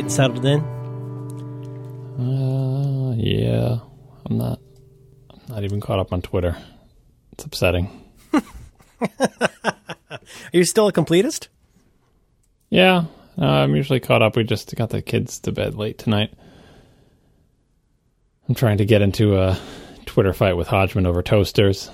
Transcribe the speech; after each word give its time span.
getting 0.00 0.10
settled 0.10 0.46
in? 0.46 0.60
Uh, 2.18 3.14
yeah. 3.18 3.80
I'm 4.24 4.38
not. 4.38 4.58
I'm 5.30 5.40
not 5.48 5.64
even 5.64 5.78
caught 5.78 5.98
up 5.98 6.14
on 6.14 6.22
Twitter. 6.22 6.56
It's 7.32 7.44
upsetting. 7.44 7.90
Are 8.32 8.40
you 10.52 10.64
still 10.64 10.88
a 10.88 10.92
completist? 10.92 11.48
Yeah, 12.70 13.04
uh, 13.36 13.44
I'm 13.44 13.76
usually 13.76 14.00
caught 14.00 14.22
up. 14.22 14.36
We 14.36 14.44
just 14.44 14.74
got 14.74 14.88
the 14.88 15.02
kids 15.02 15.38
to 15.40 15.52
bed 15.52 15.74
late 15.74 15.98
tonight. 15.98 16.32
I'm 18.48 18.54
trying 18.54 18.78
to 18.78 18.86
get 18.86 19.02
into 19.02 19.38
a 19.38 19.58
Twitter 20.06 20.32
fight 20.32 20.56
with 20.56 20.68
Hodgman 20.68 21.04
over 21.04 21.22
toasters. 21.22 21.90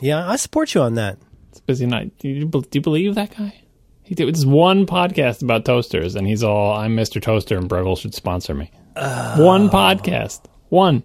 Yeah, 0.00 0.28
I 0.28 0.36
support 0.36 0.72
you 0.72 0.82
on 0.82 0.94
that. 0.94 1.18
It's 1.50 1.58
a 1.58 1.62
busy 1.62 1.86
night. 1.86 2.16
Do 2.18 2.28
you, 2.28 2.44
do 2.46 2.62
you 2.72 2.80
believe 2.80 3.16
that 3.16 3.36
guy? 3.36 3.63
He 4.04 4.14
did 4.14 4.32
this 4.34 4.44
one 4.44 4.86
podcast 4.86 5.42
about 5.42 5.64
toasters, 5.64 6.14
and 6.14 6.26
he's 6.26 6.42
all, 6.44 6.74
"I'm 6.74 6.94
Mr. 6.94 7.20
Toaster, 7.20 7.56
and 7.56 7.68
Breville 7.68 7.96
should 7.96 8.14
sponsor 8.14 8.54
me." 8.54 8.70
one 8.94 9.70
podcast, 9.70 10.42
one. 10.68 11.02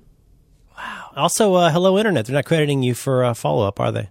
Wow. 0.78 1.10
Also, 1.16 1.56
uh, 1.56 1.72
hello 1.72 1.98
internet. 1.98 2.26
They're 2.26 2.36
not 2.36 2.46
crediting 2.46 2.84
you 2.84 2.94
for 2.94 3.24
uh, 3.24 3.34
follow 3.34 3.66
up, 3.68 3.80
are 3.80 3.92
they? 3.92 4.10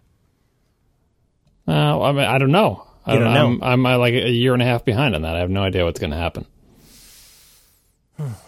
Uh, 1.68 2.00
I, 2.02 2.12
mean, 2.12 2.24
I 2.24 2.38
don't 2.38 2.50
know. 2.50 2.86
I 3.04 3.12
You 3.14 3.20
don't 3.20 3.34
know. 3.34 3.46
I'm, 3.46 3.62
I'm 3.62 3.86
uh, 3.86 3.98
like 3.98 4.14
a 4.14 4.30
year 4.30 4.54
and 4.54 4.62
a 4.62 4.64
half 4.64 4.84
behind 4.84 5.14
on 5.14 5.22
that. 5.22 5.36
I 5.36 5.40
have 5.40 5.50
no 5.50 5.62
idea 5.62 5.84
what's 5.84 6.00
going 6.00 6.10
to 6.10 6.16
happen. 6.16 6.46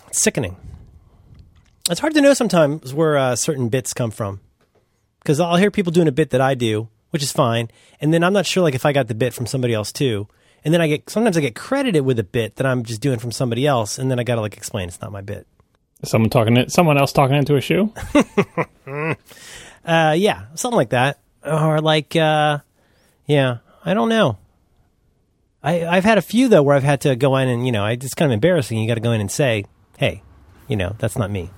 It's 0.08 0.20
sickening. 0.20 0.56
It's 1.90 2.00
hard 2.00 2.14
to 2.14 2.20
know 2.20 2.34
sometimes 2.34 2.92
where 2.94 3.16
uh, 3.16 3.36
certain 3.36 3.68
bits 3.68 3.92
come 3.92 4.10
from 4.10 4.40
because 5.20 5.38
I'll 5.38 5.56
hear 5.56 5.70
people 5.70 5.92
doing 5.92 6.08
a 6.08 6.12
bit 6.12 6.30
that 6.30 6.40
I 6.40 6.54
do, 6.54 6.88
which 7.10 7.22
is 7.22 7.32
fine, 7.32 7.68
and 8.00 8.12
then 8.12 8.24
I'm 8.24 8.32
not 8.32 8.46
sure 8.46 8.62
like 8.62 8.74
if 8.74 8.86
I 8.86 8.92
got 8.92 9.08
the 9.08 9.14
bit 9.14 9.34
from 9.34 9.46
somebody 9.46 9.74
else 9.74 9.92
too. 9.92 10.28
And 10.62 10.74
then 10.74 10.82
I 10.82 10.88
get 10.88 11.08
sometimes 11.08 11.36
I 11.36 11.40
get 11.40 11.54
credited 11.54 12.04
with 12.04 12.18
a 12.18 12.24
bit 12.24 12.56
that 12.56 12.66
I'm 12.66 12.84
just 12.84 13.00
doing 13.00 13.18
from 13.18 13.32
somebody 13.32 13.66
else, 13.66 13.98
and 13.98 14.10
then 14.10 14.18
I 14.20 14.24
got 14.24 14.34
to 14.34 14.42
like 14.42 14.56
explain 14.56 14.88
it's 14.88 15.00
not 15.00 15.10
my 15.10 15.22
bit. 15.22 15.46
Someone 16.04 16.30
talking, 16.30 16.54
to, 16.54 16.70
someone 16.70 16.98
else 16.98 17.12
talking 17.12 17.36
into 17.36 17.56
a 17.56 17.60
shoe. 17.60 17.92
Uh, 19.84 20.14
yeah, 20.16 20.44
something 20.54 20.76
like 20.76 20.90
that, 20.90 21.20
or 21.42 21.80
like, 21.80 22.14
uh, 22.14 22.58
yeah, 23.26 23.58
I 23.84 23.94
don't 23.94 24.08
know. 24.08 24.38
I 25.62 25.86
I've 25.86 26.04
had 26.04 26.18
a 26.18 26.22
few 26.22 26.48
though 26.48 26.62
where 26.62 26.76
I've 26.76 26.82
had 26.82 27.02
to 27.02 27.16
go 27.16 27.36
in 27.36 27.48
and 27.48 27.66
you 27.66 27.72
know 27.72 27.84
I, 27.84 27.92
it's 27.92 28.14
kind 28.14 28.30
of 28.30 28.34
embarrassing. 28.34 28.78
You 28.78 28.88
got 28.88 28.94
to 28.94 29.00
go 29.00 29.12
in 29.12 29.20
and 29.20 29.30
say, 29.30 29.64
hey, 29.98 30.22
you 30.68 30.76
know 30.76 30.94
that's 30.98 31.16
not 31.16 31.30
me. 31.30 31.50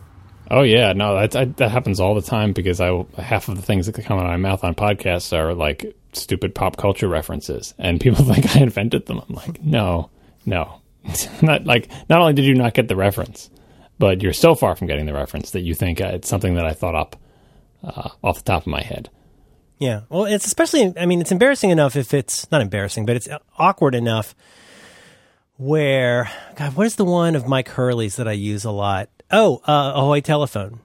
Oh 0.55 0.63
yeah, 0.63 0.93
no, 0.93 1.19
that 1.19 1.35
I, 1.35 1.47
that 1.47 1.71
happens 1.71 1.99
all 1.99 2.15
the 2.15 2.21
time 2.21 2.53
because 2.53 2.79
I 2.79 3.05
half 3.17 3.49
of 3.49 3.57
the 3.57 3.63
things 3.63 3.87
that 3.87 4.05
come 4.05 4.19
out 4.19 4.27
of 4.27 4.31
my 4.31 4.37
mouth 4.37 4.63
on 4.63 4.75
podcasts 4.75 5.33
are 5.37 5.55
like 5.55 5.97
stupid 6.13 6.55
pop 6.55 6.77
culture 6.77 7.09
references, 7.09 7.73
and 7.79 7.99
people 7.99 8.23
think 8.33 8.55
I 8.55 8.61
invented 8.61 9.07
them. 9.07 9.23
I'm 9.27 9.35
like, 9.35 9.63
no, 9.63 10.11
no, 10.45 10.83
not 11.43 11.65
like. 11.65 11.91
Not 12.11 12.21
only 12.21 12.35
did 12.35 12.45
you 12.45 12.55
not 12.55 12.75
get 12.75 12.89
the 12.89 12.97
reference, 12.97 13.49
but 13.99 14.21
you're 14.23 14.35
so 14.35 14.55
far 14.55 14.77
from 14.77 14.89
getting 14.89 15.07
the 15.07 15.15
reference 15.15 15.53
that 15.53 15.61
you 15.61 15.75
think 15.75 16.03
it's 16.03 16.29
something 16.29 16.55
that 16.57 16.67
I 16.67 16.73
thought 16.73 16.95
up 16.95 17.17
uh, 17.83 18.11
off 18.23 18.37
the 18.37 18.45
top 18.45 18.63
of 18.63 18.67
my 18.67 18.83
head. 18.83 19.09
Yeah. 19.79 20.03
Well, 20.11 20.27
it's 20.27 20.47
especially, 20.47 20.93
I 20.99 21.07
mean, 21.07 21.21
it's 21.21 21.33
embarrassing 21.33 21.71
enough 21.71 21.97
if 21.97 22.15
it's 22.15 22.49
not 22.53 22.61
embarrassing, 22.61 23.07
but 23.07 23.17
it's 23.17 23.29
awkward 23.59 23.95
enough 23.95 24.35
where, 25.57 26.31
God, 26.57 26.77
what 26.77 26.87
is 26.87 26.97
the 26.97 27.05
one 27.05 27.35
of 27.35 27.49
Mike 27.49 27.69
Hurley's 27.69 28.17
that 28.17 28.29
I 28.29 28.33
use 28.33 28.65
a 28.65 28.71
lot? 28.71 29.09
Oh, 29.33 29.61
uh, 29.67 29.93
Ahoy 29.95 30.21
Telephone. 30.21 30.81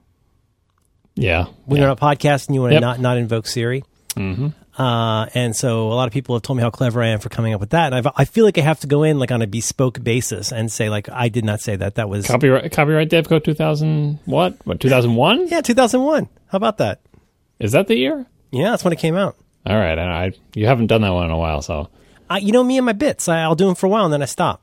Yeah, 1.16 1.46
When 1.66 1.78
yeah. 1.78 1.84
you're 1.84 1.90
on 1.92 1.98
a 1.98 2.00
podcast 2.00 2.48
and 2.48 2.56
you 2.56 2.62
want 2.62 2.72
to 2.72 2.76
Yep. 2.76 2.82
not, 2.82 3.00
not 3.00 3.18
invoke 3.18 3.48
Siri. 3.48 3.84
Mm-hmm. 4.16 4.50
Uh, 4.80 5.26
and 5.34 5.56
so 5.56 5.88
a 5.92 5.96
lot 5.96 6.08
of 6.08 6.14
people 6.14 6.36
have 6.36 6.44
told 6.44 6.58
me 6.58 6.62
how 6.64 6.70
clever 6.70 7.02
I 7.02 7.08
am 7.08 7.20
for 7.20 7.30
coming 7.30 7.56
up 7.56 7.60
with 7.60 7.72
that. 7.72 7.88
And 7.88 7.96
I've, 7.96 8.08
I 8.16 8.26
feel 8.26 8.46
like 8.46 8.60
I 8.60 8.62
have 8.62 8.80
to 8.82 8.88
go 8.88 9.02
in 9.02 9.18
like 9.18 9.32
on 9.32 9.42
a 9.42 9.48
bespoke 9.48 10.04
basis 10.04 10.52
and 10.52 10.72
say 10.72 10.90
like, 10.90 11.10
I 11.10 11.30
did 11.30 11.44
not 11.44 11.60
say 11.62 11.76
that. 11.76 11.96
That 11.96 12.08
was, 12.08 12.28
copyright 12.28 12.72
copyright 12.72 13.10
Devco 13.10 13.44
2000 13.44 14.20
what 14.26 14.56
what 14.66 14.80
2001 14.80 15.48
yeah, 15.48 15.62
2001. 15.62 16.30
How 16.50 16.56
about 16.56 16.78
that? 16.78 17.02
is 17.60 17.72
that 17.72 17.88
the 17.88 17.96
year? 17.96 18.28
Yeah, 18.52 18.70
that's 18.70 18.84
when 18.84 18.94
it 18.94 19.00
came 19.00 19.16
out. 19.16 19.36
All 19.66 19.76
right, 19.76 19.98
I, 19.98 20.26
I 20.28 20.32
you 20.54 20.68
haven't 20.68 20.88
done 20.88 21.02
that 21.02 21.12
one 21.12 21.26
in 21.26 21.32
a 21.32 21.38
while, 21.38 21.64
so 21.64 21.90
I, 22.30 22.38
you 22.38 22.52
know 22.52 22.64
me 22.64 22.78
and 22.78 22.86
my 22.86 22.94
bits. 22.94 23.28
I, 23.28 23.42
I'll 23.42 23.56
do 23.56 23.66
them 23.66 23.74
for 23.76 23.88
a 23.88 23.90
while 23.90 24.06
and 24.06 24.14
then 24.14 24.22
I 24.22 24.26
stop. 24.26 24.62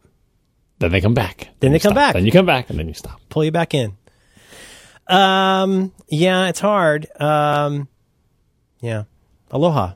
Then 0.79 0.93
they 0.93 1.01
come 1.01 1.15
back. 1.15 1.49
Then 1.61 1.73
they 1.73 1.79
come 1.79 1.93
stop. 1.93 1.97
back. 1.97 2.15
Then 2.15 2.27
you 2.27 2.33
come 2.33 2.47
back, 2.47 2.71
and 2.71 2.79
then 2.79 2.89
you 2.89 2.95
stop. 2.95 3.21
pull 3.29 3.45
you 3.45 3.53
back 3.53 3.75
in. 3.75 3.97
Um, 5.07 5.93
yeah, 6.09 6.49
it's 6.49 6.61
hard. 6.61 7.07
Um, 7.21 7.89
yeah. 8.81 9.05
Aloha. 9.51 9.95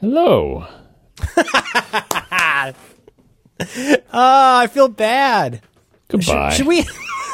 Hello. 0.00 0.66
oh, 1.36 2.72
I 4.12 4.68
feel 4.70 4.88
bad. 4.88 5.62
Goodbye. 6.08 6.50
Should, 6.50 6.58
should 6.58 6.66
we 6.66 6.84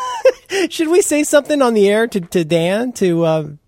should 0.70 0.88
we 0.88 1.02
say 1.02 1.24
something 1.24 1.60
on 1.60 1.74
the 1.74 1.88
air 1.88 2.06
to, 2.06 2.20
to 2.20 2.44
Dan 2.44 2.92
to 2.94 3.26
um, 3.26 3.58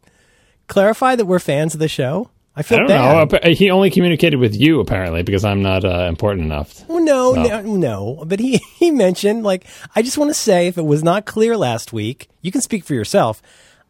clarify 0.66 1.16
that 1.16 1.26
we're 1.26 1.38
fans 1.38 1.74
of 1.74 1.80
the 1.80 1.88
show? 1.88 2.30
I 2.56 2.60
I 2.60 2.62
feel 2.62 2.78
don't 2.78 2.88
bad. 2.88 3.32
know. 3.44 3.50
He 3.52 3.70
only 3.70 3.90
communicated 3.90 4.38
with 4.38 4.56
you 4.56 4.80
apparently 4.80 5.22
because 5.22 5.44
I'm 5.44 5.60
not 5.62 5.84
uh, 5.84 6.06
important 6.08 6.46
enough. 6.46 6.88
Well, 6.88 7.00
no, 7.04 7.34
So- 7.34 7.42
no, 7.42 7.60
no. 7.76 8.24
But 8.26 8.40
he, 8.40 8.56
he 8.78 8.90
mentioned, 8.90 9.42
like, 9.44 9.66
I 9.94 10.00
just 10.02 10.16
want 10.16 10.30
to 10.30 10.34
say, 10.34 10.66
if 10.66 10.78
it 10.78 10.84
was 10.86 11.02
not 11.04 11.26
clear 11.26 11.56
last 11.56 11.92
week, 11.92 12.28
you 12.40 12.50
can 12.50 12.62
speak 12.62 12.84
for 12.84 12.94
yourself. 12.94 13.42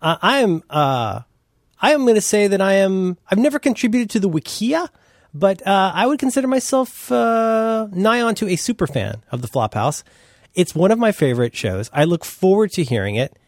Uh, 0.02 0.16
I 0.20 0.38
am, 0.38 0.62
uh, 0.68 1.20
I 1.80 1.92
am 1.92 2.00
going 2.02 2.16
to 2.16 2.20
say 2.20 2.48
that 2.48 2.60
I 2.60 2.74
am, 2.74 3.16
I've 3.30 3.38
never 3.38 3.58
contributed 3.60 4.10
to 4.10 4.20
the 4.20 4.28
Wikia, 4.28 4.88
but, 5.32 5.64
uh, 5.66 5.92
I 5.94 6.06
would 6.06 6.18
consider 6.18 6.48
myself, 6.48 7.10
uh, 7.12 7.86
nigh 7.92 8.20
on 8.20 8.34
to 8.36 8.48
a 8.48 8.56
super 8.56 8.86
fan 8.86 9.22
of 9.30 9.42
the 9.42 9.48
Flophouse. 9.48 10.02
It's 10.54 10.74
one 10.74 10.90
of 10.90 10.98
my 10.98 11.12
favorite 11.12 11.54
shows. 11.54 11.88
I 11.92 12.04
look 12.04 12.24
forward 12.24 12.72
to 12.72 12.82
hearing 12.82 13.14
it. 13.16 13.38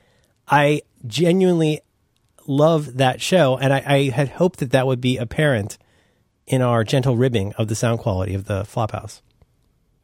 I 0.46 0.82
genuinely 1.06 1.80
love 2.48 2.96
that 2.96 3.20
show, 3.20 3.56
and 3.56 3.72
I, 3.72 3.82
I 3.86 4.02
had 4.10 4.30
hoped 4.30 4.60
that 4.60 4.70
that 4.72 4.86
would 4.86 5.00
be 5.00 5.16
apparent 5.16 5.78
in 6.46 6.62
our 6.62 6.82
gentle 6.82 7.16
ribbing 7.16 7.52
of 7.54 7.68
the 7.68 7.74
sound 7.74 8.00
quality 8.00 8.34
of 8.34 8.44
the 8.44 8.62
Flophouse. 8.62 9.20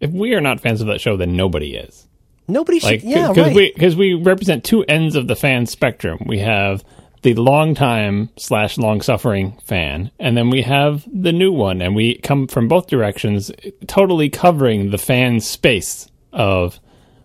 If 0.00 0.10
we 0.10 0.34
are 0.34 0.40
not 0.40 0.60
fans 0.60 0.80
of 0.80 0.86
that 0.88 1.00
show, 1.00 1.16
then 1.16 1.36
nobody 1.36 1.76
is. 1.76 2.06
Nobody 2.46 2.78
should. 2.78 2.90
Like, 2.90 3.00
yeah, 3.02 3.28
because 3.28 3.46
right. 3.46 3.56
we 3.56 3.72
because 3.72 3.96
we 3.96 4.14
represent 4.14 4.64
two 4.64 4.84
ends 4.84 5.16
of 5.16 5.28
the 5.28 5.36
fan 5.36 5.64
spectrum. 5.66 6.18
We 6.26 6.40
have 6.40 6.84
the 7.22 7.34
long 7.34 7.74
time 7.74 8.28
slash 8.36 8.76
long 8.76 9.00
suffering 9.00 9.58
fan, 9.64 10.10
and 10.18 10.36
then 10.36 10.50
we 10.50 10.60
have 10.62 11.06
the 11.10 11.32
new 11.32 11.52
one, 11.52 11.80
and 11.80 11.94
we 11.96 12.18
come 12.18 12.46
from 12.46 12.68
both 12.68 12.86
directions, 12.86 13.50
totally 13.86 14.28
covering 14.28 14.90
the 14.90 14.98
fan 14.98 15.40
space 15.40 16.06
of 16.34 16.78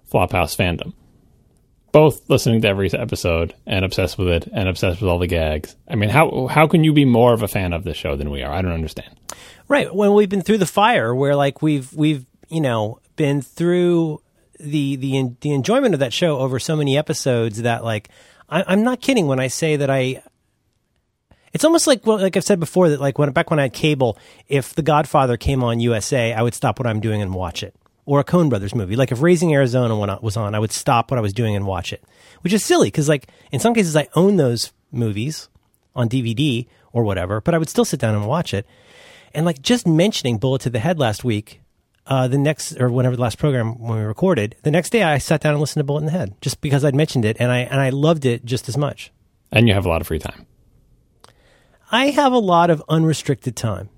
Flophouse 0.09 0.55
fandom. 0.55 0.93
Both 1.91 2.29
listening 2.29 2.61
to 2.61 2.67
every 2.67 2.91
episode 2.93 3.55
and 3.65 3.83
obsessed 3.83 4.17
with 4.17 4.27
it, 4.27 4.47
and 4.53 4.69
obsessed 4.69 5.01
with 5.01 5.09
all 5.09 5.19
the 5.19 5.27
gags. 5.27 5.75
I 5.87 5.95
mean, 5.95 6.09
how 6.09 6.47
how 6.47 6.67
can 6.67 6.83
you 6.83 6.93
be 6.93 7.05
more 7.05 7.33
of 7.33 7.41
a 7.43 7.47
fan 7.47 7.73
of 7.73 7.83
this 7.83 7.97
show 7.97 8.15
than 8.15 8.29
we 8.29 8.43
are? 8.43 8.51
I 8.51 8.61
don't 8.61 8.71
understand. 8.73 9.15
right 9.67 9.93
when 9.93 10.13
we've 10.13 10.29
been 10.29 10.41
through 10.41 10.59
the 10.59 10.65
fire, 10.65 11.13
where 11.15 11.35
like 11.35 11.61
we've 11.61 11.91
we've 11.93 12.25
you 12.47 12.61
know 12.61 12.99
been 13.15 13.41
through 13.41 14.21
the 14.59 14.95
the 14.97 15.35
the 15.41 15.51
enjoyment 15.51 15.93
of 15.93 15.99
that 16.01 16.13
show 16.13 16.37
over 16.37 16.59
so 16.59 16.75
many 16.75 16.97
episodes 16.97 17.61
that 17.63 17.83
like 17.83 18.09
I, 18.49 18.63
I'm 18.67 18.83
not 18.83 19.01
kidding 19.01 19.27
when 19.27 19.39
I 19.39 19.47
say 19.47 19.75
that 19.77 19.89
I. 19.89 20.21
It's 21.51 21.63
almost 21.63 21.87
like 21.87 22.05
well, 22.05 22.19
like 22.19 22.37
I've 22.37 22.43
said 22.43 22.59
before 22.59 22.89
that 22.89 23.01
like 23.01 23.17
when 23.17 23.31
back 23.31 23.49
when 23.49 23.59
I 23.59 23.63
had 23.63 23.73
cable, 23.73 24.17
if 24.47 24.75
The 24.75 24.83
Godfather 24.83 25.37
came 25.37 25.63
on 25.63 25.79
USA, 25.79 26.33
I 26.33 26.43
would 26.43 26.53
stop 26.53 26.77
what 26.77 26.85
I'm 26.85 26.99
doing 26.99 27.23
and 27.23 27.33
watch 27.33 27.63
it. 27.63 27.75
Or 28.09 28.19
a 28.19 28.23
Coen 28.23 28.49
Brothers 28.49 28.73
movie, 28.73 28.95
like 28.95 29.11
if 29.11 29.21
Raising 29.21 29.53
Arizona 29.53 29.95
was 30.19 30.35
on, 30.35 30.55
I 30.55 30.59
would 30.59 30.71
stop 30.71 31.11
what 31.11 31.19
I 31.19 31.21
was 31.21 31.31
doing 31.31 31.55
and 31.55 31.67
watch 31.67 31.93
it, 31.93 32.03
which 32.41 32.53
is 32.53 32.65
silly 32.65 32.87
because 32.87 33.07
like 33.07 33.27
in 33.51 33.59
some 33.59 33.75
cases 33.75 33.95
I 33.95 34.07
own 34.15 34.37
those 34.37 34.71
movies 34.91 35.47
on 35.95 36.09
DVD 36.09 36.65
or 36.91 37.03
whatever, 37.03 37.39
but 37.39 37.53
I 37.53 37.59
would 37.59 37.69
still 37.69 37.85
sit 37.85 37.99
down 37.99 38.15
and 38.15 38.25
watch 38.25 38.51
it. 38.51 38.65
And 39.35 39.45
like 39.45 39.61
just 39.61 39.85
mentioning 39.85 40.39
Bullet 40.39 40.63
to 40.63 40.71
the 40.71 40.79
Head 40.79 40.97
last 40.97 41.23
week, 41.23 41.61
uh, 42.07 42.27
the 42.27 42.39
next 42.39 42.81
or 42.81 42.89
whenever 42.89 43.15
the 43.15 43.21
last 43.21 43.37
program 43.37 43.77
when 43.79 43.99
we 43.99 44.03
recorded, 44.03 44.55
the 44.63 44.71
next 44.71 44.89
day 44.89 45.03
I 45.03 45.19
sat 45.19 45.41
down 45.41 45.53
and 45.53 45.61
listened 45.61 45.81
to 45.81 45.83
Bullet 45.83 45.99
in 45.99 46.05
the 46.07 46.11
Head 46.11 46.33
just 46.41 46.61
because 46.61 46.83
I'd 46.83 46.95
mentioned 46.95 47.25
it 47.25 47.37
and 47.39 47.51
I 47.51 47.59
and 47.59 47.79
I 47.79 47.91
loved 47.91 48.25
it 48.25 48.43
just 48.43 48.67
as 48.67 48.75
much. 48.75 49.11
And 49.51 49.67
you 49.67 49.75
have 49.75 49.85
a 49.85 49.89
lot 49.89 50.01
of 50.01 50.07
free 50.07 50.17
time. 50.17 50.47
I 51.91 52.07
have 52.07 52.33
a 52.33 52.39
lot 52.39 52.71
of 52.71 52.81
unrestricted 52.89 53.55
time. 53.55 53.89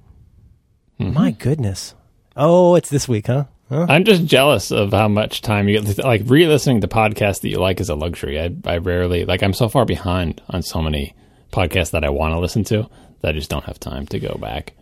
My 1.00 1.32
goodness. 1.32 1.96
Oh, 2.36 2.76
it's 2.76 2.90
this 2.90 3.08
week, 3.08 3.28
huh? 3.28 3.46
Huh? 3.72 3.86
I'm 3.88 4.04
just 4.04 4.26
jealous 4.26 4.70
of 4.72 4.92
how 4.92 5.08
much 5.08 5.42
time 5.42 5.70
you 5.70 5.82
get. 5.82 5.98
Like 5.98 6.24
re-listening 6.26 6.82
to 6.82 6.90
podcasts 6.90 7.40
that 7.40 7.48
you 7.48 7.58
like 7.58 7.80
is 7.80 7.88
a 7.88 7.96
luxury. 7.96 8.38
I, 8.38 8.54
I 8.66 8.80
rarely 8.80 9.24
like. 9.24 9.42
I'm 9.42 9.54
so 9.54 9.70
far 9.70 9.86
behind 9.86 10.42
on 10.50 10.62
so 10.62 10.82
many 10.82 11.16
podcasts 11.54 11.92
that 11.92 12.04
I 12.04 12.10
want 12.10 12.34
to 12.34 12.40
listen 12.40 12.66
to 12.66 12.90
that 13.22 13.30
I 13.30 13.32
just 13.32 13.50
don't 13.50 13.64
have 13.64 13.80
time 13.80 14.08
to 14.08 14.20
go 14.20 14.38
back. 14.42 14.74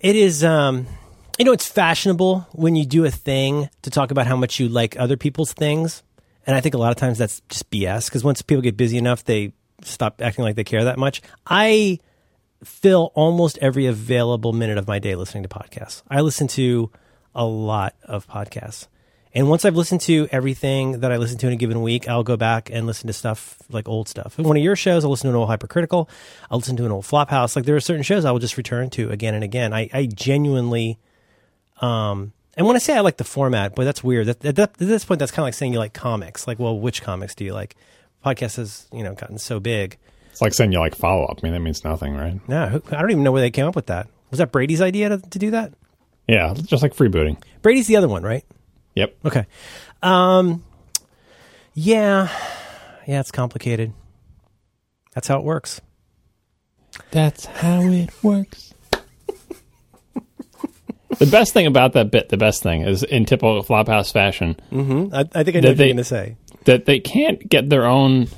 It 0.00 0.16
is, 0.16 0.42
um, 0.42 0.86
you 1.38 1.44
know, 1.44 1.52
it's 1.52 1.68
fashionable 1.68 2.48
when 2.52 2.76
you 2.76 2.86
do 2.86 3.04
a 3.04 3.10
thing 3.10 3.68
to 3.82 3.90
talk 3.90 4.10
about 4.10 4.26
how 4.26 4.36
much 4.36 4.58
you 4.58 4.70
like 4.70 4.98
other 4.98 5.18
people's 5.18 5.52
things. 5.52 6.02
And 6.46 6.56
I 6.56 6.62
think 6.62 6.74
a 6.74 6.78
lot 6.78 6.92
of 6.92 6.96
times 6.96 7.18
that's 7.18 7.42
just 7.50 7.70
BS 7.70 8.06
because 8.06 8.24
once 8.24 8.40
people 8.40 8.62
get 8.62 8.74
busy 8.74 8.96
enough, 8.96 9.24
they 9.24 9.52
stop 9.82 10.22
acting 10.22 10.44
like 10.44 10.56
they 10.56 10.64
care 10.64 10.84
that 10.84 10.98
much. 10.98 11.20
I 11.46 11.98
fill 12.64 13.12
almost 13.14 13.58
every 13.58 13.84
available 13.84 14.54
minute 14.54 14.78
of 14.78 14.88
my 14.88 14.98
day 14.98 15.14
listening 15.14 15.42
to 15.42 15.48
podcasts. 15.50 16.02
I 16.08 16.22
listen 16.22 16.48
to 16.48 16.90
a 17.34 17.44
lot 17.44 17.94
of 18.04 18.26
podcasts. 18.28 18.86
And 19.36 19.48
once 19.48 19.64
I've 19.64 19.74
listened 19.74 20.00
to 20.02 20.28
everything 20.30 21.00
that 21.00 21.10
I 21.10 21.16
listen 21.16 21.38
to 21.38 21.48
in 21.48 21.52
a 21.52 21.56
given 21.56 21.82
week, 21.82 22.08
I'll 22.08 22.22
go 22.22 22.36
back 22.36 22.70
and 22.70 22.86
listen 22.86 23.08
to 23.08 23.12
stuff 23.12 23.58
like 23.68 23.88
old 23.88 24.08
stuff. 24.08 24.38
One 24.38 24.56
of 24.56 24.62
your 24.62 24.76
shows, 24.76 25.04
I'll 25.04 25.10
listen 25.10 25.28
to 25.28 25.30
an 25.30 25.36
old 25.36 25.48
Hypercritical. 25.48 26.08
I'll 26.50 26.58
listen 26.58 26.76
to 26.76 26.84
an 26.84 26.92
old 26.92 27.04
Flophouse. 27.04 27.56
Like 27.56 27.64
there 27.64 27.74
are 27.74 27.80
certain 27.80 28.04
shows 28.04 28.24
I 28.24 28.30
will 28.30 28.38
just 28.38 28.56
return 28.56 28.90
to 28.90 29.10
again 29.10 29.34
and 29.34 29.42
again. 29.42 29.72
I, 29.72 29.90
I 29.92 30.06
genuinely, 30.06 31.00
um, 31.80 32.32
and 32.56 32.64
when 32.64 32.76
I 32.76 32.78
say 32.78 32.96
I 32.96 33.00
like 33.00 33.16
the 33.16 33.24
format, 33.24 33.74
boy, 33.74 33.84
that's 33.84 34.04
weird. 34.04 34.28
That, 34.28 34.40
that, 34.40 34.58
at 34.58 34.74
this 34.74 35.04
point, 35.04 35.18
that's 35.18 35.32
kind 35.32 35.42
of 35.42 35.46
like 35.46 35.54
saying 35.54 35.72
you 35.72 35.80
like 35.80 35.94
comics. 35.94 36.46
Like, 36.46 36.60
well, 36.60 36.78
which 36.78 37.02
comics 37.02 37.34
do 37.34 37.44
you 37.44 37.54
like? 37.54 37.74
Podcast 38.24 38.56
has 38.56 38.86
you 38.92 39.02
know 39.02 39.14
gotten 39.14 39.38
so 39.38 39.58
big. 39.58 39.98
It's 40.30 40.40
like 40.40 40.54
saying 40.54 40.70
you 40.70 40.78
like 40.78 40.94
follow 40.94 41.24
up. 41.24 41.40
I 41.42 41.46
mean, 41.46 41.52
that 41.54 41.60
means 41.60 41.82
nothing, 41.82 42.14
right? 42.14 42.40
No, 42.48 42.80
I 42.90 43.00
don't 43.00 43.10
even 43.10 43.24
know 43.24 43.32
where 43.32 43.42
they 43.42 43.50
came 43.50 43.66
up 43.66 43.74
with 43.74 43.86
that. 43.86 44.08
Was 44.30 44.38
that 44.38 44.52
Brady's 44.52 44.80
idea 44.80 45.08
to, 45.08 45.18
to 45.18 45.38
do 45.38 45.50
that? 45.50 45.72
Yeah, 46.28 46.54
just 46.54 46.82
like 46.82 46.94
freebooting. 46.94 47.42
Brady's 47.62 47.86
the 47.86 47.96
other 47.96 48.08
one, 48.08 48.22
right? 48.22 48.44
Yep. 48.94 49.16
Okay. 49.26 49.46
Um, 50.02 50.62
yeah, 51.74 52.28
yeah, 53.06 53.20
it's 53.20 53.30
complicated. 53.30 53.92
That's 55.14 55.28
how 55.28 55.38
it 55.38 55.44
works. 55.44 55.80
That's 57.10 57.46
how 57.46 57.82
it 57.82 58.10
works. 58.22 58.72
the 61.18 61.26
best 61.26 61.52
thing 61.52 61.66
about 61.66 61.92
that 61.94 62.10
bit, 62.10 62.28
the 62.28 62.36
best 62.36 62.62
thing 62.62 62.82
is 62.82 63.02
in 63.02 63.24
typical 63.24 63.62
Flophouse 63.62 64.12
fashion. 64.12 64.56
Mm-hmm. 64.72 65.14
I, 65.14 65.20
I 65.34 65.44
think 65.44 65.56
I 65.56 65.60
know 65.60 65.68
what 65.70 65.76
they- 65.78 65.86
you're 65.86 65.94
going 65.94 65.96
to 65.98 66.04
say. 66.04 66.36
that 66.64 66.86
they 66.86 67.00
can't 67.00 67.48
get 67.48 67.68
their 67.68 67.86
own 67.86 68.28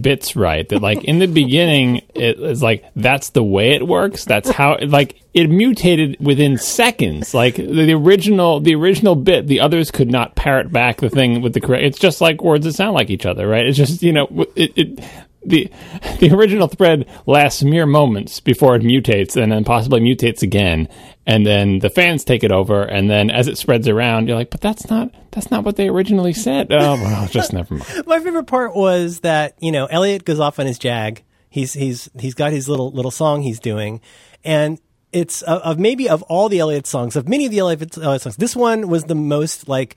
bits 0.00 0.36
right. 0.36 0.68
That 0.68 0.82
like 0.82 1.04
in 1.04 1.18
the 1.18 1.26
beginning, 1.28 2.02
it 2.14 2.38
is 2.40 2.62
like 2.62 2.84
that's 2.96 3.30
the 3.30 3.44
way 3.44 3.70
it 3.72 3.86
works. 3.86 4.24
That's 4.24 4.50
how 4.50 4.78
like 4.82 5.20
it 5.36 5.50
mutated 5.50 6.16
within 6.18 6.56
seconds. 6.56 7.34
Like 7.34 7.56
the 7.56 7.92
original, 7.92 8.58
the 8.58 8.74
original 8.74 9.14
bit, 9.14 9.46
the 9.46 9.60
others 9.60 9.90
could 9.90 10.10
not 10.10 10.34
parrot 10.34 10.72
back 10.72 10.96
the 10.96 11.10
thing 11.10 11.42
with 11.42 11.52
the 11.52 11.60
correct. 11.60 11.84
It's 11.84 11.98
just 11.98 12.22
like 12.22 12.42
words 12.42 12.64
that 12.64 12.72
sound 12.72 12.94
like 12.94 13.10
each 13.10 13.26
other, 13.26 13.46
right? 13.46 13.66
It's 13.66 13.76
just 13.76 14.02
you 14.02 14.12
know 14.12 14.46
it. 14.56 14.72
it 14.76 15.04
the 15.44 15.70
the 16.18 16.32
original 16.32 16.66
thread 16.66 17.06
lasts 17.26 17.62
mere 17.62 17.86
moments 17.86 18.40
before 18.40 18.76
it 18.76 18.82
mutates 18.82 19.40
and 19.40 19.52
then 19.52 19.62
possibly 19.62 20.00
mutates 20.00 20.42
again 20.42 20.88
and 21.24 21.46
then 21.46 21.78
the 21.78 21.90
fans 21.90 22.24
take 22.24 22.42
it 22.42 22.50
over 22.50 22.82
and 22.82 23.08
then 23.08 23.30
as 23.30 23.46
it 23.46 23.56
spreads 23.56 23.86
around 23.86 24.26
you're 24.26 24.36
like 24.36 24.50
but 24.50 24.60
that's 24.60 24.90
not 24.90 25.08
that's 25.30 25.48
not 25.48 25.62
what 25.62 25.76
they 25.76 25.88
originally 25.88 26.32
said 26.32 26.66
oh 26.72 26.94
well 26.94 27.28
just 27.30 27.52
never 27.52 27.74
mind 27.74 28.06
My 28.08 28.18
favorite 28.18 28.48
part 28.48 28.74
was 28.74 29.20
that 29.20 29.54
you 29.60 29.70
know 29.70 29.86
Elliot 29.86 30.24
goes 30.24 30.40
off 30.40 30.58
on 30.58 30.66
his 30.66 30.80
jag. 30.80 31.22
He's 31.48 31.74
he's 31.74 32.10
he's 32.18 32.34
got 32.34 32.50
his 32.50 32.68
little 32.68 32.90
little 32.90 33.12
song 33.12 33.42
he's 33.42 33.60
doing, 33.60 34.00
and 34.44 34.80
it's 35.16 35.40
of, 35.42 35.62
of 35.62 35.78
maybe 35.78 36.08
of 36.08 36.22
all 36.24 36.48
the 36.48 36.58
Elliot 36.58 36.86
songs, 36.86 37.16
of 37.16 37.28
many 37.28 37.46
of 37.46 37.50
the 37.50 37.58
Elliot, 37.58 37.96
Elliot 37.96 38.06
uh, 38.06 38.18
songs, 38.18 38.36
this 38.36 38.54
one 38.54 38.88
was 38.88 39.04
the 39.04 39.14
most 39.14 39.66
like 39.68 39.96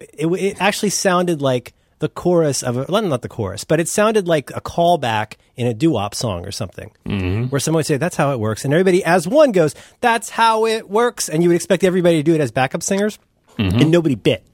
it, 0.00 0.26
it 0.26 0.56
actually 0.60 0.90
sounded 0.90 1.42
like 1.42 1.74
the 1.98 2.08
chorus 2.08 2.62
of 2.62 2.76
a 2.76 2.86
well, 2.88 3.02
not 3.02 3.22
the 3.22 3.28
chorus, 3.28 3.64
but 3.64 3.78
it 3.78 3.88
sounded 3.88 4.26
like 4.26 4.50
a 4.50 4.60
callback 4.60 5.34
in 5.56 5.66
a 5.66 5.74
doo-wop 5.74 6.14
song 6.14 6.46
or 6.46 6.52
something, 6.52 6.90
mm-hmm. 7.04 7.44
where 7.46 7.60
someone 7.60 7.80
would 7.80 7.86
say, 7.86 7.98
"That's 7.98 8.16
how 8.16 8.32
it 8.32 8.40
works," 8.40 8.64
and 8.64 8.72
everybody 8.72 9.04
as 9.04 9.28
one 9.28 9.52
goes, 9.52 9.74
"That's 10.00 10.30
how 10.30 10.64
it 10.64 10.88
works," 10.88 11.28
and 11.28 11.42
you 11.42 11.50
would 11.50 11.56
expect 11.56 11.84
everybody 11.84 12.16
to 12.16 12.22
do 12.22 12.34
it 12.34 12.40
as 12.40 12.50
backup 12.50 12.82
singers, 12.82 13.18
mm-hmm. 13.58 13.78
and 13.78 13.90
nobody 13.90 14.14
bit. 14.14 14.44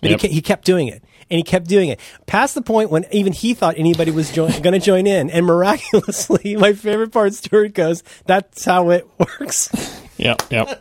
But 0.00 0.10
Yep. 0.10 0.20
he, 0.20 0.28
he 0.28 0.42
kept 0.42 0.64
doing 0.64 0.88
it. 0.88 1.02
And 1.30 1.38
he 1.38 1.42
kept 1.42 1.66
doing 1.66 1.88
it 1.88 2.00
past 2.26 2.54
the 2.54 2.62
point 2.62 2.90
when 2.90 3.04
even 3.10 3.32
he 3.32 3.54
thought 3.54 3.74
anybody 3.78 4.10
was 4.10 4.30
join- 4.32 4.50
going 4.62 4.72
to 4.78 4.78
join 4.84 5.06
in. 5.06 5.30
And 5.30 5.46
miraculously, 5.46 6.56
my 6.58 6.72
favorite 6.72 7.12
part, 7.12 7.34
Stuart 7.34 7.74
goes, 7.74 8.02
"That's 8.26 8.64
how 8.64 8.90
it 8.90 9.06
works." 9.18 9.70
yep 10.16 10.42
yep 10.50 10.80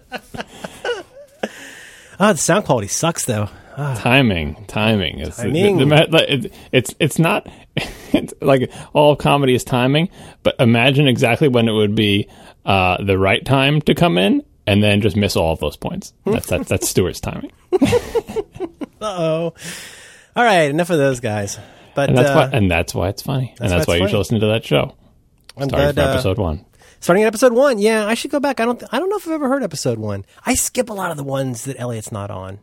Ah, 2.20 2.34
the 2.34 2.38
sound 2.38 2.66
quality 2.66 2.88
sucks 2.88 3.26
though. 3.26 3.50
timing 3.76 4.64
timing 4.68 5.20
is 5.20 5.36
Timing. 5.36 5.78
The, 5.80 5.86
the, 5.86 6.08
the, 6.12 6.34
it, 6.34 6.54
it's 6.72 6.96
it's 7.00 7.18
not 7.18 7.48
it's 8.14 8.34
like 8.40 8.72
all 8.94 9.16
comedy 9.16 9.56
is 9.56 9.64
timing 9.64 10.10
but 10.44 10.56
imagine 10.60 11.08
exactly 11.08 11.48
when 11.48 11.68
it 11.68 11.72
would 11.72 11.96
be 11.96 12.28
uh, 12.66 13.04
the 13.04 13.18
right 13.18 13.44
time 13.44 13.82
to 13.82 13.96
come 13.96 14.20
in 14.20 14.44
and 14.68 14.84
then 14.84 15.02
just 15.02 15.16
miss 15.16 15.36
all 15.36 15.54
of 15.54 15.60
those 15.60 15.76
points 15.76 16.14
that's 16.26 16.46
that's, 16.46 16.70
that's 16.70 16.88
Stuart's 16.88 17.20
timing 17.20 17.52
uh 17.82 17.88
Oh, 19.02 19.54
all 20.36 20.44
right, 20.44 20.70
enough 20.70 20.90
of 20.90 20.98
those 20.98 21.20
guys. 21.20 21.58
But 21.96 22.10
and 22.10 22.18
that's 22.18 22.30
uh, 22.30 22.50
why 22.52 22.58
and 22.58 22.72
that's 22.72 22.96
why 22.96 23.10
it's 23.10 23.22
funny 23.22 23.54
and 23.60 23.70
that's 23.70 23.82
it's 23.82 23.88
why 23.88 23.98
you 23.98 24.08
should 24.08 24.18
listen 24.18 24.40
to 24.40 24.48
that 24.48 24.66
show 24.66 24.96
I'm 25.56 25.70
starting 25.70 25.94
glad, 25.94 26.00
uh, 26.00 26.12
episode 26.14 26.40
one 26.40 26.66
starting 27.04 27.24
at 27.24 27.28
episode 27.28 27.54
one, 27.54 27.80
yeah, 27.80 28.08
I 28.08 28.14
should 28.14 28.32
go 28.32 28.40
back. 28.40 28.60
I 28.60 28.66
don't, 28.66 28.82
I 28.92 28.98
don't 28.98 29.10
know 29.10 29.18
if 29.18 29.28
I've 29.28 29.34
ever 29.34 29.50
heard 29.50 29.62
episode 29.62 30.00
one. 30.00 30.26
I 30.46 30.56
skip 30.56 30.90
a 30.90 30.94
lot 30.94 31.12
of 31.12 31.18
the 31.18 31.24
ones 31.24 31.66
that 31.66 31.78
Elliot's 31.78 32.12
not 32.14 32.32
on. 32.32 32.60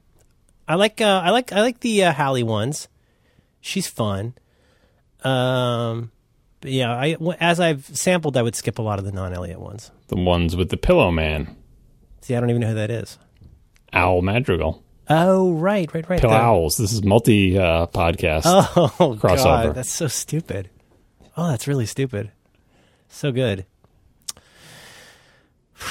I 0.67 0.77
like, 0.77 1.01
uh, 1.01 1.21
I 1.23 1.31
like, 1.31 1.53
I 1.53 1.61
like 1.61 1.81
the 1.81 2.05
uh, 2.05 2.13
Hallie 2.13 2.43
ones. 2.43 2.89
She's 3.61 3.87
fun. 3.87 4.35
Um, 5.23 6.11
but 6.63 6.71
yeah, 6.71 6.91
I 6.91 7.17
as 7.39 7.61
I've 7.61 7.85
sampled, 7.85 8.39
I 8.39 8.43
would 8.43 8.57
skip 8.57 8.79
a 8.79 8.83
lot 8.83 8.99
of 8.99 9.05
the 9.05 9.13
non-Elliot 9.13 9.61
ones. 9.61 9.91
the 10.09 10.17
ones 10.17 10.57
with 10.57 10.71
the 10.71 10.79
Pillow 10.79 11.11
Man 11.11 11.57
See, 12.23 12.35
I 12.35 12.41
don't 12.41 12.51
even 12.51 12.61
know 12.61 12.69
who 12.69 12.75
that 12.75 12.91
is. 12.91 13.19
Owl 13.93 14.23
Madrigal 14.23 14.83
Oh, 15.13 15.53
right, 15.53 15.93
right, 15.93 16.09
right. 16.09 16.21
Pill 16.21 16.31
The- 16.31 16.37
Owls 16.37 16.77
this 16.77 16.93
is 16.93 17.03
multi 17.03 17.59
uh, 17.59 17.87
podcast 17.89 18.43
Oh, 18.47 19.17
Crossover. 19.21 19.37
God, 19.67 19.75
that's 19.75 19.91
so 19.91 20.07
stupid. 20.07 20.71
Oh, 21.37 21.49
that's 21.51 21.67
really 21.67 21.87
stupid. 21.87 22.31
So 23.09 23.33
good. 23.33 23.67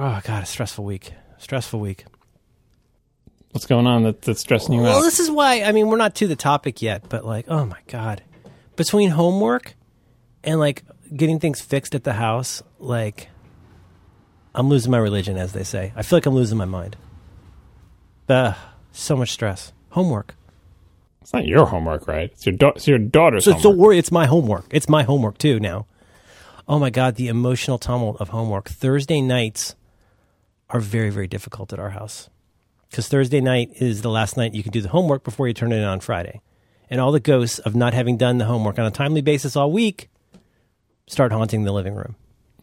Oh 0.00 0.20
God, 0.22 0.44
a 0.44 0.46
stressful 0.46 0.84
week. 0.84 1.12
Stressful 1.38 1.80
week. 1.80 2.04
what's 3.50 3.66
going 3.66 3.86
on 3.88 4.04
that, 4.04 4.22
that's 4.22 4.40
stressing 4.40 4.74
you 4.74 4.82
Well, 4.82 4.98
out 4.98 5.02
this 5.02 5.18
is 5.18 5.28
why. 5.28 5.62
I 5.62 5.72
mean, 5.72 5.88
we're 5.88 5.96
not 5.96 6.14
to 6.16 6.28
the 6.28 6.36
topic 6.36 6.82
yet, 6.82 7.08
but 7.08 7.24
like, 7.24 7.46
oh 7.48 7.64
my 7.64 7.80
God, 7.88 8.22
between 8.76 9.10
homework 9.10 9.74
and 10.44 10.60
like 10.60 10.84
getting 11.16 11.40
things 11.40 11.60
fixed 11.60 11.96
at 11.96 12.04
the 12.04 12.12
house, 12.12 12.62
like, 12.78 13.28
I'm 14.54 14.68
losing 14.68 14.92
my 14.92 14.98
religion, 14.98 15.36
as 15.36 15.52
they 15.52 15.64
say. 15.64 15.92
I 15.96 16.02
feel 16.02 16.16
like 16.18 16.26
I'm 16.26 16.34
losing 16.34 16.58
my 16.58 16.64
mind. 16.64 16.96
Ugh, 18.28 18.54
so 18.92 19.16
much 19.16 19.32
stress. 19.32 19.72
Homework. 19.90 20.34
it's 21.22 21.32
not 21.32 21.46
your 21.46 21.66
homework 21.66 22.06
right 22.06 22.30
it's 22.32 22.44
your, 22.46 22.54
da- 22.54 22.68
it's 22.76 22.86
your 22.86 22.98
daughter's 22.98 23.44
So 23.44 23.52
homework. 23.52 23.62
don't 23.62 23.78
worry, 23.78 23.98
it's 23.98 24.12
my 24.12 24.26
homework. 24.26 24.66
It's 24.70 24.88
my 24.88 25.02
homework 25.02 25.38
too 25.38 25.58
now. 25.60 25.86
Oh 26.68 26.78
my 26.78 26.90
god, 26.90 27.14
the 27.16 27.28
emotional 27.28 27.78
tumult 27.78 28.20
of 28.20 28.28
homework. 28.28 28.68
Thursday 28.68 29.20
nights 29.22 29.74
are 30.70 30.80
very, 30.80 31.08
very 31.10 31.26
difficult 31.26 31.72
at 31.72 31.78
our 31.78 31.90
house. 31.90 32.28
Because 32.90 33.08
Thursday 33.08 33.40
night 33.40 33.70
is 33.80 34.02
the 34.02 34.10
last 34.10 34.36
night 34.36 34.54
you 34.54 34.62
can 34.62 34.72
do 34.72 34.82
the 34.82 34.88
homework 34.90 35.24
before 35.24 35.48
you 35.48 35.54
turn 35.54 35.72
it 35.72 35.76
in 35.76 35.84
on 35.84 36.00
Friday. 36.00 36.40
And 36.90 37.00
all 37.00 37.12
the 37.12 37.20
ghosts 37.20 37.58
of 37.60 37.74
not 37.74 37.94
having 37.94 38.16
done 38.18 38.36
the 38.38 38.44
homework 38.44 38.78
on 38.78 38.84
a 38.86 38.90
timely 38.90 39.20
basis 39.22 39.56
all 39.56 39.72
week 39.72 40.08
start 41.06 41.32
haunting 41.32 41.64
the 41.64 41.72
living 41.72 41.94
room. 41.94 42.16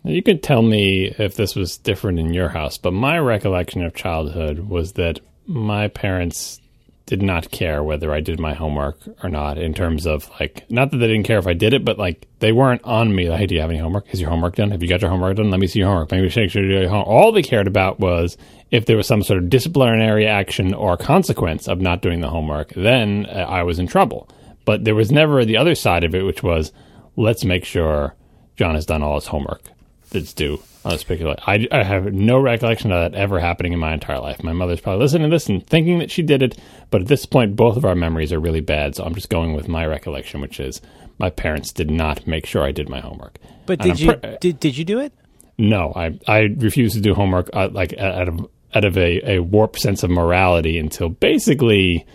You 0.03 0.21
could 0.21 0.43
tell 0.43 0.61
me 0.61 1.13
if 1.17 1.35
this 1.35 1.55
was 1.55 1.77
different 1.77 2.19
in 2.19 2.31
your 2.33 2.49
house, 2.49 2.77
but 2.77 2.93
my 2.93 3.17
recollection 3.17 3.83
of 3.83 3.95
childhood 3.95 4.59
was 4.59 4.93
that 4.93 5.19
my 5.47 5.87
parents 5.87 6.59
did 7.05 7.21
not 7.21 7.51
care 7.51 7.83
whether 7.83 8.11
I 8.11 8.19
did 8.19 8.39
my 8.39 8.55
homework 8.55 8.97
or 9.21 9.29
not 9.29 9.59
in 9.59 9.75
terms 9.75 10.07
of 10.07 10.29
like 10.39 10.65
not 10.71 10.89
that 10.89 10.97
they 10.97 11.07
didn't 11.07 11.25
care 11.25 11.37
if 11.37 11.45
I 11.45 11.53
did 11.53 11.73
it, 11.73 11.85
but 11.85 11.99
like 11.99 12.27
they 12.39 12.51
weren't 12.51 12.83
on 12.83 13.15
me 13.15 13.29
like, 13.29 13.39
hey, 13.39 13.45
do 13.45 13.55
you 13.55 13.61
have 13.61 13.69
any 13.69 13.79
homework? 13.79 14.11
Is 14.11 14.19
your 14.19 14.31
homework 14.31 14.55
done? 14.55 14.71
Have 14.71 14.81
you 14.81 14.89
got 14.89 15.01
your 15.01 15.11
homework 15.11 15.37
done? 15.37 15.51
Let 15.51 15.59
me 15.59 15.67
see 15.67 15.79
your 15.79 15.89
homework. 15.89 16.11
Maybe 16.11 16.23
make 16.23 16.31
sure 16.31 16.63
you 16.63 16.69
do 16.69 16.79
your 16.79 16.89
homework. 16.89 17.07
All 17.07 17.31
they 17.31 17.43
cared 17.43 17.67
about 17.67 17.99
was 17.99 18.37
if 18.71 18.87
there 18.87 18.97
was 18.97 19.07
some 19.07 19.21
sort 19.21 19.37
of 19.37 19.49
disciplinary 19.49 20.25
action 20.25 20.73
or 20.73 20.97
consequence 20.97 21.67
of 21.67 21.79
not 21.79 22.01
doing 22.01 22.21
the 22.21 22.29
homework, 22.29 22.73
then 22.73 23.27
uh, 23.27 23.45
I 23.47 23.63
was 23.63 23.77
in 23.77 23.85
trouble. 23.87 24.27
But 24.65 24.83
there 24.83 24.95
was 24.95 25.11
never 25.11 25.45
the 25.45 25.57
other 25.57 25.75
side 25.75 26.03
of 26.03 26.15
it, 26.15 26.23
which 26.23 26.41
was 26.41 26.71
let's 27.15 27.45
make 27.45 27.65
sure 27.65 28.15
John 28.55 28.73
has 28.73 28.87
done 28.87 29.03
all 29.03 29.15
his 29.15 29.27
homework 29.27 29.61
that's 30.09 30.33
due 30.33 30.59
particular. 30.93 31.35
I, 31.45 31.67
I 31.71 31.83
have 31.83 32.13
no 32.13 32.39
recollection 32.39 32.91
of 32.91 33.11
that 33.11 33.17
ever 33.17 33.39
happening 33.39 33.73
in 33.73 33.79
my 33.79 33.93
entire 33.93 34.19
life. 34.19 34.43
My 34.43 34.53
mother's 34.53 34.81
probably 34.81 35.03
listening 35.03 35.29
to 35.29 35.35
this 35.35 35.47
and 35.49 35.65
thinking 35.65 35.99
that 35.99 36.11
she 36.11 36.21
did 36.21 36.41
it, 36.41 36.57
but 36.91 37.01
at 37.01 37.07
this 37.07 37.25
point, 37.25 37.55
both 37.55 37.77
of 37.77 37.85
our 37.85 37.95
memories 37.95 38.31
are 38.31 38.39
really 38.39 38.61
bad. 38.61 38.95
So 38.95 39.03
I'm 39.03 39.15
just 39.15 39.29
going 39.29 39.53
with 39.55 39.67
my 39.67 39.85
recollection, 39.85 40.41
which 40.41 40.59
is 40.59 40.81
my 41.17 41.29
parents 41.29 41.71
did 41.71 41.89
not 41.89 42.27
make 42.27 42.45
sure 42.45 42.63
I 42.63 42.71
did 42.71 42.89
my 42.89 42.99
homework. 42.99 43.37
But 43.65 43.81
And 43.85 43.97
did 43.97 44.09
I'm 44.09 44.15
you 44.15 44.17
pre- 44.17 44.37
did, 44.39 44.59
did 44.59 44.77
you 44.77 44.85
do 44.85 44.99
it? 44.99 45.13
no, 45.57 45.93
I 45.95 46.19
I 46.27 46.39
refuse 46.57 46.93
to 46.93 47.01
do 47.01 47.13
homework 47.13 47.49
uh, 47.53 47.69
like 47.71 47.97
out 47.97 48.27
of 48.27 48.47
out 48.73 48.83
of 48.85 48.97
a, 48.97 49.35
a 49.35 49.39
warped 49.39 49.79
sense 49.79 50.03
of 50.03 50.09
morality 50.09 50.77
until 50.77 51.07
basically 51.09 52.05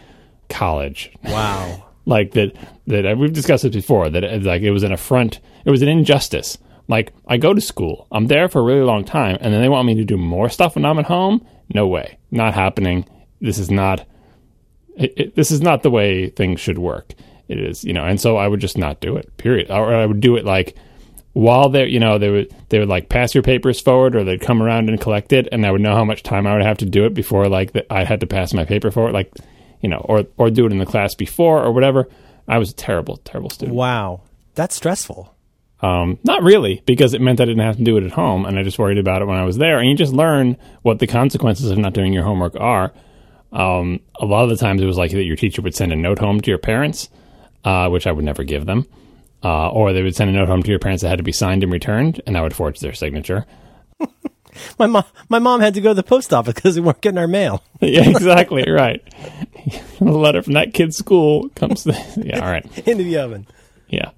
college. 0.48 1.10
Wow. 1.24 1.84
like 2.06 2.32
that 2.32 2.54
that 2.86 3.06
uh, 3.06 3.14
we've 3.16 3.32
discussed 3.32 3.62
this 3.62 3.74
before 3.74 4.10
that 4.10 4.42
like 4.42 4.62
it 4.62 4.70
was 4.70 4.82
an 4.82 4.92
affront 4.92 5.38
it 5.64 5.70
was 5.70 5.82
an 5.82 5.88
injustice 5.88 6.58
like 6.90 7.12
i 7.26 7.36
go 7.36 7.54
to 7.54 7.60
school. 7.60 8.06
I'm 8.12 8.26
there 8.26 8.48
for 8.48 8.60
a 8.60 8.64
really 8.64 8.84
long 8.84 9.04
time 9.04 9.38
and 9.40 9.54
then 9.54 9.62
they 9.62 9.68
want 9.68 9.86
me 9.86 9.94
to 9.94 10.04
do 10.04 10.16
more 10.18 10.48
stuff 10.48 10.74
when 10.74 10.84
i'm 10.84 10.98
at 10.98 11.06
home? 11.06 11.46
No 11.72 11.86
way. 11.86 12.18
Not 12.30 12.54
happening. 12.54 13.06
This 13.40 13.58
is 13.58 13.70
not 13.70 14.06
it, 14.96 15.14
it, 15.16 15.34
this 15.36 15.50
is 15.50 15.62
not 15.62 15.82
the 15.82 15.90
way 15.90 16.28
things 16.28 16.60
should 16.60 16.78
work. 16.78 17.14
It 17.48 17.58
is 17.58 17.84
you 17.84 17.92
know 17.92 18.04
and 18.04 18.20
so 18.20 18.36
i 18.36 18.46
would 18.46 18.60
just 18.60 18.76
not 18.76 19.00
do 19.00 19.16
it 19.16 19.34
period. 19.38 19.70
Or 19.70 19.94
i 19.94 20.04
would 20.04 20.20
do 20.20 20.36
it 20.36 20.44
like 20.44 20.76
while 21.32 21.68
they 21.68 21.86
you 21.86 22.00
know 22.00 22.18
they 22.18 22.30
would 22.30 22.54
they 22.68 22.78
would 22.78 22.88
like 22.88 23.08
pass 23.08 23.34
your 23.34 23.42
papers 23.42 23.80
forward 23.80 24.16
or 24.16 24.24
they'd 24.24 24.40
come 24.40 24.62
around 24.62 24.88
and 24.88 25.00
collect 25.00 25.32
it 25.32 25.48
and 25.52 25.64
I 25.64 25.70
would 25.70 25.80
know 25.80 25.94
how 25.94 26.04
much 26.04 26.22
time 26.22 26.46
I 26.46 26.54
would 26.54 26.64
have 26.64 26.78
to 26.78 26.86
do 26.86 27.04
it 27.06 27.14
before 27.14 27.48
like 27.48 27.72
the, 27.72 27.90
I 27.92 28.04
had 28.04 28.20
to 28.20 28.26
pass 28.26 28.52
my 28.52 28.64
paper 28.64 28.90
forward 28.90 29.12
like 29.12 29.32
you 29.80 29.88
know 29.88 30.04
or 30.08 30.26
or 30.36 30.50
do 30.50 30.66
it 30.66 30.72
in 30.72 30.78
the 30.78 30.86
class 30.86 31.14
before 31.14 31.62
or 31.62 31.72
whatever. 31.72 32.08
I 32.48 32.58
was 32.58 32.70
a 32.70 32.74
terrible 32.74 33.18
terrible 33.18 33.50
student. 33.50 33.76
Wow, 33.76 34.22
that's 34.54 34.74
stressful. 34.74 35.34
Um, 35.82 36.18
not 36.24 36.42
really 36.42 36.82
because 36.86 37.14
it 37.14 37.20
meant 37.20 37.40
I 37.40 37.46
didn't 37.46 37.64
have 37.64 37.76
to 37.76 37.84
do 37.84 37.96
it 37.96 38.04
at 38.04 38.12
home 38.12 38.44
and 38.44 38.58
I 38.58 38.62
just 38.62 38.78
worried 38.78 38.98
about 38.98 39.22
it 39.22 39.26
when 39.26 39.38
I 39.38 39.44
was 39.44 39.56
there 39.56 39.78
and 39.78 39.88
you 39.88 39.96
just 39.96 40.12
learn 40.12 40.56
what 40.82 40.98
the 40.98 41.06
consequences 41.06 41.70
of 41.70 41.78
not 41.78 41.94
doing 41.94 42.12
your 42.12 42.24
homework 42.24 42.54
are 42.58 42.92
um, 43.52 44.00
a 44.20 44.26
lot 44.26 44.44
of 44.44 44.50
the 44.50 44.56
times 44.56 44.80
it 44.80 44.86
was 44.86 44.98
like 44.98 45.10
that 45.12 45.24
your 45.24 45.36
teacher 45.36 45.62
would 45.62 45.74
send 45.74 45.92
a 45.92 45.96
note 45.96 46.18
home 46.18 46.40
to 46.40 46.50
your 46.50 46.58
parents 46.58 47.08
uh, 47.64 47.88
which 47.88 48.06
I 48.06 48.12
would 48.12 48.24
never 48.24 48.44
give 48.44 48.66
them 48.66 48.86
uh, 49.42 49.68
or 49.68 49.92
they 49.92 50.02
would 50.02 50.16
send 50.16 50.30
a 50.30 50.32
note 50.32 50.48
home 50.48 50.62
to 50.62 50.70
your 50.70 50.78
parents 50.78 51.02
that 51.02 51.08
had 51.08 51.18
to 51.18 51.22
be 51.22 51.32
signed 51.32 51.62
and 51.62 51.72
returned, 51.72 52.20
and 52.26 52.36
I 52.36 52.42
would 52.42 52.54
forge 52.54 52.80
their 52.80 52.92
signature. 52.92 53.46
My 54.78 54.86
mom, 54.88 55.04
my 55.28 55.38
mom 55.38 55.60
had 55.60 55.74
to 55.74 55.80
go 55.80 55.90
to 55.90 55.94
the 55.94 56.02
post 56.02 56.34
office 56.34 56.54
because 56.54 56.74
we 56.74 56.84
weren't 56.84 57.00
getting 57.00 57.18
our 57.18 57.28
mail. 57.28 57.62
yeah, 57.80 58.10
exactly 58.10 58.64
right. 58.68 59.00
a 60.00 60.04
letter 60.04 60.42
from 60.42 60.54
that 60.54 60.74
kid's 60.74 60.96
school 60.96 61.48
comes. 61.50 61.86
yeah, 62.16 62.40
all 62.44 62.50
right. 62.50 62.66
into 62.86 63.04
the 63.04 63.18
oven. 63.18 63.46
Yeah, 63.88 64.10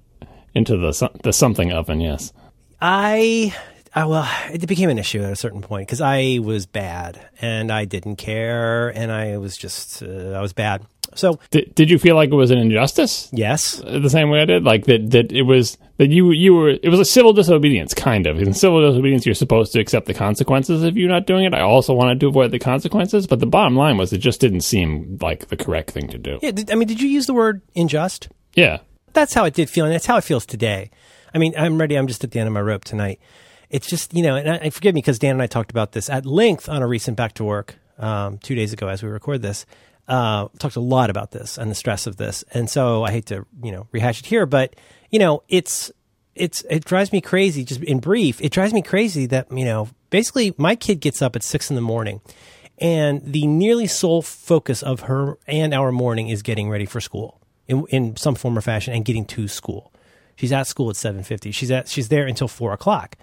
into 0.53 0.77
the 0.77 1.11
the 1.23 1.33
something 1.33 1.71
oven. 1.71 2.01
Yes. 2.01 2.33
I, 2.81 3.55
I 3.95 4.05
well, 4.05 4.29
it 4.51 4.67
became 4.67 4.89
an 4.89 4.97
issue 4.97 5.23
at 5.23 5.31
a 5.31 5.35
certain 5.35 5.61
point 5.61 5.87
because 5.87 6.01
I 6.01 6.39
was 6.41 6.65
bad 6.65 7.19
and 7.41 7.71
I 7.71 7.85
didn't 7.85 8.17
care 8.17 8.89
and 8.89 9.11
I 9.11 9.37
was 9.37 9.55
just 9.55 10.03
uh, 10.03 10.31
I 10.31 10.41
was 10.41 10.53
bad. 10.53 10.85
So 11.15 11.39
Did, 11.51 11.75
did 11.75 11.91
you 11.91 11.99
feel 11.99 12.15
like 12.15 12.31
it 12.31 12.35
was 12.35 12.49
an 12.49 12.57
injustice 12.57 13.29
yes, 13.31 13.79
uh, 13.81 13.99
the 13.99 14.09
same 14.09 14.31
way 14.31 14.41
I 14.41 14.45
did? 14.45 14.63
Like 14.63 14.85
that 14.85 15.11
that 15.11 15.31
it 15.31 15.43
was 15.43 15.77
that 15.97 16.09
you 16.09 16.31
you 16.31 16.55
were 16.55 16.69
it 16.69 16.89
was 16.89 16.99
a 16.99 17.05
civil 17.05 17.33
disobedience 17.33 17.93
kind 17.93 18.25
of. 18.25 18.39
In 18.39 18.53
civil 18.53 18.81
disobedience, 18.81 19.25
you're 19.25 19.35
supposed 19.35 19.73
to 19.73 19.79
accept 19.79 20.07
the 20.07 20.13
consequences 20.15 20.83
of 20.83 20.97
you 20.97 21.07
not 21.07 21.27
doing 21.27 21.45
it. 21.45 21.53
I 21.53 21.61
also 21.61 21.93
wanted 21.93 22.19
to 22.21 22.27
avoid 22.27 22.51
the 22.51 22.59
consequences, 22.59 23.27
but 23.27 23.39
the 23.39 23.45
bottom 23.45 23.75
line 23.75 23.97
was 23.97 24.11
it 24.11 24.17
just 24.17 24.41
didn't 24.41 24.61
seem 24.61 25.19
like 25.21 25.49
the 25.49 25.57
correct 25.57 25.91
thing 25.91 26.07
to 26.07 26.17
do. 26.17 26.39
yeah. 26.41 26.51
Did, 26.51 26.71
I 26.71 26.75
mean, 26.75 26.87
did 26.87 26.99
you 26.99 27.07
use 27.07 27.27
the 27.27 27.33
word 27.33 27.61
unjust? 27.75 28.29
Yeah. 28.55 28.79
That's 29.13 29.33
how 29.33 29.45
it 29.45 29.53
did 29.53 29.69
feel, 29.69 29.85
and 29.85 29.93
that's 29.93 30.05
how 30.05 30.17
it 30.17 30.23
feels 30.23 30.45
today. 30.45 30.91
I 31.33 31.37
mean, 31.37 31.53
I'm 31.57 31.79
ready. 31.79 31.95
I'm 31.95 32.07
just 32.07 32.23
at 32.23 32.31
the 32.31 32.39
end 32.39 32.47
of 32.47 32.53
my 32.53 32.61
rope 32.61 32.83
tonight. 32.83 33.19
It's 33.69 33.87
just 33.87 34.13
you 34.13 34.21
know, 34.21 34.35
and 34.35 34.49
I, 34.49 34.69
forgive 34.69 34.93
me 34.93 35.01
because 35.01 35.19
Dan 35.19 35.31
and 35.31 35.41
I 35.41 35.47
talked 35.47 35.71
about 35.71 35.93
this 35.93 36.09
at 36.09 36.25
length 36.25 36.69
on 36.69 36.81
a 36.81 36.87
recent 36.87 37.17
back 37.17 37.33
to 37.35 37.43
work 37.43 37.75
um, 37.97 38.37
two 38.37 38.55
days 38.55 38.73
ago 38.73 38.87
as 38.87 39.01
we 39.01 39.09
record 39.09 39.41
this. 39.41 39.65
Uh, 40.07 40.49
talked 40.59 40.75
a 40.75 40.81
lot 40.81 41.09
about 41.09 41.31
this 41.31 41.57
and 41.57 41.71
the 41.71 41.75
stress 41.75 42.05
of 42.05 42.17
this, 42.17 42.43
and 42.53 42.69
so 42.69 43.03
I 43.03 43.11
hate 43.11 43.27
to 43.27 43.45
you 43.63 43.71
know 43.71 43.87
rehash 43.91 44.19
it 44.19 44.25
here, 44.25 44.45
but 44.45 44.75
you 45.09 45.19
know, 45.19 45.43
it's 45.47 45.91
it's 46.35 46.63
it 46.69 46.85
drives 46.85 47.11
me 47.11 47.21
crazy. 47.21 47.63
Just 47.63 47.81
in 47.81 47.99
brief, 47.99 48.41
it 48.41 48.51
drives 48.51 48.73
me 48.73 48.81
crazy 48.81 49.25
that 49.27 49.51
you 49.51 49.65
know 49.65 49.89
basically 50.09 50.53
my 50.57 50.75
kid 50.75 50.99
gets 50.99 51.21
up 51.21 51.35
at 51.35 51.43
six 51.43 51.69
in 51.69 51.75
the 51.75 51.81
morning. 51.81 52.21
And 52.79 53.21
the 53.23 53.45
nearly 53.45 53.85
sole 53.85 54.23
focus 54.23 54.81
of 54.81 55.01
her 55.01 55.37
and 55.47 55.75
our 55.75 55.91
morning 55.91 56.29
is 56.29 56.41
getting 56.41 56.71
ready 56.71 56.87
for 56.87 56.99
school 56.99 57.42
in, 57.67 57.85
in 57.89 58.15
some 58.15 58.35
form 58.35 58.57
or 58.57 58.61
fashion 58.61 58.93
and 58.93 59.05
getting 59.05 59.25
to 59.25 59.47
school. 59.47 59.93
She's 60.35 60.51
at 60.51 60.67
school 60.67 60.89
at 60.89 60.95
seven 60.95 61.23
fifty. 61.23 61.51
She's 61.51 61.71
at 61.71 61.87
she's 61.87 62.09
there 62.09 62.25
until 62.25 62.47
four 62.47 62.73
o'clock. 62.73 63.17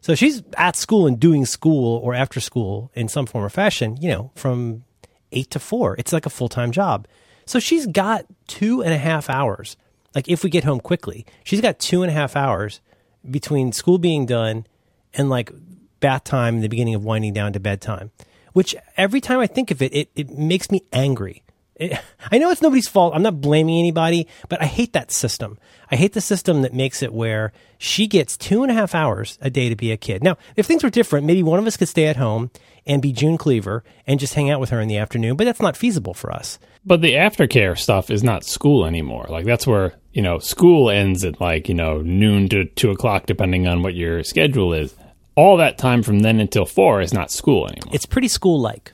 So 0.00 0.14
she's 0.14 0.42
at 0.56 0.76
school 0.76 1.06
and 1.06 1.18
doing 1.18 1.44
school 1.46 1.98
or 1.98 2.14
after 2.14 2.40
school 2.40 2.90
in 2.94 3.08
some 3.08 3.26
form 3.26 3.44
or 3.44 3.48
fashion. 3.48 3.96
You 4.00 4.10
know, 4.10 4.30
from 4.34 4.84
eight 5.32 5.50
to 5.50 5.58
four. 5.58 5.94
It's 5.98 6.12
like 6.12 6.26
a 6.26 6.30
full 6.30 6.48
time 6.48 6.72
job. 6.72 7.06
So 7.46 7.58
she's 7.58 7.86
got 7.86 8.26
two 8.46 8.82
and 8.82 8.92
a 8.92 8.98
half 8.98 9.30
hours. 9.30 9.76
Like 10.14 10.28
if 10.28 10.42
we 10.42 10.50
get 10.50 10.64
home 10.64 10.80
quickly, 10.80 11.24
she's 11.44 11.60
got 11.60 11.78
two 11.78 12.02
and 12.02 12.10
a 12.10 12.14
half 12.14 12.36
hours 12.36 12.80
between 13.28 13.72
school 13.72 13.98
being 13.98 14.26
done 14.26 14.66
and 15.14 15.30
like 15.30 15.52
bath 16.00 16.24
time 16.24 16.56
and 16.56 16.64
the 16.64 16.68
beginning 16.68 16.94
of 16.94 17.04
winding 17.04 17.32
down 17.32 17.52
to 17.52 17.60
bedtime. 17.60 18.10
Which 18.52 18.74
every 18.96 19.20
time 19.20 19.38
I 19.38 19.46
think 19.46 19.70
of 19.70 19.82
it, 19.82 19.94
it, 19.94 20.10
it 20.14 20.30
makes 20.30 20.70
me 20.70 20.82
angry. 20.92 21.44
It, 21.78 21.98
I 22.30 22.38
know 22.38 22.50
it's 22.50 22.62
nobody's 22.62 22.88
fault. 22.88 23.14
I'm 23.14 23.22
not 23.22 23.40
blaming 23.40 23.78
anybody, 23.78 24.26
but 24.48 24.60
I 24.60 24.66
hate 24.66 24.92
that 24.92 25.10
system. 25.10 25.58
I 25.90 25.96
hate 25.96 26.12
the 26.12 26.20
system 26.20 26.62
that 26.62 26.74
makes 26.74 27.02
it 27.02 27.12
where 27.12 27.52
she 27.78 28.06
gets 28.06 28.36
two 28.36 28.62
and 28.62 28.70
a 28.70 28.74
half 28.74 28.94
hours 28.94 29.38
a 29.40 29.48
day 29.48 29.68
to 29.68 29.76
be 29.76 29.92
a 29.92 29.96
kid. 29.96 30.22
Now, 30.22 30.36
if 30.56 30.66
things 30.66 30.82
were 30.82 30.90
different, 30.90 31.26
maybe 31.26 31.42
one 31.42 31.58
of 31.58 31.66
us 31.66 31.76
could 31.76 31.88
stay 31.88 32.06
at 32.06 32.16
home 32.16 32.50
and 32.86 33.00
be 33.00 33.12
June 33.12 33.38
Cleaver 33.38 33.84
and 34.06 34.18
just 34.18 34.34
hang 34.34 34.50
out 34.50 34.60
with 34.60 34.70
her 34.70 34.80
in 34.80 34.88
the 34.88 34.96
afternoon, 34.96 35.36
but 35.36 35.44
that's 35.44 35.62
not 35.62 35.76
feasible 35.76 36.14
for 36.14 36.32
us. 36.32 36.58
But 36.84 37.02
the 37.02 37.12
aftercare 37.12 37.78
stuff 37.78 38.10
is 38.10 38.24
not 38.24 38.44
school 38.44 38.84
anymore. 38.86 39.26
Like 39.28 39.44
that's 39.44 39.66
where 39.66 39.94
you 40.12 40.22
know 40.22 40.38
school 40.38 40.90
ends 40.90 41.24
at 41.24 41.40
like 41.40 41.68
you 41.68 41.74
know 41.74 42.00
noon 42.00 42.48
to 42.48 42.64
two 42.64 42.90
o'clock, 42.90 43.26
depending 43.26 43.68
on 43.68 43.82
what 43.82 43.94
your 43.94 44.22
schedule 44.24 44.72
is. 44.72 44.94
All 45.34 45.58
that 45.58 45.78
time 45.78 46.02
from 46.02 46.20
then 46.20 46.40
until 46.40 46.66
four 46.66 47.00
is 47.00 47.14
not 47.14 47.30
school 47.30 47.68
anymore. 47.68 47.94
It's 47.94 48.06
pretty 48.06 48.28
school 48.28 48.60
like. 48.60 48.92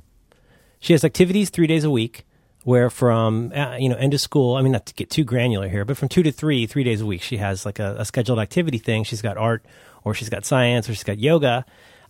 She 0.80 0.92
has 0.92 1.04
activities 1.04 1.48
three 1.48 1.66
days 1.66 1.84
a 1.84 1.90
week, 1.90 2.26
where 2.64 2.90
from 2.90 3.52
uh, 3.54 3.76
you 3.78 3.88
know 3.88 3.97
end 3.97 4.14
of 4.14 4.21
school. 4.21 4.56
I 4.56 4.62
mean, 4.62 4.73
not 4.73 4.87
to 4.87 4.94
get 4.94 5.11
too 5.11 5.25
granular 5.25 5.68
here, 5.68 5.85
but 5.85 5.97
from 5.97 6.09
two 6.09 6.23
to 6.23 6.33
three, 6.33 6.66
three 6.66 6.85
days 6.85 7.00
a 7.00 7.06
week, 7.06 7.23
she 7.23 7.37
has 7.37 7.64
like 7.64 7.78
a, 7.78 7.97
a 7.99 8.04
scheduled 8.04 8.38
activity 8.38 8.78
thing. 8.78 9.04
She's 9.04 9.23
got 9.23 9.37
art, 9.37 9.64
or 10.02 10.14
she's 10.14 10.28
got 10.28 10.44
science, 10.44 10.88
or 10.88 10.94
she's 10.94 11.04
got 11.04 11.18
yoga, 11.18 11.64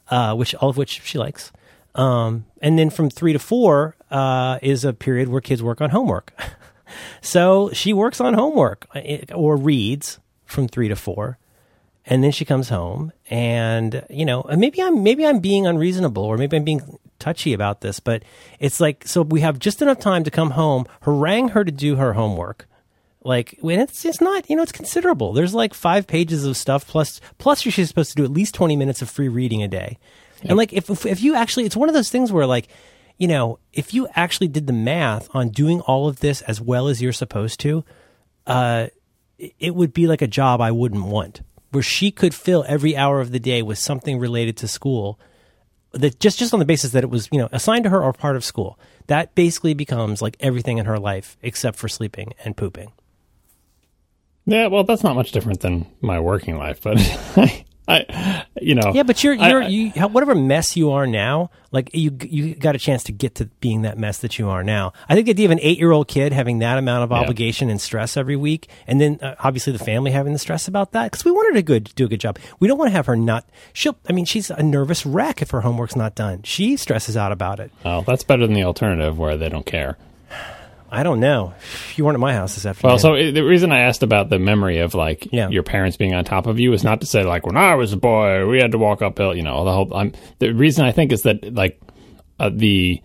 uh, 0.08 0.34
which 0.34 0.54
all 0.54 0.70
of 0.70 0.76
which 0.76 1.02
she 1.02 1.18
likes. 1.18 1.52
Um, 1.94 2.46
and 2.61 2.78
then 2.78 2.90
from 2.90 3.11
three 3.11 3.32
to 3.32 3.38
four 3.38 3.96
uh, 4.11 4.58
is 4.62 4.84
a 4.84 4.92
period 4.92 5.28
where 5.28 5.40
kids 5.40 5.62
work 5.62 5.80
on 5.80 5.90
homework. 5.90 6.32
so 7.20 7.70
she 7.73 7.92
works 7.92 8.20
on 8.20 8.34
homework 8.34 8.87
uh, 8.94 9.32
or 9.34 9.56
reads 9.56 10.18
from 10.44 10.68
three 10.68 10.88
to 10.88 10.96
four 10.96 11.38
and 12.06 12.23
then 12.23 12.30
she 12.30 12.44
comes 12.44 12.68
home 12.68 13.12
and 13.30 14.04
you 14.11 14.25
know 14.25 14.44
maybe 14.56 14.82
i'm 14.82 15.02
maybe 15.02 15.26
i'm 15.26 15.40
being 15.40 15.66
unreasonable 15.66 16.23
or 16.23 16.37
maybe 16.37 16.56
i'm 16.56 16.64
being 16.64 16.99
touchy 17.18 17.52
about 17.52 17.80
this 17.80 18.00
but 18.00 18.23
it's 18.59 18.80
like 18.80 19.06
so 19.06 19.23
we 19.23 19.40
have 19.40 19.59
just 19.59 19.80
enough 19.83 19.99
time 19.99 20.25
to 20.25 20.30
come 20.30 20.50
home 20.50 20.87
harangue 21.02 21.49
her 21.49 21.64
to 21.64 21.73
do 21.73 21.97
her 21.97 22.14
homework. 22.14 22.66
Like 23.23 23.56
when 23.61 23.80
it's 23.80 24.04
it's 24.04 24.21
not 24.21 24.49
you 24.50 24.56
know 24.56 24.62
it's 24.62 24.73
considerable. 24.73 25.33
There's 25.33 25.54
like 25.54 25.73
five 25.73 26.06
pages 26.06 26.44
of 26.44 26.56
stuff 26.56 26.87
plus 26.87 27.21
plus 27.38 27.61
she's 27.61 27.88
supposed 27.88 28.11
to 28.11 28.16
do 28.16 28.25
at 28.25 28.30
least 28.30 28.54
20 28.54 28.76
minutes 28.76 29.00
of 29.00 29.09
free 29.09 29.28
reading 29.28 29.62
a 29.62 29.68
day. 29.68 29.99
And 30.42 30.59
like 30.59 30.73
if, 30.73 30.90
if 30.90 31.06
if 31.06 31.23
you 31.23 31.35
actually 31.35 31.64
it's 31.64 31.76
one 31.76 31.88
of 31.88 31.94
those 31.94 32.11
things 32.11 32.30
where 32.30 32.47
like 32.47 32.68
you 33.16 33.26
know 33.26 33.59
if 33.73 33.94
you 33.94 34.09
actually 34.14 34.49
did 34.49 34.66
the 34.66 34.75
math 34.75 35.28
on 35.35 35.49
doing 35.49 35.80
all 35.83 36.06
of 36.06 36.21
this 36.21 36.42
as 36.42 36.61
well 36.61 36.88
as 36.88 37.00
you're 37.00 37.12
supposed 37.12 37.61
to 37.61 37.85
uh 38.47 38.88
it 39.38 39.75
would 39.75 39.92
be 39.92 40.06
like 40.06 40.23
a 40.23 40.26
job 40.26 40.61
I 40.61 40.71
wouldn't 40.71 41.06
want, 41.06 41.42
where 41.71 41.83
she 41.83 42.11
could 42.11 42.35
fill 42.35 42.64
every 42.68 42.97
hour 42.97 43.21
of 43.21 43.33
the 43.33 43.40
day 43.40 43.62
with 43.62 43.78
something 43.78 44.18
related 44.18 44.56
to 44.59 44.68
school. 44.68 45.18
That 45.94 46.20
just 46.20 46.38
just 46.38 46.52
on 46.52 46.58
the 46.58 46.64
basis 46.64 46.92
that 46.92 47.04
it 47.04 47.10
was 47.10 47.28
you 47.32 47.38
know 47.38 47.48
assigned 47.52 47.84
to 47.84 47.90
her 47.90 48.02
or 48.02 48.12
part 48.12 48.36
of 48.36 48.44
school. 48.44 48.78
That 49.06 49.34
basically 49.34 49.74
becomes 49.74 50.20
like 50.22 50.36
everything 50.40 50.78
in 50.78 50.86
her 50.86 50.98
life 50.98 51.36
except 51.42 51.76
for 51.78 51.88
sleeping 51.88 52.34
and 52.44 52.56
pooping. 52.56 52.92
yeah, 54.46 54.66
well, 54.66 54.84
that's 54.84 55.02
not 55.02 55.14
much 55.14 55.32
different 55.32 55.60
than 55.60 55.86
my 56.00 56.20
working 56.20 56.56
life, 56.58 56.80
but 56.82 56.98
I, 57.36 57.64
I 57.86 58.44
you 58.60 58.74
know, 58.74 58.92
Yeah, 58.94 59.02
but 59.02 59.22
you're 59.22 59.34
you're 59.34 59.62
I- 59.62 59.68
you 59.68 59.90
whatever 60.08 60.34
mess 60.34 60.76
you 60.76 60.90
are 60.92 61.06
now, 61.06 61.50
like 61.70 61.90
you 61.92 62.16
you 62.22 62.54
got 62.54 62.74
a 62.74 62.78
chance 62.78 63.04
to 63.04 63.12
get 63.12 63.34
to 63.36 63.46
being 63.60 63.82
that 63.82 63.98
mess 63.98 64.18
that 64.18 64.38
you 64.38 64.48
are 64.48 64.64
now. 64.64 64.92
I 65.08 65.14
think 65.14 65.26
the 65.26 65.32
idea 65.32 65.46
of 65.46 65.50
an 65.52 65.58
eight 65.60 65.78
year 65.78 65.90
old 65.92 66.08
kid 66.08 66.32
having 66.32 66.60
that 66.60 66.78
amount 66.78 67.04
of 67.04 67.12
obligation 67.12 67.68
and 67.68 67.78
stress 67.80 68.16
every 68.16 68.36
week, 68.36 68.68
and 68.86 69.00
then 69.00 69.18
uh, 69.20 69.34
obviously 69.40 69.72
the 69.72 69.78
family 69.84 70.12
having 70.12 70.32
the 70.32 70.38
stress 70.38 70.66
about 70.66 70.92
that 70.92 71.10
because 71.10 71.24
we 71.26 71.30
want 71.30 71.48
her 71.48 71.54
to 71.54 71.62
good 71.62 71.92
do 71.94 72.06
a 72.06 72.08
good 72.08 72.20
job. 72.20 72.38
We 72.58 72.68
don't 72.68 72.78
want 72.78 72.88
to 72.88 72.92
have 72.96 73.06
her 73.06 73.16
not. 73.16 73.46
She'll. 73.74 73.96
I 74.08 74.12
mean, 74.12 74.24
she's 74.24 74.50
a 74.50 74.62
nervous 74.62 75.04
wreck 75.04 75.42
if 75.42 75.50
her 75.50 75.60
homework's 75.60 75.96
not 75.96 76.14
done. 76.14 76.42
She 76.42 76.76
stresses 76.78 77.16
out 77.18 77.32
about 77.32 77.60
it. 77.60 77.70
well, 77.84 78.00
that's 78.02 78.24
better 78.24 78.46
than 78.46 78.54
the 78.54 78.64
alternative 78.64 79.18
where 79.18 79.36
they 79.36 79.48
don't 79.50 79.66
care. 79.66 79.98
I 80.94 81.02
don't 81.02 81.20
know. 81.20 81.54
You 81.96 82.04
weren't 82.04 82.14
at 82.16 82.20
my 82.20 82.32
house 82.32 82.54
this 82.54 82.64
afternoon. 82.66 82.90
Well, 82.92 82.98
so 82.98 83.14
uh, 83.14 83.30
the 83.32 83.42
reason 83.42 83.72
I 83.72 83.80
asked 83.80 84.02
about 84.02 84.30
the 84.30 84.38
memory 84.38 84.78
of 84.78 84.94
like 84.94 85.28
Yeah. 85.32 85.48
your 85.48 85.62
parents 85.62 85.96
being 85.96 86.14
on 86.14 86.24
top 86.24 86.46
of 86.46 86.58
you 86.60 86.72
is 86.72 86.84
not 86.84 87.00
to 87.00 87.06
say 87.06 87.24
like 87.24 87.46
when 87.46 87.56
I 87.56 87.74
was 87.74 87.92
a 87.92 87.96
boy 87.96 88.46
we 88.46 88.58
had 88.60 88.72
to 88.72 88.78
walk 88.78 89.02
uphill. 89.02 89.34
You 89.34 89.42
know, 89.42 89.64
the 89.64 89.72
whole. 89.72 89.94
I'm, 89.94 90.12
the 90.38 90.52
reason 90.52 90.84
I 90.84 90.92
think 90.92 91.12
is 91.12 91.22
that 91.22 91.52
like 91.54 91.80
uh, 92.38 92.50
the 92.54 93.00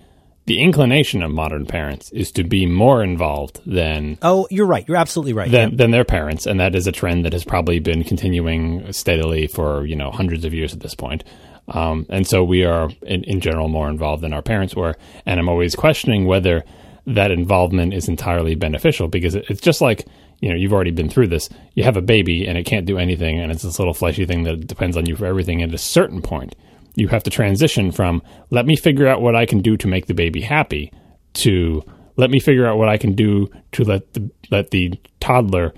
the 0.45 0.61
inclination 0.63 1.21
of 1.21 1.29
modern 1.29 1.67
parents 1.67 2.11
is 2.11 2.31
to 2.31 2.43
be 2.43 2.65
more 2.65 3.03
involved 3.03 3.61
than 3.67 4.17
oh, 4.23 4.47
you're 4.49 4.65
right. 4.65 4.83
You're 4.87 4.97
absolutely 4.97 5.33
right. 5.33 5.51
than, 5.51 5.69
Yeah. 5.71 5.75
than 5.77 5.91
their 5.91 6.05
parents, 6.05 6.47
and 6.47 6.59
that 6.59 6.73
is 6.73 6.87
a 6.87 6.91
trend 6.91 7.25
that 7.25 7.33
has 7.33 7.43
probably 7.43 7.79
been 7.79 8.03
continuing 8.03 8.91
steadily 8.93 9.45
for 9.47 9.85
you 9.85 9.95
know 9.95 10.09
hundreds 10.09 10.45
of 10.45 10.53
years 10.53 10.73
at 10.73 10.79
this 10.79 10.95
point. 10.95 11.23
Um, 11.67 12.07
and 12.09 12.25
so 12.25 12.43
we 12.43 12.65
are 12.65 12.89
in, 13.03 13.23
in 13.25 13.41
general 13.41 13.67
more 13.67 13.89
involved 13.89 14.23
than 14.23 14.33
our 14.33 14.41
parents 14.41 14.75
were, 14.75 14.95
and 15.27 15.39
I'm 15.39 15.47
always 15.49 15.75
questioning 15.75 16.25
whether 16.25 16.63
that 17.09 17.31
involvement 17.31 17.93
is 17.93 18.07
entirely 18.07 18.55
beneficial 18.55 19.07
because 19.07 19.35
it's 19.35 19.61
just 19.61 19.81
like 19.81 20.05
you 20.39 20.49
know 20.49 20.55
you've 20.55 20.73
already 20.73 20.91
been 20.91 21.09
through 21.09 21.27
this. 21.27 21.49
You 21.73 21.83
have 21.83 21.97
a 21.97 22.01
baby 22.01 22.45
and 22.47 22.57
it 22.57 22.65
can't 22.65 22.85
do 22.85 22.97
anything, 22.97 23.39
and 23.39 23.51
it's 23.51 23.63
this 23.63 23.79
little 23.79 23.93
fleshy 23.93 24.25
thing 24.25 24.43
that 24.43 24.67
depends 24.67 24.95
on 24.95 25.05
you 25.05 25.15
for 25.15 25.25
everything. 25.25 25.61
At 25.61 25.73
a 25.73 25.77
certain 25.77 26.21
point, 26.21 26.55
you 26.95 27.07
have 27.07 27.23
to 27.23 27.29
transition 27.29 27.91
from 27.91 28.21
let 28.49 28.65
me 28.65 28.75
figure 28.75 29.07
out 29.07 29.21
what 29.21 29.35
I 29.35 29.45
can 29.45 29.61
do 29.61 29.77
to 29.77 29.87
make 29.87 30.05
the 30.05 30.13
baby 30.13 30.41
happy 30.41 30.91
to 31.33 31.83
let 32.15 32.29
me 32.29 32.39
figure 32.39 32.67
out 32.67 32.77
what 32.77 32.89
I 32.89 32.97
can 32.97 33.13
do 33.13 33.49
to 33.73 33.83
let 33.83 34.13
the 34.13 34.29
let 34.51 34.71
the 34.71 34.93
toddler 35.19 35.73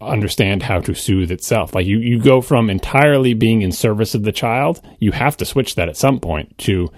understand 0.00 0.62
how 0.62 0.78
to 0.80 0.94
soothe 0.94 1.32
itself. 1.32 1.74
Like 1.74 1.86
you, 1.86 1.98
you 1.98 2.20
go 2.20 2.40
from 2.40 2.70
entirely 2.70 3.34
being 3.34 3.62
in 3.62 3.72
service 3.72 4.14
of 4.14 4.22
the 4.22 4.30
child, 4.30 4.80
you 5.00 5.10
have 5.10 5.36
to 5.38 5.44
switch 5.44 5.74
that 5.74 5.88
at 5.88 5.96
some 5.96 6.20
point 6.20 6.56
to 6.58 6.88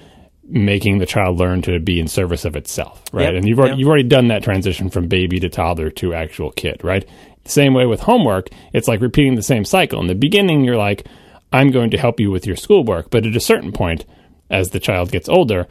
making 0.50 0.99
the 0.99 1.07
child 1.07 1.38
learn 1.38 1.62
to 1.62 1.78
be 1.78 2.00
in 2.00 2.09
service 2.09 2.45
of 2.45 2.57
itself, 2.57 3.02
right? 3.12 3.26
Yep, 3.26 3.35
And 3.35 3.49
you've 3.49 3.59
already, 3.59 3.73
yep. 3.73 3.78
you've 3.78 3.88
already 3.88 4.09
done 4.09 4.28
that 4.28 4.42
transition 4.42 4.90
from 4.90 5.09
baby 5.09 5.40
to 5.40 5.49
toddler 5.49 5.90
to 5.90 6.14
actual 6.14 6.50
kid, 6.52 6.83
right? 6.83 7.09
The 7.45 7.50
Same 7.50 7.75
way 7.75 7.87
with 7.87 8.00
homework, 8.00 8.49
it's 8.73 8.88
like 8.88 9.00
repeating 9.00 9.37
the 9.37 9.42
same 9.42 9.64
cycle. 9.64 10.00
In 10.00 10.07
the 10.07 10.14
beginning, 10.14 10.64
you're 10.64 10.76
like, 10.76 11.07
I'm 11.52 11.71
going 11.71 11.90
to 11.90 11.99
help 11.99 12.21
you 12.21 12.30
with 12.30 12.47
your 12.47 12.57
schoolwork, 12.57 13.11
but 13.11 13.26
at 13.26 13.37
a 13.37 13.40
certain 13.40 13.73
point, 13.73 14.04
as 14.50 14.71
the 14.71 14.80
child 14.80 15.11
gets 15.11 15.28
older, 15.28 15.66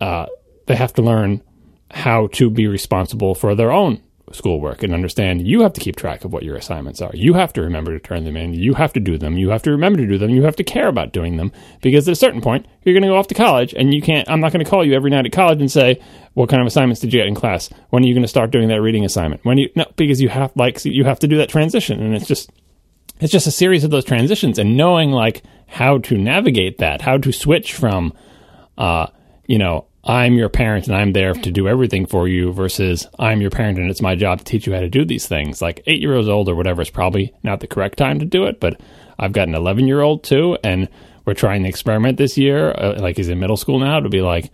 uh, 0.00 0.26
they 0.66 0.76
have 0.76 0.92
to 0.94 1.02
learn 1.02 1.42
how 1.90 2.28
to 2.28 2.50
be 2.50 2.66
responsible 2.66 3.34
for 3.34 3.54
their 3.54 3.72
own 3.72 4.02
schoolwork 4.32 4.82
and 4.82 4.94
understand 4.94 5.46
you 5.46 5.62
have 5.62 5.72
to 5.72 5.80
keep 5.80 5.96
track 5.96 6.24
of 6.24 6.32
what 6.32 6.42
your 6.42 6.56
assignments 6.56 7.00
are. 7.00 7.10
You 7.14 7.34
have 7.34 7.52
to 7.54 7.62
remember 7.62 7.92
to 7.92 7.98
turn 7.98 8.24
them 8.24 8.36
in. 8.36 8.54
You 8.54 8.74
have 8.74 8.92
to 8.94 9.00
do 9.00 9.18
them. 9.18 9.36
You 9.36 9.50
have 9.50 9.62
to 9.64 9.70
remember 9.70 9.98
to 9.98 10.06
do 10.06 10.18
them. 10.18 10.30
You 10.30 10.44
have 10.44 10.56
to 10.56 10.64
care 10.64 10.88
about 10.88 11.12
doing 11.12 11.36
them 11.36 11.52
because 11.82 12.08
at 12.08 12.12
a 12.12 12.16
certain 12.16 12.40
point, 12.40 12.66
you're 12.84 12.94
going 12.94 13.02
to 13.02 13.08
go 13.08 13.16
off 13.16 13.28
to 13.28 13.34
college 13.34 13.74
and 13.74 13.92
you 13.92 14.00
can't, 14.00 14.28
I'm 14.30 14.40
not 14.40 14.52
going 14.52 14.64
to 14.64 14.70
call 14.70 14.84
you 14.84 14.94
every 14.94 15.10
night 15.10 15.26
at 15.26 15.32
college 15.32 15.60
and 15.60 15.70
say, 15.70 16.00
what 16.34 16.48
kind 16.48 16.60
of 16.60 16.66
assignments 16.66 17.00
did 17.00 17.12
you 17.12 17.20
get 17.20 17.26
in 17.26 17.34
class? 17.34 17.70
When 17.90 18.02
are 18.02 18.06
you 18.06 18.14
going 18.14 18.22
to 18.22 18.28
start 18.28 18.50
doing 18.50 18.68
that 18.68 18.80
reading 18.80 19.04
assignment? 19.04 19.44
When 19.44 19.58
you, 19.58 19.70
no, 19.74 19.86
because 19.96 20.20
you 20.20 20.28
have, 20.28 20.52
like, 20.54 20.84
you 20.84 21.04
have 21.04 21.18
to 21.20 21.28
do 21.28 21.36
that 21.38 21.48
transition 21.48 22.00
and 22.00 22.14
it's 22.14 22.26
just, 22.26 22.50
it's 23.20 23.32
just 23.32 23.46
a 23.46 23.52
series 23.52 23.84
of 23.84 23.90
those 23.90 24.04
transitions 24.04 24.58
and 24.58 24.76
knowing 24.76 25.10
like 25.10 25.42
how 25.66 25.98
to 25.98 26.16
navigate 26.16 26.78
that, 26.78 27.02
how 27.02 27.18
to 27.18 27.32
switch 27.32 27.74
from, 27.74 28.12
uh, 28.78 29.06
you 29.46 29.58
know, 29.58 29.86
I'm 30.02 30.34
your 30.34 30.48
parent 30.48 30.86
and 30.86 30.96
I'm 30.96 31.12
there 31.12 31.34
to 31.34 31.50
do 31.50 31.68
everything 31.68 32.06
for 32.06 32.26
you 32.26 32.52
versus 32.52 33.06
I'm 33.18 33.40
your 33.40 33.50
parent 33.50 33.78
and 33.78 33.90
it's 33.90 34.00
my 34.00 34.14
job 34.14 34.38
to 34.38 34.44
teach 34.44 34.66
you 34.66 34.72
how 34.72 34.80
to 34.80 34.88
do 34.88 35.04
these 35.04 35.28
things. 35.28 35.60
Like 35.60 35.82
eight 35.86 36.00
years 36.00 36.26
old 36.26 36.48
or 36.48 36.54
whatever 36.54 36.80
is 36.80 36.90
probably 36.90 37.34
not 37.42 37.60
the 37.60 37.66
correct 37.66 37.98
time 37.98 38.18
to 38.18 38.24
do 38.24 38.46
it, 38.46 38.60
but 38.60 38.80
I've 39.18 39.32
got 39.32 39.48
an 39.48 39.54
11 39.54 39.86
year 39.86 40.00
old 40.00 40.24
too, 40.24 40.56
and 40.64 40.88
we're 41.26 41.34
trying 41.34 41.62
the 41.62 41.68
experiment 41.68 42.16
this 42.16 42.38
year. 42.38 42.70
Uh, 42.70 42.98
like 42.98 43.18
he's 43.18 43.28
in 43.28 43.38
middle 43.38 43.58
school 43.58 43.78
now 43.78 44.00
to 44.00 44.08
be 44.08 44.22
like, 44.22 44.50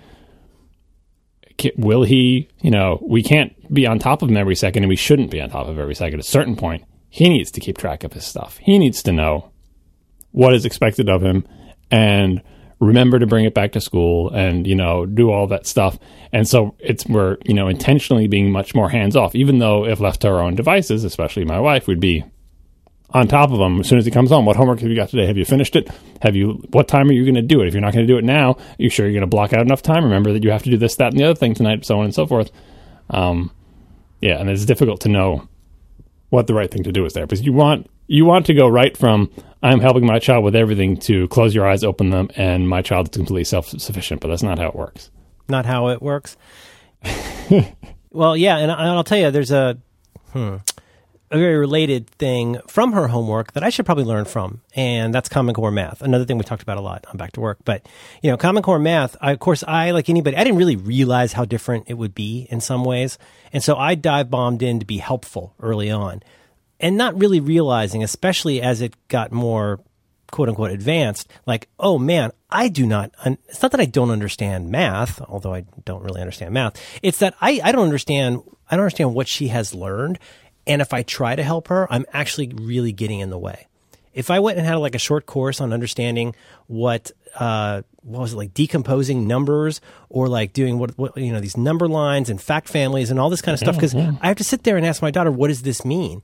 will 1.77 2.03
he, 2.03 2.49
you 2.61 2.71
know, 2.71 2.99
we 3.09 3.23
can't 3.23 3.73
be 3.73 3.87
on 3.87 3.99
top 4.01 4.23
of 4.23 4.29
him 4.29 4.37
every 4.37 4.57
second 4.57 4.83
and 4.83 4.89
we 4.89 4.97
shouldn't 4.97 5.31
be 5.31 5.41
on 5.41 5.49
top 5.49 5.69
of 5.69 5.79
every 5.79 5.95
second. 5.95 6.19
At 6.19 6.27
a 6.27 6.29
certain 6.29 6.57
point, 6.57 6.85
he 7.09 7.29
needs 7.29 7.53
to 7.53 7.61
keep 7.61 7.79
track 7.79 8.03
of 8.03 8.13
his 8.13 8.27
stuff. 8.27 8.59
He 8.59 8.79
needs 8.79 9.03
to 9.05 9.13
know 9.13 9.53
what 10.33 10.55
is 10.55 10.65
expected 10.65 11.09
of 11.09 11.23
him 11.23 11.47
and 11.91 12.43
remember 12.79 13.19
to 13.19 13.27
bring 13.27 13.45
it 13.45 13.55
back 13.55 13.73
to 13.73 13.81
school 13.81 14.31
and 14.31 14.67
you 14.67 14.75
know 14.75 15.07
do 15.07 15.31
all 15.31 15.47
that 15.47 15.67
stuff. 15.67 15.99
And 16.33 16.47
so 16.47 16.75
it's 16.79 17.07
we're 17.07 17.39
you 17.45 17.55
know 17.55 17.69
intentionally 17.69 18.29
being 18.29 18.51
much 18.51 18.75
more 18.75 18.91
hands 18.91 19.17
off 19.17 19.35
even 19.35 19.59
though 19.59 19.87
if 19.87 20.01
left 20.01 20.23
to 20.23 20.29
our 20.29 20.41
own 20.41 20.55
devices 20.55 21.05
especially 21.05 21.45
my 21.45 21.61
wife 21.61 21.87
would 21.87 22.01
be 22.01 22.25
on 23.11 23.29
top 23.29 23.51
of 23.51 23.59
them 23.59 23.81
as 23.81 23.89
soon 23.89 23.99
as 23.99 24.05
he 24.05 24.11
comes 24.11 24.31
home. 24.31 24.45
What 24.45 24.57
homework 24.57 24.81
have 24.81 24.91
you 24.91 24.97
got 24.97 25.09
today? 25.09 25.27
Have 25.27 25.39
you 25.39 25.45
finished 25.45 25.77
it? 25.77 25.89
Have 26.23 26.37
you 26.37 26.63
what 26.71 26.89
time 26.89 27.09
are 27.09 27.13
you 27.13 27.23
going 27.23 27.37
to 27.37 27.43
do 27.43 27.63
it? 27.63 27.69
If 27.69 27.75
you're 27.75 27.81
not 27.81 27.95
going 27.95 28.07
to 28.07 28.13
do 28.13 28.19
it 28.19 28.25
now 28.25 28.57
you 28.79 28.91
sure 28.91 29.07
you're 29.07 29.15
going 29.15 29.21
to 29.23 29.27
block 29.27 29.53
out 29.53 29.63
enough 29.63 29.83
time? 29.83 30.05
Remember 30.05 30.33
that 30.33 30.43
you 30.43 30.51
have 30.51 30.63
to 30.65 30.71
do 30.71 30.77
this 30.77 30.97
that 30.97 31.13
and 31.13 31.21
the 31.21 31.25
other 31.25 31.35
thing 31.35 31.55
tonight 31.55 31.85
so 31.85 31.99
on 31.99 32.05
and 32.05 32.15
so 32.15 32.27
forth. 32.27 32.51
Um 33.11 33.51
yeah 34.21 34.39
and 34.39 34.51
it's 34.51 34.65
difficult 34.65 35.01
to 35.03 35.09
know 35.09 35.49
what 36.31 36.47
the 36.47 36.55
right 36.55 36.71
thing 36.71 36.83
to 36.83 36.93
do 36.93 37.05
is 37.05 37.13
there 37.13 37.27
because 37.27 37.43
you 37.43 37.53
want 37.53 37.89
you 38.09 38.25
want 38.25 38.47
to 38.47 38.55
go 38.55 38.69
right 38.69 38.97
from 38.97 39.31
I'm 39.67 39.81
helping 39.81 40.07
my 40.07 40.21
child 40.21 40.45
with 40.45 40.55
everything 40.55 40.97
to 40.99 41.27
close 41.29 41.53
your 41.53 41.67
eyes, 41.67 41.83
open 41.83 42.11
them, 42.11 42.31
and 42.37 42.69
my 42.69 42.83
child 42.83 43.09
is 43.09 43.17
completely 43.17 43.45
self 43.45 43.69
sufficient. 43.69 44.21
But 44.21 44.29
that's 44.29 44.43
not 44.43 44.59
how 44.59 44.69
it 44.69 44.77
works. 44.77 45.11
not 45.49 45.67
how 45.67 45.89
it 45.89 46.01
works. 46.01 46.37
well, 48.11 48.37
yeah, 48.37 48.59
and, 48.59 48.71
I'll 48.71 49.05
tell 49.05 49.19
you, 49.19 49.33
there's 49.33 49.51
a 49.51 49.77
hmm, 50.33 50.57
a 51.33 51.39
very 51.39 51.57
related 51.57 52.09
thing 52.11 52.59
from 52.69 52.93
her 52.93 53.09
homework 53.09 53.55
that 53.55 53.65
I 53.65 53.71
should 53.71 53.87
probably 53.87 54.05
learn 54.05 54.25
from, 54.25 54.61
and 54.77 55.13
that's 55.13 55.29
Common 55.29 55.53
Core 55.53 55.73
math. 55.73 56.01
Another 56.01 56.25
thing 56.25 56.39
we 56.39 56.45
talked 56.45 56.63
about 56.63 56.79
a 56.79 56.81
lot 56.81 57.05
on 57.09 57.17
Back 57.17 57.33
to 57.33 57.41
Work, 57.41 57.59
but 57.65 57.85
you 58.23 58.31
know, 58.31 58.37
Common 58.37 58.63
Core 58.63 58.79
math. 58.79 59.17
I, 59.21 59.33
of 59.33 59.41
course, 59.41 59.65
I 59.67 59.91
like 59.91 60.09
anybody, 60.09 60.37
I 60.37 60.45
didn't 60.45 60.59
really 60.59 60.77
realize 60.77 61.33
how 61.33 61.45
different 61.45 61.87
it 61.89 61.95
would 61.95 62.15
be 62.15 62.47
in 62.51 62.61
some 62.61 62.85
ways, 62.85 63.19
and 63.53 63.65
so 63.65 63.75
I 63.77 63.97
dive 63.97 64.31
bombed 64.31 64.63
in 64.63 64.79
to 64.79 64.87
be 64.87 64.99
helpful 64.99 65.55
early 65.61 65.91
on, 65.91 66.23
and 66.81 66.97
not 66.97 67.19
really 67.19 67.41
realizing, 67.41 68.03
especially 68.03 68.61
as 68.61 68.81
it 68.81 68.95
got 69.09 69.33
more 69.33 69.81
quote 70.31 70.49
unquote 70.49 70.71
advanced, 70.71 71.29
like, 71.47 71.69
oh 71.79 71.99
man, 71.99 72.33
I 72.51 72.69
do 72.69 72.87
not, 72.87 73.13
un- 73.25 73.39
it's 73.49 73.63
not 73.63 73.71
that 73.73 73.81
I 73.81 73.87
don't 73.87 74.11
understand 74.11 74.71
math, 74.71 75.21
although 75.23 75.55
I 75.55 75.65
don't 75.85 76.03
really 76.03 76.21
understand 76.21 76.53
math. 76.53 76.81
It's 77.03 77.19
that 77.19 77.35
I, 77.41 77.61
I 77.63 77.73
don't 77.73 77.85
understand, 77.85 78.43
I 78.71 78.77
don't 78.77 78.85
understand 78.85 79.15
what 79.15 79.29
she 79.29 79.49
has 79.49 79.75
learned. 79.75 80.19
And 80.67 80.83
if 80.83 80.93
I 80.93 81.03
try 81.03 81.37
to 81.37 81.43
help 81.43 81.69
her, 81.69 81.91
I'm 81.93 82.07
actually 82.13 82.53
really 82.55 82.93
getting 82.93 83.21
in 83.21 83.31
the 83.31 83.39
way. 83.39 83.67
If 84.15 84.31
I 84.31 84.41
went 84.41 84.59
and 84.59 84.67
had 84.67 84.77
like 84.77 84.95
a 84.95 84.99
short 84.99 85.27
course 85.27 85.61
on 85.61 85.73
understanding 85.73 86.35
what, 86.67 87.13
uh, 87.39 87.83
what 88.03 88.21
was 88.21 88.33
it 88.33 88.37
like 88.37 88.55
decomposing 88.55 89.27
numbers 89.27 89.81
or 90.09 90.29
like 90.29 90.53
doing 90.53 90.79
what, 90.79 90.97
what 90.97 91.17
you 91.19 91.33
know 91.33 91.41
these 91.41 91.57
number 91.57 91.87
lines 91.89 92.31
and 92.31 92.41
fact 92.41 92.69
families 92.69 93.11
and 93.11 93.21
all 93.21 93.29
this 93.29 93.43
kind 93.43 93.53
of 93.53 93.59
stuff 93.59 93.75
because 93.75 93.95
I 93.95 94.29
have 94.29 94.37
to 94.37 94.45
sit 94.45 94.63
there 94.63 94.77
and 94.77 94.87
ask 94.87 95.03
my 95.03 95.11
daughter 95.11 95.31
what 95.31 95.49
does 95.49 95.63
this 95.63 95.85
mean 95.85 96.23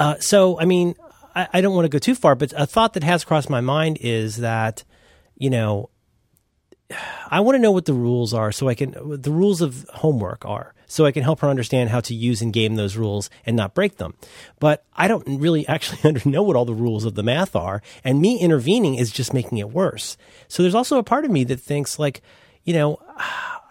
uh, 0.00 0.18
so, 0.18 0.58
I 0.58 0.64
mean, 0.64 0.94
I, 1.34 1.48
I 1.52 1.60
don't 1.60 1.74
want 1.74 1.84
to 1.84 1.90
go 1.90 1.98
too 1.98 2.14
far, 2.14 2.34
but 2.34 2.54
a 2.56 2.66
thought 2.66 2.94
that 2.94 3.04
has 3.04 3.22
crossed 3.22 3.50
my 3.50 3.60
mind 3.60 3.98
is 4.00 4.38
that, 4.38 4.82
you 5.36 5.50
know, 5.50 5.90
I 7.30 7.40
want 7.40 7.56
to 7.56 7.60
know 7.60 7.70
what 7.70 7.84
the 7.84 7.92
rules 7.92 8.32
are 8.32 8.50
so 8.50 8.66
I 8.66 8.74
can, 8.74 8.94
the 9.20 9.30
rules 9.30 9.60
of 9.60 9.86
homework 9.92 10.46
are, 10.46 10.74
so 10.86 11.04
I 11.04 11.12
can 11.12 11.22
help 11.22 11.40
her 11.40 11.50
understand 11.50 11.90
how 11.90 12.00
to 12.00 12.14
use 12.14 12.40
and 12.40 12.50
game 12.50 12.76
those 12.76 12.96
rules 12.96 13.28
and 13.44 13.56
not 13.56 13.74
break 13.74 13.98
them. 13.98 14.14
But 14.58 14.84
I 14.96 15.06
don't 15.06 15.38
really 15.38 15.68
actually 15.68 16.18
know 16.24 16.42
what 16.42 16.56
all 16.56 16.64
the 16.64 16.72
rules 16.72 17.04
of 17.04 17.14
the 17.14 17.22
math 17.22 17.54
are. 17.54 17.82
And 18.02 18.22
me 18.22 18.40
intervening 18.40 18.94
is 18.94 19.12
just 19.12 19.34
making 19.34 19.58
it 19.58 19.70
worse. 19.70 20.16
So 20.48 20.62
there's 20.62 20.74
also 20.74 20.96
a 20.96 21.04
part 21.04 21.26
of 21.26 21.30
me 21.30 21.44
that 21.44 21.60
thinks, 21.60 21.98
like, 21.98 22.22
you 22.70 22.76
know, 22.76 23.00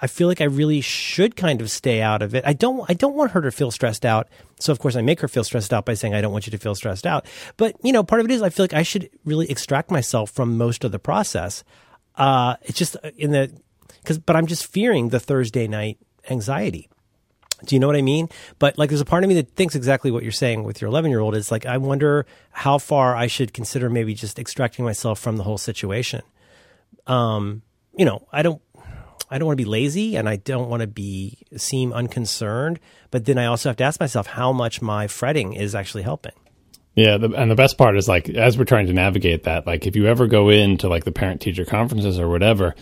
I 0.02 0.08
feel 0.08 0.28
like 0.28 0.42
I 0.42 0.46
really 0.46 0.82
should 0.82 1.38
kind 1.38 1.62
of 1.62 1.72
stay 1.72 2.02
out 2.02 2.22
of 2.22 2.36
it. 2.36 2.44
I 2.46 2.52
don't 2.52 2.84
I 2.90 2.94
don't 2.94 3.16
want 3.16 3.32
her 3.32 3.42
to 3.42 3.50
feel 3.50 3.72
stressed 3.72 4.06
out. 4.06 4.28
So 4.60 4.74
of 4.74 4.80
course 4.80 4.98
I 4.98 5.02
make 5.02 5.22
her 5.22 5.30
feel 5.30 5.46
stressed 5.46 5.72
out 5.72 5.86
by 5.86 5.94
saying 5.94 6.14
I 6.14 6.20
don't 6.20 6.34
want 6.34 6.48
you 6.48 6.52
to 6.52 6.58
feel 6.58 6.76
stressed 6.76 7.08
out. 7.08 7.26
But, 7.56 7.78
you 7.82 7.94
know, 7.94 8.04
part 8.04 8.20
of 8.20 8.26
it 8.26 8.34
is 8.34 8.42
I 8.42 8.50
feel 8.50 8.66
like 8.66 8.74
I 8.74 8.84
should 8.84 9.10
really 9.24 9.50
extract 9.50 9.90
myself 9.90 10.32
from 10.32 10.58
most 10.58 10.84
of 10.84 10.92
the 10.92 11.00
process. 11.00 11.64
Uh 12.16 12.58
it's 12.64 12.78
just 12.78 12.98
in 13.18 13.32
the 13.32 13.52
cuz 14.04 14.18
but 14.18 14.36
I'm 14.36 14.48
just 14.48 14.68
fearing 14.68 15.10
the 15.10 15.20
Thursday 15.20 15.66
night 15.66 15.98
anxiety. 16.30 16.90
Do 17.64 17.76
you 17.76 17.80
know 17.80 17.88
what 17.88 17.96
I 17.96 18.02
mean? 18.02 18.30
But 18.58 18.78
like, 18.78 18.90
there's 18.90 19.02
a 19.02 19.06
part 19.06 19.24
of 19.24 19.30
me 19.30 19.36
that 19.36 19.56
thinks 19.56 19.76
exactly 19.76 20.12
what 20.12 20.24
you're 20.24 20.32
saying 20.32 20.64
with 20.64 20.82
your 20.82 20.90
11 20.90 21.12
year 21.12 21.20
old. 21.20 21.36
Is 21.36 21.52
like, 21.52 21.66
I 21.66 21.78
wonder 21.78 22.26
how 22.52 22.78
far 22.78 23.18
I 23.18 23.28
should 23.28 23.54
consider 23.54 23.90
maybe 23.90 24.14
just 24.14 24.40
extracting 24.40 24.86
myself 24.86 25.20
from 25.20 25.38
the 25.38 25.44
whole 25.44 25.58
situation. 25.58 26.22
Um, 27.06 27.64
you 27.98 28.06
know, 28.06 28.28
I 28.32 28.44
don't, 28.44 28.62
I 29.30 29.38
don't 29.38 29.46
want 29.46 29.58
to 29.58 29.64
be 29.64 29.70
lazy 29.70 30.16
and 30.16 30.28
I 30.28 30.38
don't 30.38 30.70
want 30.70 30.82
to 30.82 30.88
be 30.88 31.38
seem 31.56 31.94
unconcerned. 31.94 32.80
But 33.12 33.26
then 33.26 33.38
I 33.38 33.46
also 33.46 33.70
have 33.70 33.78
to 33.78 33.84
ask 33.84 34.00
myself 34.00 34.28
how 34.28 34.52
much 34.52 34.82
my 34.82 35.08
fretting 35.08 35.54
is 35.54 35.76
actually 35.76 36.04
helping. 36.04 36.34
Yeah, 36.96 37.18
the, 37.18 37.32
and 37.34 37.50
the 37.50 37.56
best 37.56 37.78
part 37.78 37.96
is 37.96 38.08
like 38.08 38.30
as 38.30 38.58
we're 38.58 38.66
trying 38.66 38.88
to 38.88 38.94
navigate 38.94 39.44
that, 39.44 39.66
like 39.66 39.88
if 39.88 39.96
you 39.96 40.08
ever 40.08 40.28
go 40.28 40.50
into 40.50 40.90
like 40.90 41.06
the 41.06 41.12
parent 41.12 41.42
teacher 41.42 41.64
conferences 41.64 42.20
or 42.20 42.28
whatever, 42.28 42.76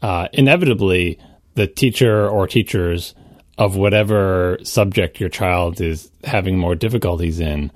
uh, 0.00 0.28
inevitably 0.32 1.18
the 1.54 1.66
teacher 1.66 2.28
or 2.28 2.46
teachers 2.46 3.14
of 3.58 3.76
whatever 3.76 4.58
subject 4.62 5.20
your 5.20 5.28
child 5.28 5.80
is 5.80 6.10
having 6.24 6.58
more 6.58 6.74
difficulties 6.74 7.38
in, 7.38 7.70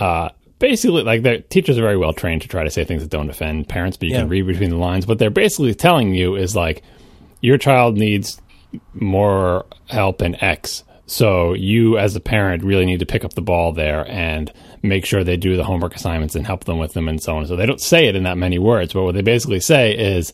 uh, 0.00 0.28
basically 0.58 1.02
like 1.02 1.22
the 1.22 1.38
teachers 1.48 1.78
are 1.78 1.82
very 1.82 1.96
well 1.96 2.12
trained 2.12 2.42
to 2.42 2.48
try 2.48 2.64
to 2.64 2.70
say 2.70 2.84
things 2.84 3.02
that 3.02 3.10
don't 3.10 3.30
offend 3.30 3.68
parents, 3.68 3.96
but 3.96 4.08
you 4.08 4.14
can 4.14 4.28
read 4.28 4.46
between 4.46 4.70
the 4.70 4.76
lines. 4.76 5.06
What 5.06 5.18
they're 5.18 5.30
basically 5.30 5.74
telling 5.74 6.14
you 6.14 6.36
is 6.36 6.56
like 6.56 6.82
your 7.44 7.58
child 7.58 7.98
needs 7.98 8.40
more 8.94 9.66
help 9.88 10.22
in 10.22 10.34
X. 10.42 10.82
So 11.04 11.52
you, 11.52 11.98
as 11.98 12.16
a 12.16 12.20
parent, 12.20 12.64
really 12.64 12.86
need 12.86 13.00
to 13.00 13.06
pick 13.06 13.22
up 13.22 13.34
the 13.34 13.42
ball 13.42 13.72
there 13.72 14.08
and 14.08 14.50
make 14.82 15.04
sure 15.04 15.22
they 15.22 15.36
do 15.36 15.54
the 15.54 15.64
homework 15.64 15.94
assignments 15.94 16.34
and 16.34 16.46
help 16.46 16.64
them 16.64 16.78
with 16.78 16.94
them 16.94 17.06
and 17.06 17.22
so 17.22 17.36
on. 17.36 17.46
So 17.46 17.56
they 17.56 17.66
don't 17.66 17.82
say 17.82 18.06
it 18.06 18.16
in 18.16 18.22
that 18.22 18.38
many 18.38 18.58
words, 18.58 18.94
but 18.94 19.04
what 19.04 19.14
they 19.14 19.20
basically 19.20 19.60
say 19.60 19.92
is, 19.94 20.32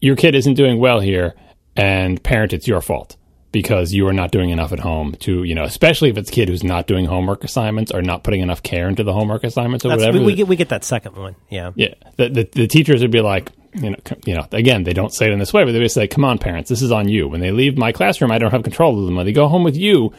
your 0.00 0.14
kid 0.14 0.36
isn't 0.36 0.54
doing 0.54 0.78
well 0.78 1.00
here, 1.00 1.34
and 1.74 2.22
parent, 2.22 2.52
it's 2.52 2.68
your 2.68 2.80
fault 2.80 3.16
because 3.50 3.92
you 3.92 4.06
are 4.06 4.12
not 4.12 4.30
doing 4.30 4.50
enough 4.50 4.72
at 4.72 4.78
home 4.78 5.16
to, 5.18 5.42
you 5.42 5.56
know, 5.56 5.64
especially 5.64 6.10
if 6.10 6.16
it's 6.16 6.30
a 6.30 6.32
kid 6.32 6.48
who's 6.48 6.62
not 6.62 6.86
doing 6.86 7.06
homework 7.06 7.42
assignments 7.42 7.90
or 7.90 8.02
not 8.02 8.22
putting 8.22 8.40
enough 8.40 8.62
care 8.62 8.88
into 8.88 9.02
the 9.02 9.12
homework 9.12 9.42
assignments 9.42 9.84
or 9.84 9.88
That's, 9.88 10.02
whatever. 10.02 10.20
we, 10.20 10.26
we 10.26 10.34
get 10.36 10.46
we 10.46 10.54
get 10.54 10.68
that 10.68 10.84
second 10.84 11.16
one. 11.16 11.34
Yeah. 11.48 11.72
Yeah, 11.74 11.94
the, 12.16 12.28
the 12.28 12.48
the 12.52 12.66
teachers 12.68 13.02
would 13.02 13.10
be 13.10 13.20
like, 13.20 13.50
you 13.74 13.90
know, 13.90 13.96
you 14.24 14.34
know, 14.34 14.46
again, 14.52 14.84
they 14.84 14.92
don't 14.92 15.12
say 15.12 15.26
it 15.26 15.32
in 15.32 15.38
this 15.38 15.52
way, 15.52 15.64
but 15.64 15.72
they 15.72 15.88
say, 15.88 16.08
"Come 16.08 16.24
on, 16.24 16.38
parents, 16.38 16.68
this 16.68 16.82
is 16.82 16.90
on 16.90 17.08
you." 17.08 17.28
When 17.28 17.40
they 17.40 17.52
leave 17.52 17.78
my 17.78 17.92
classroom, 17.92 18.32
I 18.32 18.38
don't 18.38 18.50
have 18.50 18.62
control 18.62 18.98
of 18.98 19.06
them. 19.06 19.16
When 19.16 19.26
they 19.26 19.32
go 19.32 19.48
home 19.48 19.64
with 19.64 19.76
you, 19.76 20.12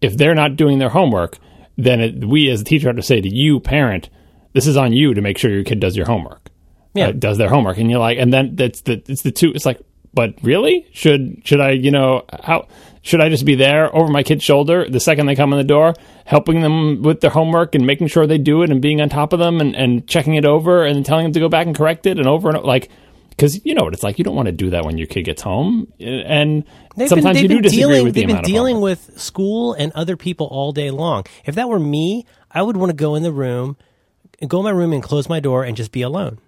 if 0.00 0.16
they're 0.16 0.34
not 0.34 0.56
doing 0.56 0.78
their 0.78 0.88
homework, 0.88 1.38
then 1.76 2.00
it, 2.00 2.24
we 2.24 2.50
as 2.50 2.60
a 2.60 2.64
teacher 2.64 2.88
have 2.88 2.96
to 2.96 3.02
say 3.02 3.20
to 3.20 3.28
you, 3.28 3.60
parent, 3.60 4.08
this 4.52 4.66
is 4.66 4.76
on 4.76 4.92
you 4.92 5.14
to 5.14 5.20
make 5.20 5.38
sure 5.38 5.50
your 5.50 5.64
kid 5.64 5.80
does 5.80 5.96
your 5.96 6.06
homework. 6.06 6.50
Yeah. 6.94 7.08
uh, 7.08 7.12
does 7.12 7.36
their 7.36 7.50
homework, 7.50 7.76
and 7.76 7.90
you're 7.90 8.00
like, 8.00 8.18
and 8.18 8.32
then 8.32 8.56
that's 8.56 8.80
the 8.82 9.02
it's 9.06 9.22
the 9.22 9.30
two. 9.32 9.52
It's 9.52 9.66
like, 9.66 9.80
but 10.14 10.34
really, 10.42 10.86
should 10.92 11.42
should 11.44 11.60
I, 11.60 11.72
you 11.72 11.90
know, 11.90 12.24
how 12.42 12.68
should 13.06 13.20
I 13.20 13.28
just 13.28 13.44
be 13.44 13.54
there 13.54 13.94
over 13.94 14.10
my 14.10 14.24
kid's 14.24 14.42
shoulder 14.42 14.84
the 14.88 14.98
second 14.98 15.26
they 15.26 15.36
come 15.36 15.52
in 15.52 15.58
the 15.58 15.64
door, 15.64 15.94
helping 16.24 16.60
them 16.60 17.02
with 17.02 17.20
their 17.20 17.30
homework 17.30 17.76
and 17.76 17.86
making 17.86 18.08
sure 18.08 18.26
they 18.26 18.36
do 18.36 18.62
it 18.62 18.70
and 18.70 18.82
being 18.82 19.00
on 19.00 19.08
top 19.08 19.32
of 19.32 19.38
them 19.38 19.60
and, 19.60 19.76
and 19.76 20.08
checking 20.08 20.34
it 20.34 20.44
over 20.44 20.84
and 20.84 21.06
telling 21.06 21.24
them 21.24 21.32
to 21.32 21.38
go 21.38 21.48
back 21.48 21.68
and 21.68 21.76
correct 21.76 22.04
it 22.06 22.18
and 22.18 22.26
over 22.26 22.48
and 22.48 22.58
over, 22.58 22.66
like 22.66 22.90
because 23.30 23.64
you 23.64 23.74
know 23.74 23.84
what 23.84 23.92
it's 23.92 24.02
like. 24.02 24.18
You 24.18 24.24
don't 24.24 24.34
want 24.34 24.46
to 24.46 24.52
do 24.52 24.70
that 24.70 24.84
when 24.84 24.98
your 24.98 25.06
kid 25.06 25.22
gets 25.22 25.42
home, 25.42 25.92
and 26.00 26.64
They've 26.96 27.08
sometimes 27.08 27.40
been, 27.40 27.50
you 27.50 27.56
do 27.58 27.62
disagree 27.62 27.82
dealing, 27.82 28.04
with 28.04 28.14
the 28.14 28.20
they've 28.26 28.34
been 28.34 28.42
dealing 28.42 28.80
with 28.80 29.20
school 29.20 29.74
and 29.74 29.92
other 29.92 30.16
people 30.16 30.48
all 30.48 30.72
day 30.72 30.90
long. 30.90 31.26
If 31.44 31.54
that 31.54 31.68
were 31.68 31.78
me, 31.78 32.26
I 32.50 32.62
would 32.62 32.76
want 32.76 32.90
to 32.90 32.96
go 32.96 33.14
in 33.14 33.22
the 33.22 33.32
room, 33.32 33.76
go 34.48 34.58
in 34.58 34.64
my 34.64 34.70
room 34.70 34.92
and 34.92 35.02
close 35.02 35.28
my 35.28 35.38
door 35.38 35.62
and 35.62 35.76
just 35.76 35.92
be 35.92 36.02
alone. 36.02 36.38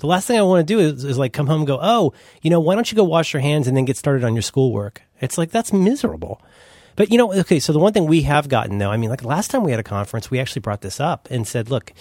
The 0.00 0.06
last 0.06 0.26
thing 0.26 0.38
I 0.38 0.42
want 0.42 0.66
to 0.66 0.74
do 0.74 0.80
is, 0.80 1.04
is 1.04 1.18
like 1.18 1.34
come 1.34 1.46
home 1.46 1.60
and 1.60 1.66
go, 1.66 1.78
oh, 1.80 2.14
you 2.40 2.48
know, 2.48 2.58
why 2.58 2.74
don't 2.74 2.90
you 2.90 2.96
go 2.96 3.04
wash 3.04 3.34
your 3.34 3.42
hands 3.42 3.68
and 3.68 3.76
then 3.76 3.84
get 3.84 3.98
started 3.98 4.24
on 4.24 4.34
your 4.34 4.42
schoolwork? 4.42 5.02
It's 5.20 5.36
like 5.36 5.50
that's 5.50 5.72
miserable. 5.72 6.40
But 6.96 7.10
you 7.10 7.18
know, 7.18 7.32
okay, 7.32 7.60
so 7.60 7.72
the 7.72 7.78
one 7.78 7.92
thing 7.92 8.06
we 8.06 8.22
have 8.22 8.48
gotten 8.48 8.78
though, 8.78 8.90
I 8.90 8.96
mean, 8.96 9.10
like 9.10 9.22
last 9.22 9.50
time 9.50 9.62
we 9.62 9.70
had 9.70 9.80
a 9.80 9.84
conference, 9.84 10.30
we 10.30 10.40
actually 10.40 10.60
brought 10.60 10.80
this 10.80 11.00
up 11.00 11.28
and 11.30 11.46
said, 11.46 11.70
look, 11.70 11.92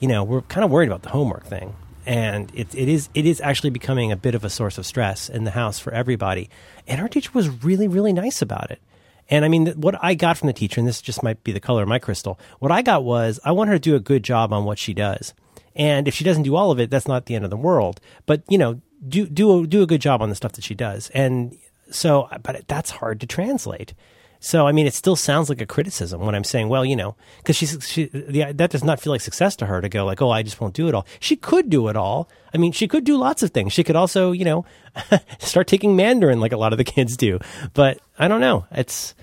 you 0.00 0.08
know, 0.08 0.24
we're 0.24 0.42
kind 0.42 0.64
of 0.64 0.70
worried 0.70 0.88
about 0.88 1.02
the 1.02 1.10
homework 1.10 1.46
thing. 1.46 1.74
And 2.04 2.52
it, 2.52 2.74
it 2.74 2.88
is 2.88 3.08
it 3.14 3.26
is 3.26 3.40
actually 3.40 3.70
becoming 3.70 4.10
a 4.10 4.16
bit 4.16 4.34
of 4.34 4.44
a 4.44 4.50
source 4.50 4.76
of 4.76 4.84
stress 4.84 5.28
in 5.28 5.44
the 5.44 5.52
house 5.52 5.78
for 5.78 5.92
everybody. 5.92 6.50
And 6.88 7.00
our 7.00 7.08
teacher 7.08 7.30
was 7.32 7.48
really, 7.64 7.86
really 7.86 8.12
nice 8.12 8.42
about 8.42 8.72
it. 8.72 8.80
And 9.28 9.44
I 9.44 9.48
mean, 9.48 9.68
what 9.68 9.96
I 10.02 10.14
got 10.14 10.36
from 10.36 10.48
the 10.48 10.52
teacher, 10.52 10.80
and 10.80 10.88
this 10.88 11.00
just 11.00 11.22
might 11.22 11.42
be 11.44 11.52
the 11.52 11.60
color 11.60 11.82
of 11.82 11.88
my 11.88 11.98
crystal, 11.98 12.38
what 12.58 12.72
I 12.72 12.82
got 12.82 13.04
was 13.04 13.38
I 13.44 13.52
want 13.52 13.68
her 13.68 13.76
to 13.76 13.80
do 13.80 13.96
a 13.96 14.00
good 14.00 14.22
job 14.22 14.52
on 14.52 14.64
what 14.64 14.78
she 14.78 14.94
does. 14.94 15.32
And 15.76 16.08
if 16.08 16.14
she 16.14 16.24
doesn't 16.24 16.42
do 16.42 16.56
all 16.56 16.70
of 16.70 16.80
it, 16.80 16.90
that's 16.90 17.06
not 17.06 17.26
the 17.26 17.34
end 17.34 17.44
of 17.44 17.50
the 17.50 17.56
world. 17.56 18.00
But 18.24 18.42
you 18.48 18.58
know, 18.58 18.80
do 19.06 19.26
do 19.26 19.62
a, 19.62 19.66
do 19.66 19.82
a 19.82 19.86
good 19.86 20.00
job 20.00 20.22
on 20.22 20.30
the 20.30 20.34
stuff 20.34 20.52
that 20.52 20.64
she 20.64 20.74
does. 20.74 21.10
And 21.10 21.56
so, 21.90 22.28
but 22.42 22.66
that's 22.66 22.90
hard 22.90 23.20
to 23.20 23.26
translate. 23.26 23.94
So, 24.38 24.66
I 24.66 24.72
mean, 24.72 24.86
it 24.86 24.94
still 24.94 25.16
sounds 25.16 25.48
like 25.48 25.60
a 25.60 25.66
criticism 25.66 26.20
when 26.20 26.34
I'm 26.34 26.44
saying, 26.44 26.68
well, 26.68 26.84
you 26.84 26.94
know, 26.94 27.16
because 27.38 27.56
she's 27.56 27.88
she, 27.88 28.04
that 28.06 28.70
does 28.70 28.84
not 28.84 29.00
feel 29.00 29.12
like 29.12 29.20
success 29.20 29.56
to 29.56 29.66
her 29.66 29.80
to 29.80 29.88
go 29.88 30.04
like, 30.04 30.20
oh, 30.20 30.30
I 30.30 30.42
just 30.42 30.60
won't 30.60 30.74
do 30.74 30.88
it 30.88 30.94
all. 30.94 31.06
She 31.20 31.36
could 31.36 31.70
do 31.70 31.88
it 31.88 31.96
all. 31.96 32.28
I 32.54 32.58
mean, 32.58 32.72
she 32.72 32.86
could 32.86 33.04
do 33.04 33.16
lots 33.16 33.42
of 33.42 33.50
things. 33.50 33.72
She 33.72 33.84
could 33.84 33.96
also, 33.96 34.32
you 34.32 34.44
know, 34.44 34.64
start 35.38 35.66
taking 35.66 35.96
Mandarin 35.96 36.40
like 36.40 36.52
a 36.52 36.56
lot 36.56 36.72
of 36.72 36.78
the 36.78 36.84
kids 36.84 37.16
do. 37.16 37.38
But 37.74 37.98
I 38.18 38.28
don't 38.28 38.40
know. 38.40 38.66
It's 38.70 39.14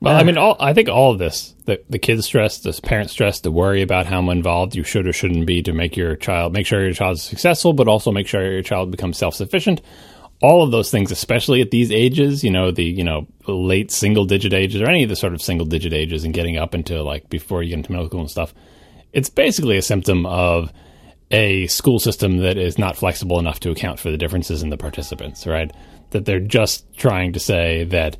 Well, 0.00 0.16
I 0.16 0.22
mean, 0.22 0.38
all 0.38 0.56
I 0.58 0.72
think 0.72 0.88
all 0.88 1.12
of 1.12 1.18
this 1.18 1.54
the 1.66 1.82
the 1.90 1.98
kids 1.98 2.24
stress, 2.24 2.58
the 2.58 2.78
parents 2.82 3.12
stress, 3.12 3.40
the 3.40 3.50
worry 3.50 3.82
about 3.82 4.06
how 4.06 4.30
involved 4.30 4.74
you 4.74 4.82
should 4.82 5.06
or 5.06 5.12
shouldn't 5.12 5.46
be 5.46 5.62
to 5.62 5.72
make 5.74 5.96
your 5.96 6.16
child 6.16 6.54
make 6.54 6.66
sure 6.66 6.82
your 6.82 6.94
child 6.94 7.16
is 7.16 7.22
successful, 7.22 7.74
but 7.74 7.88
also 7.88 8.10
make 8.10 8.26
sure 8.26 8.50
your 8.50 8.62
child 8.62 8.90
becomes 8.90 9.18
self 9.18 9.34
sufficient. 9.34 9.82
All 10.42 10.62
of 10.62 10.70
those 10.70 10.90
things, 10.90 11.12
especially 11.12 11.60
at 11.60 11.70
these 11.70 11.90
ages, 11.92 12.42
you 12.42 12.50
know, 12.50 12.70
the 12.70 12.84
you 12.84 13.04
know 13.04 13.26
late 13.46 13.90
single 13.90 14.24
digit 14.24 14.54
ages 14.54 14.80
or 14.80 14.88
any 14.88 15.02
of 15.02 15.10
the 15.10 15.16
sort 15.16 15.34
of 15.34 15.42
single 15.42 15.66
digit 15.66 15.92
ages, 15.92 16.24
and 16.24 16.32
getting 16.32 16.56
up 16.56 16.74
into 16.74 17.02
like 17.02 17.28
before 17.28 17.62
you 17.62 17.70
get 17.70 17.78
into 17.78 17.92
middle 17.92 18.06
school 18.06 18.20
and 18.20 18.30
stuff, 18.30 18.54
it's 19.12 19.28
basically 19.28 19.76
a 19.76 19.82
symptom 19.82 20.24
of 20.24 20.72
a 21.30 21.66
school 21.66 21.98
system 21.98 22.38
that 22.38 22.56
is 22.56 22.78
not 22.78 22.96
flexible 22.96 23.38
enough 23.38 23.60
to 23.60 23.70
account 23.70 24.00
for 24.00 24.10
the 24.10 24.16
differences 24.16 24.62
in 24.62 24.70
the 24.70 24.78
participants, 24.78 25.46
right? 25.46 25.70
That 26.10 26.24
they're 26.24 26.40
just 26.40 26.90
trying 26.96 27.34
to 27.34 27.38
say 27.38 27.84
that 27.84 28.16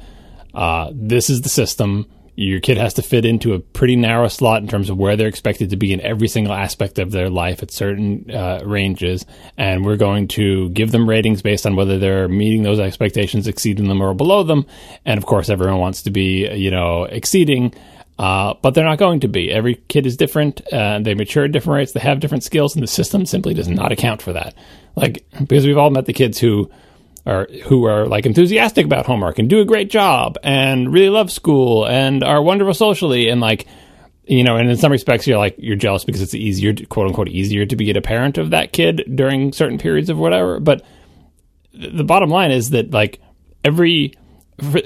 uh, 0.54 0.90
this 0.94 1.30
is 1.30 1.42
the 1.42 1.48
system. 1.48 2.06
Your 2.36 2.60
kid 2.60 2.78
has 2.78 2.94
to 2.94 3.02
fit 3.02 3.26
into 3.26 3.52
a 3.52 3.58
pretty 3.58 3.96
narrow 3.96 4.28
slot 4.28 4.62
in 4.62 4.68
terms 4.68 4.88
of 4.88 4.96
where 4.96 5.14
they're 5.16 5.28
expected 5.28 5.70
to 5.70 5.76
be 5.76 5.92
in 5.92 6.00
every 6.00 6.28
single 6.28 6.54
aspect 6.54 6.98
of 6.98 7.10
their 7.10 7.28
life 7.28 7.62
at 7.62 7.70
certain 7.70 8.30
uh, 8.30 8.60
ranges. 8.64 9.26
And 9.58 9.84
we're 9.84 9.96
going 9.96 10.28
to 10.28 10.70
give 10.70 10.90
them 10.90 11.08
ratings 11.08 11.42
based 11.42 11.66
on 11.66 11.76
whether 11.76 11.98
they're 11.98 12.28
meeting 12.28 12.62
those 12.62 12.80
expectations, 12.80 13.46
exceeding 13.46 13.88
them, 13.88 14.00
or 14.00 14.14
below 14.14 14.42
them. 14.42 14.64
And 15.04 15.18
of 15.18 15.26
course, 15.26 15.50
everyone 15.50 15.80
wants 15.80 16.02
to 16.02 16.10
be, 16.10 16.48
you 16.54 16.70
know, 16.70 17.04
exceeding. 17.04 17.74
Uh, 18.18 18.54
but 18.60 18.74
they're 18.74 18.84
not 18.84 18.98
going 18.98 19.20
to 19.20 19.28
be. 19.28 19.50
Every 19.50 19.76
kid 19.88 20.06
is 20.06 20.16
different. 20.16 20.60
Uh, 20.70 20.98
they 20.98 21.14
mature 21.14 21.44
at 21.44 21.52
different 21.52 21.76
rates. 21.76 21.92
They 21.92 22.00
have 22.00 22.20
different 22.20 22.44
skills, 22.44 22.74
and 22.74 22.82
the 22.82 22.86
system 22.86 23.24
simply 23.24 23.54
does 23.54 23.68
not 23.68 23.92
account 23.92 24.20
for 24.20 24.34
that. 24.34 24.54
Like 24.94 25.24
because 25.38 25.66
we've 25.66 25.78
all 25.78 25.88
met 25.88 26.04
the 26.04 26.12
kids 26.12 26.38
who 26.38 26.70
are 27.26 27.46
who 27.64 27.84
are 27.84 28.06
like 28.06 28.26
enthusiastic 28.26 28.86
about 28.86 29.06
homework 29.06 29.38
and 29.38 29.48
do 29.48 29.60
a 29.60 29.64
great 29.64 29.90
job 29.90 30.36
and 30.42 30.92
really 30.92 31.10
love 31.10 31.30
school 31.30 31.86
and 31.86 32.24
are 32.24 32.42
wonderful 32.42 32.74
socially 32.74 33.28
and 33.28 33.40
like 33.40 33.66
you 34.30 34.44
know, 34.44 34.56
and 34.56 34.70
in 34.70 34.76
some 34.76 34.92
respects, 34.92 35.26
you're 35.26 35.38
like 35.38 35.56
you're 35.58 35.74
jealous 35.74 36.04
because 36.04 36.22
it's 36.22 36.34
easier, 36.34 36.72
to, 36.72 36.86
quote 36.86 37.08
unquote, 37.08 37.28
easier 37.28 37.66
to 37.66 37.74
be 37.74 37.90
a 37.90 38.00
parent 38.00 38.38
of 38.38 38.50
that 38.50 38.72
kid 38.72 39.02
during 39.12 39.52
certain 39.52 39.76
periods 39.76 40.08
of 40.08 40.18
whatever. 40.18 40.60
But 40.60 40.84
the 41.74 42.04
bottom 42.04 42.30
line 42.30 42.52
is 42.52 42.70
that 42.70 42.92
like 42.92 43.20
every 43.64 44.14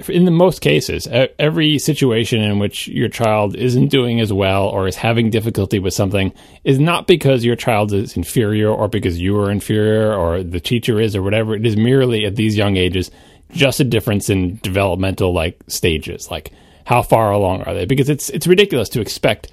in 0.08 0.24
the 0.24 0.30
most 0.30 0.60
cases, 0.60 1.08
every 1.38 1.78
situation 1.78 2.40
in 2.40 2.58
which 2.58 2.88
your 2.88 3.08
child 3.08 3.56
isn't 3.56 3.88
doing 3.88 4.20
as 4.20 4.32
well 4.32 4.68
or 4.68 4.86
is 4.86 4.96
having 4.96 5.30
difficulty 5.30 5.78
with 5.78 5.94
something 5.94 6.32
is 6.64 6.78
not 6.78 7.06
because 7.06 7.44
your 7.44 7.56
child 7.56 7.92
is 7.92 8.16
inferior 8.16 8.70
or 8.70 8.88
because 8.88 9.20
you 9.20 9.38
are 9.38 9.50
inferior 9.50 10.14
or 10.14 10.42
the 10.42 10.60
teacher 10.60 11.00
is 11.00 11.16
or 11.16 11.22
whatever. 11.22 11.54
It 11.54 11.66
is 11.66 11.76
merely 11.76 12.24
at 12.24 12.36
these 12.36 12.56
young 12.56 12.76
ages 12.76 13.10
just 13.50 13.80
a 13.80 13.84
difference 13.84 14.30
in 14.30 14.56
developmental 14.62 15.32
like 15.32 15.60
stages, 15.68 16.30
like 16.30 16.52
how 16.84 17.02
far 17.02 17.30
along 17.30 17.62
are 17.62 17.74
they? 17.74 17.84
Because 17.84 18.08
it's 18.08 18.28
it's 18.30 18.46
ridiculous 18.46 18.88
to 18.90 19.00
expect 19.00 19.50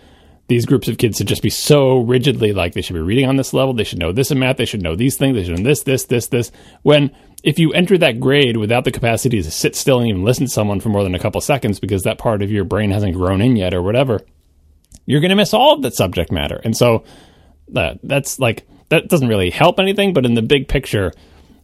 these 0.52 0.66
groups 0.66 0.90
of 0.90 0.98
kids 0.98 1.18
to 1.18 1.24
just 1.24 1.42
be 1.42 1.50
so 1.50 2.00
rigidly 2.00 2.52
like 2.52 2.74
they 2.74 2.82
should 2.82 2.94
be 2.94 3.00
reading 3.00 3.26
on 3.26 3.38
this 3.38 3.54
level, 3.54 3.74
they 3.74 3.86
should 3.86 4.00
know 4.00 4.12
this 4.12 4.32
in 4.32 4.40
math, 4.40 4.58
they 4.58 4.66
should 4.66 4.84
know 4.84 4.98
these 4.98 5.16
things, 5.16 5.34
they 5.34 5.46
should 5.46 5.58
know 5.58 5.64
this, 5.64 5.84
this, 5.84 6.04
this, 6.04 6.28
this. 6.28 6.52
When 6.82 7.10
if 7.42 7.58
you 7.58 7.72
enter 7.72 7.98
that 7.98 8.20
grade 8.20 8.58
without 8.58 8.84
the 8.84 8.92
capacity 8.92 9.42
to 9.42 9.50
sit 9.50 9.78
still 9.78 10.00
and 10.00 10.10
even 10.10 10.26
listen 10.26 10.46
to 10.46 10.52
someone 10.52 10.82
for 10.82 10.90
more 10.90 11.04
than 11.04 11.16
a 11.16 11.20
couple 11.20 11.40
seconds 11.40 11.80
because 11.80 12.04
that 12.04 12.18
part 12.18 12.42
of 12.42 12.52
your 12.52 12.66
brain 12.66 12.92
hasn't 12.92 13.16
grown 13.16 13.42
in 13.42 13.56
yet 13.56 13.74
or 13.74 13.82
whatever, 13.82 14.20
you're 15.06 15.22
going 15.22 15.30
to 15.30 15.36
miss 15.36 15.54
all 15.54 15.76
of 15.76 15.82
that 15.84 15.96
subject 15.96 16.34
matter. 16.34 16.60
And 16.66 16.76
so 16.76 17.06
that 17.70 18.00
that's 18.04 18.38
like 18.38 18.68
that 18.90 19.08
doesn't 19.08 19.30
really 19.30 19.52
help 19.52 19.80
anything, 19.80 20.14
but 20.14 20.26
in 20.26 20.34
the 20.34 20.42
big 20.42 20.68
picture, 20.68 21.14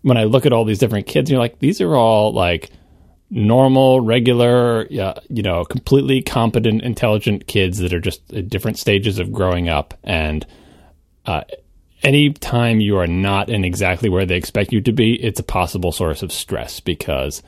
when 0.02 0.16
I 0.16 0.24
look 0.24 0.46
at 0.46 0.54
all 0.54 0.64
these 0.64 0.80
different 0.80 1.08
kids, 1.08 1.30
you're 1.30 1.42
like, 1.42 1.60
these 1.60 1.82
are 1.82 1.94
all 1.94 2.32
like 2.32 2.72
normal, 3.30 4.02
regular, 4.02 4.88
yeah, 4.90 5.14
you 5.30 5.44
know, 5.44 5.66
completely 5.66 6.22
competent, 6.22 6.82
intelligent 6.82 7.48
kids 7.48 7.80
that 7.80 7.94
are 7.94 8.00
just 8.00 8.22
at 8.34 8.50
different 8.50 8.78
stages 8.78 9.20
of 9.20 9.32
growing 9.32 9.70
up. 9.70 9.94
And 10.04 10.46
uh, 11.26 11.44
anytime 12.04 12.80
you 12.80 12.98
are 12.98 13.08
not 13.08 13.50
in 13.50 13.66
exactly 13.66 14.10
where 14.10 14.26
they 14.26 14.38
expect 14.38 14.72
you 14.72 14.82
to 14.82 14.92
be, 14.92 15.14
it's 15.22 15.40
a 15.40 15.44
possible 15.44 15.92
source 15.92 16.24
of 16.24 16.32
stress 16.32 16.80
because, 16.80 17.44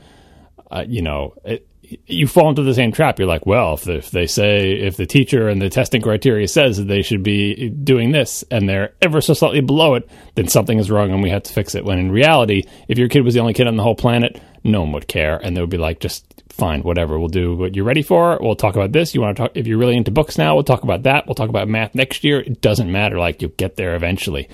uh, 0.70 0.84
you 0.86 1.02
know, 1.02 1.34
it, 1.44 1.66
you 2.06 2.26
fall 2.26 2.48
into 2.48 2.62
the 2.62 2.74
same 2.74 2.92
trap. 2.92 3.18
You're 3.18 3.28
like, 3.28 3.46
well, 3.46 3.74
if, 3.74 3.88
if 3.88 4.10
they 4.10 4.26
say, 4.26 4.72
if 4.72 4.96
the 4.96 5.06
teacher 5.06 5.48
and 5.48 5.60
the 5.60 5.70
testing 5.70 6.02
criteria 6.02 6.48
says 6.48 6.76
that 6.76 6.88
they 6.88 7.02
should 7.02 7.22
be 7.22 7.68
doing 7.68 8.12
this 8.12 8.44
and 8.50 8.68
they're 8.68 8.94
ever 9.02 9.20
so 9.20 9.34
slightly 9.34 9.60
below 9.60 9.94
it, 9.94 10.08
then 10.34 10.48
something 10.48 10.78
is 10.78 10.90
wrong 10.90 11.10
and 11.10 11.22
we 11.22 11.30
have 11.30 11.42
to 11.44 11.52
fix 11.52 11.74
it. 11.74 11.84
When 11.84 11.98
in 11.98 12.10
reality, 12.10 12.64
if 12.88 12.98
your 12.98 13.08
kid 13.08 13.24
was 13.24 13.34
the 13.34 13.40
only 13.40 13.54
kid 13.54 13.66
on 13.66 13.76
the 13.76 13.82
whole 13.82 13.94
planet, 13.94 14.40
no 14.64 14.82
one 14.82 14.92
would 14.92 15.08
care. 15.08 15.36
And 15.36 15.56
they 15.56 15.60
would 15.60 15.70
be 15.70 15.78
like, 15.78 16.00
just 16.00 16.42
fine, 16.48 16.82
whatever. 16.82 17.18
We'll 17.18 17.28
do 17.28 17.56
what 17.56 17.74
you're 17.74 17.84
ready 17.84 18.02
for. 18.02 18.38
We'll 18.40 18.56
talk 18.56 18.74
about 18.76 18.92
this. 18.92 19.14
You 19.14 19.20
want 19.20 19.36
to 19.36 19.42
talk, 19.44 19.52
if 19.54 19.66
you're 19.66 19.78
really 19.78 19.96
into 19.96 20.10
books 20.10 20.38
now, 20.38 20.54
we'll 20.54 20.64
talk 20.64 20.82
about 20.82 21.04
that. 21.04 21.26
We'll 21.26 21.34
talk 21.34 21.48
about 21.48 21.68
math 21.68 21.94
next 21.94 22.24
year. 22.24 22.40
It 22.40 22.60
doesn't 22.60 22.90
matter. 22.90 23.18
Like, 23.18 23.40
you'll 23.42 23.52
get 23.52 23.76
there 23.76 23.94
eventually. 23.94 24.48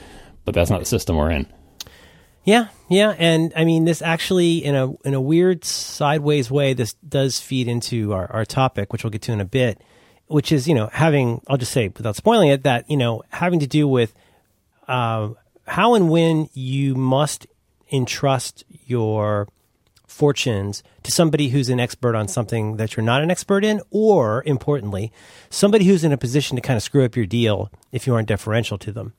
But 0.44 0.54
that's 0.54 0.70
not 0.70 0.80
the 0.80 0.86
system 0.86 1.16
we're 1.16 1.32
in. 1.32 1.46
Yeah, 2.46 2.68
yeah, 2.88 3.12
and 3.18 3.52
I 3.56 3.64
mean 3.64 3.86
this 3.86 4.00
actually 4.00 4.64
in 4.64 4.76
a 4.76 4.92
in 5.04 5.14
a 5.14 5.20
weird 5.20 5.64
sideways 5.64 6.48
way. 6.48 6.74
This 6.74 6.94
does 6.94 7.40
feed 7.40 7.66
into 7.66 8.12
our, 8.12 8.30
our 8.30 8.44
topic, 8.44 8.92
which 8.92 9.02
we'll 9.02 9.10
get 9.10 9.22
to 9.22 9.32
in 9.32 9.40
a 9.40 9.44
bit, 9.44 9.82
which 10.28 10.52
is 10.52 10.68
you 10.68 10.74
know 10.74 10.88
having 10.92 11.42
I'll 11.48 11.56
just 11.56 11.72
say 11.72 11.88
without 11.88 12.14
spoiling 12.14 12.50
it 12.50 12.62
that 12.62 12.88
you 12.88 12.96
know 12.96 13.24
having 13.30 13.58
to 13.60 13.66
do 13.66 13.88
with 13.88 14.14
uh, 14.86 15.30
how 15.66 15.96
and 15.96 16.08
when 16.08 16.48
you 16.52 16.94
must 16.94 17.48
entrust 17.90 18.64
your 18.86 19.48
fortunes 20.06 20.84
to 21.02 21.10
somebody 21.10 21.48
who's 21.48 21.68
an 21.68 21.80
expert 21.80 22.14
on 22.14 22.28
something 22.28 22.76
that 22.76 22.96
you're 22.96 23.04
not 23.04 23.22
an 23.22 23.30
expert 23.32 23.64
in, 23.64 23.80
or 23.90 24.44
importantly, 24.46 25.12
somebody 25.50 25.84
who's 25.84 26.04
in 26.04 26.12
a 26.12 26.16
position 26.16 26.54
to 26.54 26.62
kind 26.62 26.76
of 26.76 26.84
screw 26.84 27.04
up 27.04 27.16
your 27.16 27.26
deal 27.26 27.72
if 27.90 28.06
you 28.06 28.14
aren't 28.14 28.28
deferential 28.28 28.78
to 28.78 28.92
them 28.92 29.14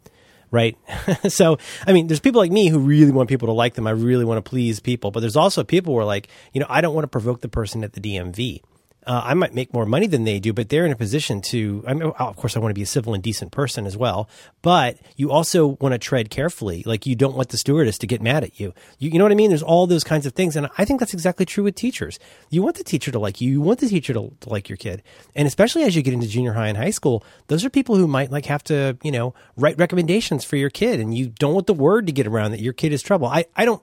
right? 0.51 0.77
so, 1.27 1.57
I 1.85 1.93
mean, 1.93 2.07
there's 2.07 2.19
people 2.19 2.41
like 2.41 2.51
me 2.51 2.67
who 2.67 2.79
really 2.79 3.11
want 3.11 3.29
people 3.29 3.47
to 3.47 3.53
like 3.53 3.75
them. 3.75 3.87
I 3.87 3.91
really 3.91 4.25
want 4.25 4.43
to 4.43 4.47
please 4.47 4.79
people, 4.79 5.11
but 5.11 5.19
there's 5.19 5.35
also 5.35 5.63
people 5.63 5.93
who 5.93 5.99
are 5.99 6.05
like, 6.05 6.29
you 6.53 6.59
know, 6.59 6.67
I 6.69 6.81
don't 6.81 6.93
want 6.93 7.03
to 7.03 7.09
provoke 7.09 7.41
the 7.41 7.49
person 7.49 7.83
at 7.83 7.93
the 7.93 8.01
DMV. 8.01 8.61
Uh, 9.07 9.21
I 9.23 9.33
might 9.35 9.53
make 9.53 9.73
more 9.73 9.85
money 9.85 10.05
than 10.05 10.25
they 10.25 10.37
do, 10.37 10.51
but 10.51 10.67
they're 10.67 10.85
in 10.85 10.91
a 10.91 10.97
position 10.97 11.39
to. 11.43 11.81
I 11.87 11.93
mean, 11.93 12.11
of 12.11 12.35
course, 12.35 12.57
I 12.57 12.59
want 12.59 12.71
to 12.71 12.75
be 12.75 12.81
a 12.81 12.85
civil 12.85 13.13
and 13.13 13.23
decent 13.23 13.53
person 13.53 13.85
as 13.85 13.95
well. 13.95 14.29
But 14.61 14.97
you 15.15 15.31
also 15.31 15.77
want 15.79 15.93
to 15.93 15.97
tread 15.97 16.29
carefully. 16.29 16.83
Like 16.85 17.05
you 17.05 17.15
don't 17.15 17.35
want 17.35 17.49
the 17.49 17.57
stewardess 17.57 17.97
to 17.99 18.07
get 18.07 18.21
mad 18.21 18.43
at 18.43 18.59
you. 18.59 18.73
you. 18.99 19.09
You 19.09 19.17
know 19.17 19.23
what 19.23 19.31
I 19.31 19.35
mean? 19.35 19.49
There's 19.49 19.63
all 19.63 19.87
those 19.87 20.03
kinds 20.03 20.25
of 20.25 20.33
things, 20.33 20.57
and 20.57 20.67
I 20.77 20.83
think 20.83 20.99
that's 20.99 21.13
exactly 21.13 21.45
true 21.45 21.63
with 21.63 21.75
teachers. 21.75 22.19
You 22.49 22.61
want 22.61 22.75
the 22.75 22.83
teacher 22.83 23.09
to 23.11 23.19
like 23.19 23.39
you. 23.39 23.49
You 23.49 23.61
want 23.61 23.79
the 23.79 23.87
teacher 23.87 24.13
to, 24.13 24.33
to 24.41 24.49
like 24.49 24.67
your 24.67 24.77
kid, 24.77 25.03
and 25.35 25.47
especially 25.47 25.83
as 25.83 25.95
you 25.95 26.01
get 26.01 26.13
into 26.13 26.27
junior 26.27 26.51
high 26.51 26.67
and 26.67 26.77
high 26.77 26.89
school, 26.89 27.23
those 27.47 27.63
are 27.63 27.69
people 27.69 27.95
who 27.95 28.07
might 28.07 28.29
like 28.29 28.45
have 28.47 28.63
to, 28.65 28.97
you 29.03 29.11
know, 29.11 29.33
write 29.55 29.77
recommendations 29.77 30.43
for 30.43 30.57
your 30.57 30.69
kid, 30.69 30.99
and 30.99 31.17
you 31.17 31.27
don't 31.27 31.53
want 31.53 31.67
the 31.67 31.73
word 31.73 32.07
to 32.07 32.11
get 32.13 32.27
around 32.27 32.51
that 32.51 32.59
your 32.59 32.73
kid 32.73 32.91
is 32.91 33.01
trouble. 33.01 33.27
I, 33.27 33.45
I 33.55 33.63
don't. 33.63 33.81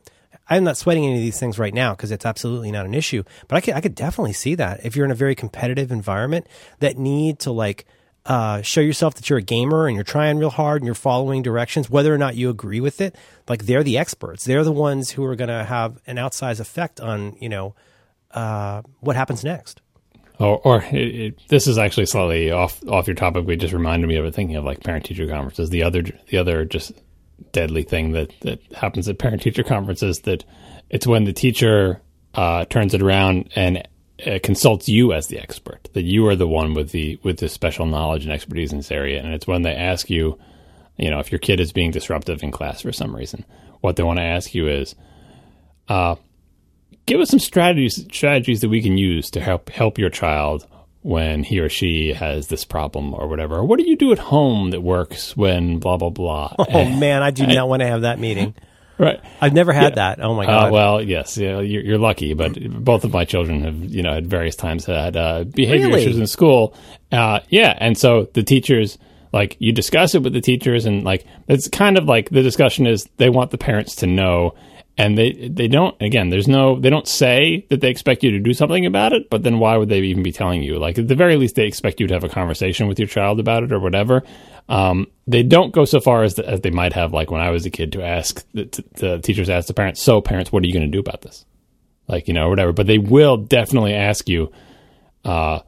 I'm 0.48 0.64
not 0.64 0.76
sweating 0.76 1.04
any 1.04 1.14
of 1.14 1.20
these 1.20 1.40
things 1.40 1.58
right 1.58 1.72
now 1.72 1.92
because 1.92 2.10
it's 2.10 2.26
absolutely 2.26 2.70
not 2.70 2.86
an 2.86 2.94
issue. 2.94 3.24
But 3.48 3.56
I 3.56 3.60
could 3.60 3.74
I 3.74 3.80
could 3.80 3.94
definitely 3.94 4.34
see 4.34 4.54
that 4.56 4.84
if 4.84 4.94
you're 4.96 5.04
in 5.04 5.10
a 5.10 5.16
very 5.16 5.34
competitive 5.34 5.90
environment 5.90 6.46
that 6.80 6.98
need 6.98 7.38
to 7.40 7.52
like 7.52 7.86
uh, 8.26 8.62
show 8.62 8.80
yourself 8.80 9.14
that 9.14 9.28
you're 9.28 9.38
a 9.38 9.42
gamer 9.42 9.86
and 9.86 9.94
you're 9.94 10.04
trying 10.04 10.38
real 10.38 10.50
hard 10.50 10.80
and 10.80 10.86
you're 10.86 10.94
following 10.94 11.42
directions, 11.42 11.90
whether 11.90 12.14
or 12.14 12.18
not 12.18 12.36
you 12.36 12.48
agree 12.48 12.80
with 12.80 13.00
it. 13.00 13.14
Like 13.48 13.66
they're 13.66 13.82
the 13.82 13.98
experts. 13.98 14.44
They're 14.44 14.64
the 14.64 14.72
ones 14.72 15.10
who 15.10 15.24
are 15.24 15.36
going 15.36 15.48
to 15.48 15.64
have 15.64 16.00
an 16.06 16.16
outsized 16.16 16.60
effect 16.60 17.00
on 17.00 17.36
you 17.40 17.48
know 17.48 17.74
uh, 18.30 18.82
what 19.00 19.16
happens 19.16 19.44
next. 19.44 19.80
Or, 20.40 20.58
or 20.64 20.82
it, 20.90 21.14
it, 21.14 21.40
this 21.48 21.68
is 21.68 21.78
actually 21.78 22.06
slightly 22.06 22.50
off 22.50 22.86
off 22.88 23.06
your 23.06 23.14
topic. 23.14 23.46
We 23.46 23.56
just 23.56 23.72
reminded 23.72 24.08
me 24.08 24.16
of 24.16 24.24
it 24.24 24.34
thinking 24.34 24.56
of 24.56 24.64
like 24.64 24.82
parent 24.82 25.04
teacher 25.04 25.28
conferences. 25.28 25.70
The 25.70 25.82
other 25.82 26.02
the 26.28 26.38
other 26.38 26.64
just 26.64 26.92
deadly 27.52 27.82
thing 27.82 28.12
that 28.12 28.32
that 28.40 28.60
happens 28.72 29.08
at 29.08 29.18
parent 29.18 29.42
teacher 29.42 29.62
conferences 29.62 30.20
that 30.20 30.44
it's 30.90 31.06
when 31.06 31.24
the 31.24 31.32
teacher 31.32 32.00
uh, 32.34 32.64
turns 32.66 32.94
it 32.94 33.02
around 33.02 33.50
and 33.54 33.86
uh, 34.26 34.38
consults 34.42 34.88
you 34.88 35.12
as 35.12 35.26
the 35.28 35.38
expert. 35.38 35.88
That 35.92 36.02
you 36.02 36.26
are 36.28 36.36
the 36.36 36.48
one 36.48 36.74
with 36.74 36.90
the 36.90 37.18
with 37.22 37.38
the 37.38 37.48
special 37.48 37.86
knowledge 37.86 38.24
and 38.24 38.32
expertise 38.32 38.72
in 38.72 38.78
this 38.78 38.92
area, 38.92 39.22
and 39.22 39.34
it's 39.34 39.46
when 39.46 39.62
they 39.62 39.74
ask 39.74 40.10
you, 40.10 40.38
you 40.96 41.10
know, 41.10 41.18
if 41.18 41.32
your 41.32 41.38
kid 41.38 41.60
is 41.60 41.72
being 41.72 41.90
disruptive 41.90 42.42
in 42.42 42.50
class 42.50 42.82
for 42.82 42.92
some 42.92 43.14
reason, 43.14 43.44
what 43.80 43.96
they 43.96 44.02
want 44.02 44.18
to 44.18 44.24
ask 44.24 44.54
you 44.54 44.68
is, 44.68 44.94
uh, 45.88 46.16
give 47.06 47.20
us 47.20 47.30
some 47.30 47.40
strategies 47.40 48.04
strategies 48.12 48.60
that 48.60 48.68
we 48.68 48.82
can 48.82 48.98
use 48.98 49.30
to 49.30 49.40
help 49.40 49.68
help 49.70 49.98
your 49.98 50.10
child 50.10 50.66
when 51.04 51.44
he 51.44 51.60
or 51.60 51.68
she 51.68 52.14
has 52.14 52.48
this 52.48 52.64
problem 52.64 53.12
or 53.12 53.28
whatever. 53.28 53.62
What 53.62 53.78
do 53.78 53.86
you 53.86 53.94
do 53.94 54.10
at 54.10 54.18
home 54.18 54.70
that 54.70 54.80
works 54.80 55.36
when 55.36 55.78
blah 55.78 55.98
blah 55.98 56.08
blah? 56.08 56.54
Oh 56.58 56.88
man, 56.88 57.22
I 57.22 57.30
do 57.30 57.46
not 57.46 57.68
want 57.68 57.82
to 57.82 57.86
have 57.86 58.02
that 58.02 58.18
meeting. 58.18 58.54
Right. 58.96 59.20
I've 59.40 59.52
never 59.52 59.72
had 59.72 59.92
yeah. 59.92 60.14
that. 60.16 60.24
Oh 60.24 60.34
my 60.34 60.46
god. 60.46 60.68
Uh, 60.68 60.72
well, 60.72 61.02
yes, 61.02 61.36
you 61.36 61.48
know, 61.48 61.60
you're, 61.60 61.82
you're, 61.82 61.98
lucky, 61.98 62.32
but 62.32 62.54
both 62.82 63.04
of 63.04 63.12
my 63.12 63.24
children 63.24 63.64
have, 63.64 63.84
you 63.84 64.02
know, 64.02 64.14
at 64.14 64.24
various 64.24 64.56
times 64.56 64.86
had 64.86 65.16
uh, 65.16 65.44
behavior 65.44 65.88
really? 65.88 66.02
issues 66.02 66.18
in 66.18 66.26
school. 66.26 66.74
Uh, 67.12 67.40
yeah, 67.48 67.76
and 67.76 67.98
so 67.98 68.28
the 68.32 68.42
teachers 68.42 68.96
like 69.32 69.56
you 69.58 69.72
discuss 69.72 70.14
it 70.14 70.22
with 70.22 70.32
the 70.32 70.40
teachers, 70.40 70.86
and 70.86 71.04
like 71.04 71.26
it's 71.48 71.68
kind 71.68 71.98
of 71.98 72.04
like 72.04 72.30
the 72.30 72.42
discussion 72.42 72.86
is 72.86 73.08
they 73.18 73.28
want 73.28 73.50
the 73.50 73.58
parents 73.58 73.96
to 73.96 74.06
know 74.06 74.54
and 74.96 75.18
they 75.18 75.48
they 75.48 75.66
don't 75.66 76.00
again 76.00 76.30
there's 76.30 76.46
no 76.46 76.78
they 76.78 76.90
don't 76.90 77.08
say 77.08 77.66
that 77.68 77.80
they 77.80 77.90
expect 77.90 78.22
you 78.22 78.30
to 78.30 78.38
do 78.38 78.54
something 78.54 78.86
about 78.86 79.12
it 79.12 79.28
but 79.28 79.42
then 79.42 79.58
why 79.58 79.76
would 79.76 79.88
they 79.88 80.00
even 80.00 80.22
be 80.22 80.32
telling 80.32 80.62
you? 80.62 80.78
Like 80.78 80.98
at 80.98 81.08
the 81.08 81.14
very 81.14 81.36
least 81.36 81.56
they 81.56 81.66
expect 81.66 82.00
you 82.00 82.06
to 82.06 82.14
have 82.14 82.24
a 82.24 82.28
conversation 82.28 82.86
with 82.86 82.98
your 82.98 83.08
child 83.08 83.40
about 83.40 83.64
it 83.64 83.72
or 83.72 83.80
whatever. 83.80 84.22
Um, 84.68 85.08
they 85.26 85.42
don't 85.42 85.74
go 85.74 85.84
so 85.84 86.00
far 86.00 86.22
as, 86.22 86.36
the, 86.36 86.48
as 86.48 86.60
they 86.62 86.70
might 86.70 86.94
have 86.94 87.12
like 87.12 87.30
when 87.30 87.42
i 87.42 87.50
was 87.50 87.66
a 87.66 87.70
kid 87.70 87.92
to 87.92 88.02
ask 88.02 88.46
the, 88.54 88.64
the 88.94 89.18
teachers 89.18 89.50
ask 89.50 89.66
the 89.66 89.74
parents 89.74 90.00
so 90.00 90.22
parents 90.22 90.50
what 90.50 90.62
are 90.62 90.66
you 90.66 90.72
going 90.72 90.90
to 90.90 90.92
do 90.92 91.00
about 91.00 91.22
this? 91.22 91.44
Like 92.06 92.28
you 92.28 92.34
know 92.34 92.48
whatever. 92.48 92.72
But 92.72 92.86
they 92.86 92.98
will 92.98 93.36
definitely 93.36 93.94
ask 93.94 94.28
you 94.28 94.52
uh, 95.24 95.60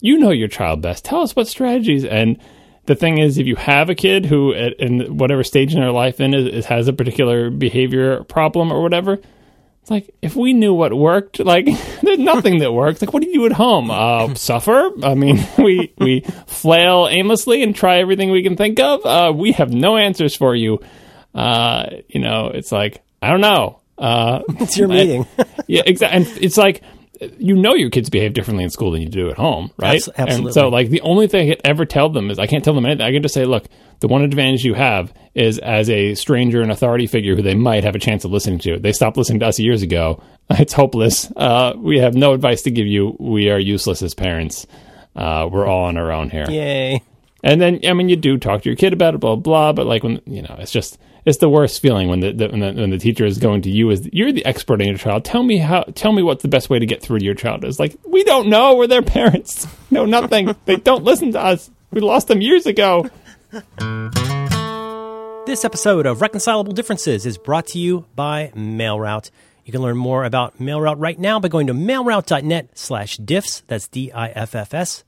you 0.00 0.18
know 0.18 0.30
your 0.30 0.48
child 0.48 0.80
best. 0.80 1.04
Tell 1.04 1.20
us 1.20 1.36
what 1.36 1.48
strategies 1.48 2.04
and 2.04 2.38
the 2.86 2.94
thing 2.94 3.18
is, 3.18 3.38
if 3.38 3.46
you 3.46 3.56
have 3.56 3.90
a 3.90 3.94
kid 3.94 4.26
who, 4.26 4.52
at, 4.54 4.78
in 4.78 5.16
whatever 5.16 5.42
stage 5.42 5.74
in 5.74 5.80
their 5.80 5.92
life 5.92 6.20
in 6.20 6.34
is, 6.34 6.66
has 6.66 6.88
a 6.88 6.92
particular 6.92 7.50
behavior 7.50 8.24
problem 8.24 8.72
or 8.72 8.82
whatever, 8.82 9.18
it's 9.84 9.90
like 9.90 10.14
if 10.22 10.34
we 10.34 10.54
knew 10.54 10.72
what 10.72 10.94
worked, 10.94 11.40
like 11.40 11.66
there's 12.02 12.18
nothing 12.18 12.60
that 12.60 12.72
works. 12.72 13.02
Like, 13.02 13.12
what 13.12 13.22
do 13.22 13.28
you 13.28 13.34
do 13.34 13.46
at 13.46 13.52
home? 13.52 13.90
Uh, 13.90 14.34
suffer? 14.34 14.90
I 15.02 15.14
mean, 15.14 15.46
we 15.58 15.92
we 15.98 16.20
flail 16.46 17.06
aimlessly 17.10 17.62
and 17.62 17.74
try 17.74 17.98
everything 17.98 18.30
we 18.30 18.42
can 18.42 18.56
think 18.56 18.80
of. 18.80 19.04
Uh, 19.04 19.32
we 19.34 19.52
have 19.52 19.72
no 19.72 19.96
answers 19.96 20.34
for 20.34 20.54
you. 20.54 20.80
Uh, 21.34 21.86
you 22.08 22.20
know, 22.20 22.46
it's 22.46 22.72
like 22.72 23.02
I 23.20 23.30
don't 23.30 23.42
know. 23.42 23.80
Uh, 23.98 24.42
it's 24.48 24.76
your 24.76 24.88
meeting. 24.88 25.26
yeah, 25.66 25.82
exactly. 25.86 26.16
And 26.16 26.42
it's 26.42 26.56
like 26.56 26.82
you 27.38 27.54
know 27.54 27.74
your 27.74 27.90
kids 27.90 28.10
behave 28.10 28.34
differently 28.34 28.64
in 28.64 28.70
school 28.70 28.90
than 28.90 29.02
you 29.02 29.08
do 29.08 29.30
at 29.30 29.36
home, 29.36 29.70
right? 29.76 30.02
Absolutely. 30.16 30.46
And 30.46 30.54
so, 30.54 30.68
like, 30.68 30.88
the 30.88 31.00
only 31.02 31.26
thing 31.26 31.50
I 31.50 31.54
can 31.54 31.66
ever 31.66 31.84
tell 31.84 32.08
them 32.08 32.30
is 32.30 32.38
I 32.38 32.46
can't 32.46 32.64
tell 32.64 32.74
them 32.74 32.86
anything. 32.86 33.06
I 33.06 33.12
can 33.12 33.22
just 33.22 33.34
say, 33.34 33.44
look, 33.44 33.66
the 34.00 34.08
one 34.08 34.22
advantage 34.22 34.64
you 34.64 34.74
have 34.74 35.12
is 35.34 35.58
as 35.58 35.88
a 35.90 36.14
stranger 36.14 36.62
and 36.62 36.70
authority 36.70 37.06
figure 37.06 37.36
who 37.36 37.42
they 37.42 37.54
might 37.54 37.84
have 37.84 37.94
a 37.94 37.98
chance 37.98 38.24
of 38.24 38.30
listening 38.32 38.58
to. 38.60 38.78
They 38.78 38.92
stopped 38.92 39.16
listening 39.16 39.40
to 39.40 39.46
us 39.46 39.58
years 39.58 39.82
ago. 39.82 40.22
It's 40.50 40.74
hopeless. 40.74 41.32
Uh, 41.34 41.72
we 41.74 42.00
have 42.00 42.14
no 42.14 42.34
advice 42.34 42.60
to 42.62 42.70
give 42.70 42.86
you. 42.86 43.16
We 43.18 43.48
are 43.48 43.58
useless 43.58 44.02
as 44.02 44.12
parents. 44.12 44.66
Uh, 45.16 45.48
we're 45.50 45.66
all 45.66 45.84
on 45.84 45.96
our 45.96 46.12
own 46.12 46.28
here. 46.28 46.44
Yay. 46.50 47.02
And 47.42 47.62
then, 47.62 47.80
I 47.86 47.94
mean, 47.94 48.10
you 48.10 48.16
do 48.16 48.36
talk 48.36 48.62
to 48.62 48.68
your 48.68 48.76
kid 48.76 48.92
about 48.92 49.14
it, 49.14 49.20
blah, 49.20 49.36
blah, 49.36 49.42
blah, 49.42 49.72
but 49.72 49.86
like 49.86 50.02
when, 50.02 50.20
you 50.26 50.42
know, 50.42 50.54
it's 50.58 50.70
just, 50.70 50.98
it's 51.24 51.38
the 51.38 51.48
worst 51.48 51.80
feeling 51.80 52.08
when 52.08 52.20
the, 52.20 52.32
the, 52.32 52.48
when 52.48 52.60
the, 52.60 52.72
when 52.72 52.90
the 52.90 52.98
teacher 52.98 53.24
is 53.24 53.38
going 53.38 53.62
to 53.62 53.70
you 53.70 53.90
as 53.90 54.06
you're 54.12 54.32
the 54.32 54.44
expert 54.44 54.80
in 54.80 54.88
your 54.88 54.98
child. 54.98 55.24
Tell 55.24 55.42
me 55.42 55.58
how. 55.58 55.84
Tell 55.94 56.12
me 56.12 56.22
what's 56.22 56.42
the 56.42 56.48
best 56.48 56.68
way 56.68 56.78
to 56.78 56.86
get 56.86 57.02
through 57.02 57.20
to 57.20 57.24
your 57.24 57.34
child. 57.34 57.64
Is 57.64 57.78
like 57.80 57.96
we 58.04 58.24
don't 58.24 58.48
know. 58.48 58.76
We're 58.76 58.86
their 58.86 59.02
parents. 59.02 59.66
No, 59.90 60.06
nothing. 60.06 60.56
they 60.64 60.74
don't 60.74 61.04
listen 61.04 61.30
to 61.32 61.40
us. 61.40 61.70
We 61.92 62.00
lost 62.00 62.26
them 62.26 62.40
years 62.40 62.66
ago. 62.66 63.08
This 65.46 65.64
episode 65.64 66.04
of 66.04 66.20
Reconcilable 66.20 66.72
Differences 66.72 67.26
is 67.26 67.38
brought 67.38 67.68
to 67.68 67.78
you 67.78 68.04
by 68.16 68.50
MailRoute. 68.56 69.30
You 69.64 69.70
can 69.70 69.82
learn 69.82 69.96
more 69.96 70.24
about 70.24 70.58
MailRoute 70.58 70.96
right 70.98 71.16
now 71.16 71.38
by 71.38 71.46
going 71.46 71.68
to 71.68 71.74
mailroute.net 71.74 72.76
slash 72.76 73.18
diffs. 73.18 73.62
That's 73.68 73.86
D-I-F-F-S. 73.86 75.04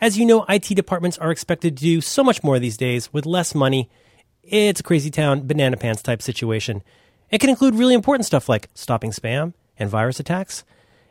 As 0.00 0.16
you 0.16 0.24
know, 0.24 0.44
IT 0.48 0.66
departments 0.76 1.18
are 1.18 1.32
expected 1.32 1.76
to 1.78 1.82
do 1.82 2.00
so 2.00 2.22
much 2.22 2.44
more 2.44 2.60
these 2.60 2.76
days 2.76 3.12
with 3.12 3.26
less 3.26 3.56
money 3.56 3.90
it's 4.52 4.80
a 4.80 4.82
crazy 4.82 5.10
town, 5.10 5.46
banana 5.46 5.76
pants 5.76 6.02
type 6.02 6.20
situation. 6.20 6.82
It 7.30 7.38
can 7.38 7.50
include 7.50 7.74
really 7.74 7.94
important 7.94 8.26
stuff 8.26 8.48
like 8.48 8.68
stopping 8.74 9.10
spam 9.10 9.54
and 9.78 9.88
virus 9.88 10.20
attacks. 10.20 10.64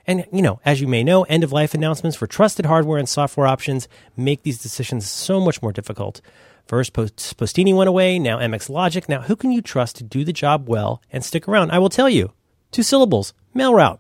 And, 0.06 0.26
you 0.32 0.42
know, 0.42 0.60
as 0.64 0.80
you 0.80 0.88
may 0.88 1.04
know, 1.04 1.24
end 1.24 1.44
of 1.44 1.52
life 1.52 1.74
announcements 1.74 2.16
for 2.18 2.28
trusted 2.28 2.66
hardware 2.66 3.00
and 3.00 3.10
software 3.10 3.48
options 3.48 3.88
make 4.16 4.44
these 4.44 4.62
decisions 4.62 5.10
so 5.10 5.40
much 5.40 5.62
more 5.62 5.72
difficult. 5.72 6.22
First, 6.68 6.94
Post- 6.94 7.38
Postini 7.38 7.76
went 7.76 7.88
away, 7.88 8.20
now 8.20 8.38
MX 8.38 8.70
Logic. 8.70 9.10
Now, 9.10 9.22
who 9.22 9.36
can 9.36 9.52
you 9.52 9.62
trust 9.62 9.96
to 9.98 10.04
do 10.04 10.24
the 10.24 10.34
job 10.34 10.70
well 10.70 11.02
and 11.12 11.24
stick 11.24 11.48
around? 11.48 11.72
I 11.72 11.80
will 11.80 11.90
tell 11.90 12.10
you. 12.10 12.34
Two 12.72 12.84
syllables 12.84 13.34
MailRoute. 13.56 14.00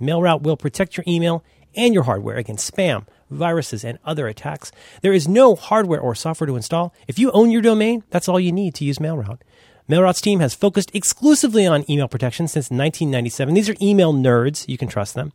MailRoute 0.00 0.42
will 0.42 0.56
protect 0.56 0.96
your 0.96 1.04
email 1.06 1.44
and 1.76 1.94
your 1.94 2.02
hardware 2.02 2.36
against 2.36 2.72
spam, 2.72 3.06
viruses, 3.30 3.84
and 3.84 3.98
other 4.04 4.26
attacks. 4.28 4.72
There 5.02 5.12
is 5.12 5.28
no 5.28 5.54
hardware 5.54 6.00
or 6.00 6.14
software 6.14 6.46
to 6.46 6.56
install. 6.56 6.92
If 7.08 7.18
you 7.18 7.30
own 7.32 7.50
your 7.50 7.62
domain, 7.62 8.04
that's 8.10 8.28
all 8.28 8.40
you 8.40 8.52
need 8.52 8.74
to 8.76 8.84
use 8.84 8.98
MailRoute. 8.98 9.40
MailRoute's 9.88 10.20
team 10.20 10.40
has 10.40 10.54
focused 10.54 10.94
exclusively 10.94 11.66
on 11.66 11.90
email 11.90 12.08
protection 12.08 12.46
since 12.46 12.66
1997. 12.70 13.54
These 13.54 13.68
are 13.68 13.76
email 13.82 14.12
nerds. 14.12 14.68
You 14.68 14.78
can 14.78 14.88
trust 14.88 15.14
them. 15.14 15.32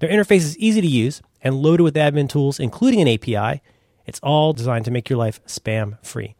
Their 0.00 0.10
interface 0.10 0.38
is 0.38 0.58
easy 0.58 0.80
to 0.80 0.86
use 0.86 1.22
and 1.42 1.56
loaded 1.56 1.82
with 1.82 1.94
admin 1.94 2.28
tools, 2.28 2.60
including 2.60 3.00
an 3.00 3.08
API. 3.08 3.62
It's 4.06 4.20
all 4.20 4.52
designed 4.52 4.84
to 4.84 4.90
make 4.90 5.08
your 5.08 5.18
life 5.18 5.40
spam 5.46 6.04
free. 6.04 6.34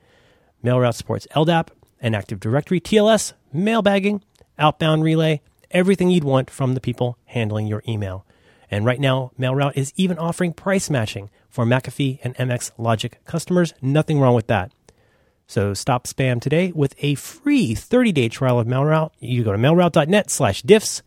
MailRoute 0.63 0.95
supports 0.95 1.27
LDAP 1.35 1.69
and 2.01 2.15
Active 2.15 2.41
Directory, 2.41 2.81
TLS, 2.81 3.33
mailbagging, 3.55 4.21
outbound 4.59 5.05
relay, 5.05 5.41
everything 5.71 6.11
you'd 6.11 6.25
want 6.25 6.51
from 6.51 6.75
the 6.75 6.81
people 6.81 7.17
handling 7.27 7.67
your 7.67 7.83
email. 7.89 8.27
And 8.75 8.85
right 8.85 8.99
now, 8.99 9.31
MailRoute 9.39 9.77
is 9.77 9.93
even 9.95 10.19
offering 10.19 10.53
price 10.53 10.91
matching 10.91 11.31
for 11.49 11.65
McAfee 11.65 12.19
and 12.25 12.35
MX 12.35 12.73
Logic 12.77 13.21
customers. 13.25 13.73
Nothing 13.81 14.19
wrong 14.19 14.35
with 14.35 14.49
that. 14.49 14.73
So 15.47 15.75
stop 15.75 16.09
spam 16.09 16.41
today 16.41 16.73
with 16.73 16.97
a 16.99 17.15
free 17.15 17.77
30-day 17.77 18.31
trial 18.31 18.59
of 18.59 18.67
MailRoute. 18.67 19.13
You 19.21 19.45
go 19.45 19.53
to 19.53 19.59
mailroute.net 19.59 20.29
slash 20.29 20.65
diffs. 20.65 21.03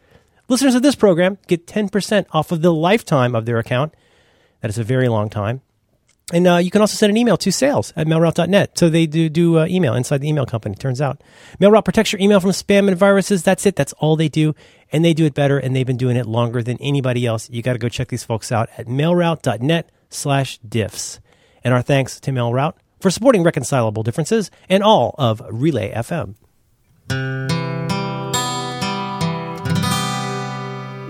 Listeners 0.47 0.75
of 0.75 0.81
this 0.81 0.95
program 0.95 1.39
get 1.47 1.67
10% 1.67 2.27
off 2.31 2.53
of 2.53 2.61
the 2.61 2.71
lifetime 2.71 3.35
of 3.35 3.45
their 3.45 3.59
account. 3.59 3.93
That 4.61 4.69
is 4.69 4.77
a 4.77 4.83
very 4.85 5.09
long 5.09 5.29
time. 5.29 5.59
And 6.33 6.45
uh, 6.45 6.57
you 6.57 6.71
can 6.71 6.81
also 6.81 6.95
send 6.95 7.09
an 7.09 7.17
email 7.17 7.37
to 7.37 7.51
sales 7.51 7.93
at 7.95 8.05
mailroute.net. 8.05 8.77
So 8.77 8.89
they 8.89 9.05
do 9.05 9.29
do 9.29 9.59
uh, 9.59 9.67
email 9.67 9.93
inside 9.93 10.19
the 10.19 10.27
email 10.27 10.45
company, 10.45 10.75
turns 10.75 10.99
out. 10.99 11.23
MailRoute 11.61 11.85
protects 11.85 12.11
your 12.11 12.19
email 12.21 12.41
from 12.41 12.51
spam 12.51 12.89
and 12.89 12.97
viruses. 12.97 13.43
That's 13.43 13.65
it. 13.65 13.77
That's 13.77 13.93
all 13.93 14.17
they 14.17 14.27
do. 14.27 14.53
And 14.91 15.05
they 15.05 15.13
do 15.13 15.25
it 15.25 15.33
better, 15.33 15.57
and 15.57 15.73
they've 15.75 15.87
been 15.87 15.97
doing 15.97 16.17
it 16.17 16.25
longer 16.25 16.61
than 16.61 16.77
anybody 16.81 17.25
else. 17.25 17.49
You 17.49 17.61
got 17.61 17.73
to 17.73 17.79
go 17.79 17.87
check 17.87 18.09
these 18.09 18.25
folks 18.25 18.51
out 18.51 18.69
at 18.77 18.87
mailroute.net 18.87 19.89
slash 20.09 20.59
diffs. 20.61 21.19
And 21.63 21.73
our 21.73 21.81
thanks 21.81 22.19
to 22.21 22.31
MailRoute 22.31 22.75
for 22.99 23.09
supporting 23.09 23.43
Reconcilable 23.43 24.03
Differences 24.03 24.51
and 24.67 24.83
all 24.83 25.15
of 25.17 25.41
Relay 25.49 25.93
FM. 25.93 27.56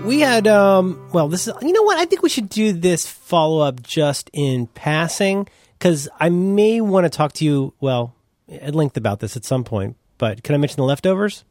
We 0.08 0.20
had 0.20 0.46
um 0.46 1.08
well 1.12 1.28
this 1.28 1.46
is 1.46 1.54
you 1.62 1.72
know 1.72 1.82
what 1.82 1.98
i 1.98 2.04
think 2.04 2.22
we 2.22 2.28
should 2.28 2.48
do 2.48 2.72
this 2.72 3.06
follow 3.06 3.60
up 3.60 3.82
just 3.82 4.30
in 4.32 4.66
passing 4.68 5.46
because 5.78 6.08
i 6.18 6.28
may 6.28 6.80
want 6.80 7.04
to 7.04 7.10
talk 7.10 7.32
to 7.32 7.44
you 7.44 7.72
well 7.80 8.14
at 8.50 8.74
length 8.74 8.96
about 8.96 9.20
this 9.20 9.36
at 9.36 9.44
some 9.44 9.62
point 9.62 9.96
but 10.16 10.42
can 10.42 10.54
i 10.54 10.58
mention 10.58 10.76
the 10.76 10.84
leftovers 10.84 11.44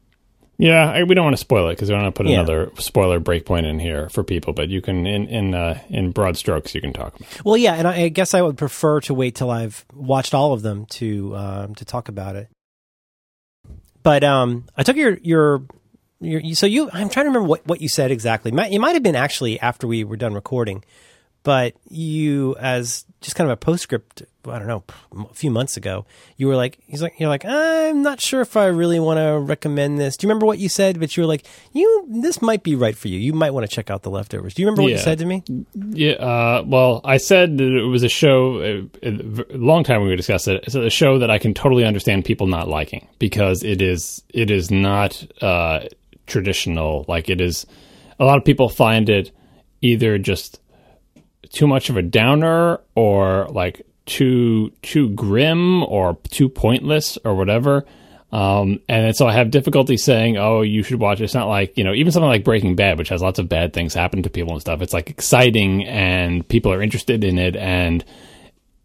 yeah 0.58 0.90
I, 0.90 1.04
we 1.04 1.14
don't 1.14 1.24
want 1.24 1.36
to 1.36 1.42
spoil 1.42 1.70
it 1.70 1.74
because 1.74 1.90
we 1.90 1.94
don't 1.94 2.04
want 2.04 2.16
to 2.16 2.24
put 2.24 2.28
yeah. 2.28 2.40
another 2.40 2.72
spoiler 2.80 3.20
breakpoint 3.20 3.66
in 3.66 3.80
here 3.80 4.10
for 4.10 4.24
people 4.24 4.54
but 4.54 4.70
you 4.70 4.82
can 4.82 5.06
in 5.06 5.28
in 5.28 5.54
uh, 5.54 5.80
in 5.90 6.12
broad 6.12 6.36
strokes 6.36 6.74
you 6.74 6.82
can 6.82 6.94
talk 6.94 7.16
about 7.16 7.22
it. 7.22 7.46
well 7.46 7.58
yeah 7.58 7.76
and 7.76 7.88
I, 7.88 8.02
I, 8.04 8.10
guess 8.10 8.34
i 8.34 8.42
would 8.42 8.58
prefer 8.58 9.02
to 9.02 9.14
wait 9.14 9.36
till 9.36 9.52
i've 9.52 9.86
watched 9.94 10.34
all 10.34 10.54
of 10.54 10.64
them 10.64 10.88
to 10.88 11.36
um, 11.36 11.76
to 11.76 11.86
talk 11.86 12.10
about 12.10 12.36
it 12.36 12.50
but 14.02 14.24
um 14.24 14.66
i 14.76 14.82
took 14.82 14.96
your 14.96 15.20
your 15.22 15.64
you, 16.20 16.56
so 16.56 16.66
you, 16.66 16.90
I'm 16.94 17.10
trying 17.10 17.26
to 17.26 17.30
remember 17.30 17.48
what, 17.48 17.66
what 17.68 17.82
you 17.82 17.90
said 17.90 18.12
exactly. 18.12 18.52
Might- 18.52 18.72
It 18.72 18.80
might 18.80 18.94
have 18.94 19.04
been 19.04 19.16
actually 19.16 19.60
after 19.60 19.88
we 19.88 20.04
were 20.04 20.18
done 20.18 20.34
recording, 20.34 20.84
but 21.44 21.74
you, 21.90 22.56
as 22.60 23.06
just 23.22 23.36
kind 23.36 23.50
of 23.50 23.54
a 23.54 23.58
postscript, 23.58 24.24
I 24.46 24.60
don't 24.60 24.68
know, 24.68 24.84
a 25.30 25.34
few 25.34 25.50
months 25.50 25.76
ago, 25.78 26.06
you 26.36 26.48
were 26.48 26.56
like, 26.56 26.78
he's 26.88 27.02
like, 27.02 27.20
you're 27.20 27.30
like, 27.30 27.46
I'm 27.46 28.02
not 28.04 28.22
sure 28.22 28.42
if 28.42 28.56
I 28.58 28.66
really 28.66 29.00
want 29.00 29.18
to 29.18 29.40
recommend 29.40 29.98
this. 30.00 30.18
Do 30.18 30.26
you 30.26 30.30
remember 30.30 30.46
what 30.46 30.60
you 30.60 30.70
said? 30.70 31.00
But 31.00 31.16
you 31.18 31.24
were 31.24 31.28
like, 31.28 31.46
you, 31.74 32.06
this 32.10 32.42
might 32.42 32.64
be 32.64 32.76
right 32.76 32.96
for 32.98 33.08
you. 33.08 33.18
You 33.18 33.34
might 33.34 33.52
want 33.52 33.68
to 33.68 33.74
check 33.74 33.90
out 33.90 34.04
the 34.04 34.12
leftovers. 34.12 34.54
Do 34.54 34.62
you 34.62 34.68
remember 34.68 34.84
what 34.84 34.92
you 34.92 34.98
said 35.04 35.20
to 35.20 35.26
me? 35.26 35.44
Yeah, 35.74 36.12
uh, 36.14 36.64
well, 36.66 37.02
I 37.06 37.18
said 37.18 37.58
that 37.58 37.78
it 37.78 37.86
was 37.88 38.04
a 38.04 38.10
show 38.10 38.62
uh, 39.04 39.10
a 39.10 39.58
long 39.58 39.84
time 39.84 40.02
ago 40.02 40.10
we 40.10 40.16
discussed 40.16 40.48
it. 40.48 40.64
It's 40.66 40.76
a 40.76 40.90
show 40.90 41.20
that 41.20 41.32
I 41.32 41.40
can 41.40 41.54
totally 41.54 41.86
understand 41.86 42.24
people 42.26 42.48
not 42.48 42.68
liking 42.68 43.08
because 43.20 43.64
it 43.64 43.82
is 43.82 44.22
it 44.34 44.52
is 44.52 44.70
not 44.70 45.26
uh, 45.42 45.82
traditional. 46.28 47.06
Like 47.08 47.30
it 47.30 47.42
is, 47.42 47.66
a 48.20 48.26
lot 48.26 48.38
of 48.38 48.46
people 48.46 48.70
find 48.70 49.10
it 49.10 49.32
either 49.82 50.18
just 50.18 50.62
too 51.50 51.68
much 51.68 51.90
of 51.90 51.98
a 51.98 52.02
downer 52.02 52.80
or 52.96 53.48
like 53.50 53.82
too 54.06 54.72
too 54.82 55.10
grim 55.10 55.84
or 55.84 56.18
too 56.30 56.50
pointless 56.50 57.18
or 57.24 57.36
whatever. 57.36 57.86
Um, 58.32 58.80
and 58.90 59.16
so 59.16 59.26
I 59.26 59.34
have 59.34 59.52
difficulty 59.52 59.96
saying, 59.96 60.38
"Oh, 60.38 60.62
you 60.62 60.84
should 60.84 61.00
watch." 61.00 61.22
It's 61.22 61.34
not 61.34 61.48
like 61.48 61.78
you 61.78 61.84
know, 61.84 61.94
even 61.94 62.12
something 62.12 62.28
like 62.28 62.44
Breaking 62.44 62.76
Bad, 62.76 62.98
which 62.98 63.10
has 63.10 63.22
lots 63.22 63.40
of 63.40 63.48
bad 63.48 63.74
things 63.74 63.94
happen 63.94 64.24
to 64.24 64.30
people 64.30 64.52
and 64.54 64.62
stuff. 64.62 64.82
It's 64.82 64.94
like 64.94 65.10
exciting, 65.10 65.86
and 65.86 66.46
people 66.48 66.74
are 66.74 66.82
interested 66.82 67.24
in 67.24 67.40
it, 67.40 67.56
and 67.56 68.04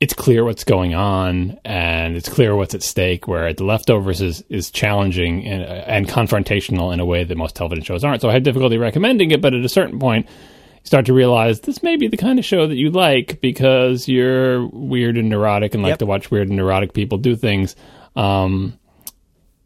it's 0.03 0.15
clear 0.15 0.45
what's 0.45 0.65
going 0.65 0.95
on, 0.97 1.61
and 1.65 2.17
it's 2.17 2.29
clear 2.29 2.57
what's 2.57 2.75
at 2.75 2.83
stake. 2.83 3.29
Where 3.29 3.53
the 3.53 3.63
leftovers 3.63 4.21
is 4.21 4.43
is 4.49 4.69
challenging 4.71 5.47
and, 5.47 5.63
and 5.63 6.09
confrontational 6.09 6.93
in 6.93 6.99
a 6.99 7.05
way 7.07 7.23
that 7.23 7.37
most 7.39 7.55
television 7.55 7.85
shows 7.85 8.03
aren't. 8.03 8.21
So 8.21 8.29
I 8.29 8.33
had 8.33 8.43
difficulty 8.43 8.79
recommending 8.79 9.31
it, 9.31 9.41
but 9.41 9.55
at 9.55 9.65
a 9.65 9.69
certain 9.69 10.01
point, 10.01 10.27
you 10.27 10.85
start 10.87 11.07
to 11.07 11.13
realize 11.13 11.61
this 11.61 11.85
may 11.85 11.97
be 11.97 12.09
the 12.09 12.17
kind 12.17 12.41
of 12.41 12.45
show 12.45 12.67
that 12.67 12.75
you 12.75 12.91
like 12.91 13.41
because 13.41 14.09
you're 14.09 14.67
weird 14.67 15.17
and 15.17 15.29
neurotic 15.29 15.73
and 15.75 15.85
like 15.85 15.91
Yep. 15.91 15.99
to 16.01 16.07
watch 16.07 16.31
weird 16.33 16.49
and 16.49 16.57
neurotic 16.57 16.95
people 16.95 17.19
do 17.19 17.37
things. 17.37 17.77
Um, 18.17 18.77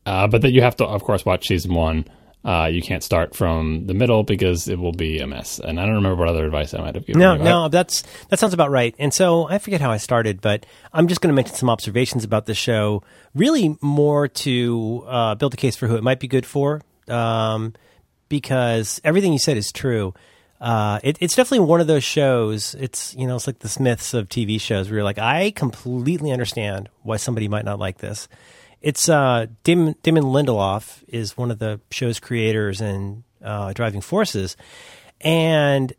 uh, 0.04 0.26
but 0.28 0.42
that 0.42 0.52
you 0.52 0.60
have 0.60 0.76
to, 0.76 0.84
of 0.84 1.02
course, 1.02 1.24
watch 1.24 1.46
season 1.48 1.72
one. 1.74 2.04
Uh, 2.46 2.66
you 2.66 2.80
can't 2.80 3.02
start 3.02 3.34
from 3.34 3.88
the 3.88 3.92
middle 3.92 4.22
because 4.22 4.68
it 4.68 4.78
will 4.78 4.92
be 4.92 5.18
a 5.18 5.26
mess. 5.26 5.58
And 5.58 5.80
I 5.80 5.84
don't 5.84 5.96
remember 5.96 6.14
what 6.14 6.28
other 6.28 6.44
advice 6.44 6.74
I 6.74 6.78
might 6.78 6.94
have 6.94 7.04
given. 7.04 7.18
No, 7.18 7.34
you. 7.34 7.42
no, 7.42 7.68
that's 7.68 8.04
that 8.28 8.38
sounds 8.38 8.54
about 8.54 8.70
right. 8.70 8.94
And 9.00 9.12
so 9.12 9.48
I 9.48 9.58
forget 9.58 9.80
how 9.80 9.90
I 9.90 9.96
started, 9.96 10.40
but 10.40 10.64
I'm 10.92 11.08
just 11.08 11.20
going 11.20 11.30
to 11.30 11.34
mention 11.34 11.56
some 11.56 11.68
observations 11.68 12.22
about 12.22 12.46
the 12.46 12.54
show. 12.54 13.02
Really, 13.34 13.76
more 13.80 14.28
to 14.28 15.04
uh, 15.08 15.34
build 15.34 15.54
a 15.54 15.56
case 15.56 15.74
for 15.74 15.88
who 15.88 15.96
it 15.96 16.04
might 16.04 16.20
be 16.20 16.28
good 16.28 16.46
for, 16.46 16.82
um, 17.08 17.74
because 18.28 19.00
everything 19.02 19.32
you 19.32 19.40
said 19.40 19.56
is 19.56 19.72
true. 19.72 20.14
Uh, 20.60 21.00
it, 21.02 21.18
it's 21.20 21.34
definitely 21.34 21.66
one 21.66 21.80
of 21.80 21.88
those 21.88 22.04
shows. 22.04 22.76
It's 22.76 23.12
you 23.16 23.26
know, 23.26 23.34
it's 23.34 23.48
like 23.48 23.58
the 23.58 23.68
Smiths 23.68 24.14
of 24.14 24.28
TV 24.28 24.60
shows 24.60 24.88
where 24.88 24.98
you're 24.98 25.04
like, 25.04 25.18
I 25.18 25.50
completely 25.50 26.30
understand 26.30 26.90
why 27.02 27.16
somebody 27.16 27.48
might 27.48 27.64
not 27.64 27.80
like 27.80 27.98
this. 27.98 28.28
It's 28.80 29.08
uh, 29.08 29.46
Damon, 29.64 29.96
Damon 30.02 30.24
Lindelof 30.24 31.02
is 31.08 31.36
one 31.36 31.50
of 31.50 31.58
the 31.58 31.80
show's 31.90 32.20
creators 32.20 32.80
and 32.80 33.24
uh, 33.42 33.72
driving 33.72 34.00
forces, 34.00 34.56
and 35.20 35.92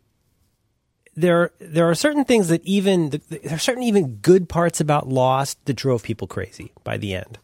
there 1.16 1.50
there 1.58 1.90
are 1.90 1.94
certain 1.94 2.24
things 2.24 2.48
that 2.48 2.64
even 2.64 3.10
there 3.28 3.54
are 3.54 3.58
certain 3.58 3.82
even 3.82 4.16
good 4.16 4.48
parts 4.48 4.80
about 4.80 5.08
Lost 5.08 5.64
that 5.64 5.74
drove 5.74 6.02
people 6.02 6.28
crazy 6.28 6.72
by 6.84 6.96
the 6.96 7.14
end, 7.14 7.38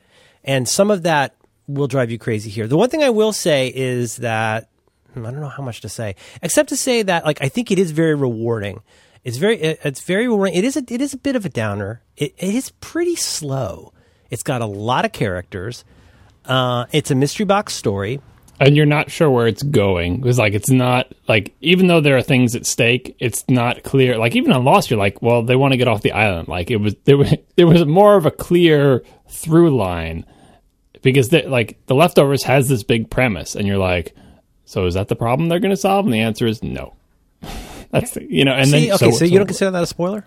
and 0.45 0.69
some 0.69 0.91
of 0.91 1.03
that 1.03 1.35
will 1.67 1.89
drive 1.89 2.11
you 2.11 2.19
crazy 2.19 2.51
here. 2.51 2.67
The 2.67 2.77
one 2.77 2.91
thing 2.91 3.03
I 3.03 3.11
will 3.11 3.33
say 3.33 3.73
is 3.75 4.19
that 4.19 4.69
hmm, 5.13 5.27
I 5.27 5.31
don't 5.31 5.41
know 5.41 5.49
how 5.49 5.63
much 5.63 5.81
to 5.81 5.89
say, 5.89 6.15
except 6.43 6.69
to 6.69 6.77
say 6.77 7.03
that 7.03 7.25
like 7.25 7.43
I 7.43 7.49
think 7.49 7.71
it 7.71 7.79
is 7.79 7.91
very 7.91 8.15
rewarding. 8.15 8.83
It's 9.25 9.39
very 9.39 9.59
it's 9.61 10.03
very 10.03 10.29
rewarding. 10.29 10.55
It 10.55 10.65
is 10.65 10.77
a, 10.77 10.85
it 10.87 11.01
is 11.01 11.15
a 11.15 11.19
bit 11.19 11.35
of 11.35 11.45
a 11.45 11.49
downer. 11.49 12.03
It, 12.17 12.35
it 12.37 12.55
is 12.55 12.71
pretty 12.81 13.17
slow. 13.17 13.94
It's 14.31 14.43
got 14.43 14.61
a 14.63 14.67
lot 14.67 15.05
of 15.05 15.13
characters. 15.13 15.85
Uh, 16.45 16.87
it's 16.93 17.11
a 17.11 17.15
mystery 17.15 17.47
box 17.47 17.75
story. 17.75 18.21
and 18.61 18.77
you're 18.77 18.87
not 18.87 19.11
sure 19.11 19.31
where 19.31 19.49
it's 19.49 19.63
going 19.65 20.17
because 20.19 20.39
like 20.39 20.53
it's 20.53 20.71
not 20.71 21.13
like 21.27 21.55
even 21.61 21.89
though 21.89 22.01
there 22.01 22.17
are 22.17 22.23
things 22.23 22.55
at 22.55 22.65
stake 22.65 23.17
it's 23.19 23.45
not 23.49 23.83
clear 23.83 24.17
like 24.17 24.37
even 24.37 24.53
on 24.53 24.65
lost 24.65 24.91
you're 24.91 24.99
like 24.99 25.21
well 25.21 25.43
they 25.43 25.57
want 25.57 25.73
to 25.73 25.77
get 25.77 25.89
off 25.89 26.03
the 26.03 26.13
island 26.13 26.47
like 26.47 26.71
it 26.71 26.77
was 26.77 26.95
there 27.05 27.17
was 27.17 27.35
there 27.57 27.67
was 27.67 27.85
more 27.85 28.15
of 28.17 28.27
a 28.27 28.31
clear 28.31 29.03
through 29.29 29.77
line 29.77 30.25
because 31.03 31.31
they, 31.31 31.45
like 31.47 31.79
the 31.87 31.95
leftovers 31.97 32.45
has 32.45 32.69
this 32.69 32.85
big 32.85 33.11
premise 33.11 33.57
and 33.57 33.67
you're 33.67 33.79
like 33.79 34.15
so 34.67 34.87
is 34.87 34.95
that 34.95 35.09
the 35.09 35.17
problem 35.17 35.49
they're 35.49 35.59
going 35.59 35.71
to 35.71 35.77
solve 35.77 36.05
and 36.05 36.15
the 36.15 36.21
answer 36.21 36.47
is 36.47 36.63
no 36.63 36.95
that's 37.91 38.13
the, 38.13 38.25
you 38.31 38.45
know 38.45 38.53
and 38.53 38.69
See, 38.69 38.87
then 38.87 38.95
okay, 38.95 39.11
so, 39.11 39.25
you 39.25 39.39
don't 39.39 39.49
consider 39.49 39.73
that 39.73 39.83
a 39.83 39.87
spoiler? 39.87 40.25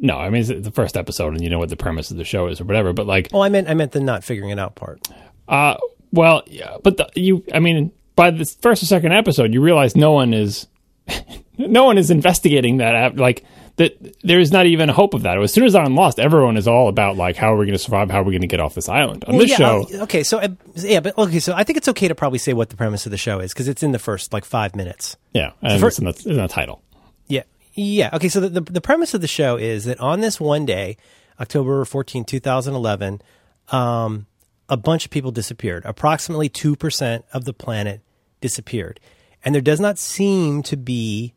No 0.00 0.16
i 0.16 0.28
mean 0.30 0.40
it's 0.40 0.48
the 0.48 0.70
first 0.72 0.96
episode 0.96 1.34
and 1.34 1.42
you 1.42 1.48
know 1.50 1.58
what 1.58 1.68
the 1.68 1.76
premise 1.76 2.10
of 2.10 2.16
the 2.16 2.24
show 2.24 2.48
is 2.48 2.60
or 2.60 2.64
whatever 2.64 2.92
but 2.92 3.06
like 3.06 3.28
Oh, 3.32 3.40
I 3.40 3.48
meant 3.48 3.68
I 3.68 3.74
meant 3.74 3.92
the 3.92 4.00
not 4.00 4.24
figuring 4.24 4.50
it 4.50 4.58
out 4.58 4.74
part. 4.74 5.00
Uh, 5.48 5.76
well, 6.12 6.42
yeah, 6.46 6.76
but 6.82 6.96
the, 6.96 7.08
you, 7.14 7.44
I 7.54 7.60
mean, 7.60 7.92
by 8.16 8.30
the 8.30 8.44
first 8.44 8.82
or 8.82 8.86
second 8.86 9.12
episode, 9.12 9.52
you 9.54 9.60
realize 9.60 9.94
no 9.96 10.12
one 10.12 10.32
is, 10.34 10.66
no 11.58 11.84
one 11.84 11.98
is 11.98 12.10
investigating 12.10 12.78
that. 12.78 13.16
Like 13.16 13.44
that, 13.76 14.16
there 14.22 14.38
is 14.40 14.50
not 14.52 14.66
even 14.66 14.90
a 14.90 14.92
hope 14.92 15.14
of 15.14 15.22
that. 15.22 15.38
As 15.40 15.52
soon 15.52 15.64
as 15.64 15.74
I'm 15.74 15.94
lost, 15.94 16.18
everyone 16.18 16.56
is 16.56 16.66
all 16.68 16.88
about 16.88 17.16
like 17.16 17.36
how 17.36 17.52
are 17.54 17.56
we 17.56 17.66
going 17.66 17.78
to 17.78 17.82
survive? 17.82 18.10
How 18.10 18.20
are 18.20 18.24
we 18.24 18.32
going 18.32 18.42
to 18.42 18.46
get 18.48 18.60
off 18.60 18.74
this 18.74 18.88
island? 18.88 19.24
On 19.24 19.32
Well, 19.34 19.40
this 19.42 19.50
yeah, 19.50 19.56
show, 19.56 19.86
okay, 20.02 20.22
so 20.22 20.38
uh, 20.38 20.48
yeah, 20.76 21.00
but 21.00 21.16
okay, 21.18 21.40
so 21.40 21.52
I 21.54 21.64
think 21.64 21.76
it's 21.78 21.88
okay 21.88 22.08
to 22.08 22.14
probably 22.14 22.38
say 22.38 22.52
what 22.52 22.70
the 22.70 22.76
premise 22.76 23.06
of 23.06 23.12
the 23.12 23.18
show 23.18 23.40
is 23.40 23.52
because 23.52 23.68
it's 23.68 23.82
in 23.82 23.92
the 23.92 23.98
first 23.98 24.32
like 24.32 24.44
five 24.44 24.74
minutes. 24.76 25.16
yeah, 25.32 25.52
and 25.62 25.80
fir- 25.80 25.88
it's, 25.88 25.98
in 25.98 26.04
the, 26.04 26.10
it's 26.10 26.26
in 26.26 26.36
the 26.36 26.48
title. 26.48 26.82
Yeah. 27.74 28.10
Okay, 28.12 28.28
so 28.28 28.40
the, 28.40 28.48
the 28.48 28.60
the 28.60 28.80
premise 28.80 29.14
of 29.14 29.20
the 29.20 29.28
show 29.28 29.56
is 29.56 29.84
that 29.84 30.00
on 30.00 30.20
this 30.20 30.40
one 30.40 30.66
day, 30.66 30.96
October 31.40 31.84
14, 31.84 32.24
2011, 32.24 33.22
um, 33.68 34.26
a 34.68 34.76
bunch 34.76 35.04
of 35.04 35.10
people 35.10 35.30
disappeared. 35.30 35.84
Approximately 35.84 36.48
two 36.48 36.76
percent 36.76 37.24
of 37.32 37.44
the 37.44 37.52
planet 37.52 38.00
disappeared, 38.40 38.98
and 39.44 39.54
there 39.54 39.62
does 39.62 39.80
not 39.80 39.98
seem 39.98 40.62
to 40.64 40.76
be. 40.76 41.34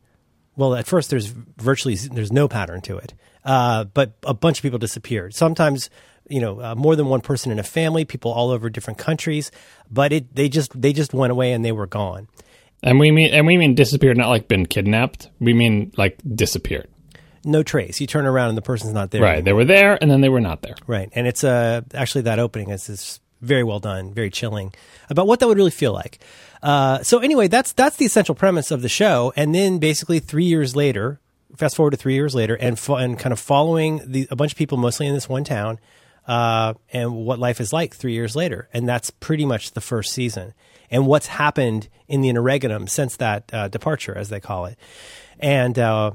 Well, 0.56 0.74
at 0.74 0.86
first, 0.86 1.10
there's 1.10 1.26
virtually 1.26 1.94
there's 1.96 2.32
no 2.32 2.48
pattern 2.48 2.80
to 2.82 2.96
it, 2.96 3.14
uh, 3.44 3.84
but 3.84 4.12
a 4.22 4.34
bunch 4.34 4.58
of 4.58 4.62
people 4.62 4.78
disappeared. 4.78 5.34
Sometimes, 5.34 5.90
you 6.28 6.40
know, 6.40 6.60
uh, 6.60 6.74
more 6.76 6.94
than 6.94 7.06
one 7.06 7.20
person 7.20 7.50
in 7.50 7.58
a 7.58 7.64
family, 7.64 8.04
people 8.04 8.30
all 8.30 8.50
over 8.50 8.70
different 8.70 8.98
countries, 8.98 9.50
but 9.90 10.12
it 10.12 10.34
they 10.34 10.48
just 10.48 10.80
they 10.80 10.92
just 10.92 11.12
went 11.12 11.32
away 11.32 11.52
and 11.52 11.64
they 11.64 11.72
were 11.72 11.86
gone. 11.86 12.28
And 12.84 13.00
we 13.00 13.10
mean, 13.10 13.32
and 13.32 13.46
we 13.46 13.56
mean 13.56 13.74
disappeared, 13.74 14.16
not 14.16 14.28
like 14.28 14.46
been 14.46 14.66
kidnapped. 14.66 15.30
We 15.40 15.54
mean 15.54 15.90
like 15.96 16.18
disappeared. 16.34 16.88
No 17.44 17.62
trace. 17.62 18.00
You 18.00 18.06
turn 18.06 18.26
around 18.26 18.50
and 18.50 18.58
the 18.58 18.62
person's 18.62 18.92
not 18.92 19.10
there. 19.10 19.22
Right. 19.22 19.44
They 19.44 19.52
were 19.52 19.64
there 19.64 19.98
and 20.00 20.10
then 20.10 20.20
they 20.20 20.28
were 20.28 20.40
not 20.40 20.62
there. 20.62 20.76
Right, 20.86 21.10
and 21.14 21.26
it's 21.26 21.42
uh, 21.42 21.82
actually 21.92 22.22
that 22.22 22.38
opening 22.38 22.70
is, 22.70 22.88
is 22.88 23.20
very 23.40 23.64
well 23.64 23.80
done, 23.80 24.12
very 24.14 24.30
chilling 24.30 24.72
about 25.10 25.26
what 25.26 25.40
that 25.40 25.48
would 25.48 25.56
really 25.56 25.70
feel 25.70 25.92
like. 25.92 26.20
Uh, 26.62 27.02
so 27.02 27.18
anyway, 27.18 27.48
that's 27.48 27.72
that's 27.72 27.96
the 27.96 28.04
essential 28.04 28.34
premise 28.34 28.70
of 28.70 28.82
the 28.82 28.88
show, 28.88 29.32
and 29.36 29.54
then 29.54 29.78
basically 29.78 30.18
three 30.18 30.44
years 30.44 30.74
later, 30.74 31.20
fast 31.56 31.76
forward 31.76 31.90
to 31.90 31.96
three 31.96 32.14
years 32.14 32.34
later, 32.34 32.54
and 32.54 32.78
fo- 32.78 32.96
and 32.96 33.18
kind 33.18 33.32
of 33.32 33.38
following 33.38 34.00
the, 34.06 34.26
a 34.30 34.36
bunch 34.36 34.52
of 34.52 34.58
people 34.58 34.78
mostly 34.78 35.06
in 35.06 35.14
this 35.14 35.28
one 35.28 35.44
town, 35.44 35.78
uh, 36.26 36.74
and 36.92 37.14
what 37.14 37.38
life 37.38 37.60
is 37.60 37.72
like 37.72 37.94
three 37.94 38.12
years 38.12 38.34
later, 38.34 38.68
and 38.72 38.88
that's 38.88 39.10
pretty 39.10 39.44
much 39.44 39.72
the 39.72 39.80
first 39.80 40.12
season, 40.12 40.54
and 40.90 41.06
what's 41.06 41.26
happened 41.26 41.88
in 42.08 42.20
the 42.20 42.28
interregnum 42.28 42.86
since 42.86 43.16
that 43.16 43.52
uh, 43.52 43.68
departure, 43.68 44.16
as 44.16 44.28
they 44.28 44.40
call 44.40 44.66
it, 44.66 44.78
and. 45.38 45.78
Uh, 45.78 46.12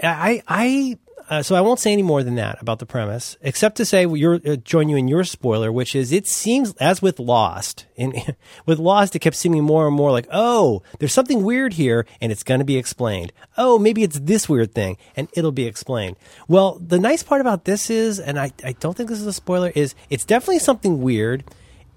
I, 0.00 0.42
I, 0.46 0.98
uh, 1.28 1.42
so 1.42 1.54
I 1.54 1.60
won't 1.60 1.78
say 1.78 1.92
any 1.92 2.02
more 2.02 2.22
than 2.22 2.36
that 2.36 2.60
about 2.62 2.78
the 2.78 2.86
premise, 2.86 3.36
except 3.42 3.76
to 3.76 3.84
say 3.84 4.06
you're, 4.06 4.40
uh, 4.46 4.56
join 4.56 4.88
you 4.88 4.96
in 4.96 5.08
your 5.08 5.24
spoiler, 5.24 5.70
which 5.70 5.94
is 5.94 6.10
it 6.10 6.26
seems 6.26 6.72
as 6.74 7.02
with 7.02 7.18
Lost, 7.18 7.86
in 7.96 8.14
with 8.66 8.78
Lost, 8.78 9.14
it 9.14 9.18
kept 9.18 9.36
seeming 9.36 9.62
more 9.62 9.86
and 9.86 9.94
more 9.94 10.10
like, 10.10 10.26
oh, 10.32 10.82
there's 10.98 11.12
something 11.12 11.42
weird 11.42 11.74
here, 11.74 12.06
and 12.20 12.32
it's 12.32 12.42
going 12.42 12.60
to 12.60 12.64
be 12.64 12.78
explained. 12.78 13.32
Oh, 13.58 13.78
maybe 13.78 14.02
it's 14.02 14.18
this 14.18 14.48
weird 14.48 14.74
thing, 14.74 14.96
and 15.16 15.28
it'll 15.34 15.52
be 15.52 15.66
explained. 15.66 16.16
Well, 16.48 16.78
the 16.78 16.98
nice 16.98 17.22
part 17.22 17.42
about 17.42 17.66
this 17.66 17.90
is, 17.90 18.18
and 18.18 18.38
I, 18.38 18.50
I 18.64 18.72
don't 18.72 18.96
think 18.96 19.10
this 19.10 19.20
is 19.20 19.26
a 19.26 19.32
spoiler, 19.32 19.70
is 19.74 19.94
it's 20.08 20.24
definitely 20.24 20.60
something 20.60 21.02
weird. 21.02 21.44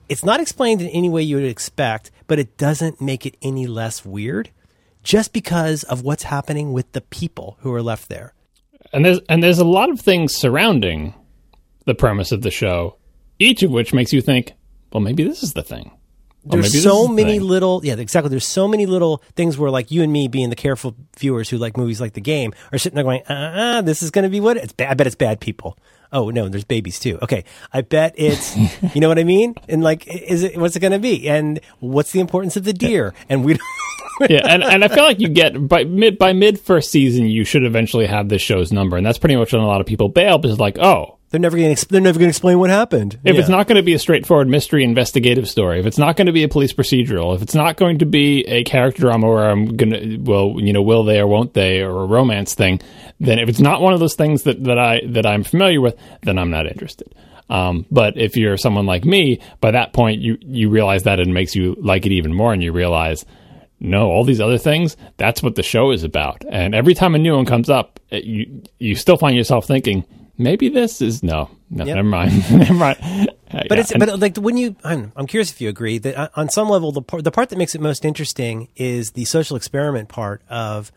It's 0.10 0.26
not 0.26 0.42
explained 0.42 0.82
in 0.82 0.90
any 0.90 1.10
way 1.10 1.22
you 1.22 1.38
would 1.38 1.46
expect, 1.46 2.12
but 2.28 2.38
it 2.38 2.58
doesn't 2.58 3.00
make 3.00 3.26
it 3.26 3.38
any 3.42 3.66
less 3.66 4.04
weird 4.04 4.50
just 5.04 5.32
because 5.32 5.84
of 5.84 6.02
what's 6.02 6.24
happening 6.24 6.74
with 6.74 6.92
the 6.92 7.02
people 7.02 7.58
who 7.62 7.74
are 7.74 7.82
left 7.82 8.10
there. 8.10 8.34
And 8.94 9.06
there's 9.06 9.20
and 9.30 9.42
there's 9.42 9.60
a 9.60 9.66
lot 9.66 9.90
of 9.90 10.00
things 10.00 10.36
surrounding 10.36 11.14
the 11.86 11.96
premise 11.96 12.32
of 12.32 12.42
the 12.42 12.52
show, 12.52 12.98
each 13.40 13.64
of 13.64 13.72
which 13.72 13.94
makes 13.94 14.14
you 14.14 14.22
think, 14.22 14.54
well, 14.94 15.02
maybe 15.02 15.24
this 15.24 15.42
is 15.44 15.54
the 15.54 15.64
thing. 15.64 15.92
maybe 16.46 16.62
there's 16.62 16.84
so 16.84 17.08
the 17.08 17.14
many 17.14 17.40
thing. 17.40 17.48
little 17.48 17.82
yeah 17.84 17.96
exactly. 17.96 18.30
There's 18.30 18.48
so 18.48 18.68
many 18.68 18.86
little 18.86 19.24
things 19.36 19.58
where 19.58 19.72
like 19.72 19.92
you 19.92 20.04
and 20.04 20.12
me 20.12 20.28
being 20.28 20.50
the 20.50 20.56
careful 20.56 20.96
viewers 21.18 21.50
who 21.50 21.58
like 21.58 21.78
movies 21.78 22.00
like 22.02 22.14
the 22.14 22.22
game 22.22 22.54
are 22.72 22.78
sitting 22.78 22.96
there 22.96 23.04
going 23.04 23.22
uh, 23.30 23.34
uh 23.34 23.82
this 23.82 24.04
is 24.04 24.12
going 24.12 24.24
to 24.24 24.30
be 24.30 24.40
what 24.40 24.58
it's 24.58 24.74
bad 24.74 24.92
i 24.92 24.94
bet 24.94 25.08
it's 25.08 25.16
bad 25.16 25.40
people. 25.40 25.78
Oh 26.14 26.30
no 26.30 26.50
there's 26.50 26.66
babies 26.66 27.00
too. 27.00 27.18
Okay 27.22 27.46
i 27.74 27.82
bet 27.82 28.14
it's 28.18 28.56
you 28.96 29.02
know 29.02 29.08
what 29.08 29.18
i 29.20 29.24
mean? 29.24 29.56
And 29.70 29.82
like 29.82 30.06
is 30.08 30.44
it 30.44 30.58
what's 30.58 30.76
it 30.76 30.82
going 30.82 30.92
to 30.92 31.00
be? 31.00 31.28
And 31.30 31.60
what's 31.80 32.12
the 32.12 32.20
importance 32.20 32.58
of 32.58 32.64
the 32.66 32.74
deer? 32.74 33.14
And 33.30 33.44
we 33.46 33.58
yeah, 34.30 34.42
and, 34.48 34.64
and 34.64 34.84
I 34.84 34.88
feel 34.88 35.04
like 35.04 35.20
you 35.20 35.30
get 35.30 35.68
by 35.68 35.84
mid 35.84 36.18
by 36.18 36.34
mid 36.34 36.60
first 36.60 36.92
season, 36.92 37.26
you 37.28 37.44
should 37.44 37.64
eventually 37.64 38.06
have 38.08 38.30
this 38.30 38.42
show's 38.42 38.72
number, 38.72 38.98
and 38.98 39.06
that's 39.06 39.18
pretty 39.18 39.36
much 39.36 39.54
when 39.54 39.62
a 39.62 39.68
lot 39.68 39.82
of 39.82 39.88
people 39.88 40.10
bail 40.10 40.38
because 40.38 40.60
like, 40.60 40.78
oh, 40.80 41.18
they're 41.30 41.40
never 41.40 41.56
going 41.58 41.74
to 41.76 41.88
they're 41.88 42.02
never 42.02 42.20
going 42.20 42.28
to 42.28 42.32
explain 42.32 42.60
what 42.60 42.70
happened 42.70 43.18
if 43.24 43.34
Yeah. 43.36 43.40
it's 43.40 43.50
not 43.50 43.68
going 43.68 43.78
to 43.78 43.84
be 43.84 43.94
a 43.94 44.00
straightforward 44.00 44.48
mystery 44.50 44.84
investigative 44.84 45.48
story, 45.50 45.80
if 45.80 45.86
it's 45.86 45.98
not 45.98 46.18
going 46.18 46.26
to 46.28 46.34
be 46.34 46.44
a 46.44 46.50
police 46.50 46.74
procedural, 46.74 47.34
if 47.36 47.42
it's 47.42 47.56
not 47.56 47.78
going 47.78 48.00
to 48.00 48.06
be 48.06 48.42
a 48.48 48.64
character 48.66 49.02
drama 49.02 49.28
where 49.30 49.50
I'm 49.50 49.78
gonna, 49.78 50.18
well, 50.20 50.56
you 50.58 50.74
know, 50.74 50.82
will 50.82 51.04
they 51.06 51.20
or 51.20 51.28
won't 51.28 51.54
they, 51.54 51.82
or 51.82 52.02
a 52.02 52.06
romance 52.06 52.54
thing, 52.54 52.82
then 53.20 53.40
if 53.40 53.48
it's 53.48 53.62
not 53.62 53.82
one 53.82 53.94
of 53.94 54.00
those 54.02 54.16
things 54.16 54.44
that, 54.44 54.64
that 54.66 54.78
I 54.78 55.02
that 55.08 55.26
I'm 55.26 55.44
familiar 55.44 55.80
with, 55.80 55.96
then 56.24 56.38
I'm 56.38 56.50
not 56.52 56.68
interested. 56.68 57.14
Um, 57.50 57.86
but 57.92 58.18
if 58.18 58.38
you're 58.38 58.56
someone 58.58 58.86
like 58.86 59.04
me, 59.06 59.40
by 59.62 59.72
that 59.72 59.94
point 59.94 60.22
you 60.22 60.38
you 60.42 60.70
realize 60.70 61.04
that 61.04 61.20
it 61.20 61.28
makes 61.28 61.56
you 61.56 61.76
like 61.80 62.06
it 62.06 62.12
even 62.12 62.34
more, 62.34 62.52
and 62.54 62.62
you 62.62 62.72
realize. 62.74 63.26
No, 63.84 64.12
all 64.12 64.24
these 64.24 64.40
other 64.40 64.60
things, 64.60 64.96
that's 65.18 65.42
what 65.42 65.56
the 65.56 65.64
show 65.64 65.92
is 65.92 66.04
about. 66.04 66.44
And 66.50 66.76
every 66.76 66.94
time 66.94 67.16
a 67.16 67.18
new 67.18 67.36
one 67.36 67.46
comes 67.46 67.70
up, 67.70 68.00
it- 68.12 68.24
you 68.24 68.62
you 68.80 68.96
still 68.96 69.18
find 69.18 69.36
yourself 69.36 69.66
thinking, 69.66 70.06
maybe 70.38 70.70
this 70.70 71.02
is 71.02 71.24
no, 71.24 71.50
no, 71.72 71.86
Yep. 71.86 71.96
never 71.96 72.08
mind, 72.08 72.52
never 72.52 72.74
mind. 72.76 72.98
But 73.68 73.80
it's 73.80 73.92
but 73.92 74.20
like 74.20 74.38
when 74.38 74.56
you 74.58 74.76
I'm, 74.84 75.12
I'm 75.16 75.26
curious 75.28 75.52
if 75.52 75.60
you 75.60 75.68
agree 75.68 75.98
that 75.98 76.16
uh, 76.16 76.30
on 76.36 76.48
some 76.50 76.70
level 76.70 76.92
the 76.92 77.02
part, 77.02 77.24
the 77.24 77.32
part 77.32 77.50
that 77.50 77.58
makes 77.58 77.74
it 77.74 77.82
most 77.82 78.06
interesting 78.06 78.68
is 78.76 79.12
the 79.12 79.26
social 79.26 79.58
experiment 79.58 80.10
part 80.10 80.42
of 80.48 80.92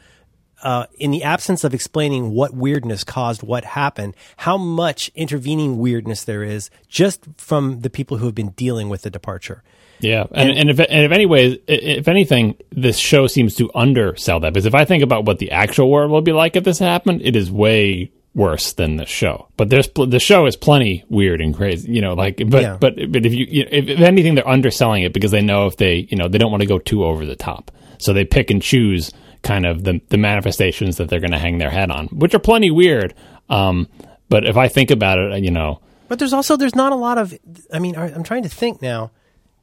uh, 0.62 0.86
in 0.98 1.10
the 1.10 1.22
absence 1.22 1.64
of 1.64 1.74
explaining 1.74 2.30
what 2.30 2.54
weirdness 2.54 3.02
caused 3.02 3.42
what 3.42 3.64
happened, 3.64 4.14
how 4.38 4.56
much 4.56 5.10
intervening 5.14 5.78
weirdness 5.78 6.24
there 6.24 6.42
is 6.42 6.70
just 6.88 7.26
from 7.36 7.80
the 7.80 7.90
people 7.90 8.18
who 8.18 8.26
have 8.26 8.34
been 8.34 8.50
dealing 8.50 8.88
with 8.88 9.02
the 9.02 9.10
departure. 9.10 9.62
Yeah, 10.00 10.24
and, 10.32 10.50
and 10.50 10.70
if 10.70 10.78
and 10.80 11.04
if 11.04 11.12
anyways, 11.12 11.58
if 11.66 12.08
anything, 12.08 12.56
this 12.70 12.98
show 12.98 13.26
seems 13.26 13.54
to 13.56 13.70
undersell 13.74 14.40
that 14.40 14.52
because 14.52 14.66
if 14.66 14.74
I 14.74 14.84
think 14.84 15.02
about 15.02 15.24
what 15.24 15.38
the 15.38 15.50
actual 15.52 15.90
world 15.90 16.10
will 16.10 16.20
be 16.20 16.32
like 16.32 16.56
if 16.56 16.64
this 16.64 16.78
happened, 16.78 17.22
it 17.22 17.36
is 17.36 17.50
way 17.50 18.10
worse 18.34 18.72
than 18.72 18.96
the 18.96 19.06
show. 19.06 19.48
But 19.56 19.70
there's 19.70 19.86
pl- 19.86 20.06
the 20.08 20.18
show 20.18 20.46
is 20.46 20.56
plenty 20.56 21.04
weird 21.08 21.40
and 21.40 21.54
crazy, 21.54 21.92
you 21.92 22.00
know. 22.02 22.14
Like, 22.14 22.42
but 22.48 22.62
Yeah. 22.62 22.76
but 22.78 22.96
but 23.10 23.24
if 23.24 23.32
you 23.32 23.46
you 23.48 23.62
know, 23.64 23.68
if, 23.72 23.88
if 23.88 24.00
anything, 24.00 24.34
they're 24.34 24.48
underselling 24.48 25.04
it 25.04 25.12
because 25.12 25.30
they 25.30 25.40
know 25.42 25.66
if 25.66 25.76
they 25.76 26.06
you 26.10 26.16
know 26.18 26.28
they 26.28 26.38
don't 26.38 26.50
want 26.50 26.62
to 26.62 26.66
go 26.68 26.78
too 26.78 27.04
over 27.04 27.24
the 27.24 27.36
top, 27.36 27.70
so 27.98 28.12
they 28.12 28.24
pick 28.24 28.50
and 28.50 28.60
choose 28.60 29.12
kind 29.42 29.64
of 29.64 29.84
the 29.84 30.00
the 30.08 30.18
manifestations 30.18 30.96
that 30.96 31.08
they're 31.08 31.20
going 31.20 31.30
to 31.32 31.38
hang 31.38 31.58
their 31.58 31.70
head 31.70 31.90
on, 31.90 32.08
which 32.08 32.34
are 32.34 32.40
plenty 32.40 32.70
weird. 32.70 33.14
Um, 33.48 33.88
but 34.28 34.44
if 34.44 34.56
I 34.56 34.68
think 34.68 34.90
about 34.90 35.18
it, 35.18 35.44
you 35.44 35.50
know, 35.52 35.80
But 36.08 36.18
there's 36.18 36.32
also 36.32 36.56
there's 36.56 36.74
not 36.74 36.92
a 36.92 36.96
lot 36.96 37.16
of 37.18 37.32
I 37.72 37.78
mean 37.78 37.96
I'm 37.96 38.24
trying 38.24 38.42
to 38.42 38.48
think 38.48 38.82
now. 38.82 39.12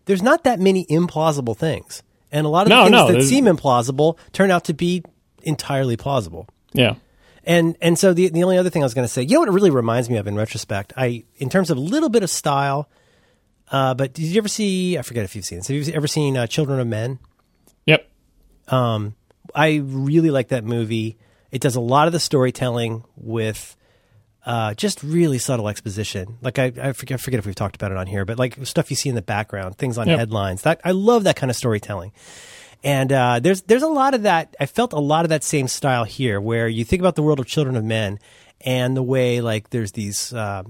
There's 0.06 0.22
not 0.24 0.43
that 0.45 0.60
many 0.60 0.86
implausible 0.86 1.56
things, 1.58 2.04
and 2.32 2.45
a 2.45 2.49
lot 2.49 2.64
of 2.64 2.70
the 2.70 2.76
No, 2.76 2.84
things 2.84 2.91
no, 2.91 3.08
that 3.08 3.14
there's- 3.14 3.30
seem 3.30 3.45
implausible 3.45 4.18
turn 4.34 4.52
out 4.52 4.66
to 4.66 4.74
be 4.74 5.04
entirely 5.43 5.97
plausible. 5.97 6.47
yeah. 6.74 6.95
And 7.43 7.76
and 7.82 7.97
so 7.97 8.14
the 8.14 8.30
the 8.30 8.43
only 8.43 8.58
other 8.60 8.70
thing 8.70 8.84
I 8.84 8.86
was 8.86 8.93
going 8.93 9.08
to 9.08 9.12
say, 9.12 9.24
you 9.24 9.34
know 9.34 9.39
what 9.39 9.49
it 9.49 9.54
really 9.54 9.72
reminds 9.72 10.10
me 10.12 10.18
of 10.18 10.28
in 10.28 10.36
retrospect, 10.36 10.93
I 10.95 11.24
in 11.38 11.49
terms 11.49 11.72
of 11.72 11.78
a 11.78 11.82
little 11.82 12.10
bit 12.10 12.22
of 12.22 12.30
style. 12.30 12.88
Uh, 13.72 13.93
but 13.95 14.14
did 14.14 14.26
you 14.26 14.38
ever 14.38 14.47
see? 14.47 14.95
I 14.97 15.02
forget 15.02 15.24
if 15.24 15.36
you've 15.36 15.45
seen 15.45 15.58
this. 15.60 15.68
Have 15.68 15.76
you 15.88 15.93
ever 15.93 16.06
seen 16.06 16.38
uh, 16.38 16.45
Children 16.45 16.80
of 16.80 16.86
Men? 16.88 17.18
Yep. 17.88 18.08
Um, 18.68 19.16
I 19.56 19.78
really 19.84 20.30
like 20.30 20.49
that 20.49 20.64
movie. 20.64 21.18
It 21.52 21.62
does 21.62 21.76
a 21.76 21.80
lot 21.82 22.06
of 22.06 22.14
the 22.14 22.20
storytelling 22.20 23.06
with 23.16 23.76
uh, 24.45 24.73
just 24.73 25.03
really 25.03 25.37
subtle 25.37 25.67
exposition. 25.69 26.37
Like 26.41 26.57
I, 26.59 26.71
I 26.81 26.93
forget, 26.93 27.19
I 27.19 27.21
forget 27.21 27.39
if 27.39 27.45
we've 27.45 27.55
talked 27.55 27.75
about 27.75 27.91
it 27.91 27.97
on 27.97 28.07
here, 28.07 28.25
but 28.25 28.39
like 28.39 28.57
stuff 28.65 28.89
you 28.89 28.95
see 28.95 29.09
in 29.09 29.15
the 29.15 29.21
background, 29.21 29.77
things 29.77 29.97
on 29.97 30.07
Yep. 30.07 30.17
headlines. 30.19 30.61
That 30.63 30.81
I 30.83 30.91
love 30.91 31.23
that 31.25 31.35
kind 31.35 31.49
of 31.49 31.55
storytelling. 31.55 32.11
And 32.83 33.11
uh, 33.11 33.39
there's 33.39 33.61
there's 33.63 33.83
a 33.83 33.87
lot 33.87 34.13
of 34.15 34.23
that. 34.23 34.55
I 34.59 34.65
felt 34.65 34.93
a 34.93 34.99
lot 34.99 35.23
of 35.25 35.29
that 35.29 35.43
same 35.43 35.67
style 35.67 36.03
here, 36.03 36.41
where 36.41 36.67
you 36.67 36.83
think 36.83 36.99
about 37.01 37.15
the 37.15 37.21
world 37.21 37.39
of 37.39 37.45
Children 37.45 37.75
of 37.75 37.83
Men 37.83 38.17
and 38.61 38.97
the 38.97 39.03
way 39.03 39.39
like 39.41 39.69
there's 39.69 39.91
these, 39.91 40.33
uh, 40.33 40.63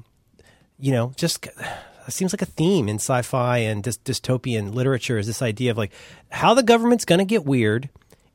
you 0.78 0.92
know, 0.92 1.14
just 1.16 1.46
it 2.08 2.12
seems 2.12 2.34
like 2.34 2.42
a 2.42 2.46
theme 2.46 2.90
in 2.90 2.96
sci-fi 2.98 3.60
and 3.60 3.84
dys- 3.86 4.00
dystopian 4.04 4.74
literature 4.74 5.18
is 5.18 5.28
this 5.28 5.42
idea 5.42 5.72
of 5.72 5.78
like 5.78 5.94
how 6.32 6.54
the 6.54 6.64
government's 6.64 7.06
going 7.06 7.20
to 7.20 7.26
get 7.26 7.46
weird 7.46 7.88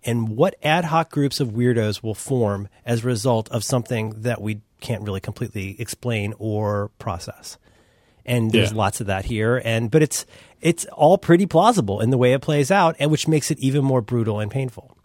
and 0.05 0.28
what 0.30 0.55
ad 0.62 0.87
hoc 0.87 1.11
groups 1.11 1.41
of 1.41 1.49
weirdos 1.49 2.03
will 2.03 2.14
form 2.14 2.68
as 2.87 3.03
a 3.05 3.07
result 3.07 3.51
of 3.51 3.62
something 3.64 4.11
that 4.22 4.41
we 4.41 4.61
can't 4.81 5.03
really 5.03 5.20
completely 5.20 5.77
explain 5.79 6.35
or 6.39 6.91
process. 6.99 7.59
And 8.24 8.51
there's 8.51 8.72
Yeah. 8.72 8.77
lots 8.79 9.01
of 9.01 9.07
that 9.07 9.24
here, 9.27 9.62
and 9.64 9.91
but 9.91 10.03
it's 10.03 10.27
it's 10.61 10.85
all 10.87 11.16
pretty 11.18 11.47
plausible 11.47 12.01
in 12.01 12.11
the 12.11 12.18
way 12.18 12.33
it 12.33 12.41
plays 12.41 12.70
out, 12.70 12.97
and 12.99 13.11
which 13.11 13.29
makes 13.29 13.51
it 13.51 13.59
even 13.61 13.85
more 13.85 14.01
brutal 14.03 14.41
and 14.41 14.51
painful. 14.51 14.97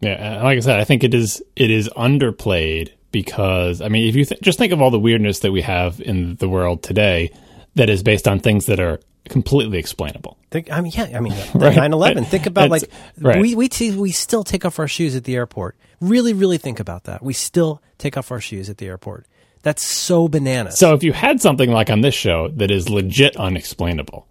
Yeah, 0.00 0.34
and 0.36 0.42
like 0.44 0.56
I 0.56 0.60
said, 0.60 0.78
I 0.80 0.84
think 0.84 1.04
it 1.04 1.12
is 1.14 1.42
it 1.54 1.70
is 1.70 1.88
underplayed 1.96 2.90
because 3.12 3.82
I 3.82 3.88
mean, 3.88 4.08
if 4.08 4.16
you 4.16 4.24
th- 4.24 4.40
just 4.40 4.58
think 4.58 4.72
of 4.72 4.80
all 4.80 4.90
the 4.90 4.98
weirdness 4.98 5.40
that 5.40 5.52
we 5.52 5.60
have 5.62 6.00
in 6.00 6.36
the 6.36 6.48
world 6.48 6.82
today, 6.82 7.30
that 7.76 7.88
is 7.88 8.02
based 8.02 8.26
on 8.26 8.40
things 8.40 8.66
that 8.66 8.80
are 8.80 9.00
completely 9.28 9.78
explainable. 9.78 10.36
Think, 10.50 10.70
I 10.70 10.80
mean, 10.80 10.92
yeah, 10.94 11.16
I 11.16 11.20
mean, 11.20 11.34
nine 11.54 11.92
eleven. 11.92 12.24
Think 12.24 12.46
about 12.46 12.70
like 12.70 12.90
right. 13.20 13.40
we 13.40 13.54
we 13.54 13.68
t- 13.68 13.96
we 13.96 14.10
still 14.10 14.44
take 14.44 14.64
off 14.64 14.78
our 14.78 14.88
shoes 14.88 15.14
at 15.14 15.24
the 15.24 15.36
airport. 15.36 15.76
Really, 16.00 16.32
really 16.32 16.58
think 16.58 16.80
about 16.80 17.04
that. 17.04 17.22
We 17.22 17.32
still 17.32 17.82
take 17.98 18.16
off 18.16 18.30
our 18.30 18.40
shoes 18.40 18.68
at 18.68 18.78
the 18.78 18.86
airport. 18.86 19.26
That's 19.62 19.84
so 19.84 20.28
bananas. 20.28 20.78
So 20.78 20.94
if 20.94 21.02
you 21.02 21.12
had 21.12 21.40
something 21.40 21.70
like 21.70 21.90
on 21.90 22.00
this 22.00 22.14
show 22.14 22.48
that 22.48 22.70
is 22.70 22.88
legit 22.88 23.36
unexplainable, 23.36 24.28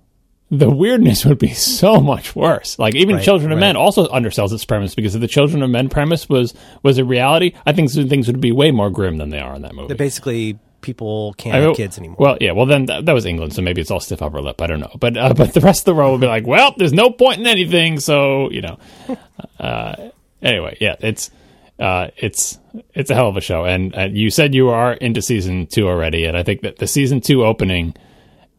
the 0.49 0.69
weirdness 0.69 1.25
would 1.25 1.39
be 1.39 1.53
so 1.53 1.99
much 1.99 2.35
worse. 2.35 2.79
Like 2.79 2.95
even 2.95 3.15
Right, 3.17 3.25
Children 3.25 3.51
of 3.51 3.57
right. 3.57 3.61
Men 3.61 3.75
also 3.75 4.07
undersells 4.07 4.53
its 4.53 4.63
premise 4.63 4.95
because 4.95 5.15
if 5.15 5.21
the 5.21 5.27
Children 5.27 5.63
of 5.63 5.69
Men 5.69 5.89
premise 5.89 6.29
was 6.29 6.53
was 6.83 6.97
a 6.97 7.05
reality, 7.05 7.53
I 7.65 7.73
think 7.73 7.89
some 7.89 8.07
things 8.07 8.27
would 8.27 8.39
be 8.39 8.51
way 8.51 8.71
more 8.71 8.89
grim 8.89 9.17
than 9.17 9.29
they 9.29 9.39
are 9.39 9.55
in 9.55 9.63
that 9.63 9.75
movie. 9.75 9.89
that 9.89 9.97
basically 9.97 10.57
people 10.85 11.33
can't 11.33 11.55
I 11.55 11.59
mean, 11.59 11.67
have 11.69 11.77
kids 11.77 11.97
anymore. 11.97 12.17
Well, 12.19 12.37
yeah. 12.39 12.51
Well, 12.51 12.67
then 12.67 12.85
that, 12.85 13.05
that 13.05 13.13
was 13.13 13.25
England, 13.25 13.53
so 13.53 13.61
maybe 13.61 13.81
it's 13.81 13.91
all 13.91 13.99
stiff 13.99 14.21
upper 14.21 14.41
lip. 14.41 14.61
I 14.61 14.67
don't 14.67 14.79
know, 14.79 14.95
but 14.99 15.17
uh, 15.17 15.33
but 15.37 15.53
the 15.53 15.59
rest 15.61 15.81
of 15.81 15.85
the 15.85 15.95
world 15.95 16.11
will 16.11 16.19
be 16.19 16.27
like, 16.27 16.45
well, 16.45 16.73
there's 16.77 16.93
no 16.93 17.09
point 17.09 17.39
in 17.39 17.47
anything, 17.47 17.99
so 17.99 18.49
you 18.51 18.61
know. 18.61 18.77
Uh, 19.59 20.09
anyway, 20.41 20.77
yeah, 20.79 20.95
it's 20.99 21.31
uh, 21.79 22.09
it's 22.17 22.59
it's 22.93 23.09
a 23.09 23.15
hell 23.15 23.29
of 23.29 23.37
a 23.37 23.41
show, 23.41 23.65
and, 23.65 23.95
and 23.95 24.17
you 24.17 24.29
said 24.29 24.53
you 24.53 24.69
are 24.69 24.93
into 24.93 25.21
season 25.21 25.65
two 25.65 25.87
already, 25.87 26.25
and 26.25 26.37
I 26.37 26.43
think 26.43 26.61
that 26.61 26.77
the 26.77 26.87
season 26.87 27.21
two 27.21 27.43
opening. 27.45 27.95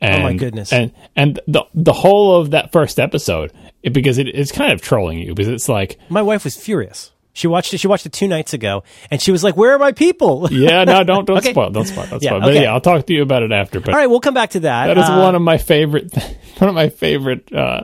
And, 0.00 0.22
Oh, 0.22 0.24
my 0.24 0.34
goodness. 0.34 0.72
And 0.72 0.92
and 1.14 1.40
the 1.46 1.64
the 1.74 1.92
whole 1.92 2.36
of 2.36 2.50
that 2.50 2.72
first 2.72 2.98
episode, 2.98 3.52
it, 3.82 3.92
because 3.92 4.18
it, 4.18 4.26
it's 4.28 4.52
kind 4.52 4.72
of 4.72 4.82
trolling 4.82 5.18
you 5.18 5.34
because 5.34 5.48
it's 5.48 5.68
like, 5.68 5.98
My 6.10 6.22
wife 6.22 6.44
was 6.44 6.56
furious. 6.56 7.12
She 7.36 7.48
watched 7.48 7.74
it. 7.74 7.78
She 7.80 7.86
watched 7.86 8.06
it 8.06 8.14
two 8.14 8.28
nights 8.28 8.54
ago, 8.54 8.82
and 9.10 9.20
she 9.20 9.30
was 9.30 9.44
like, 9.44 9.58
"Where 9.58 9.74
are 9.74 9.78
my 9.78 9.92
people?" 9.92 10.48
yeah, 10.50 10.84
no, 10.84 11.04
don't 11.04 11.26
don't 11.26 11.36
Okay. 11.36 11.50
spoil, 11.50 11.68
don't 11.68 11.84
spoil, 11.84 12.06
don't 12.06 12.22
Yeah, 12.22 12.30
spoil. 12.30 12.40
But 12.40 12.50
okay. 12.52 12.62
yeah, 12.62 12.72
I'll 12.72 12.80
talk 12.80 13.04
to 13.04 13.12
you 13.12 13.20
about 13.20 13.42
it 13.42 13.52
after. 13.52 13.78
But 13.78 13.90
All 13.92 14.00
right, 14.00 14.06
we'll 14.06 14.20
come 14.20 14.32
back 14.32 14.50
to 14.50 14.60
that. 14.60 14.86
That 14.86 14.96
is 14.96 15.04
Uh, 15.06 15.18
one 15.20 15.34
of 15.34 15.42
my 15.42 15.58
favorite, 15.58 16.14
one 16.58 16.70
of 16.70 16.74
my 16.74 16.88
favorite 16.88 17.52
uh, 17.52 17.82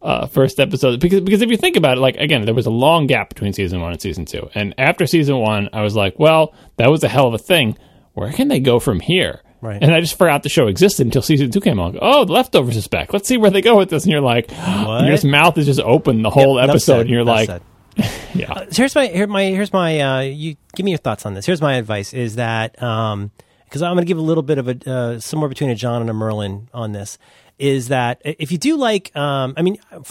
uh, 0.00 0.26
first 0.26 0.60
episodes 0.60 0.98
because 0.98 1.20
because 1.22 1.42
if 1.42 1.50
you 1.50 1.56
think 1.56 1.76
about 1.76 1.98
it, 1.98 2.00
like 2.00 2.16
again, 2.16 2.44
there 2.44 2.54
was 2.54 2.66
a 2.66 2.70
long 2.70 3.08
gap 3.08 3.28
between 3.28 3.52
season 3.52 3.80
one 3.80 3.90
and 3.90 4.00
season 4.00 4.24
two, 4.24 4.48
and 4.54 4.72
after 4.78 5.04
season 5.04 5.38
one, 5.38 5.68
I 5.72 5.82
was 5.82 5.96
like, 5.96 6.16
well, 6.20 6.54
that 6.76 6.88
was 6.88 7.02
a 7.02 7.08
hell 7.08 7.26
of 7.26 7.34
a 7.34 7.38
thing. 7.38 7.76
Where 8.14 8.32
can 8.32 8.46
they 8.46 8.60
go 8.60 8.78
from 8.78 9.00
here? 9.00 9.40
Right. 9.60 9.82
And 9.82 9.92
I 9.92 10.00
just 10.00 10.16
forgot 10.16 10.44
the 10.44 10.48
show 10.48 10.68
existed 10.68 11.06
until 11.08 11.22
season 11.22 11.50
two 11.50 11.60
came 11.60 11.80
along. 11.80 11.98
Oh, 12.00 12.24
the 12.24 12.32
leftovers 12.32 12.76
is 12.76 12.86
back. 12.86 13.12
Let's 13.12 13.26
see 13.26 13.36
where 13.36 13.50
they 13.50 13.62
go 13.62 13.76
with 13.78 13.90
this. 13.90 14.04
And 14.04 14.12
you're 14.12 14.20
like, 14.20 14.50
your 14.52 15.18
mouth 15.28 15.58
is 15.58 15.66
just 15.66 15.80
open 15.80 16.22
the 16.22 16.30
whole 16.30 16.58
enough 16.58 16.70
episode, 16.70 17.00
and 17.00 17.10
you're 17.10 17.24
like, 17.24 17.48
said. 17.48 17.62
yeah, 18.34 18.64
So 18.70 18.82
here's 18.82 18.94
my 18.94 19.06
here 19.06 19.26
my 19.26 19.44
here's 19.44 19.72
my 19.72 20.00
uh, 20.00 20.20
you 20.20 20.56
give 20.74 20.84
me 20.84 20.90
your 20.90 20.98
thoughts 20.98 21.24
on 21.24 21.34
this. 21.34 21.46
Here's 21.46 21.62
my 21.62 21.74
advice: 21.74 22.12
is 22.12 22.36
that 22.36 22.80
um 22.82 23.30
because 23.64 23.82
I'm 23.82 23.94
going 23.94 24.04
to 24.04 24.08
give 24.08 24.18
a 24.18 24.22
little 24.22 24.42
bit 24.42 24.58
of 24.58 24.68
a 24.68 24.90
uh, 24.90 25.20
somewhere 25.20 25.48
between 25.48 25.70
a 25.70 25.74
John 25.74 26.00
and 26.00 26.10
a 26.10 26.14
Merlin 26.14 26.68
on 26.72 26.92
this. 26.92 27.18
Is 27.58 27.88
that 27.88 28.20
if 28.24 28.52
you 28.52 28.58
do 28.58 28.76
like 28.76 29.14
um 29.16 29.54
I 29.56 29.62
mean. 29.62 29.78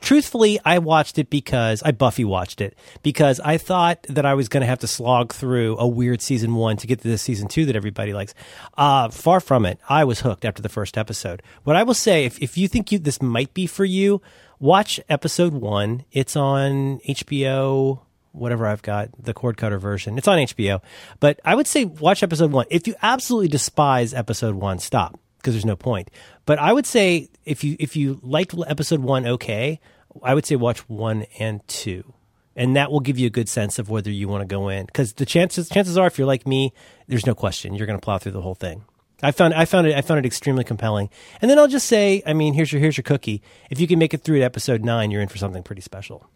Truthfully, 0.00 0.58
I 0.64 0.80
watched 0.80 1.16
it 1.16 1.30
because 1.30 1.80
I 1.84 1.92
Buffy 1.92 2.24
watched 2.24 2.60
it 2.60 2.76
because 3.04 3.38
I 3.38 3.56
thought 3.56 4.02
that 4.08 4.26
I 4.26 4.34
was 4.34 4.48
going 4.48 4.62
to 4.62 4.66
have 4.66 4.80
to 4.80 4.88
slog 4.88 5.32
through 5.32 5.78
a 5.78 5.86
weird 5.86 6.20
season 6.20 6.56
one 6.56 6.76
to 6.78 6.88
get 6.88 7.02
to 7.02 7.08
this 7.08 7.22
season 7.22 7.46
two 7.46 7.66
that 7.66 7.76
everybody 7.76 8.12
likes. 8.12 8.34
Uh, 8.76 9.10
far 9.10 9.38
from 9.38 9.64
it. 9.64 9.78
I 9.88 10.02
was 10.02 10.22
hooked 10.22 10.44
after 10.44 10.60
the 10.60 10.68
first 10.68 10.98
episode. 10.98 11.40
What 11.62 11.76
I 11.76 11.84
will 11.84 11.94
say, 11.94 12.24
if, 12.24 12.42
if 12.42 12.58
you 12.58 12.66
think 12.66 12.90
you, 12.90 12.98
this 12.98 13.22
might 13.22 13.54
be 13.54 13.68
for 13.68 13.84
you, 13.84 14.20
watch 14.58 15.00
episode 15.08 15.52
one. 15.52 16.04
It's 16.12 16.36
on 16.36 17.00
HBO 17.08 18.00
whatever 18.36 18.66
I've 18.66 18.82
got, 18.82 19.08
the 19.18 19.34
cord 19.34 19.56
cutter 19.56 19.78
version. 19.78 20.18
It's 20.18 20.28
on 20.28 20.38
HBO. 20.38 20.80
But 21.20 21.40
I 21.44 21.54
would 21.54 21.66
say 21.66 21.84
watch 21.86 22.22
episode 22.22 22.52
one. 22.52 22.66
If 22.70 22.86
you 22.86 22.94
absolutely 23.02 23.48
despise 23.48 24.14
episode 24.14 24.54
one, 24.54 24.78
stop. 24.78 25.18
because 25.38 25.54
there's 25.54 25.64
no 25.64 25.76
point. 25.76 26.10
But 26.44 26.58
I 26.58 26.72
would 26.72 26.86
say 26.86 27.28
if 27.44 27.64
you 27.64 27.76
if 27.78 27.96
you 27.96 28.20
liked 28.22 28.54
episode 28.66 29.00
one, 29.00 29.26
okay, 29.26 29.80
I 30.22 30.34
would 30.34 30.46
say 30.46 30.56
watch 30.56 30.80
one 30.88 31.26
and 31.38 31.66
two, 31.68 32.12
and 32.54 32.76
that 32.76 32.90
will 32.92 33.00
give 33.00 33.18
you 33.18 33.26
a 33.26 33.30
good 33.30 33.48
sense 33.48 33.78
of 33.78 33.88
whether 33.88 34.10
you 34.10 34.28
want 34.28 34.42
to 34.42 34.46
go 34.46 34.68
in. 34.68 34.86
Because 34.86 35.14
the 35.14 35.26
chances 35.26 35.68
chances 35.68 35.96
are, 35.96 36.06
if 36.06 36.18
you're 36.18 36.26
like 36.26 36.46
me, 36.46 36.72
there's 37.06 37.26
no 37.26 37.34
question 37.34 37.74
you're 37.74 37.86
going 37.86 37.98
to 37.98 38.04
plow 38.04 38.18
through 38.18 38.32
the 38.32 38.42
whole 38.42 38.54
thing. 38.54 38.84
I 39.22 39.30
found 39.30 39.54
I 39.54 39.64
found 39.64 39.86
it 39.86 39.96
I 39.96 40.02
found 40.02 40.18
it 40.18 40.26
extremely 40.26 40.64
compelling. 40.64 41.08
And 41.40 41.50
then 41.50 41.58
I'll 41.58 41.68
just 41.68 41.86
say, 41.86 42.22
I 42.26 42.32
mean, 42.34 42.54
here's 42.54 42.72
your 42.72 42.80
here's 42.80 42.96
your 42.96 43.02
cookie. 43.02 43.42
If 43.70 43.80
you 43.80 43.86
can 43.86 43.98
make 43.98 44.12
it 44.12 44.22
through 44.22 44.38
to 44.38 44.44
episode 44.44 44.84
nine, 44.84 45.10
you're 45.10 45.22
in 45.22 45.28
for 45.28 45.38
something 45.38 45.62
pretty 45.62 45.82
special. 45.82 46.28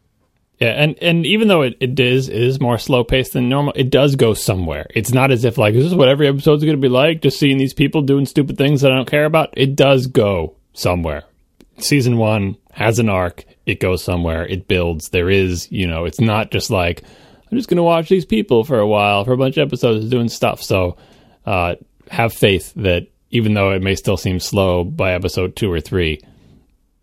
Yeah, 0.59 0.72
and, 0.72 0.99
and 1.01 1.24
even 1.24 1.49
though 1.49 1.62
it, 1.62 1.78
it 1.81 1.99
is 1.99 2.28
it 2.28 2.37
is 2.37 2.61
more 2.61 2.76
slow 2.76 3.03
paced 3.03 3.33
than 3.33 3.49
normal, 3.49 3.72
it 3.76 3.89
does 3.89 4.14
go 4.14 4.35
somewhere. 4.35 4.87
It's 4.91 5.11
not 5.11 5.31
as 5.31 5.45
if 5.47 5.57
like 5.57 5.72
this 5.72 5.87
is 5.87 5.95
what 5.95 6.09
every 6.09 6.28
episode's 6.28 6.64
going 6.64 6.76
to 6.76 6.81
be 6.81 6.91
like, 6.91 7.22
just 7.22 7.39
seeing 7.39 7.57
these 7.57 7.72
people 7.72 8.03
doing 8.03 8.26
stupid 8.26 8.59
things 8.59 8.83
that 8.83 8.93
I 8.93 8.97
don't 8.97 9.11
care 9.11 9.24
about. 9.24 9.55
It 9.57 9.74
does 9.74 10.07
go 10.07 10.57
somewhere. 10.74 11.24
Season 11.78 12.18
one 12.18 12.59
has 12.72 12.99
an 12.99 13.09
arc. 13.09 13.45
It 13.64 13.81
goes 13.81 14.05
somewhere. 14.05 14.47
It 14.47 14.68
builds. 14.68 15.09
There 15.09 15.31
is, 15.31 15.70
you 15.72 15.87
know, 15.87 16.05
it's 16.05 16.20
not 16.20 16.51
just 16.51 16.70
like 16.70 17.03
I'm 17.51 17.57
just 17.57 17.70
going 17.70 17.78
to 17.78 17.83
watch 17.83 18.11
these 18.11 18.26
people 18.26 18.62
for 18.62 18.78
a 18.78 18.87
while 18.87 19.24
for 19.24 19.33
a 19.33 19.39
bunch 19.39 19.57
of 19.57 19.66
episodes 19.66 20.11
doing 20.11 20.28
stuff. 20.28 20.62
So 20.62 20.99
uh, 21.47 21.76
have 22.11 22.32
faith 22.32 22.72
that 22.74 23.06
even 23.30 23.54
though 23.54 23.70
it 23.70 23.82
may 23.82 23.94
still 23.94 24.16
seem 24.16 24.40
slow 24.40 24.82
by 24.84 25.12
episode 25.12 25.54
two 25.54 25.72
or 25.72 25.80
three, 25.80 26.20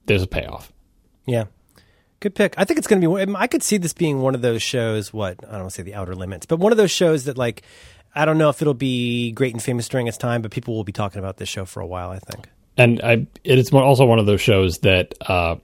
there's 0.05 0.21
a 0.21 0.27
payoff. 0.27 0.71
Yeah. 1.25 1.45
Good 2.19 2.35
pick. 2.35 2.55
I 2.57 2.65
think 2.65 2.77
it's 2.77 2.87
going 2.87 3.01
to 3.01 3.25
be. 3.25 3.35
I 3.35 3.47
could 3.47 3.63
see 3.63 3.77
this 3.77 3.93
being 3.93 4.21
one 4.21 4.35
of 4.35 4.41
those 4.41 4.61
shows. 4.61 5.13
What 5.13 5.37
I 5.47 5.51
don't 5.51 5.61
want 5.61 5.71
to 5.71 5.75
say 5.75 5.83
the 5.83 5.93
outer 5.93 6.15
limits, 6.15 6.45
but 6.45 6.59
one 6.59 6.71
of 6.71 6.77
those 6.77 6.91
shows 6.91 7.25
that 7.25 7.37
like 7.37 7.61
I 8.15 8.25
don't 8.25 8.39
know 8.39 8.49
if 8.49 8.61
it'll 8.61 8.73
be 8.73 9.31
great 9.31 9.53
and 9.53 9.61
famous 9.61 9.87
during 9.87 10.07
its 10.07 10.17
time, 10.17 10.41
but 10.41 10.51
people 10.51 10.75
will 10.75 10.83
be 10.83 10.91
talking 10.91 11.19
about 11.19 11.37
this 11.37 11.47
show 11.47 11.63
for 11.65 11.79
a 11.79 11.85
while. 11.85 12.09
I 12.09 12.19
think. 12.19 12.49
And 12.75 13.01
I, 13.03 13.27
it 13.43 13.59
is 13.59 13.71
also 13.71 14.05
one 14.05 14.19
of 14.19 14.25
those 14.25 14.41
shows 14.41 14.79
that 14.79 15.13
uh, 15.21 15.57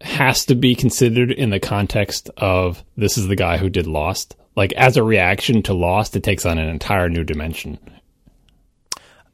has 0.00 0.44
to 0.46 0.54
be 0.54 0.74
considered 0.74 1.30
in 1.30 1.50
the 1.50 1.60
context 1.60 2.30
of 2.36 2.84
this 2.96 3.16
is 3.16 3.28
the 3.28 3.36
guy 3.36 3.56
who 3.56 3.68
did 3.68 3.86
Lost. 3.86 4.36
Like 4.56 4.72
as 4.72 4.96
a 4.96 5.02
reaction 5.02 5.62
to 5.64 5.74
Lost, 5.74 6.16
it 6.16 6.24
takes 6.24 6.44
on 6.44 6.58
an 6.58 6.68
entire 6.68 7.08
new 7.08 7.24
dimension. 7.24 7.78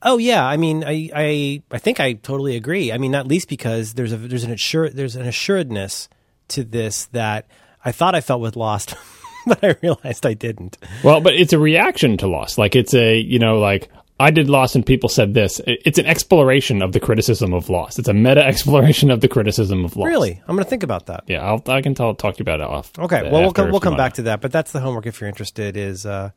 Oh 0.03 0.19
yeah, 0.19 0.45
I 0.45 0.57
mean, 0.57 0.85
I, 0.85 1.11
I, 1.15 1.63
I 1.71 1.79
think 1.79 2.01
I 2.01 2.15
totally 2.15 2.57
agree. 2.57 2.93
I 2.93 2.99
mean, 2.99 3.13
not 3.13 3.29
least 3.29 3.49
because 3.49 3.95
there's 3.95 4.13
a 4.13 4.17
there's 4.17 4.45
an 4.45 4.51
assure 4.51 4.89
there's 4.91 5.17
an 5.17 5.27
assuredness 5.27 6.09
to 6.49 6.65
this 6.65 7.07
that 7.07 7.47
I 7.85 7.93
thought 7.93 8.15
I 8.15 8.21
felt 8.21 8.41
with 8.41 8.57
Lost, 8.57 8.95
but 9.47 9.63
I 9.63 9.77
realized 9.83 10.27
I 10.27 10.35
didn't. 10.35 10.79
Well, 11.05 11.21
but 11.21 11.35
it's 11.35 11.53
a 11.53 11.59
reaction 11.59 12.17
to 12.19 12.27
Lost. 12.27 12.59
Like 12.59 12.75
it's 12.75 12.95
a 12.95 13.19
you 13.19 13.39
know 13.39 13.59
like 13.59 13.91
I 14.19 14.31
did 14.31 14.49
Lost 14.49 14.75
and 14.75 14.85
people 14.85 15.09
said 15.09 15.35
this. 15.35 15.61
It's 15.67 15.99
an 15.99 16.07
exploration 16.07 16.83
of 16.83 16.93
the 16.93 17.01
criticism 17.01 17.53
of 17.55 17.69
Lost. 17.69 17.99
It's 17.99 18.09
a 18.09 18.15
meta 18.15 18.45
exploration 18.45 19.11
of 19.11 19.21
the 19.21 19.29
criticism 19.29 19.85
of 19.85 19.97
Lost. 19.97 20.09
Really, 20.09 20.41
I'm 20.47 20.55
going 20.55 20.65
to 20.65 20.71
think 20.71 20.83
about 20.83 21.07
that. 21.07 21.25
Yeah, 21.27 21.43
I'll, 21.45 21.63
I 21.67 21.81
can 21.81 21.95
tell, 21.95 22.15
talk 22.15 22.37
to 22.37 22.39
you 22.39 22.45
about 22.45 22.61
it 22.61 22.67
off. 22.67 22.91
Okay, 22.99 23.23
well 23.31 23.43
we'll 23.43 23.53
come 23.53 23.71
we'll 23.71 23.81
come 23.81 23.97
back 23.97 24.15
to 24.15 24.23
that, 24.23 24.41
but 24.41 24.53
that's 24.53 24.73
the 24.73 24.81
homework 24.81 25.07
if 25.07 25.21
you're 25.21 25.29
interested. 25.29 25.77
Is 25.77 26.07
uh, 26.07 26.31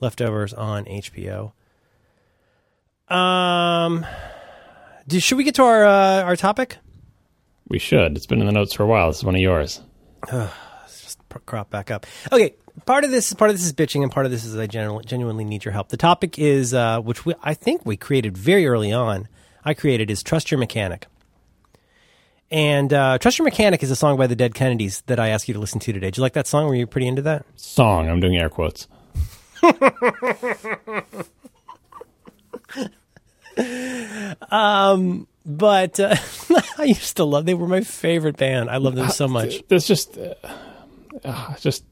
leftovers 0.00 0.52
on 0.52 0.84
HBO. 0.84 1.52
Um, 3.08 4.04
do, 5.06 5.20
should 5.20 5.38
we 5.38 5.44
get 5.44 5.54
to 5.56 5.62
our 5.62 5.84
uh, 5.84 6.22
our 6.22 6.36
topic? 6.36 6.78
We 7.68 7.78
should. 7.78 8.16
It's 8.16 8.26
been 8.26 8.40
in 8.40 8.46
the 8.46 8.52
notes 8.52 8.72
for 8.72 8.82
a 8.82 8.86
while. 8.86 9.08
This 9.08 9.18
is 9.18 9.24
one 9.24 9.34
of 9.34 9.40
yours. 9.40 9.80
Let's 10.32 11.02
just 11.02 11.18
crop 11.46 11.70
back 11.70 11.90
up. 11.90 12.06
Okay, 12.32 12.54
part 12.84 13.04
of 13.04 13.10
this 13.10 13.32
part 13.34 13.50
of 13.50 13.56
this 13.56 13.64
is 13.64 13.72
bitching, 13.72 14.02
and 14.02 14.10
part 14.10 14.26
of 14.26 14.32
this 14.32 14.44
is 14.44 14.56
I 14.56 14.66
genuinely, 14.66 15.04
genuinely 15.04 15.44
need 15.44 15.64
your 15.64 15.72
help. 15.72 15.88
The 15.88 15.96
topic 15.96 16.38
is 16.38 16.74
uh, 16.74 17.00
which 17.00 17.24
we, 17.24 17.34
I 17.42 17.54
think 17.54 17.84
we 17.84 17.96
created 17.96 18.36
very 18.36 18.66
early 18.66 18.92
on. 18.92 19.28
I 19.64 19.74
created 19.74 20.10
is 20.10 20.22
trust 20.22 20.50
your 20.50 20.58
mechanic. 20.58 21.06
And 22.48 22.92
uh, 22.92 23.18
Trust 23.18 23.38
Your 23.38 23.44
Mechanic 23.44 23.82
is 23.82 23.90
a 23.90 23.96
song 23.96 24.16
by 24.16 24.28
the 24.28 24.36
Dead 24.36 24.54
Kennedys 24.54 25.00
that 25.06 25.18
I 25.18 25.30
asked 25.30 25.48
you 25.48 25.54
to 25.54 25.58
listen 25.58 25.80
to 25.80 25.92
today. 25.92 26.06
Did 26.06 26.18
you 26.18 26.22
like 26.22 26.34
that 26.34 26.46
song? 26.46 26.66
Were 26.68 26.76
you 26.76 26.86
pretty 26.86 27.08
into 27.08 27.22
that? 27.22 27.44
Song. 27.56 28.08
I'm 28.08 28.20
doing 28.20 28.36
air 28.36 28.48
quotes. 28.48 28.86
um, 34.50 35.26
but 35.44 36.00
uh, 36.00 36.16
I 36.78 36.84
used 36.84 37.16
to 37.16 37.24
love. 37.24 37.46
They 37.46 37.54
were 37.54 37.66
my 37.68 37.82
favorite 37.82 38.36
band. 38.36 38.70
I 38.70 38.78
love 38.78 38.94
them 38.94 39.10
so 39.10 39.28
much. 39.28 39.62
There's 39.68 39.86
just, 39.86 40.18
uh, 40.18 40.34
uh, 41.24 41.54
just 41.56 41.84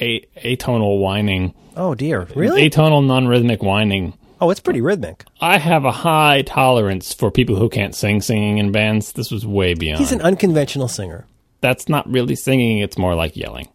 a 0.00 0.20
atonal 0.36 1.00
whining. 1.00 1.54
Oh 1.76 1.94
dear, 1.94 2.28
really? 2.34 2.68
Atonal, 2.68 3.04
non-rhythmic 3.06 3.62
whining. 3.62 4.14
Oh, 4.40 4.50
it's 4.50 4.60
pretty 4.60 4.80
rhythmic. 4.80 5.24
I 5.40 5.58
have 5.58 5.84
a 5.84 5.92
high 5.92 6.42
tolerance 6.42 7.14
for 7.14 7.30
people 7.30 7.56
who 7.56 7.68
can't 7.68 7.94
sing 7.94 8.20
singing 8.20 8.58
in 8.58 8.72
bands. 8.72 9.12
This 9.12 9.30
was 9.30 9.46
way 9.46 9.74
beyond. 9.74 10.00
He's 10.00 10.12
an 10.12 10.20
unconventional 10.20 10.88
singer. 10.88 11.26
That's 11.60 11.88
not 11.88 12.10
really 12.10 12.36
singing. 12.36 12.78
It's 12.78 12.98
more 12.98 13.14
like 13.14 13.36
yelling. 13.36 13.68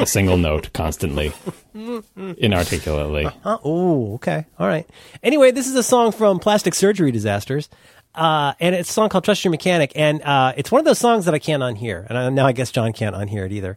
A 0.00 0.06
single 0.06 0.36
note 0.36 0.72
constantly, 0.72 1.32
inarticulately. 1.74 3.26
Uh-huh. 3.26 3.58
Oh, 3.64 4.14
okay. 4.14 4.46
All 4.58 4.66
right. 4.66 4.88
Anyway, 5.22 5.50
this 5.50 5.66
is 5.66 5.74
a 5.74 5.82
song 5.82 6.12
from 6.12 6.38
Plastic 6.38 6.74
Surgery 6.74 7.10
Disasters. 7.10 7.68
Uh, 8.14 8.54
and 8.58 8.74
it's 8.74 8.90
a 8.90 8.92
song 8.92 9.08
called 9.08 9.24
Trust 9.24 9.44
Your 9.44 9.50
Mechanic. 9.50 9.92
And 9.94 10.22
uh, 10.22 10.52
it's 10.56 10.72
one 10.72 10.80
of 10.80 10.84
those 10.84 10.98
songs 10.98 11.26
that 11.26 11.34
I 11.34 11.38
can't 11.38 11.62
unhear. 11.62 12.06
And 12.08 12.18
I, 12.18 12.28
now 12.30 12.46
I 12.46 12.52
guess 12.52 12.70
John 12.70 12.92
can't 12.92 13.14
unhear 13.14 13.46
it 13.46 13.52
either. 13.52 13.76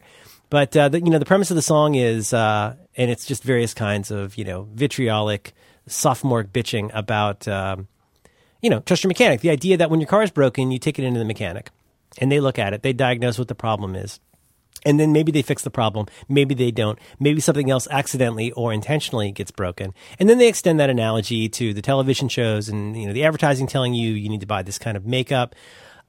But, 0.50 0.76
uh, 0.76 0.88
the, 0.88 1.00
you 1.00 1.10
know, 1.10 1.18
the 1.18 1.24
premise 1.24 1.50
of 1.50 1.54
the 1.54 1.62
song 1.62 1.94
is, 1.94 2.32
uh, 2.32 2.76
and 2.96 3.10
it's 3.10 3.24
just 3.24 3.42
various 3.42 3.72
kinds 3.72 4.10
of, 4.10 4.36
you 4.36 4.44
know, 4.44 4.68
vitriolic, 4.74 5.52
sophomore 5.86 6.44
bitching 6.44 6.90
about, 6.92 7.48
um, 7.48 7.88
you 8.60 8.68
know, 8.68 8.80
trust 8.80 9.04
your 9.04 9.08
mechanic. 9.08 9.40
The 9.40 9.50
idea 9.50 9.76
that 9.78 9.90
when 9.90 10.00
your 10.00 10.08
car 10.08 10.22
is 10.22 10.30
broken, 10.30 10.70
you 10.70 10.78
take 10.78 10.98
it 10.98 11.04
into 11.04 11.18
the 11.18 11.24
mechanic 11.24 11.70
and 12.18 12.30
they 12.30 12.40
look 12.40 12.58
at 12.58 12.72
it, 12.74 12.82
they 12.82 12.92
diagnose 12.92 13.38
what 13.38 13.48
the 13.48 13.54
problem 13.54 13.96
is 13.96 14.20
and 14.84 14.98
then 14.98 15.12
maybe 15.12 15.32
they 15.32 15.42
fix 15.42 15.62
the 15.62 15.70
problem 15.70 16.06
maybe 16.28 16.54
they 16.54 16.70
don't 16.70 16.98
maybe 17.18 17.40
something 17.40 17.70
else 17.70 17.86
accidentally 17.90 18.52
or 18.52 18.72
intentionally 18.72 19.30
gets 19.32 19.50
broken. 19.50 19.94
And 20.18 20.28
then 20.28 20.38
they 20.38 20.48
extend 20.48 20.80
that 20.80 20.90
analogy 20.90 21.48
to 21.50 21.74
the 21.74 21.82
television 21.82 22.28
shows 22.28 22.68
and 22.68 22.96
you 22.96 23.06
know 23.06 23.12
the 23.12 23.24
advertising 23.24 23.66
telling 23.66 23.94
you 23.94 24.12
you 24.12 24.28
need 24.28 24.40
to 24.40 24.46
buy 24.46 24.62
this 24.62 24.78
kind 24.78 24.96
of 24.96 25.06
makeup 25.06 25.54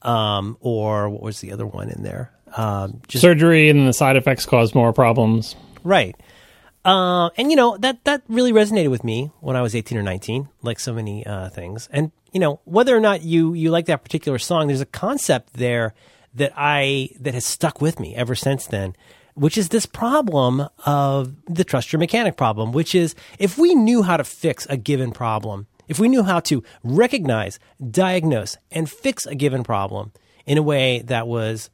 um, 0.02 0.58
or 0.60 1.10
what 1.10 1.22
was 1.22 1.40
the 1.40 1.52
other 1.52 1.66
one 1.66 1.90
in 1.90 2.04
there? 2.04 2.32
Um, 2.56 3.02
just, 3.08 3.22
surgery 3.22 3.70
and 3.70 3.88
the 3.88 3.94
side 3.94 4.16
effects 4.16 4.46
cause 4.46 4.76
more 4.76 4.94
problems. 4.94 5.56
Right. 5.84 6.16
Uh, 6.86 7.30
and 7.38 7.50
you 7.50 7.56
know 7.56 7.78
that 7.78 8.04
that 8.04 8.24
really 8.28 8.52
resonated 8.52 8.90
with 8.90 9.04
me 9.04 9.32
when 9.40 9.56
I 9.56 9.62
was 9.62 9.74
18 9.74 9.98
or 9.98 10.04
19 10.04 10.50
like 10.62 10.80
so 10.80 10.94
many 10.94 11.26
uh, 11.26 11.50
things. 11.50 11.88
And 11.92 12.12
you 12.34 12.40
know 12.40 12.60
whether 12.66 12.96
or 12.96 13.00
not 13.00 13.22
you 13.22 13.54
you 13.54 13.72
like 13.72 13.86
that 13.86 14.04
particular 14.04 14.38
song 14.38 14.68
there's 14.68 14.82
a 14.82 14.86
concept 14.86 15.54
there 15.54 15.94
that 16.34 16.54
I 16.56 17.10
that 17.20 17.34
has 17.34 17.46
stuck 17.46 17.82
with 17.82 18.00
me 18.00 18.16
ever 18.16 18.36
since 18.36 18.68
then, 18.68 18.96
which 19.36 19.58
is 19.58 19.70
this 19.70 19.86
problem 19.86 20.68
of 20.86 21.34
the 21.46 21.64
trust 21.64 21.92
your 21.92 22.00
mechanic 22.00 22.38
problem, 22.38 22.72
which 22.72 22.96
is 22.96 23.16
if 23.40 23.58
we 23.58 23.76
knew 23.76 24.04
how 24.04 24.18
to 24.18 24.24
fix 24.24 24.66
a 24.68 24.78
given 24.78 25.12
problem, 25.12 25.68
if 25.88 26.00
we 26.00 26.10
knew 26.10 26.24
how 26.24 26.40
to 26.42 26.64
recognize, 26.84 27.60
diagnose, 27.92 28.58
and 28.72 28.90
fix 28.90 29.26
a 29.26 29.36
given 29.36 29.64
problem 29.64 30.12
in 30.46 30.58
a 30.58 30.64
way 30.64 31.02
that 31.06 31.28
was 31.28 31.70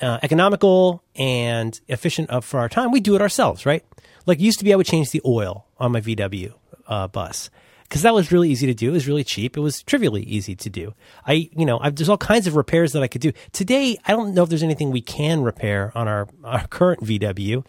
uh, 0.00 0.18
economical 0.22 1.02
and 1.16 1.80
efficient 1.88 2.30
for 2.44 2.60
our 2.60 2.68
time, 2.68 2.92
we 2.92 3.00
do 3.00 3.14
it 3.14 3.22
ourselves, 3.22 3.66
right? 3.66 3.84
Like 4.26 4.40
used 4.40 4.58
to 4.58 4.64
be, 4.64 4.72
I 4.72 4.76
would 4.76 4.86
change 4.86 5.10
the 5.10 5.22
oil 5.24 5.66
on 5.78 5.92
my 5.92 6.00
VW 6.00 6.52
uh, 6.86 7.08
bus 7.08 7.50
because 7.88 8.02
that 8.02 8.12
was 8.12 8.30
really 8.30 8.50
easy 8.50 8.66
to 8.66 8.74
do. 8.74 8.90
It 8.90 8.92
was 8.92 9.08
really 9.08 9.24
cheap. 9.24 9.56
It 9.56 9.60
was 9.60 9.82
trivially 9.82 10.22
easy 10.22 10.54
to 10.56 10.68
do. 10.68 10.94
I, 11.26 11.48
you 11.56 11.64
know, 11.64 11.78
I've, 11.80 11.96
there's 11.96 12.08
all 12.08 12.18
kinds 12.18 12.46
of 12.46 12.54
repairs 12.54 12.92
that 12.92 13.02
I 13.02 13.08
could 13.08 13.22
do. 13.22 13.32
Today, 13.52 13.96
I 14.04 14.12
don't 14.12 14.34
know 14.34 14.42
if 14.42 14.50
there's 14.50 14.62
anything 14.62 14.90
we 14.90 15.00
can 15.00 15.42
repair 15.42 15.92
on 15.94 16.06
our, 16.06 16.28
our 16.44 16.66
current 16.66 17.02
VW, 17.02 17.64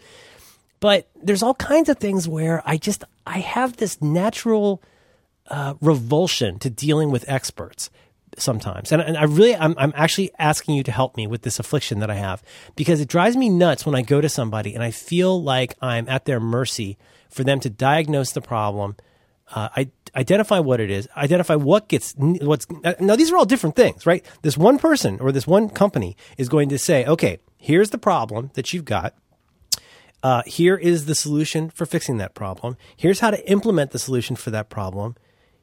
but 0.78 1.08
there's 1.22 1.42
all 1.42 1.54
kinds 1.54 1.88
of 1.88 1.98
things 1.98 2.28
where 2.28 2.62
I 2.66 2.76
just, 2.76 3.04
I 3.26 3.38
have 3.38 3.78
this 3.78 4.00
natural 4.02 4.82
uh, 5.48 5.74
revulsion 5.80 6.58
to 6.60 6.70
dealing 6.70 7.10
with 7.10 7.24
experts 7.26 7.90
sometimes. 8.36 8.92
And, 8.92 9.00
and 9.02 9.16
I 9.16 9.24
really, 9.24 9.56
I'm, 9.56 9.74
I'm 9.78 9.92
actually 9.96 10.30
asking 10.38 10.74
you 10.74 10.82
to 10.84 10.92
help 10.92 11.16
me 11.16 11.26
with 11.26 11.42
this 11.42 11.58
affliction 11.58 12.00
that 12.00 12.10
I 12.10 12.14
have 12.14 12.42
because 12.76 13.00
it 13.00 13.08
drives 13.08 13.36
me 13.36 13.48
nuts 13.48 13.86
when 13.86 13.94
I 13.94 14.02
go 14.02 14.20
to 14.20 14.28
somebody 14.28 14.74
and 14.74 14.82
I 14.82 14.90
feel 14.90 15.42
like 15.42 15.76
I'm 15.80 16.08
at 16.08 16.26
their 16.26 16.40
mercy 16.40 16.98
for 17.30 17.42
them 17.42 17.58
to 17.60 17.70
diagnose 17.70 18.32
the 18.32 18.40
problem. 18.40 18.96
Uh, 19.52 19.68
I 19.74 19.90
identify 20.16 20.58
what 20.58 20.80
it 20.80 20.90
is, 20.90 21.08
identify 21.16 21.54
what 21.54 21.88
gets 21.88 22.14
what's 22.16 22.66
now 23.00 23.16
these 23.16 23.30
are 23.30 23.36
all 23.36 23.44
different 23.44 23.76
things, 23.76 24.06
right? 24.06 24.24
This 24.42 24.56
one 24.56 24.78
person 24.78 25.18
or 25.20 25.32
this 25.32 25.46
one 25.46 25.68
company 25.68 26.16
is 26.38 26.48
going 26.48 26.68
to 26.70 26.78
say, 26.78 27.04
okay, 27.04 27.38
here's 27.58 27.90
the 27.90 27.98
problem 27.98 28.50
that 28.54 28.72
you've 28.72 28.84
got. 28.84 29.14
Uh, 30.22 30.42
here 30.44 30.76
is 30.76 31.06
the 31.06 31.14
solution 31.14 31.70
for 31.70 31.86
fixing 31.86 32.18
that 32.18 32.34
problem. 32.34 32.76
Here's 32.96 33.20
how 33.20 33.30
to 33.30 33.50
implement 33.50 33.92
the 33.92 33.98
solution 33.98 34.36
for 34.36 34.50
that 34.50 34.68
problem. 34.68 35.16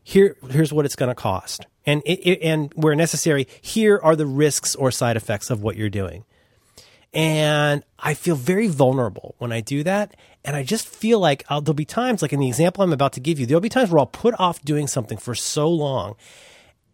Here, 0.04 0.36
here's 0.50 0.74
what 0.74 0.86
it's 0.86 0.96
going 0.96 1.10
to 1.10 1.16
cost, 1.16 1.68
and 1.86 2.02
it, 2.06 2.20
it, 2.26 2.42
and 2.42 2.72
where 2.76 2.96
necessary, 2.96 3.46
here 3.62 4.00
are 4.02 4.16
the 4.16 4.26
risks 4.26 4.74
or 4.74 4.90
side 4.90 5.18
effects 5.18 5.50
of 5.50 5.62
what 5.62 5.76
you're 5.76 5.90
doing. 5.90 6.24
And 7.14 7.84
I 7.98 8.14
feel 8.14 8.36
very 8.36 8.68
vulnerable 8.68 9.36
when 9.38 9.52
I 9.52 9.62
do 9.62 9.84
that. 9.84 10.16
And 10.44 10.56
I 10.56 10.64
just 10.64 10.88
feel 10.88 11.20
like 11.20 11.44
I'll, 11.50 11.62
there'll 11.62 11.74
be 11.74 11.86
times, 11.86 12.22
like 12.22 12.34
in 12.34 12.40
the 12.40 12.48
example 12.48 12.84
I'm 12.84 12.94
about 12.94 13.14
to 13.14 13.20
give 13.20 13.40
you, 13.40 13.46
there'll 13.46 13.62
be 13.62 13.70
times 13.70 13.90
where 13.90 14.00
I'll 14.00 14.06
put 14.06 14.36
off 14.40 14.62
doing 14.62 14.88
something 14.88 15.18
for 15.18 15.36
so 15.36 15.70
long. 15.70 16.16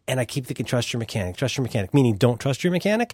And 0.08 0.20
I 0.20 0.26
keep 0.26 0.46
thinking, 0.46 0.66
trust 0.66 0.92
your 0.92 1.00
mechanic, 1.00 1.38
trust 1.38 1.58
your 1.58 1.64
mechanic, 1.64 1.94
meaning 1.94 2.18
don't 2.18 2.40
trust 2.40 2.64
your 2.64 2.72
mechanic. 2.72 3.14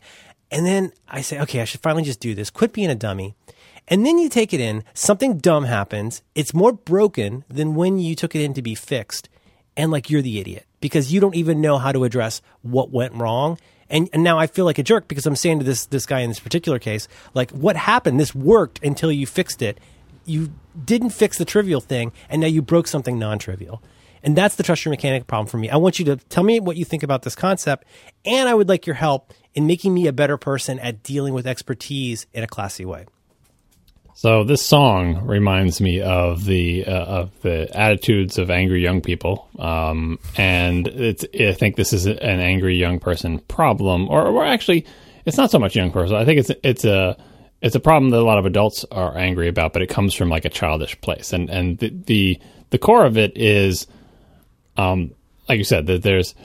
And 0.52 0.66
then 0.66 0.92
I 1.08 1.22
say, 1.22 1.40
okay, 1.42 1.62
I 1.62 1.66
should 1.66 1.82
finally 1.82 2.04
just 2.04 2.20
do 2.20 2.34
this. 2.34 2.50
Quit 2.50 2.74
being 2.74 2.90
a 2.90 2.96
dummy. 2.96 3.36
And 3.88 4.06
then 4.06 4.18
you 4.18 4.30
take 4.30 4.54
it 4.54 4.60
in, 4.60 4.84
something 4.94 5.38
dumb 5.38 5.66
happens. 5.66 6.22
It's 6.36 6.54
more 6.54 6.72
broken 6.72 7.44
than 7.50 7.76
when 7.76 7.98
you 7.98 8.16
took 8.16 8.36
it 8.36 8.42
in 8.42 8.54
to 8.54 8.62
be 8.62 8.76
fixed. 8.76 9.30
And 9.76 9.92
like 9.92 10.10
you're 10.10 10.22
the 10.22 10.40
idiot 10.40 10.66
because 10.82 11.12
you 11.12 11.20
don't 11.20 11.36
even 11.36 11.62
know 11.62 11.78
how 11.78 11.92
to 11.92 12.04
address 12.04 12.42
what 12.62 12.92
went 12.92 13.14
wrong. 13.14 13.58
And, 13.90 14.10
and 14.14 14.24
now 14.24 14.38
I 14.38 14.48
feel 14.48 14.66
like 14.66 14.78
a 14.78 14.84
jerk 14.84 15.08
because 15.08 15.26
I'm 15.26 15.36
saying 15.36 15.60
to 15.60 15.66
this 15.66 15.86
this 15.88 16.06
guy 16.06 16.20
in 16.20 16.30
this 16.30 16.40
particular 16.40 16.80
case, 16.80 17.08
like, 17.34 17.52
what 17.52 17.76
happened? 17.76 18.20
This 18.20 18.36
worked 18.36 18.84
until 18.84 19.12
you 19.12 19.26
fixed 19.26 19.62
it. 19.62 19.80
You 20.26 20.52
didn't 20.86 21.10
fix 21.10 21.38
the 21.38 21.46
trivial 21.46 21.82
thing, 21.82 22.12
and 22.30 22.42
now 22.42 22.48
you 22.48 22.62
broke 22.62 22.88
something 22.88 23.18
non-trivial. 23.18 23.82
And 24.22 24.36
that's 24.36 24.56
the 24.56 24.64
trust 24.64 24.86
your 24.86 24.92
mechanic 24.92 25.28
problem 25.28 25.48
for 25.48 25.58
me. 25.58 25.70
I 25.70 25.78
want 25.78 25.98
you 25.98 26.06
to 26.06 26.18
tell 26.18 26.44
me 26.44 26.60
what 26.60 26.78
you 26.78 26.86
think 26.86 27.04
about 27.04 27.24
this 27.24 27.36
concept, 27.36 27.86
and 28.26 28.48
I 28.50 28.54
would 28.54 28.70
like 28.70 28.86
your 28.86 28.96
help 28.96 29.34
in 29.56 29.66
making 29.66 29.94
me 29.94 30.08
a 30.08 30.14
better 30.14 30.38
person 30.38 30.78
at 30.80 31.02
dealing 31.04 31.34
with 31.34 31.48
expertise 31.48 32.28
in 32.34 32.44
a 32.44 32.48
classy 32.48 32.86
way. 32.86 33.06
So 34.22 34.44
this 34.44 34.62
song 34.62 35.26
reminds 35.26 35.80
me 35.80 36.02
of 36.02 36.44
the 36.44 36.86
uh, 36.86 36.92
of 36.92 37.42
the 37.42 37.70
attitudes 37.74 38.38
of 38.38 38.52
angry 38.52 38.84
young 38.84 39.00
people, 39.00 39.48
um, 39.58 40.20
and 40.36 40.90
it's 40.90 41.24
I 41.34 41.54
think 41.54 41.78
this 41.78 41.94
is 41.94 42.06
an 42.06 42.18
angry 42.20 42.76
young 42.76 43.00
person 43.00 43.40
problem, 43.40 44.10
or, 44.10 44.28
or 44.28 44.44
actually, 44.44 44.86
it's 45.26 45.38
not 45.38 45.52
so 45.52 45.58
much 45.58 45.74
young 45.74 45.92
person. 45.92 46.18
I 46.18 46.26
think 46.26 46.42
it's 46.42 46.52
it's 46.66 46.84
a 46.84 47.16
it's 47.62 47.76
a 47.76 47.80
problem 47.80 48.10
that 48.10 48.20
a 48.20 48.26
lot 48.26 48.38
of 48.38 48.46
adults 48.46 48.84
are 48.92 49.18
angry 49.18 49.48
about, 49.48 49.72
but 49.72 49.82
it 49.82 49.88
comes 49.88 50.14
from 50.14 50.28
like 50.28 50.44
a 50.44 50.50
childish 50.50 51.00
place, 51.00 51.32
and 51.32 51.50
and 51.50 51.78
the 51.78 51.88
the, 51.88 52.42
the 52.72 52.78
core 52.78 53.06
of 53.06 53.18
it 53.18 53.38
is, 53.38 53.88
um, 54.76 55.12
like 55.48 55.60
you 55.60 55.64
said, 55.64 55.86
that 55.86 56.04
there's 56.04 56.36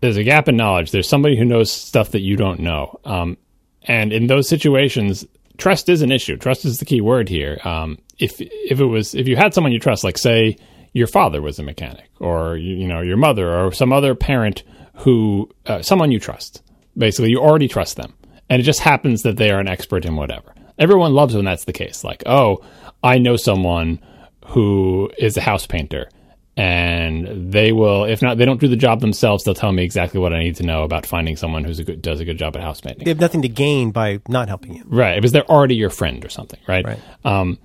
there's 0.00 0.16
a 0.16 0.24
gap 0.24 0.48
in 0.48 0.56
knowledge. 0.56 0.90
There's 0.90 1.06
somebody 1.06 1.36
who 1.36 1.44
knows 1.44 1.70
stuff 1.70 2.12
that 2.12 2.22
you 2.22 2.36
don't 2.36 2.60
know, 2.60 2.98
um, 3.04 3.36
and 3.82 4.10
in 4.10 4.26
those 4.26 4.48
situations 4.48 5.26
trust 5.58 5.88
is 5.88 6.02
an 6.02 6.12
issue. 6.12 6.36
Trust 6.36 6.64
is 6.64 6.78
the 6.78 6.84
key 6.84 7.00
word 7.00 7.28
here. 7.28 7.58
Um, 7.64 7.98
if 8.18 8.40
if 8.40 8.80
it 8.80 8.86
was 8.86 9.14
if 9.14 9.28
you 9.28 9.36
had 9.36 9.54
someone 9.54 9.72
you 9.72 9.80
trust, 9.80 10.04
like 10.04 10.18
say 10.18 10.56
your 10.92 11.06
father 11.06 11.42
was 11.42 11.58
a 11.58 11.62
mechanic, 11.62 12.08
or 12.20 12.56
you, 12.56 12.76
you 12.76 12.88
know 12.88 13.00
your 13.00 13.16
mother, 13.16 13.52
or 13.52 13.72
some 13.72 13.92
other 13.92 14.14
parent 14.14 14.62
who 14.96 15.50
uh, 15.66 15.82
someone 15.82 16.12
you 16.12 16.20
trust, 16.20 16.62
basically 16.96 17.30
you 17.30 17.38
already 17.38 17.68
trust 17.68 17.96
them, 17.96 18.14
and 18.48 18.60
it 18.60 18.64
just 18.64 18.80
happens 18.80 19.22
that 19.22 19.36
they 19.36 19.50
are 19.50 19.60
an 19.60 19.68
expert 19.68 20.04
in 20.04 20.16
whatever. 20.16 20.54
Everyone 20.78 21.14
loves 21.14 21.34
when 21.34 21.44
that's 21.44 21.64
the 21.64 21.72
case. 21.72 22.02
Like, 22.02 22.22
oh, 22.26 22.64
I 23.02 23.18
know 23.18 23.36
someone 23.36 24.00
who 24.46 25.10
is 25.18 25.36
a 25.36 25.40
house 25.40 25.66
painter 25.66 26.08
and 26.56 27.52
they 27.52 27.72
will 27.72 28.04
if 28.04 28.22
not 28.22 28.38
they 28.38 28.44
don't 28.44 28.60
do 28.60 28.68
the 28.68 28.76
job 28.76 29.00
themselves. 29.00 29.44
They'll 29.44 29.54
tell 29.54 29.72
me 29.72 29.82
exactly 29.82 30.20
what 30.20 30.32
i 30.32 30.38
need 30.38 30.56
to 30.56 30.62
know 30.62 30.84
about 30.84 31.04
finding 31.06 31.36
someone 31.36 31.64
who's 31.64 31.78
a 31.80 31.84
good 31.84 32.00
does 32.00 32.20
a 32.20 32.24
good 32.24 32.38
job 32.38 32.56
at 32.56 32.62
house 32.62 32.80
painting 32.80 33.04
They 33.04 33.10
have 33.10 33.20
nothing 33.20 33.42
to 33.42 33.48
gain 33.48 33.90
by 33.90 34.20
not 34.28 34.48
helping 34.48 34.74
you. 34.76 34.84
right. 34.86 35.16
Because 35.16 35.32
they're 35.32 35.50
already 35.50 35.74
your 35.74 35.90
friend 35.90 36.24
or 36.24 36.28
something 36.28 36.60
right, 36.68 36.84
Right. 36.84 37.00
Um, 37.24 37.58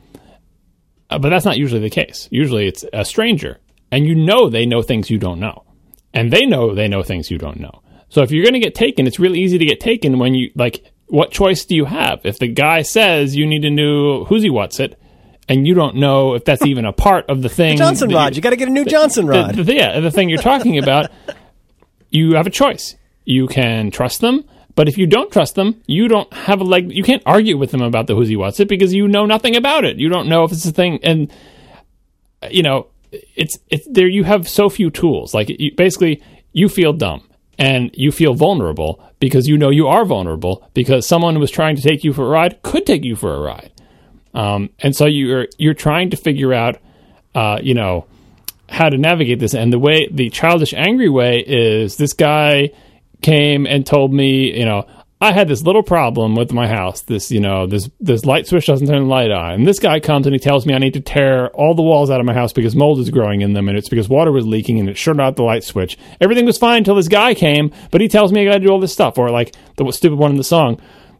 uh, 1.09 1.19
but 1.19 1.29
that's 1.29 1.45
not 1.45 1.57
usually 1.57 1.81
the 1.81 1.89
case. 1.89 2.27
Usually 2.31 2.67
it's 2.67 2.85
a 2.93 3.03
stranger 3.05 3.59
and 3.91 4.05
you 4.05 4.15
know 4.15 4.49
they 4.49 4.65
know 4.65 4.81
things 4.81 5.09
you 5.09 5.17
don't 5.17 5.39
know. 5.39 5.63
And 6.13 6.31
they 6.33 6.45
know 6.45 6.73
they 6.73 6.87
know 6.87 7.03
things 7.03 7.29
you 7.29 7.37
don't 7.37 7.59
know. 7.59 7.81
So 8.09 8.23
if 8.23 8.31
you're 8.31 8.43
going 8.43 8.53
to 8.53 8.59
get 8.59 8.73
taken 8.75 9.05
it's 9.05 9.19
really 9.19 9.39
easy 9.39 9.57
to 9.59 9.65
get 9.65 9.79
taken 9.79 10.17
when 10.19 10.33
you 10.33 10.51
like 10.55 10.83
what 11.07 11.31
choice 11.31 11.65
do 11.65 11.75
you 11.75 11.85
have? 11.85 12.21
If 12.23 12.39
the 12.39 12.47
guy 12.47 12.81
says 12.81 13.35
you 13.35 13.45
need 13.45 13.61
know 13.61 14.23
who's 14.25 14.43
he 14.43 14.49
what's 14.49 14.79
it 14.79 14.99
and 15.49 15.67
you 15.67 15.73
don't 15.73 15.95
know 15.95 16.35
if 16.35 16.45
that's 16.45 16.65
even 16.65 16.85
a 16.85 16.93
part 16.93 17.25
of 17.27 17.41
the 17.41 17.49
thing 17.49 17.75
Johnson 17.75 18.09
rod. 18.11 18.35
You 18.35 18.41
got 18.41 18.51
to 18.51 18.55
get 18.55 18.67
a 18.67 18.71
new 18.71 18.85
Johnson 18.85 19.25
rod. 19.27 19.55
the, 19.55 19.63
the, 19.63 19.73
yeah, 19.73 19.99
the 19.99 20.11
thing 20.11 20.29
you're 20.29 20.41
talking 20.41 20.77
about, 20.77 21.11
you 22.09 22.35
have 22.35 22.47
a 22.47 22.51
choice. 22.51 22.95
You 23.25 23.47
can 23.47 23.91
trust 23.91 24.21
them, 24.21 24.45
but 24.75 24.87
if 24.87 24.97
you 24.97 25.07
don't 25.07 25.31
trust 25.31 25.55
them, 25.55 25.81
you 25.87 26.07
don't 26.07 26.31
have 26.31 26.61
a 26.61 26.63
leg. 26.63 26.91
You 26.91 27.03
can't 27.03 27.23
argue 27.25 27.57
with 27.57 27.71
them 27.71 27.81
about 27.81 28.07
the 28.07 28.15
who's 28.15 28.29
he 28.29 28.35
what's 28.35 28.59
it 28.59 28.69
because 28.69 28.93
you 28.93 29.07
know 29.07 29.25
nothing 29.25 29.55
about 29.55 29.83
it. 29.83 29.97
You 29.97 30.07
don't 30.07 30.29
know 30.29 30.43
if 30.43 30.51
it's 30.51 30.65
a 30.65 30.71
thing, 30.71 30.99
and 31.03 31.31
you 32.49 32.63
know 32.63 32.87
it's 33.11 33.59
it's 33.69 33.87
there. 33.89 34.07
You 34.07 34.23
have 34.23 34.47
so 34.47 34.69
few 34.69 34.89
tools. 34.89 35.33
Like 35.33 35.49
you, 35.49 35.75
basically, 35.75 36.23
you 36.53 36.69
feel 36.69 36.93
dumb 36.93 37.27
and 37.57 37.91
you 37.93 38.11
feel 38.11 38.33
vulnerable 38.33 39.03
because 39.19 39.47
you 39.47 39.57
know 39.57 39.69
you 39.69 39.87
are 39.87 40.05
vulnerable 40.05 40.67
because 40.73 41.05
someone 41.05 41.33
who 41.33 41.39
was 41.39 41.51
trying 41.51 41.75
to 41.75 41.81
take 41.81 42.03
you 42.03 42.13
for 42.13 42.25
a 42.25 42.29
ride 42.29 42.61
could 42.63 42.85
take 42.85 43.03
you 43.03 43.15
for 43.15 43.35
a 43.35 43.39
ride. 43.39 43.71
Um, 44.33 44.69
and 44.79 44.95
so 44.95 45.05
you're 45.05 45.47
you're 45.57 45.73
trying 45.73 46.11
to 46.11 46.17
figure 46.17 46.53
out, 46.53 46.77
uh, 47.35 47.59
you 47.61 47.73
know, 47.73 48.05
how 48.69 48.89
to 48.89 48.97
navigate 48.97 49.39
this. 49.39 49.53
And 49.53 49.73
the 49.73 49.79
way 49.79 50.07
the 50.11 50.29
childish, 50.29 50.73
angry 50.73 51.09
way 51.09 51.43
is 51.45 51.97
this 51.97 52.13
guy 52.13 52.71
came 53.21 53.65
and 53.65 53.85
told 53.85 54.13
me, 54.13 54.57
you 54.57 54.65
know, 54.65 54.85
I 55.21 55.33
had 55.33 55.49
this 55.49 55.63
little 55.63 55.83
problem 55.83 56.35
with 56.35 56.53
my 56.53 56.65
house. 56.65 57.01
This, 57.01 57.29
you 57.29 57.41
know, 57.41 57.67
this 57.67 57.89
this 57.99 58.23
light 58.23 58.47
switch 58.47 58.67
doesn't 58.67 58.87
turn 58.87 59.03
the 59.03 59.09
light 59.09 59.31
on. 59.31 59.51
And 59.51 59.67
this 59.67 59.79
guy 59.79 59.99
comes 59.99 60.25
and 60.25 60.33
he 60.33 60.39
tells 60.39 60.65
me 60.65 60.73
I 60.73 60.77
need 60.77 60.93
to 60.93 61.01
tear 61.01 61.49
all 61.49 61.75
the 61.75 61.81
walls 61.81 62.09
out 62.09 62.21
of 62.21 62.25
my 62.25 62.33
house 62.33 62.53
because 62.53 62.73
mold 62.73 62.99
is 62.99 63.09
growing 63.09 63.41
in 63.41 63.51
them, 63.51 63.67
and 63.67 63.77
it's 63.77 63.89
because 63.89 64.07
water 64.07 64.31
was 64.31 64.47
leaking 64.47 64.79
and 64.79 64.87
it 64.87 64.97
shut 64.97 65.19
out 65.19 65.35
the 65.35 65.43
light 65.43 65.65
switch. 65.65 65.97
Everything 66.21 66.45
was 66.45 66.57
fine 66.57 66.77
until 66.77 66.95
this 66.95 67.09
guy 67.09 67.33
came, 67.33 67.73
but 67.91 67.99
he 67.99 68.07
tells 68.07 68.31
me 68.31 68.41
I 68.41 68.45
got 68.45 68.53
to 68.53 68.59
do 68.61 68.69
all 68.69 68.79
this 68.79 68.93
stuff. 68.93 69.17
Or 69.17 69.29
like 69.29 69.53
the 69.75 69.91
stupid 69.91 70.17
one 70.17 70.31
in 70.31 70.37
the 70.37 70.43
song. 70.43 70.79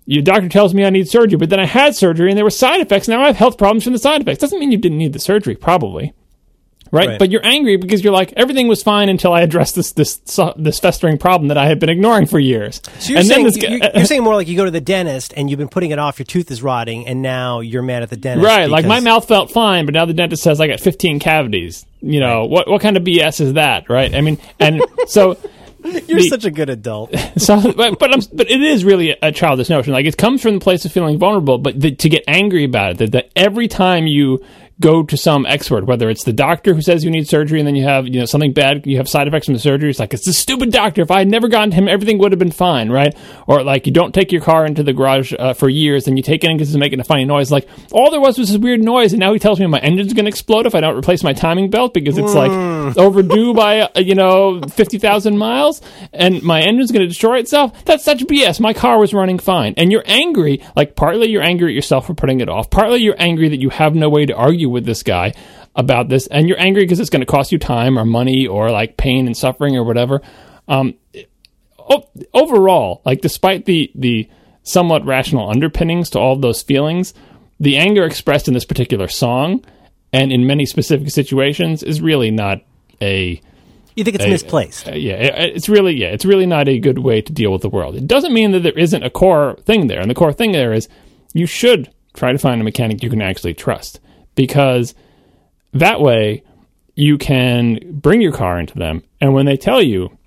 Your 0.10 0.24
doctor 0.24 0.50
tells 0.50 0.74
me 0.74 0.84
I 0.84 0.90
need 0.90 1.08
surgery, 1.08 1.38
but 1.38 1.52
then 1.52 1.60
I 1.60 1.68
had 1.68 1.96
surgery 1.96 2.30
and 2.30 2.38
there 2.38 2.44
were 2.44 2.50
side 2.50 2.82
effects. 2.82 3.08
Now 3.08 3.22
I 3.22 3.28
have 3.28 3.36
health 3.36 3.60
problems 3.60 3.84
from 3.84 3.94
the 3.94 4.00
side 4.00 4.22
effects. 4.22 4.40
Doesn't 4.40 4.58
mean 4.58 4.72
you 4.72 4.78
didn't 4.80 4.98
need 4.98 5.14
the 5.14 5.20
surgery, 5.20 5.54
probably. 5.56 6.14
Right? 6.92 7.10
Right. 7.10 7.20
But 7.20 7.30
you're 7.30 7.46
angry 7.46 7.78
because 7.78 8.04
you're 8.04 8.12
like 8.12 8.34
everything 8.36 8.68
was 8.68 8.82
fine 8.82 9.10
until 9.10 9.34
I 9.34 9.42
addressed 9.42 9.76
this 9.76 9.92
this 9.92 10.16
this 10.56 10.80
festering 10.80 11.20
problem 11.20 11.50
that 11.50 11.60
I 11.60 11.68
had 11.68 11.80
been 11.80 11.90
ignoring 11.90 12.26
for 12.26 12.40
years. 12.40 12.82
So 12.98 13.10
you're 13.10 13.20
and 13.20 13.28
saying 13.28 13.44
then 13.44 13.54
this 13.54 13.64
guy, 13.64 13.70
you're, 13.70 13.92
you're 13.98 14.06
saying 14.06 14.24
more 14.24 14.34
like 14.34 14.48
you 14.48 14.58
go 14.58 14.66
to 14.66 14.72
the 14.72 14.82
dentist 14.82 15.32
and 15.38 15.48
you've 15.48 15.60
been 15.60 15.70
putting 15.70 15.92
it 15.92 16.00
off. 16.00 16.18
Your 16.18 16.26
tooth 16.26 16.50
is 16.50 16.64
rotting, 16.64 17.06
and 17.06 17.22
now 17.22 17.60
you're 17.60 17.84
mad 17.84 18.02
at 18.02 18.10
the 18.10 18.18
dentist. 18.18 18.48
right? 18.48 18.68
Like 18.68 18.88
my 18.88 19.02
mouth 19.02 19.28
felt 19.28 19.52
fine, 19.52 19.86
but 19.86 19.94
now 19.94 20.06
the 20.06 20.16
dentist 20.16 20.42
says 20.42 20.60
I 20.60 20.66
got 20.66 20.80
15 20.80 21.20
cavities. 21.20 21.86
You 22.02 22.20
know 22.20 22.46
what? 22.46 22.68
What 22.68 22.82
kind 22.82 22.98
of 22.98 23.04
BS 23.04 23.42
is 23.42 23.54
that? 23.54 23.88
Right? 23.88 24.16
I 24.16 24.22
mean, 24.22 24.40
and 24.60 24.82
so. 25.08 25.38
You're 25.84 26.20
the- 26.20 26.28
such 26.30 26.46
a 26.46 26.52
good 26.52 26.70
adult. 26.70 27.14
so, 27.38 27.74
but 27.74 28.00
but, 28.00 28.14
I'm, 28.14 28.22
but 28.34 28.50
it 28.50 28.62
is 28.62 28.84
really 28.84 29.16
a 29.22 29.32
childish 29.32 29.70
notion. 29.70 29.94
Like 29.94 30.06
it 30.06 30.18
comes 30.18 30.42
from 30.42 30.56
the 30.56 30.60
place 30.60 30.86
of 30.86 30.92
feeling 30.92 31.18
vulnerable, 31.18 31.58
but 31.58 31.80
the, 31.80 31.96
to 31.96 32.10
get 32.10 32.24
angry 32.28 32.64
about 32.64 32.92
it, 32.92 32.98
that, 32.98 33.12
that 33.12 33.30
every 33.36 33.68
time 33.68 34.08
you 34.08 34.44
go 34.80 35.04
to 35.04 35.18
some 35.18 35.46
expert, 35.46 35.86
whether 35.86 36.10
it's 36.10 36.24
the 36.24 36.34
doctor 36.34 36.74
who 36.74 36.82
says 36.82 37.04
you 37.04 37.12
need 37.12 37.28
surgery 37.28 37.60
and 37.60 37.68
then 37.68 37.76
you 37.76 37.84
have 37.84 38.08
you 38.08 38.20
know 38.20 38.26
something 38.26 38.54
bad, 38.54 38.88
you 38.88 38.98
have 38.98 39.10
side 39.10 39.28
effects 39.28 39.46
from 39.46 39.54
the 39.54 39.60
surgery. 39.60 39.90
It's 39.90 40.00
like 40.00 40.14
it's 40.14 40.26
the 40.26 40.34
stupid 40.34 40.72
doctor. 40.72 41.02
If 41.02 41.12
I 41.12 41.20
had 41.20 41.28
never 41.28 41.48
gone 41.48 41.70
to 41.70 41.76
him, 41.76 41.88
everything 41.88 42.18
would 42.20 42.32
have 42.32 42.40
been 42.40 42.52
fine, 42.52 42.90
right? 42.90 43.16
Or 43.48 43.64
like 43.64 43.86
you 43.86 43.94
don't 43.94 44.14
take 44.14 44.32
your 44.32 44.42
car 44.42 44.66
into 44.66 44.84
the 44.84 44.94
garage 44.94 45.34
uh, 45.38 45.54
for 45.54 45.70
years 45.70 46.08
and 46.08 46.18
you 46.18 46.24
take 46.24 46.44
it 46.44 46.50
in 46.50 46.58
because 46.58 46.70
it's 46.70 46.78
making 46.78 47.00
a 47.00 47.04
funny 47.04 47.26
noise. 47.26 47.52
Like 47.52 47.68
all 47.92 48.12
there 48.12 48.22
was 48.22 48.38
was 48.38 48.50
this 48.50 48.58
weird 48.58 48.82
noise, 48.82 49.14
and 49.14 49.20
now 49.20 49.34
he 49.34 49.40
tells 49.40 49.60
me 49.60 49.68
my 49.68 49.80
engine's 49.80 50.14
going 50.14 50.26
to 50.26 50.30
explode 50.30 50.66
if 50.66 50.76
I 50.76 50.82
don't 50.82 50.98
replace 50.98 51.24
my 51.24 51.34
timing 51.34 51.70
belt 51.70 51.94
because 51.94 52.18
it's 52.18 52.34
like 52.34 52.52
overdue 52.98 53.54
by 53.54 53.82
uh, 53.82 54.00
you 54.00 54.16
know 54.16 54.62
fifty 54.62 54.98
thousand 54.98 55.38
miles, 55.38 55.82
and 56.14 56.42
my 56.44 56.62
engine's 56.62 56.92
going 56.92 57.02
to 57.02 57.08
destroy 57.08 57.40
itself. 57.40 57.86
That's 57.86 58.04
such 58.04 58.20
BS. 58.20 58.60
My 58.60 58.74
car 58.74 59.00
was 59.00 59.14
running 59.14 59.40
fine, 59.40 59.74
and 59.78 59.92
you're 59.92 60.04
angry. 60.06 60.64
Like 60.76 60.96
partly 60.96 61.30
you're 61.30 61.44
angry 61.44 61.72
at 61.72 61.76
yourself 61.76 62.08
for 62.08 62.14
putting 62.14 62.40
it 62.40 62.48
off. 62.48 62.70
Partly 62.70 63.00
you're 63.02 63.16
angry 63.18 63.50
that 63.50 63.60
you 63.60 63.70
have 63.70 63.94
no 63.94 64.10
way 64.10 64.26
to 64.26 64.34
argue 64.34 64.69
with 64.70 64.86
this 64.86 65.04
guy 65.04 65.34
about 65.76 66.10
this, 66.10 66.28
and 66.28 66.48
you're 66.48 66.60
angry 66.60 66.84
because 66.84 67.00
it's 67.00 67.10
going 67.10 67.22
to 67.22 67.26
cost 67.26 67.52
you 67.52 67.58
time 67.60 67.98
or 67.98 68.06
money 68.06 68.48
or 68.48 68.72
like 68.72 68.98
pain 68.98 69.28
and 69.28 69.36
suffering 69.38 69.76
or 69.76 69.84
whatever. 69.84 70.22
Um, 70.68 70.96
overall, 72.34 73.02
like 73.06 73.22
despite 73.22 73.66
the 73.66 73.92
the 73.96 74.30
somewhat 74.64 75.06
rational 75.06 75.50
underpinnings 75.50 76.10
to 76.12 76.20
all 76.20 76.36
those 76.36 76.62
feelings, 76.62 77.14
the 77.60 77.78
anger 77.78 78.06
expressed 78.06 78.48
in 78.48 78.54
this 78.54 78.66
particular 78.66 79.08
song 79.08 79.64
and 80.14 80.32
in 80.32 80.46
many 80.46 80.66
specific 80.66 81.10
situations 81.10 81.82
is 81.84 82.02
really 82.02 82.30
not 82.32 82.62
a 83.02 83.42
You 83.96 84.04
think 84.04 84.16
it's 84.16 84.26
misplaced? 84.28 84.88
uh, 84.88 84.92
yeah, 84.96 85.14
it- 85.16 85.56
it's 85.56 85.70
really 85.70 85.96
yeah, 85.96 86.08
it's 86.10 86.26
really 86.26 86.46
not 86.46 86.68
a 86.68 86.80
good 86.80 87.00
way 87.00 87.22
to 87.22 87.32
deal 87.34 87.52
with 87.52 87.62
the 87.62 87.70
world. 87.70 87.96
It 87.96 88.08
doesn't 88.08 88.34
mean 88.34 88.52
that 88.52 88.64
there 88.64 88.78
isn't 88.78 89.04
a 89.04 89.10
core 89.10 89.58
thing 89.66 89.88
there, 89.88 90.00
and 90.02 90.10
the 90.10 90.16
core 90.16 90.34
thing 90.34 90.52
there 90.52 90.74
is 90.74 90.88
you 91.34 91.46
should 91.46 91.90
try 92.14 92.32
to 92.32 92.38
find 92.38 92.60
a 92.60 92.64
mechanic 92.64 93.02
you 93.04 93.10
can 93.10 93.22
actually 93.22 93.54
trust 93.54 94.00
because 94.40 94.96
that 95.74 96.00
way 96.00 96.44
you 96.96 97.18
can 97.18 97.78
bring 97.92 98.22
your 98.22 98.32
car 98.32 98.58
into 98.58 98.74
them, 98.74 99.04
and 99.20 99.34
when 99.34 99.46
they 99.46 99.58
tell 99.58 99.82
you 99.82 100.18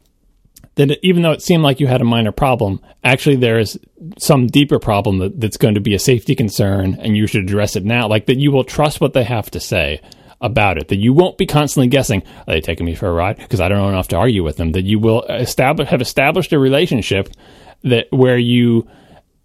that 0.74 0.98
even 1.02 1.22
though 1.22 1.32
it 1.32 1.40
seemed 1.40 1.62
like 1.62 1.80
you 1.80 1.86
had 1.86 2.02
a 2.02 2.04
minor 2.04 2.30
problem, 2.30 2.78
actually 3.02 3.36
there 3.36 3.58
is 3.58 3.78
some 4.18 4.48
deeper 4.48 4.78
problem 4.78 5.16
that, 5.16 5.40
that's 5.40 5.56
going 5.56 5.76
to 5.76 5.80
be 5.80 5.94
a 5.94 5.98
safety 5.98 6.34
concern, 6.34 6.98
and 7.00 7.16
you 7.16 7.26
should 7.26 7.44
address 7.44 7.74
it 7.74 7.86
now. 7.86 8.06
Like 8.06 8.26
that, 8.26 8.36
you 8.36 8.52
will 8.52 8.64
trust 8.64 9.00
what 9.00 9.14
they 9.14 9.24
have 9.24 9.50
to 9.52 9.60
say 9.60 10.02
about 10.42 10.76
it. 10.76 10.88
That 10.88 10.98
you 10.98 11.14
won't 11.14 11.38
be 11.38 11.46
constantly 11.46 11.88
guessing, 11.88 12.22
"Are 12.46 12.52
they 12.52 12.60
taking 12.60 12.84
me 12.84 12.94
for 12.94 13.08
a 13.08 13.12
ride?" 13.14 13.38
Because 13.38 13.60
I 13.60 13.68
don't 13.70 13.78
know 13.78 13.88
enough 13.88 14.08
to 14.08 14.16
argue 14.16 14.44
with 14.44 14.58
them. 14.58 14.72
That 14.72 14.84
you 14.84 14.98
will 14.98 15.22
establish 15.22 15.88
have 15.88 16.02
established 16.02 16.52
a 16.52 16.58
relationship 16.58 17.30
that 17.82 18.08
where 18.10 18.36
you 18.36 18.86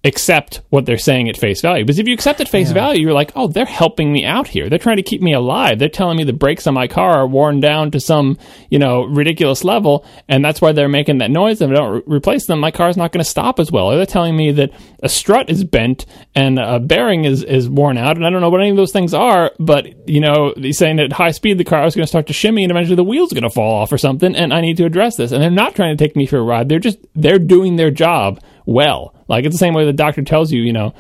accept 0.08 0.62
what 0.70 0.86
they're 0.86 0.98
saying 0.98 1.30
at 1.30 1.38
face 1.38 1.62
value. 1.62 1.84
Because 1.84 2.00
if 2.00 2.08
you 2.08 2.14
accept 2.14 2.42
at 2.42 2.50
face 2.50 2.70
yeah. 2.70 2.74
value, 2.74 3.02
you're 3.02 3.14
like, 3.14 3.32
oh, 3.36 3.48
they're 3.48 3.66
helping 3.66 4.12
me 4.12 4.26
out 4.26 4.48
here. 4.48 4.70
They're 4.70 4.80
trying 4.80 4.98
to 4.98 5.04
keep 5.04 5.22
me 5.22 5.34
alive. 5.34 5.80
They're 5.80 5.90
telling 5.90 6.18
me 6.18 6.24
the 6.24 6.34
brakes 6.34 6.68
on 6.68 6.74
my 6.74 6.88
car 6.88 7.20
are 7.20 7.28
worn 7.28 7.60
down 7.60 7.92
to 7.92 8.00
some, 8.00 8.38
you 8.70 8.80
know, 8.80 9.04
ridiculous 9.04 9.64
level, 9.64 10.06
and 10.28 10.44
that's 10.44 10.62
why 10.62 10.72
they're 10.72 10.88
making 10.88 11.20
that 11.20 11.32
noise. 11.32 11.62
And 11.62 11.72
if 11.72 11.78
I 11.78 11.82
don't 11.82 11.94
re- 11.96 12.18
replace 12.18 12.48
them, 12.48 12.60
my 12.60 12.72
car's 12.72 12.98
not 12.98 13.12
going 13.12 13.24
to 13.24 13.30
stop 13.30 13.60
as 13.60 13.72
well. 13.72 13.92
Or 13.92 13.98
they're 13.98 14.06
telling 14.06 14.36
me 14.36 14.52
that 14.54 14.72
a 15.04 15.10
strut 15.10 15.50
is 15.50 15.64
bent 15.64 16.06
and 16.34 16.58
a 16.58 16.80
bearing 16.80 17.26
is, 17.26 17.44
is 17.44 17.70
worn 17.70 17.98
out, 17.98 18.18
and 18.18 18.26
I 18.26 18.30
don't 18.30 18.42
know 18.42 18.50
what 18.50 18.62
any 18.62 18.72
of 18.72 18.78
those 18.78 18.92
things 18.92 19.14
are, 19.14 19.52
but, 19.60 20.10
you 20.10 20.22
know, 20.22 20.54
he's 20.56 20.78
saying 20.78 20.98
that 20.98 21.06
at 21.06 21.14
high 21.14 21.32
speed, 21.32 21.58
the 21.58 21.64
car 21.64 21.86
is 21.86 21.96
going 21.96 22.04
to 22.04 22.10
start 22.10 22.28
to 22.28 22.34
shimmy 22.34 22.64
and 22.64 22.72
eventually 22.72 22.96
the 22.96 23.04
wheel's 23.04 23.34
going 23.34 23.44
to 23.44 23.50
fall 23.50 23.76
off 23.76 23.92
or 23.92 23.98
something, 23.98 24.36
and 24.36 24.54
I 24.54 24.62
need 24.62 24.78
to 24.78 24.86
address 24.86 25.18
this. 25.18 25.32
And 25.32 25.42
they're 25.42 25.50
not 25.50 25.76
trying 25.76 25.96
to 25.96 26.04
take 26.04 26.16
me 26.16 26.26
for 26.26 26.38
a 26.38 26.44
ride. 26.44 26.70
They're 26.70 26.80
just, 26.80 27.00
they're 27.16 27.40
doing 27.40 27.76
their 27.76 27.92
job 27.92 28.40
well. 28.68 29.16
Like 29.28 29.46
it's 29.46 29.56
the 29.56 29.60
same 29.60 29.74
way 29.74 29.86
the 29.86 29.94
doctor 29.94 30.22
tells 30.22 30.52
you, 30.52 30.62
you 30.62 30.74
know, 30.74 30.94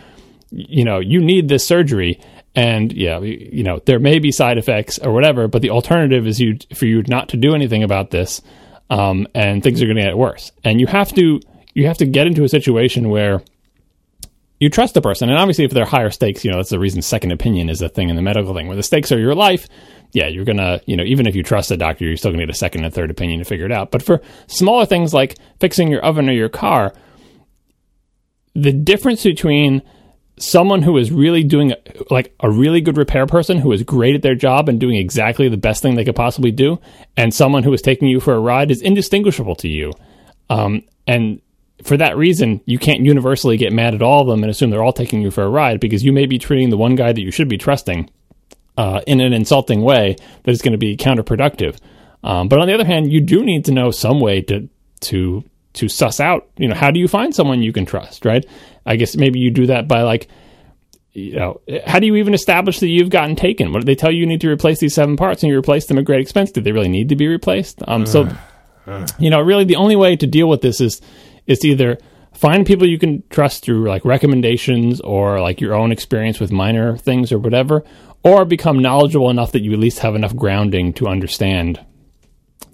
you 0.49 0.86
know, 0.86 0.99
you 0.99 1.22
need 1.22 1.47
this 1.47 1.68
surgery 1.68 2.20
and 2.55 2.91
yeah, 2.91 3.20
you 3.20 3.61
know, 3.61 3.80
there 3.86 3.99
may 3.99 4.18
be 4.18 4.32
side 4.32 4.57
effects 4.57 4.97
or 4.97 5.13
whatever, 5.13 5.47
but 5.47 5.61
the 5.61 5.70
alternative 5.70 6.26
is 6.26 6.39
you 6.39 6.57
for 6.74 6.88
you 6.88 7.03
not 7.07 7.30
to 7.30 7.38
do 7.38 7.53
anything 7.53 7.84
about 7.84 8.09
this, 8.09 8.41
um, 8.89 9.28
and 9.36 9.61
things 9.61 9.80
are 9.80 9.86
going 9.86 9.97
to 9.97 10.03
get 10.03 10.18
worse. 10.18 10.51
And 10.63 10.80
you 10.80 10.88
have 10.88 11.13
to 11.13 11.39
you 11.76 11.86
have 11.86 11.97
to 11.97 12.07
get 12.07 12.26
into 12.26 12.43
a 12.43 12.49
situation 12.49 13.09
where 13.09 13.43
you 14.59 14.72
trust 14.72 14.95
the 14.95 15.01
person. 15.01 15.30
And 15.30 15.38
obviously, 15.38 15.65
if 15.65 15.72
they're 15.72 15.86
higher 15.86 16.09
stakes, 16.09 16.43
you 16.43 16.49
know, 16.49 16.57
that's 16.57 16.72
the 16.72 16.80
reason 16.80 17.03
second 17.03 17.32
opinion 17.32 17.70
is 17.70 17.84
a 17.84 17.89
thing 17.89 18.09
in 18.09 18.15
the 18.15 18.24
medical 18.24 18.55
thing. 18.55 18.65
Where 18.65 18.76
the 18.76 18.82
stakes 18.82 19.11
are 19.11 19.20
your 19.20 19.36
life, 19.36 19.68
yeah, 20.13 20.28
you're 20.28 20.45
gonna, 20.45 20.82
you 20.88 20.97
know, 20.97 21.03
even 21.03 21.28
if 21.28 21.36
you 21.36 21.43
trust 21.43 21.70
a 21.70 21.78
doctor, 21.78 22.05
you're 22.05 22.18
still 22.18 22.32
gonna 22.32 22.43
get 22.43 22.55
a 22.55 22.57
second 22.57 22.86
and 22.86 22.91
third 22.91 23.11
opinion 23.11 23.38
to 23.38 23.45
figure 23.45 23.68
it 23.68 23.72
out. 23.72 23.91
But 23.91 24.01
for 24.01 24.20
smaller 24.47 24.88
things 24.88 25.13
like 25.13 25.38
fixing 25.59 25.91
your 25.91 26.03
oven 26.03 26.28
or 26.28 26.34
your 26.34 26.49
car, 26.49 26.93
the 28.57 28.73
difference 28.73 29.23
between 29.23 29.83
someone 30.39 30.81
who 30.81 30.97
is 30.97 31.11
really 31.11 31.43
doing 31.43 31.73
like 32.09 32.33
a 32.39 32.49
really 32.49 32.81
good 32.81 32.97
repair 32.97 33.27
person 33.27 33.59
who 33.59 33.71
is 33.71 33.83
great 33.83 34.15
at 34.15 34.23
their 34.23 34.35
job 34.35 34.67
and 34.67 34.79
doing 34.79 34.95
exactly 34.95 35.47
the 35.47 35.57
best 35.57 35.81
thing 35.81 35.93
they 35.95 36.03
could 36.03 36.15
possibly 36.15 36.51
do, 36.51 36.79
and 37.15 37.33
someone 37.33 37.61
who 37.61 37.71
is 37.71 37.83
taking 37.83 38.07
you 38.07 38.19
for 38.19 38.33
a 38.33 38.39
ride 38.39 38.71
is 38.71 38.81
indistinguishable 38.81 39.55
to 39.55 39.67
you. 39.67 39.93
Um, 40.49 40.83
and 41.05 41.39
for 41.83 41.97
that 41.97 42.17
reason, 42.17 42.61
you 42.65 42.79
can't 42.79 43.01
universally 43.01 43.57
get 43.57 43.71
mad 43.71 43.93
at 43.93 44.01
all 44.01 44.21
of 44.21 44.27
them 44.27 44.43
and 44.43 44.49
assume 44.49 44.71
they're 44.71 44.83
all 44.83 44.91
taking 44.91 45.21
you 45.21 45.29
for 45.29 45.43
a 45.43 45.49
ride 45.49 45.79
because 45.79 46.03
you 46.03 46.11
may 46.11 46.25
be 46.25 46.39
treating 46.39 46.71
the 46.71 46.77
one 46.77 46.95
guy 46.95 47.13
that 47.13 47.21
you 47.21 47.29
should 47.29 47.47
be 47.47 47.57
trusting 47.59 48.09
uh, 48.75 49.01
in 49.05 49.21
an 49.21 49.33
insulting 49.33 49.83
way 49.83 50.15
that 50.43 50.51
is 50.51 50.63
going 50.63 50.71
to 50.71 50.79
be 50.79 50.97
counterproductive. 50.97 51.77
Um, 52.23 52.47
but 52.47 52.59
on 52.59 52.67
the 52.67 52.73
other 52.73 52.85
hand, 52.85 53.11
you 53.11 53.21
do 53.21 53.43
need 53.43 53.65
to 53.65 53.71
know 53.71 53.91
some 53.91 54.19
way 54.19 54.41
to 54.41 54.67
to 54.99 55.43
to 55.78 55.88
suss 55.88 56.19
out, 56.19 56.49
you 56.57 56.67
know, 56.67 56.75
how 56.75 56.91
do 56.91 56.99
you 56.99 57.07
find 57.07 57.34
someone 57.34 57.61
you 57.63 57.73
can 57.73 57.86
trust, 57.86 58.25
right? 58.25 58.45
I 58.86 58.95
guess 58.95 59.15
maybe 59.15 59.39
you 59.39 59.51
do 59.51 59.67
that 59.67 59.88
by 59.88 60.01
like, 60.01 60.28
you 61.13 61.36
know, 61.36 61.61
how 61.86 61.99
do 61.99 62.05
you 62.05 62.15
even 62.17 62.34
establish 62.36 62.80
that 62.80 62.89
you've 62.89 63.09
gotten 63.09 63.36
taken? 63.36 63.71
What 63.71 63.80
do 63.80 63.86
they 63.86 63.95
tell 63.95 64.11
you? 64.11 64.19
You 64.19 64.28
need 64.28 64.41
to 64.41 64.49
replace 64.49 64.80
these 64.80 64.93
seven 64.93 65.17
parts, 65.17 65.41
and 65.41 65.51
you 65.51 65.57
replace 65.57 65.88
them 65.88 65.97
at 65.97 66.05
great 66.05 66.21
expense. 66.21 66.51
Do 66.51 66.61
they 66.61 66.71
really 66.71 66.89
need 66.89 67.09
to 67.09 67.15
be 67.15 67.28
replaced? 67.28 67.82
Um, 67.88 68.05
so, 68.05 68.30
you 69.17 69.30
know, 69.32 69.41
really 69.41 69.63
the 69.63 69.78
only 69.78 69.95
way 69.95 70.15
to 70.15 70.28
deal 70.28 70.47
with 70.47 70.61
this 70.61 70.80
is 70.80 71.01
is 71.47 71.65
either 71.65 71.97
find 72.34 72.67
people 72.67 72.88
you 72.88 72.99
can 72.99 73.23
trust 73.30 73.63
through 73.63 73.88
like 73.88 74.05
recommendations 74.05 75.01
or 75.01 75.41
like 75.41 75.59
your 75.59 75.73
own 75.73 75.91
experience 75.91 76.39
with 76.39 76.51
minor 76.51 76.95
things 76.97 77.32
or 77.32 77.39
whatever, 77.39 77.84
or 78.23 78.45
become 78.45 78.80
knowledgeable 78.80 79.30
enough 79.32 79.53
that 79.53 79.63
you 79.63 79.73
at 79.73 79.80
least 79.80 79.99
have 79.99 80.13
enough 80.13 80.36
grounding 80.36 80.93
to 80.93 81.07
understand 81.07 81.80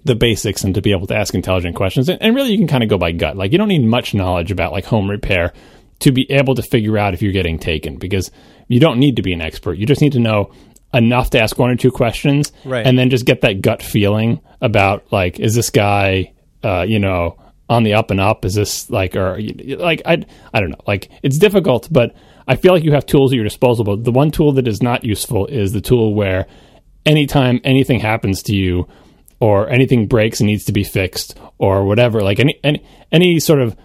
the 0.04 0.14
basics 0.14 0.64
and 0.64 0.74
to 0.74 0.82
be 0.82 0.92
able 0.92 1.06
to 1.06 1.16
ask 1.16 1.34
intelligent 1.34 1.76
questions. 1.76 2.08
And, 2.08 2.20
and 2.22 2.34
really, 2.34 2.50
you 2.50 2.58
can 2.58 2.66
kind 2.66 2.82
of 2.82 2.90
go 2.90 2.98
by 2.98 3.12
gut. 3.12 3.36
Like, 3.36 3.52
you 3.52 3.58
don't 3.58 3.68
need 3.68 3.84
much 3.84 4.14
knowledge 4.14 4.50
about 4.50 4.72
like 4.72 4.84
home 4.84 5.10
repair 5.10 5.52
to 6.00 6.12
be 6.12 6.30
able 6.30 6.54
to 6.54 6.62
figure 6.62 6.98
out 6.98 7.14
if 7.14 7.22
you're 7.22 7.32
getting 7.32 7.58
taken 7.58 7.96
because 7.96 8.30
you 8.68 8.80
don't 8.80 8.98
need 8.98 9.16
to 9.16 9.22
be 9.22 9.32
an 9.32 9.40
expert. 9.40 9.78
You 9.78 9.86
just 9.86 10.00
need 10.00 10.12
to 10.12 10.18
know 10.18 10.52
enough 10.92 11.30
to 11.30 11.40
ask 11.40 11.58
one 11.58 11.70
or 11.70 11.76
two 11.76 11.90
questions 11.90 12.52
right. 12.64 12.86
and 12.86 12.98
then 12.98 13.10
just 13.10 13.24
get 13.24 13.40
that 13.40 13.62
gut 13.62 13.82
feeling 13.82 14.40
about 14.60 15.10
like, 15.12 15.40
is 15.40 15.54
this 15.54 15.70
guy, 15.70 16.32
uh, 16.62 16.84
you 16.86 16.98
know, 16.98 17.38
on 17.68 17.82
the 17.82 17.94
up 17.94 18.10
and 18.10 18.20
up? 18.20 18.44
Is 18.44 18.54
this 18.54 18.90
like, 18.90 19.16
or 19.16 19.40
like, 19.40 20.02
I, 20.04 20.24
I 20.52 20.60
don't 20.60 20.70
know. 20.70 20.80
Like, 20.86 21.10
it's 21.22 21.38
difficult, 21.38 21.88
but 21.90 22.14
I 22.46 22.56
feel 22.56 22.74
like 22.74 22.84
you 22.84 22.92
have 22.92 23.06
tools 23.06 23.32
at 23.32 23.36
your 23.36 23.44
disposal. 23.44 23.84
But 23.84 24.04
the 24.04 24.12
one 24.12 24.30
tool 24.30 24.52
that 24.52 24.68
is 24.68 24.82
not 24.82 25.04
useful 25.04 25.46
is 25.46 25.72
the 25.72 25.80
tool 25.80 26.14
where 26.14 26.46
anytime 27.06 27.60
anything 27.64 28.00
happens 28.00 28.42
to 28.44 28.54
you, 28.54 28.86
or 29.44 29.68
anything 29.68 30.06
breaks 30.06 30.40
and 30.40 30.46
needs 30.46 30.64
to 30.64 30.72
be 30.72 30.82
fixed 30.82 31.38
or 31.58 31.84
whatever 31.84 32.22
like 32.22 32.40
any 32.40 32.58
any, 32.64 32.82
any 33.12 33.38
sort 33.38 33.60
of 33.60 33.76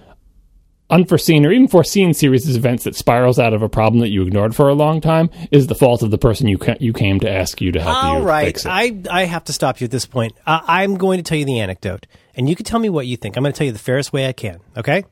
unforeseen 0.89 1.45
or 1.45 1.51
even 1.51 1.67
foreseen 1.67 2.13
series 2.13 2.47
of 2.47 2.55
events 2.55 2.85
that 2.85 2.95
spirals 2.95 3.37
out 3.37 3.53
of 3.53 3.61
a 3.61 3.67
problem 3.67 3.99
that 3.99 4.07
you 4.07 4.21
ignored 4.21 4.55
for 4.55 4.69
a 4.69 4.73
long 4.73 5.01
time 5.01 5.29
is 5.51 5.67
the 5.67 5.75
fault 5.75 6.01
of 6.01 6.11
the 6.11 6.17
person 6.17 6.47
you 6.47 6.57
ca- 6.57 6.77
you 6.79 6.93
came 6.93 7.19
to 7.19 7.29
ask 7.29 7.59
you 7.59 7.73
to 7.73 7.81
help 7.81 8.03
All 8.03 8.19
you 8.19 8.25
right. 8.25 8.45
fix 8.45 8.65
it. 8.65 8.69
I 8.69 9.01
I 9.11 9.25
have 9.25 9.43
to 9.45 9.53
stop 9.53 9.81
you 9.81 9.85
at 9.85 9.91
this 9.91 10.05
point. 10.05 10.31
Uh, 10.47 10.61
I'm 10.63 10.95
going 10.95 11.17
to 11.17 11.23
tell 11.23 11.37
you 11.37 11.43
the 11.43 11.59
anecdote, 11.59 12.07
and 12.35 12.47
you 12.47 12.55
can 12.55 12.63
tell 12.65 12.79
me 12.79 12.89
what 12.89 13.05
you 13.05 13.17
think. 13.17 13.35
I'm 13.35 13.43
going 13.43 13.51
to 13.51 13.57
tell 13.57 13.67
you 13.67 13.73
the 13.73 13.79
fairest 13.79 14.13
way 14.13 14.29
I 14.29 14.31
can. 14.31 14.61
Okay. 14.77 15.03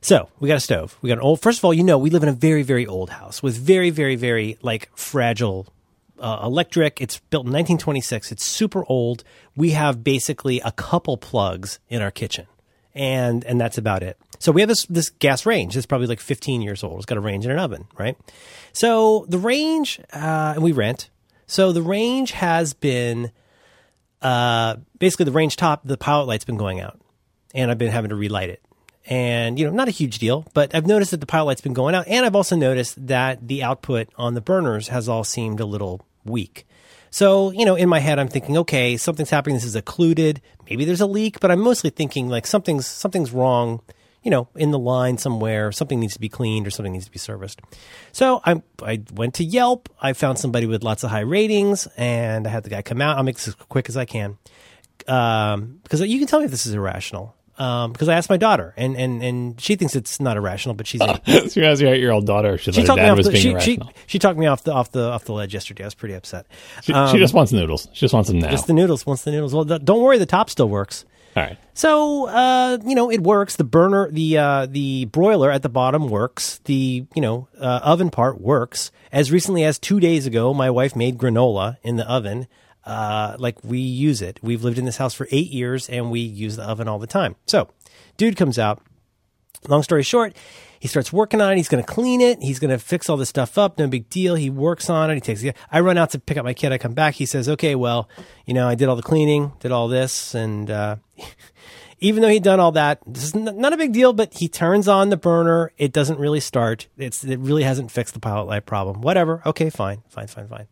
So 0.00 0.28
we 0.38 0.46
got 0.46 0.58
a 0.58 0.60
stove. 0.60 0.96
We 1.02 1.08
got 1.08 1.18
an 1.18 1.24
old. 1.24 1.42
First 1.42 1.58
of 1.58 1.64
all, 1.64 1.74
you 1.74 1.82
know 1.82 1.98
we 1.98 2.10
live 2.10 2.22
in 2.22 2.28
a 2.28 2.32
very 2.32 2.62
very 2.62 2.86
old 2.86 3.10
house 3.10 3.42
with 3.42 3.56
very 3.56 3.90
very 3.90 4.14
very 4.14 4.58
like 4.62 4.90
fragile 4.94 5.66
uh, 6.18 6.40
electric. 6.42 7.00
It's 7.00 7.18
built 7.18 7.46
in 7.46 7.52
1926. 7.52 8.32
It's 8.32 8.44
super 8.44 8.84
old. 8.86 9.24
We 9.56 9.70
have 9.70 10.02
basically 10.02 10.60
a 10.60 10.72
couple 10.72 11.16
plugs 11.16 11.78
in 11.88 12.02
our 12.02 12.10
kitchen, 12.10 12.46
and 12.94 13.44
and 13.44 13.60
that's 13.60 13.78
about 13.78 14.02
it. 14.02 14.18
So 14.38 14.52
we 14.52 14.60
have 14.60 14.68
this 14.68 14.86
this 14.86 15.10
gas 15.10 15.46
range. 15.46 15.76
It's 15.76 15.86
probably 15.86 16.06
like 16.06 16.20
15 16.20 16.62
years 16.62 16.82
old. 16.84 16.98
It's 16.98 17.06
got 17.06 17.18
a 17.18 17.20
range 17.20 17.44
and 17.44 17.52
an 17.52 17.58
oven, 17.58 17.86
right? 17.98 18.16
So 18.72 19.26
the 19.28 19.38
range, 19.38 20.00
uh, 20.12 20.52
and 20.54 20.62
we 20.62 20.72
rent. 20.72 21.10
So 21.46 21.70
the 21.70 21.82
range 21.82 22.32
has 22.32 22.74
been, 22.74 23.30
uh, 24.20 24.76
basically 24.98 25.26
the 25.26 25.32
range 25.32 25.56
top. 25.56 25.82
The 25.84 25.96
pilot 25.96 26.24
light's 26.24 26.44
been 26.44 26.56
going 26.56 26.80
out, 26.80 27.00
and 27.54 27.70
I've 27.70 27.78
been 27.78 27.92
having 27.92 28.10
to 28.10 28.16
relight 28.16 28.50
it 28.50 28.65
and 29.06 29.58
you 29.58 29.64
know 29.64 29.72
not 29.72 29.88
a 29.88 29.92
huge 29.92 30.18
deal 30.18 30.44
but 30.52 30.74
i've 30.74 30.86
noticed 30.86 31.12
that 31.12 31.20
the 31.20 31.26
pilot 31.26 31.46
light's 31.46 31.60
been 31.60 31.72
going 31.72 31.94
out 31.94 32.06
and 32.08 32.26
i've 32.26 32.36
also 32.36 32.56
noticed 32.56 33.06
that 33.06 33.46
the 33.46 33.62
output 33.62 34.08
on 34.16 34.34
the 34.34 34.40
burners 34.40 34.88
has 34.88 35.08
all 35.08 35.24
seemed 35.24 35.60
a 35.60 35.66
little 35.66 36.04
weak. 36.24 36.66
So 37.10 37.50
you 37.52 37.64
know 37.64 37.76
in 37.76 37.88
my 37.88 38.00
head 38.00 38.18
i'm 38.18 38.28
thinking 38.28 38.58
okay 38.58 38.96
something's 38.96 39.30
happening 39.30 39.54
this 39.54 39.64
is 39.64 39.76
occluded 39.76 40.42
maybe 40.68 40.84
there's 40.84 41.00
a 41.00 41.06
leak 41.06 41.40
but 41.40 41.50
i'm 41.50 41.60
mostly 41.60 41.90
thinking 41.90 42.28
like 42.28 42.46
something's 42.46 42.86
something's 42.86 43.30
wrong 43.30 43.80
you 44.22 44.30
know 44.30 44.48
in 44.56 44.72
the 44.72 44.78
line 44.78 45.16
somewhere 45.16 45.70
something 45.70 46.00
needs 46.00 46.14
to 46.14 46.20
be 46.20 46.28
cleaned 46.28 46.66
or 46.66 46.70
something 46.70 46.92
needs 46.92 47.06
to 47.06 47.12
be 47.12 47.18
serviced. 47.18 47.60
So 48.12 48.42
i 48.44 48.60
i 48.82 49.02
went 49.14 49.34
to 49.34 49.44
yelp 49.44 49.88
i 50.02 50.12
found 50.12 50.38
somebody 50.38 50.66
with 50.66 50.82
lots 50.82 51.04
of 51.04 51.10
high 51.10 51.20
ratings 51.20 51.86
and 51.96 52.46
i 52.46 52.50
had 52.50 52.64
the 52.64 52.70
guy 52.70 52.82
come 52.82 53.00
out 53.00 53.16
i'll 53.16 53.22
make 53.22 53.36
this 53.36 53.48
as 53.48 53.54
quick 53.54 53.88
as 53.88 53.96
i 53.96 54.04
can. 54.04 54.36
Um, 55.06 55.78
because 55.84 56.00
you 56.00 56.18
can 56.18 56.26
tell 56.26 56.40
me 56.40 56.46
if 56.46 56.50
this 56.50 56.66
is 56.66 56.74
irrational 56.74 57.35
um, 57.58 57.92
because 57.92 58.08
I 58.08 58.14
asked 58.16 58.28
my 58.30 58.36
daughter, 58.36 58.74
and, 58.76 58.96
and, 58.96 59.22
and 59.22 59.60
she 59.60 59.76
thinks 59.76 59.96
it's 59.96 60.20
not 60.20 60.36
irrational, 60.36 60.74
but 60.74 60.86
she's. 60.86 61.00
Uh, 61.06 61.48
so 61.48 61.60
you 61.60 61.66
your 61.66 61.94
eight 61.94 62.00
year 62.00 62.10
old 62.10 62.26
daughter. 62.26 62.58
She, 62.58 62.72
she 62.72 62.82
talked 62.82 63.00
me 63.00 63.08
off 63.08 63.22
the, 63.22 63.36
she, 63.36 63.58
she, 63.60 63.78
she, 64.06 64.18
talked 64.18 64.38
me 64.38 64.46
off 64.46 64.64
the 64.64 64.72
off 64.72 64.90
the 64.92 65.08
off 65.08 65.24
the 65.24 65.32
ledge 65.32 65.54
yesterday. 65.54 65.84
I 65.84 65.86
was 65.86 65.94
pretty 65.94 66.14
upset. 66.14 66.46
She, 66.82 66.92
um, 66.92 67.10
she 67.10 67.18
just 67.18 67.32
wants 67.32 67.52
noodles. 67.52 67.88
She 67.92 68.00
just 68.00 68.12
wants 68.12 68.28
them 68.28 68.40
now. 68.40 68.50
Just 68.50 68.66
the 68.66 68.72
noodles. 68.72 69.06
Wants 69.06 69.24
the 69.24 69.30
noodles. 69.30 69.54
Well, 69.54 69.64
don't 69.64 70.02
worry, 70.02 70.18
the 70.18 70.26
top 70.26 70.50
still 70.50 70.68
works. 70.68 71.04
All 71.36 71.42
right. 71.42 71.58
So 71.74 72.28
uh, 72.28 72.78
you 72.84 72.94
know 72.94 73.10
it 73.10 73.22
works. 73.22 73.56
The 73.56 73.64
burner, 73.64 74.10
the 74.10 74.38
uh, 74.38 74.66
the 74.66 75.04
broiler 75.06 75.50
at 75.50 75.62
the 75.62 75.68
bottom 75.68 76.08
works. 76.08 76.60
The 76.64 77.04
you 77.14 77.22
know 77.22 77.48
uh, 77.60 77.80
oven 77.82 78.10
part 78.10 78.40
works. 78.40 78.90
As 79.12 79.30
recently 79.30 79.64
as 79.64 79.78
two 79.78 80.00
days 80.00 80.26
ago, 80.26 80.54
my 80.54 80.70
wife 80.70 80.96
made 80.96 81.18
granola 81.18 81.76
in 81.82 81.96
the 81.96 82.08
oven 82.08 82.46
uh, 82.86 83.36
like 83.38 83.58
we 83.64 83.78
use 83.78 84.22
it. 84.22 84.38
We've 84.42 84.62
lived 84.62 84.78
in 84.78 84.84
this 84.84 84.96
house 84.96 85.12
for 85.12 85.26
eight 85.30 85.50
years 85.50 85.88
and 85.88 86.10
we 86.10 86.20
use 86.20 86.56
the 86.56 86.62
oven 86.62 86.88
all 86.88 86.98
the 86.98 87.06
time. 87.06 87.34
So, 87.44 87.68
dude 88.16 88.36
comes 88.36 88.58
out. 88.58 88.80
Long 89.68 89.82
story 89.82 90.04
short, 90.04 90.36
he 90.78 90.86
starts 90.86 91.12
working 91.12 91.40
on 91.40 91.52
it. 91.52 91.56
He's 91.56 91.68
going 91.68 91.82
to 91.82 91.92
clean 91.92 92.20
it. 92.20 92.40
He's 92.40 92.60
going 92.60 92.70
to 92.70 92.78
fix 92.78 93.10
all 93.10 93.16
this 93.16 93.28
stuff 93.28 93.58
up. 93.58 93.78
No 93.78 93.88
big 93.88 94.08
deal. 94.08 94.36
He 94.36 94.48
works 94.48 94.88
on 94.88 95.10
it. 95.10 95.14
He 95.14 95.20
takes. 95.20 95.44
I 95.72 95.80
run 95.80 95.98
out 95.98 96.10
to 96.10 96.20
pick 96.20 96.36
up 96.36 96.44
my 96.44 96.54
kid. 96.54 96.70
I 96.70 96.78
come 96.78 96.94
back. 96.94 97.14
He 97.14 97.26
says, 97.26 97.48
okay, 97.48 97.74
well, 97.74 98.08
you 98.44 98.54
know, 98.54 98.68
I 98.68 98.76
did 98.76 98.88
all 98.88 98.94
the 98.94 99.02
cleaning, 99.02 99.52
did 99.58 99.72
all 99.72 99.88
this. 99.88 100.34
And, 100.34 100.70
uh, 100.70 100.96
even 101.98 102.22
though 102.22 102.28
he'd 102.28 102.44
done 102.44 102.60
all 102.60 102.72
that, 102.72 103.00
this 103.06 103.24
is 103.24 103.34
not 103.34 103.72
a 103.72 103.76
big 103.76 103.92
deal, 103.92 104.12
but 104.12 104.34
he 104.34 104.48
turns 104.48 104.86
on 104.86 105.08
the 105.08 105.16
burner. 105.16 105.72
It 105.78 105.92
doesn't 105.92 106.20
really 106.20 106.40
start. 106.40 106.86
It's, 106.96 107.24
it 107.24 107.40
really 107.40 107.64
hasn't 107.64 107.90
fixed 107.90 108.14
the 108.14 108.20
pilot 108.20 108.44
light 108.44 108.66
problem. 108.66 109.00
Whatever. 109.00 109.42
Okay, 109.46 109.70
fine, 109.70 110.02
fine, 110.08 110.28
fine, 110.28 110.46
fine 110.46 110.68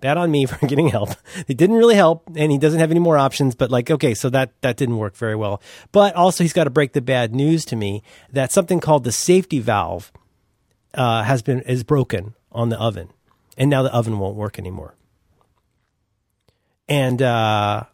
bad 0.00 0.16
on 0.16 0.30
me 0.30 0.46
for 0.46 0.64
getting 0.66 0.88
help. 0.88 1.10
It 1.46 1.56
didn't 1.56 1.76
really 1.76 1.94
help, 1.94 2.24
and 2.36 2.50
he 2.52 2.58
doesn't 2.58 2.80
have 2.80 2.90
any 2.90 3.00
more 3.00 3.18
options. 3.18 3.54
But 3.54 3.70
like, 3.70 3.90
okay, 3.90 4.14
so 4.14 4.30
that 4.30 4.52
that 4.62 4.76
didn't 4.76 4.98
work 4.98 5.16
very 5.16 5.36
well. 5.36 5.62
But 5.92 6.14
also, 6.14 6.44
he's 6.44 6.52
got 6.52 6.64
to 6.64 6.70
break 6.70 6.92
the 6.92 7.00
bad 7.00 7.34
news 7.34 7.64
to 7.66 7.76
me 7.76 8.02
that 8.32 8.52
something 8.52 8.80
called 8.80 9.04
the 9.04 9.12
safety 9.12 9.60
valve 9.60 10.12
uh, 10.94 11.22
has 11.22 11.42
been 11.42 11.60
is 11.62 11.84
broken 11.84 12.34
on 12.52 12.68
the 12.68 12.78
oven, 12.78 13.10
and 13.56 13.70
now 13.70 13.82
the 13.82 13.92
oven 13.92 14.18
won't 14.18 14.36
work 14.36 14.58
anymore. 14.58 14.94
And 16.88 17.20
uh, 17.20 17.84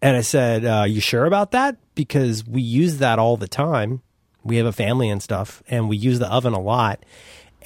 and 0.00 0.16
I 0.16 0.20
said, 0.20 0.64
uh, 0.64 0.84
"You 0.86 1.00
sure 1.00 1.24
about 1.24 1.50
that? 1.52 1.76
Because 1.94 2.46
we 2.46 2.62
use 2.62 2.98
that 2.98 3.18
all 3.18 3.36
the 3.36 3.48
time." 3.48 4.02
We 4.44 4.58
have 4.58 4.66
a 4.66 4.72
family 4.72 5.10
and 5.10 5.20
stuff, 5.20 5.60
and 5.66 5.88
we 5.88 5.96
use 5.96 6.20
the 6.20 6.32
oven 6.32 6.52
a 6.52 6.60
lot. 6.60 7.04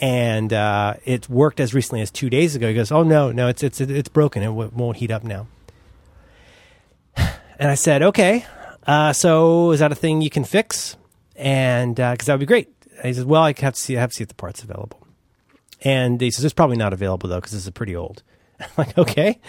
And 0.00 0.52
uh, 0.52 0.94
it 1.04 1.28
worked 1.28 1.60
as 1.60 1.74
recently 1.74 2.00
as 2.00 2.10
two 2.10 2.30
days 2.30 2.56
ago. 2.56 2.68
He 2.68 2.74
goes, 2.74 2.90
"Oh 2.90 3.02
no, 3.02 3.32
no, 3.32 3.48
it's 3.48 3.62
it's 3.62 3.80
it's 3.80 4.08
broken. 4.08 4.42
It 4.42 4.46
w- 4.46 4.70
won't 4.74 4.96
heat 4.96 5.10
up 5.10 5.24
now." 5.24 5.46
And 7.58 7.70
I 7.70 7.74
said, 7.74 8.02
"Okay, 8.02 8.46
uh, 8.86 9.12
so 9.12 9.72
is 9.72 9.80
that 9.80 9.92
a 9.92 9.94
thing 9.94 10.22
you 10.22 10.30
can 10.30 10.44
fix?" 10.44 10.96
And 11.36 11.96
because 11.96 12.24
that 12.26 12.32
would 12.32 12.40
be 12.40 12.46
great. 12.46 12.68
And 12.96 13.06
he 13.06 13.12
says, 13.12 13.26
"Well, 13.26 13.42
I 13.42 13.54
have 13.58 13.74
to 13.74 13.80
see. 13.80 13.98
I 13.98 14.00
have 14.00 14.10
to 14.10 14.16
see 14.16 14.22
if 14.22 14.28
the 14.28 14.34
part's 14.34 14.62
available." 14.62 15.06
And 15.82 16.18
he 16.18 16.30
says, 16.30 16.46
"It's 16.46 16.54
probably 16.54 16.78
not 16.78 16.94
available 16.94 17.28
though 17.28 17.36
because 17.36 17.52
this 17.52 17.64
is 17.64 17.70
pretty 17.70 17.94
old." 17.94 18.22
I'm 18.60 18.68
like, 18.76 18.98
okay, 18.98 19.40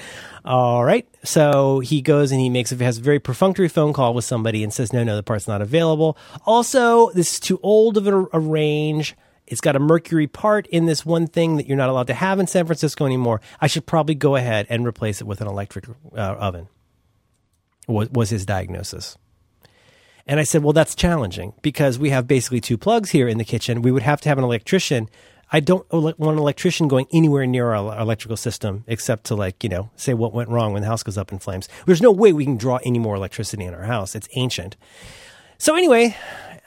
all 0.45 0.83
right. 0.83 1.07
So 1.23 1.79
he 1.79 2.01
goes 2.01 2.31
and 2.31 2.39
he 2.39 2.49
makes 2.49 2.69
has 2.71 2.97
a 2.97 3.01
very 3.01 3.19
perfunctory 3.19 3.67
phone 3.67 3.93
call 3.93 4.13
with 4.13 4.25
somebody 4.25 4.63
and 4.63 4.73
says, 4.73 4.93
no, 4.93 5.03
no, 5.03 5.15
the 5.15 5.23
part's 5.23 5.47
not 5.47 5.61
available. 5.61 6.17
Also, 6.45 7.09
this 7.11 7.33
is 7.33 7.39
too 7.39 7.59
old 7.61 7.97
of 7.97 8.07
a, 8.07 8.25
a 8.33 8.39
range. 8.39 9.15
It's 9.47 9.61
got 9.61 9.75
a 9.75 9.79
mercury 9.79 10.27
part 10.27 10.67
in 10.67 10.85
this 10.85 11.05
one 11.05 11.27
thing 11.27 11.57
that 11.57 11.67
you're 11.67 11.77
not 11.77 11.89
allowed 11.89 12.07
to 12.07 12.13
have 12.13 12.39
in 12.39 12.47
San 12.47 12.65
Francisco 12.65 13.05
anymore. 13.05 13.41
I 13.59 13.67
should 13.67 13.85
probably 13.85 14.15
go 14.15 14.35
ahead 14.35 14.67
and 14.69 14.85
replace 14.85 15.19
it 15.21 15.27
with 15.27 15.41
an 15.41 15.47
electric 15.47 15.87
uh, 15.87 16.19
oven. 16.19 16.67
Was, 17.87 18.09
was 18.11 18.29
his 18.29 18.45
diagnosis. 18.45 19.17
And 20.27 20.39
I 20.39 20.43
said, 20.43 20.63
well, 20.63 20.71
that's 20.71 20.95
challenging 20.95 21.53
because 21.61 21.99
we 21.99 22.11
have 22.11 22.27
basically 22.27 22.61
two 22.61 22.77
plugs 22.77 23.09
here 23.09 23.27
in 23.27 23.37
the 23.37 23.43
kitchen. 23.43 23.81
We 23.81 23.91
would 23.91 24.03
have 24.03 24.21
to 24.21 24.29
have 24.29 24.37
an 24.37 24.43
electrician 24.43 25.09
I 25.53 25.59
don't 25.59 25.85
want 25.91 26.17
an 26.19 26.37
electrician 26.37 26.87
going 26.87 27.07
anywhere 27.11 27.45
near 27.45 27.73
our 27.73 27.99
electrical 27.99 28.37
system 28.37 28.85
except 28.87 29.25
to 29.25 29.35
like, 29.35 29.63
you 29.63 29.69
know, 29.69 29.89
say 29.97 30.13
what 30.13 30.33
went 30.33 30.47
wrong 30.47 30.71
when 30.71 30.81
the 30.81 30.87
house 30.87 31.03
goes 31.03 31.17
up 31.17 31.33
in 31.33 31.39
flames. 31.39 31.67
There's 31.85 32.01
no 32.01 32.11
way 32.11 32.31
we 32.31 32.45
can 32.45 32.55
draw 32.55 32.79
any 32.85 32.99
more 32.99 33.15
electricity 33.15 33.65
in 33.65 33.73
our 33.73 33.83
house. 33.83 34.15
It's 34.15 34.29
ancient. 34.35 34.77
So 35.57 35.75
anyway, 35.75 36.15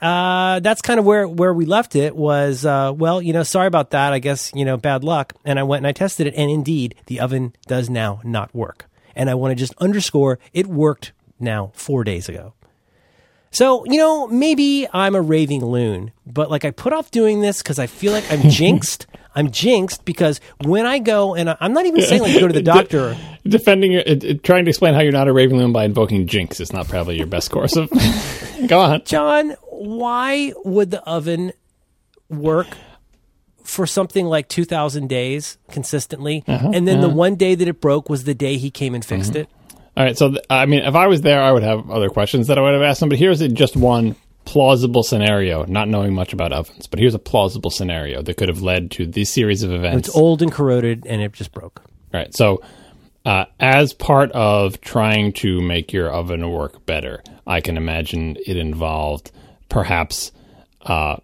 uh, 0.01 0.59
that's 0.59 0.81
kind 0.81 0.99
of 0.99 1.05
where, 1.05 1.27
where 1.27 1.53
we 1.53 1.65
left 1.65 1.95
it 1.95 2.15
was, 2.15 2.65
uh, 2.65 2.93
well, 2.95 3.21
you 3.21 3.33
know, 3.33 3.43
sorry 3.43 3.67
about 3.67 3.91
that. 3.91 4.13
I 4.13 4.19
guess, 4.19 4.51
you 4.53 4.65
know, 4.65 4.77
bad 4.77 5.03
luck. 5.03 5.33
And 5.45 5.59
I 5.59 5.63
went 5.63 5.79
and 5.79 5.87
I 5.87 5.91
tested 5.91 6.27
it. 6.27 6.35
And 6.35 6.51
indeed, 6.51 6.95
the 7.07 7.19
oven 7.19 7.53
does 7.67 7.89
now 7.89 8.21
not 8.23 8.53
work. 8.53 8.89
And 9.15 9.29
I 9.29 9.35
want 9.35 9.51
to 9.51 9.55
just 9.55 9.73
underscore 9.77 10.39
it 10.53 10.67
worked 10.67 11.13
now 11.39 11.71
four 11.73 12.03
days 12.03 12.27
ago. 12.27 12.53
So, 13.51 13.85
you 13.85 13.97
know, 13.97 14.27
maybe 14.27 14.85
I'm 14.91 15.15
a 15.15 15.21
raving 15.21 15.63
loon, 15.63 16.11
but 16.25 16.51
like 16.51 16.65
I 16.65 16.71
put 16.71 16.91
off 16.91 17.09
doing 17.09 17.39
this 17.39 17.61
because 17.61 17.79
I 17.79 17.87
feel 17.87 18.11
like 18.11 18.29
I'm 18.29 18.41
jinxed. 18.49 19.07
I'm 19.33 19.49
jinxed 19.49 20.03
because 20.03 20.41
when 20.65 20.85
I 20.85 20.99
go, 20.99 21.35
and 21.35 21.55
I'm 21.61 21.71
not 21.71 21.85
even 21.85 22.01
saying 22.01 22.21
like 22.21 22.37
go 22.37 22.47
to 22.47 22.53
the 22.53 22.61
doctor. 22.73 23.17
Defending, 23.45 23.93
your, 23.93 24.03
trying 24.43 24.65
to 24.65 24.69
explain 24.69 24.93
how 24.93 24.99
you're 24.99 25.13
not 25.13 25.29
a 25.29 25.33
raving 25.33 25.57
loon 25.57 25.71
by 25.71 25.85
invoking 25.85 26.27
jinx 26.27 26.59
is 26.59 26.73
not 26.73 26.89
probably 26.89 27.17
your 27.17 27.27
best 27.27 27.49
course 27.49 27.77
of. 27.77 27.89
go 28.67 28.79
on. 28.79 29.03
John, 29.05 29.55
why 29.75 30.53
would 30.63 30.91
the 30.91 31.01
oven 31.03 31.53
work 32.29 32.67
for 33.63 33.87
something 33.87 34.25
like 34.25 34.47
2,000 34.47 35.07
days 35.07 35.57
consistently? 35.69 36.43
Uh-huh, 36.47 36.71
and 36.73 36.87
then 36.87 36.99
uh-huh. 36.99 37.07
the 37.07 37.13
one 37.13 37.35
day 37.35 37.55
that 37.55 37.67
it 37.67 37.81
broke 37.81 38.09
was 38.09 38.23
the 38.23 38.35
day 38.35 38.57
he 38.57 38.71
came 38.71 38.95
and 38.95 39.03
fixed 39.03 39.31
mm-hmm. 39.31 39.41
it? 39.41 39.49
All 39.97 40.03
right. 40.03 40.17
So, 40.17 40.31
th- 40.31 40.45
I 40.49 40.65
mean, 40.65 40.83
if 40.83 40.95
I 40.95 41.07
was 41.07 41.21
there, 41.21 41.41
I 41.41 41.51
would 41.51 41.63
have 41.63 41.89
other 41.89 42.09
questions 42.09 42.47
that 42.47 42.57
I 42.57 42.61
would 42.61 42.73
have 42.73 42.81
asked 42.81 43.01
him. 43.01 43.09
But 43.09 43.17
here's 43.17 43.39
just 43.53 43.75
one 43.75 44.15
plausible 44.43 45.03
scenario, 45.03 45.65
not 45.65 45.87
knowing 45.87 46.13
much 46.13 46.33
about 46.33 46.51
ovens. 46.51 46.87
But 46.87 46.99
here's 46.99 47.15
a 47.15 47.19
plausible 47.19 47.71
scenario 47.71 48.21
that 48.21 48.37
could 48.37 48.49
have 48.49 48.61
led 48.61 48.91
to 48.91 49.05
this 49.05 49.29
series 49.29 49.63
of 49.63 49.71
events. 49.71 50.07
It's 50.07 50.17
old 50.17 50.41
and 50.41 50.51
corroded, 50.51 51.05
and 51.05 51.21
it 51.21 51.33
just 51.33 51.51
broke. 51.51 51.81
All 52.13 52.19
right. 52.19 52.35
So, 52.35 52.61
uh, 53.25 53.45
as 53.59 53.93
part 53.93 54.31
of 54.33 54.81
trying 54.81 55.33
to 55.33 55.61
make 55.61 55.93
your 55.93 56.09
oven 56.09 56.49
work 56.51 56.85
better, 56.85 57.23
I 57.47 57.61
can 57.61 57.77
imagine 57.77 58.37
it 58.45 58.57
involved 58.57 59.31
perhaps 59.69 60.31
uh, 60.81 61.17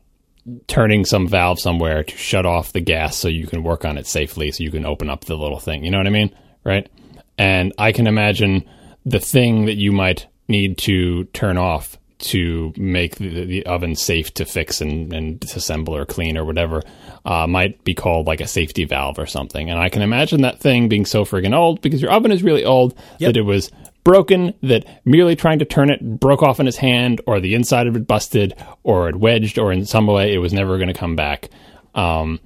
turning 0.68 1.06
some 1.06 1.28
valve 1.28 1.60
somewhere 1.60 2.04
to 2.04 2.18
shut 2.18 2.46
off 2.46 2.74
the 2.74 2.82
gas 2.82 3.16
so 3.16 3.28
you 3.28 3.48
can 3.48 3.64
work 3.64 3.86
on 3.86 3.98
it 3.98 4.08
safely, 4.08 4.52
so 4.52 4.64
you 4.64 4.72
can 4.72 4.86
open 4.86 5.10
up 5.10 5.26
the 5.26 5.38
little 5.38 5.60
thing. 5.60 5.84
You 5.84 5.92
know 5.92 5.98
what 5.98 6.08
I 6.08 6.12
mean? 6.12 6.36
Right? 6.64 6.90
And 7.38 7.74
I 7.78 7.92
can 7.92 8.08
imagine 8.08 8.66
the 9.06 9.20
thing 9.20 9.66
that 9.66 9.78
you 9.78 9.92
might 9.92 10.28
need 10.48 10.78
to 10.80 11.26
turn 11.26 11.58
off 11.58 11.98
to 12.20 12.72
make 12.78 13.16
the, 13.16 13.46
the 13.46 13.66
oven 13.66 13.96
safe 13.96 14.34
to 14.36 14.46
fix 14.46 14.80
and, 14.80 15.12
and 15.12 15.40
disassemble 15.40 15.90
or 15.90 16.06
clean 16.06 16.38
or 16.38 16.46
whatever 16.46 16.84
uh, 17.26 17.48
might 17.48 17.84
be 17.84 17.96
called 17.96 18.28
like 18.28 18.42
a 18.42 18.48
safety 18.48 18.86
valve 18.86 19.18
or 19.18 19.26
something. 19.26 19.70
And 19.70 19.80
I 19.80 19.90
can 19.90 20.04
imagine 20.04 20.42
that 20.42 20.60
thing 20.60 20.88
being 20.88 21.06
so 21.06 21.26
friggin' 21.26 21.56
old 21.56 21.82
because 21.82 22.02
your 22.02 22.12
oven 22.12 22.32
is 22.32 22.44
really 22.44 22.64
old 22.64 22.96
yep. 23.18 23.30
that 23.30 23.38
it 23.38 23.44
was 23.44 23.72
broken, 24.04 24.54
that 24.64 24.86
merely 25.06 25.36
trying 25.36 25.60
to 25.60 25.66
turn 25.66 25.90
it 25.90 26.20
broke 26.20 26.42
off 26.42 26.60
in 26.60 26.66
his 26.66 26.78
hand 26.78 27.22
or 27.26 27.40
the 27.40 27.56
inside 27.56 27.88
of 27.88 27.96
it 27.96 28.08
busted 28.08 28.54
or 28.84 29.10
it 29.10 29.16
wedged 29.16 29.60
or 29.60 29.72
in 29.72 29.86
some 29.86 30.08
way 30.08 30.34
it 30.34 30.40
was 30.40 30.54
never 30.54 30.78
going 30.78 30.88
to 30.88 30.94
come 30.94 31.16
back. 31.16 31.50
Um, 31.94 32.40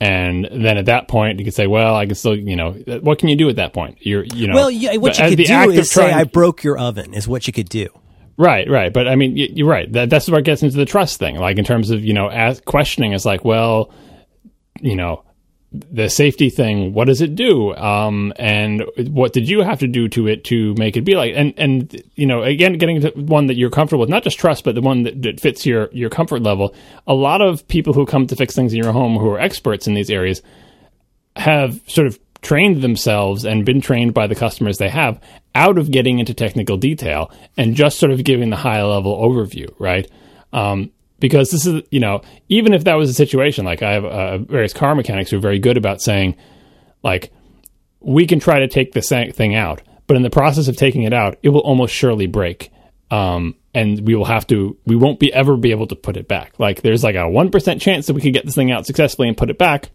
and 0.00 0.48
then 0.50 0.78
at 0.78 0.86
that 0.86 1.08
point, 1.08 1.38
you 1.38 1.44
could 1.44 1.54
say, 1.54 1.66
"Well, 1.66 1.94
I 1.94 2.06
can 2.06 2.14
still, 2.14 2.34
you 2.34 2.56
know, 2.56 2.72
what 3.02 3.18
can 3.18 3.28
you 3.28 3.36
do 3.36 3.50
at 3.50 3.56
that 3.56 3.74
point? 3.74 3.98
You're, 4.00 4.24
you 4.24 4.46
know, 4.46 4.54
well, 4.54 4.70
yeah, 4.70 4.96
what 4.96 5.18
you 5.18 5.28
could 5.28 5.44
do 5.44 5.70
is 5.70 5.90
say, 5.90 6.10
"I 6.10 6.24
broke 6.24 6.64
your 6.64 6.78
oven," 6.78 7.12
is 7.12 7.28
what 7.28 7.46
you 7.46 7.52
could 7.52 7.68
do. 7.68 7.88
Right, 8.38 8.66
right. 8.70 8.90
But 8.90 9.06
I 9.06 9.16
mean, 9.16 9.36
you're 9.36 9.68
right. 9.68 9.92
That, 9.92 10.08
that's 10.08 10.26
where 10.30 10.40
it 10.40 10.46
gets 10.46 10.62
into 10.62 10.78
the 10.78 10.86
trust 10.86 11.18
thing. 11.18 11.36
Like 11.36 11.58
in 11.58 11.66
terms 11.66 11.90
of 11.90 12.02
you 12.02 12.14
know, 12.14 12.30
ask, 12.30 12.64
questioning. 12.64 13.12
It's 13.12 13.26
like, 13.26 13.44
well, 13.44 13.92
you 14.80 14.96
know, 14.96 15.24
the 15.72 16.08
safety 16.08 16.50
thing 16.50 16.92
what 16.94 17.06
does 17.06 17.20
it 17.20 17.36
do? 17.36 17.74
Um, 17.76 18.32
and 18.36 18.84
what 19.10 19.32
did 19.32 19.48
you 19.48 19.62
have 19.62 19.78
to 19.80 19.86
do 19.86 20.08
to 20.08 20.26
it 20.26 20.44
to 20.44 20.74
make 20.74 20.96
it 20.96 21.02
be 21.02 21.14
like 21.14 21.32
and 21.36 21.54
and 21.56 22.02
you 22.16 22.26
know 22.26 22.42
again 22.42 22.74
getting 22.74 23.00
to 23.02 23.10
one 23.10 23.46
that 23.46 23.56
you're 23.56 23.70
comfortable 23.70 24.00
with 24.00 24.10
not 24.10 24.24
just 24.24 24.38
trust 24.38 24.64
but 24.64 24.74
the 24.74 24.80
one 24.80 25.04
that, 25.04 25.22
that 25.22 25.40
fits 25.40 25.64
your 25.64 25.88
your 25.92 26.10
comfort 26.10 26.42
level. 26.42 26.74
A 27.06 27.14
lot 27.14 27.40
of 27.40 27.66
people 27.68 27.92
who 27.92 28.04
come 28.04 28.26
to 28.26 28.36
fix 28.36 28.54
things 28.54 28.72
in 28.72 28.82
your 28.82 28.92
home 28.92 29.16
who 29.16 29.30
are 29.30 29.38
experts 29.38 29.86
in 29.86 29.94
these 29.94 30.10
areas 30.10 30.42
have 31.36 31.80
sort 31.86 32.08
of 32.08 32.18
trained 32.42 32.82
themselves 32.82 33.44
and 33.44 33.64
been 33.64 33.80
trained 33.80 34.12
by 34.12 34.26
the 34.26 34.34
customers 34.34 34.78
they 34.78 34.88
have 34.88 35.20
out 35.54 35.78
of 35.78 35.90
getting 35.90 36.18
into 36.18 36.34
technical 36.34 36.76
detail 36.76 37.30
and 37.56 37.76
just 37.76 37.98
sort 37.98 38.10
of 38.10 38.24
giving 38.24 38.50
the 38.50 38.56
high 38.56 38.82
level 38.82 39.16
overview 39.16 39.72
right? 39.78 40.10
Um, 40.52 40.90
because 41.20 41.50
this 41.50 41.66
is 41.66 41.82
you 41.90 42.00
know 42.00 42.22
even 42.48 42.74
if 42.74 42.84
that 42.84 42.94
was 42.94 43.10
a 43.10 43.14
situation 43.14 43.64
like 43.64 43.82
I 43.82 43.92
have 43.92 44.04
uh, 44.04 44.38
various 44.38 44.72
car 44.72 44.94
mechanics 44.94 45.30
who 45.30 45.36
are 45.36 45.40
very 45.40 45.58
good 45.58 45.76
about 45.76 46.00
saying 46.00 46.36
like 47.02 47.32
we 48.00 48.26
can 48.26 48.40
try 48.40 48.60
to 48.60 48.68
take 48.68 48.92
this 48.92 49.08
thing 49.08 49.54
out, 49.54 49.82
but 50.06 50.16
in 50.16 50.22
the 50.22 50.30
process 50.30 50.68
of 50.68 50.76
taking 50.76 51.02
it 51.02 51.12
out, 51.12 51.38
it 51.42 51.50
will 51.50 51.60
almost 51.60 51.94
surely 51.94 52.26
break. 52.26 52.72
Um, 53.10 53.56
and 53.74 54.06
we 54.06 54.14
will 54.14 54.24
have 54.24 54.46
to 54.48 54.76
we 54.86 54.96
won't 54.96 55.20
be 55.20 55.32
ever 55.32 55.56
be 55.56 55.70
able 55.70 55.86
to 55.88 55.96
put 55.96 56.16
it 56.16 56.26
back. 56.26 56.58
Like 56.58 56.82
there's 56.82 57.04
like 57.04 57.14
a 57.14 57.18
1% 57.18 57.80
chance 57.80 58.06
that 58.06 58.14
we 58.14 58.20
could 58.20 58.32
get 58.32 58.44
this 58.44 58.54
thing 58.54 58.70
out 58.70 58.86
successfully 58.86 59.28
and 59.28 59.36
put 59.36 59.50
it 59.50 59.58
back 59.58 59.90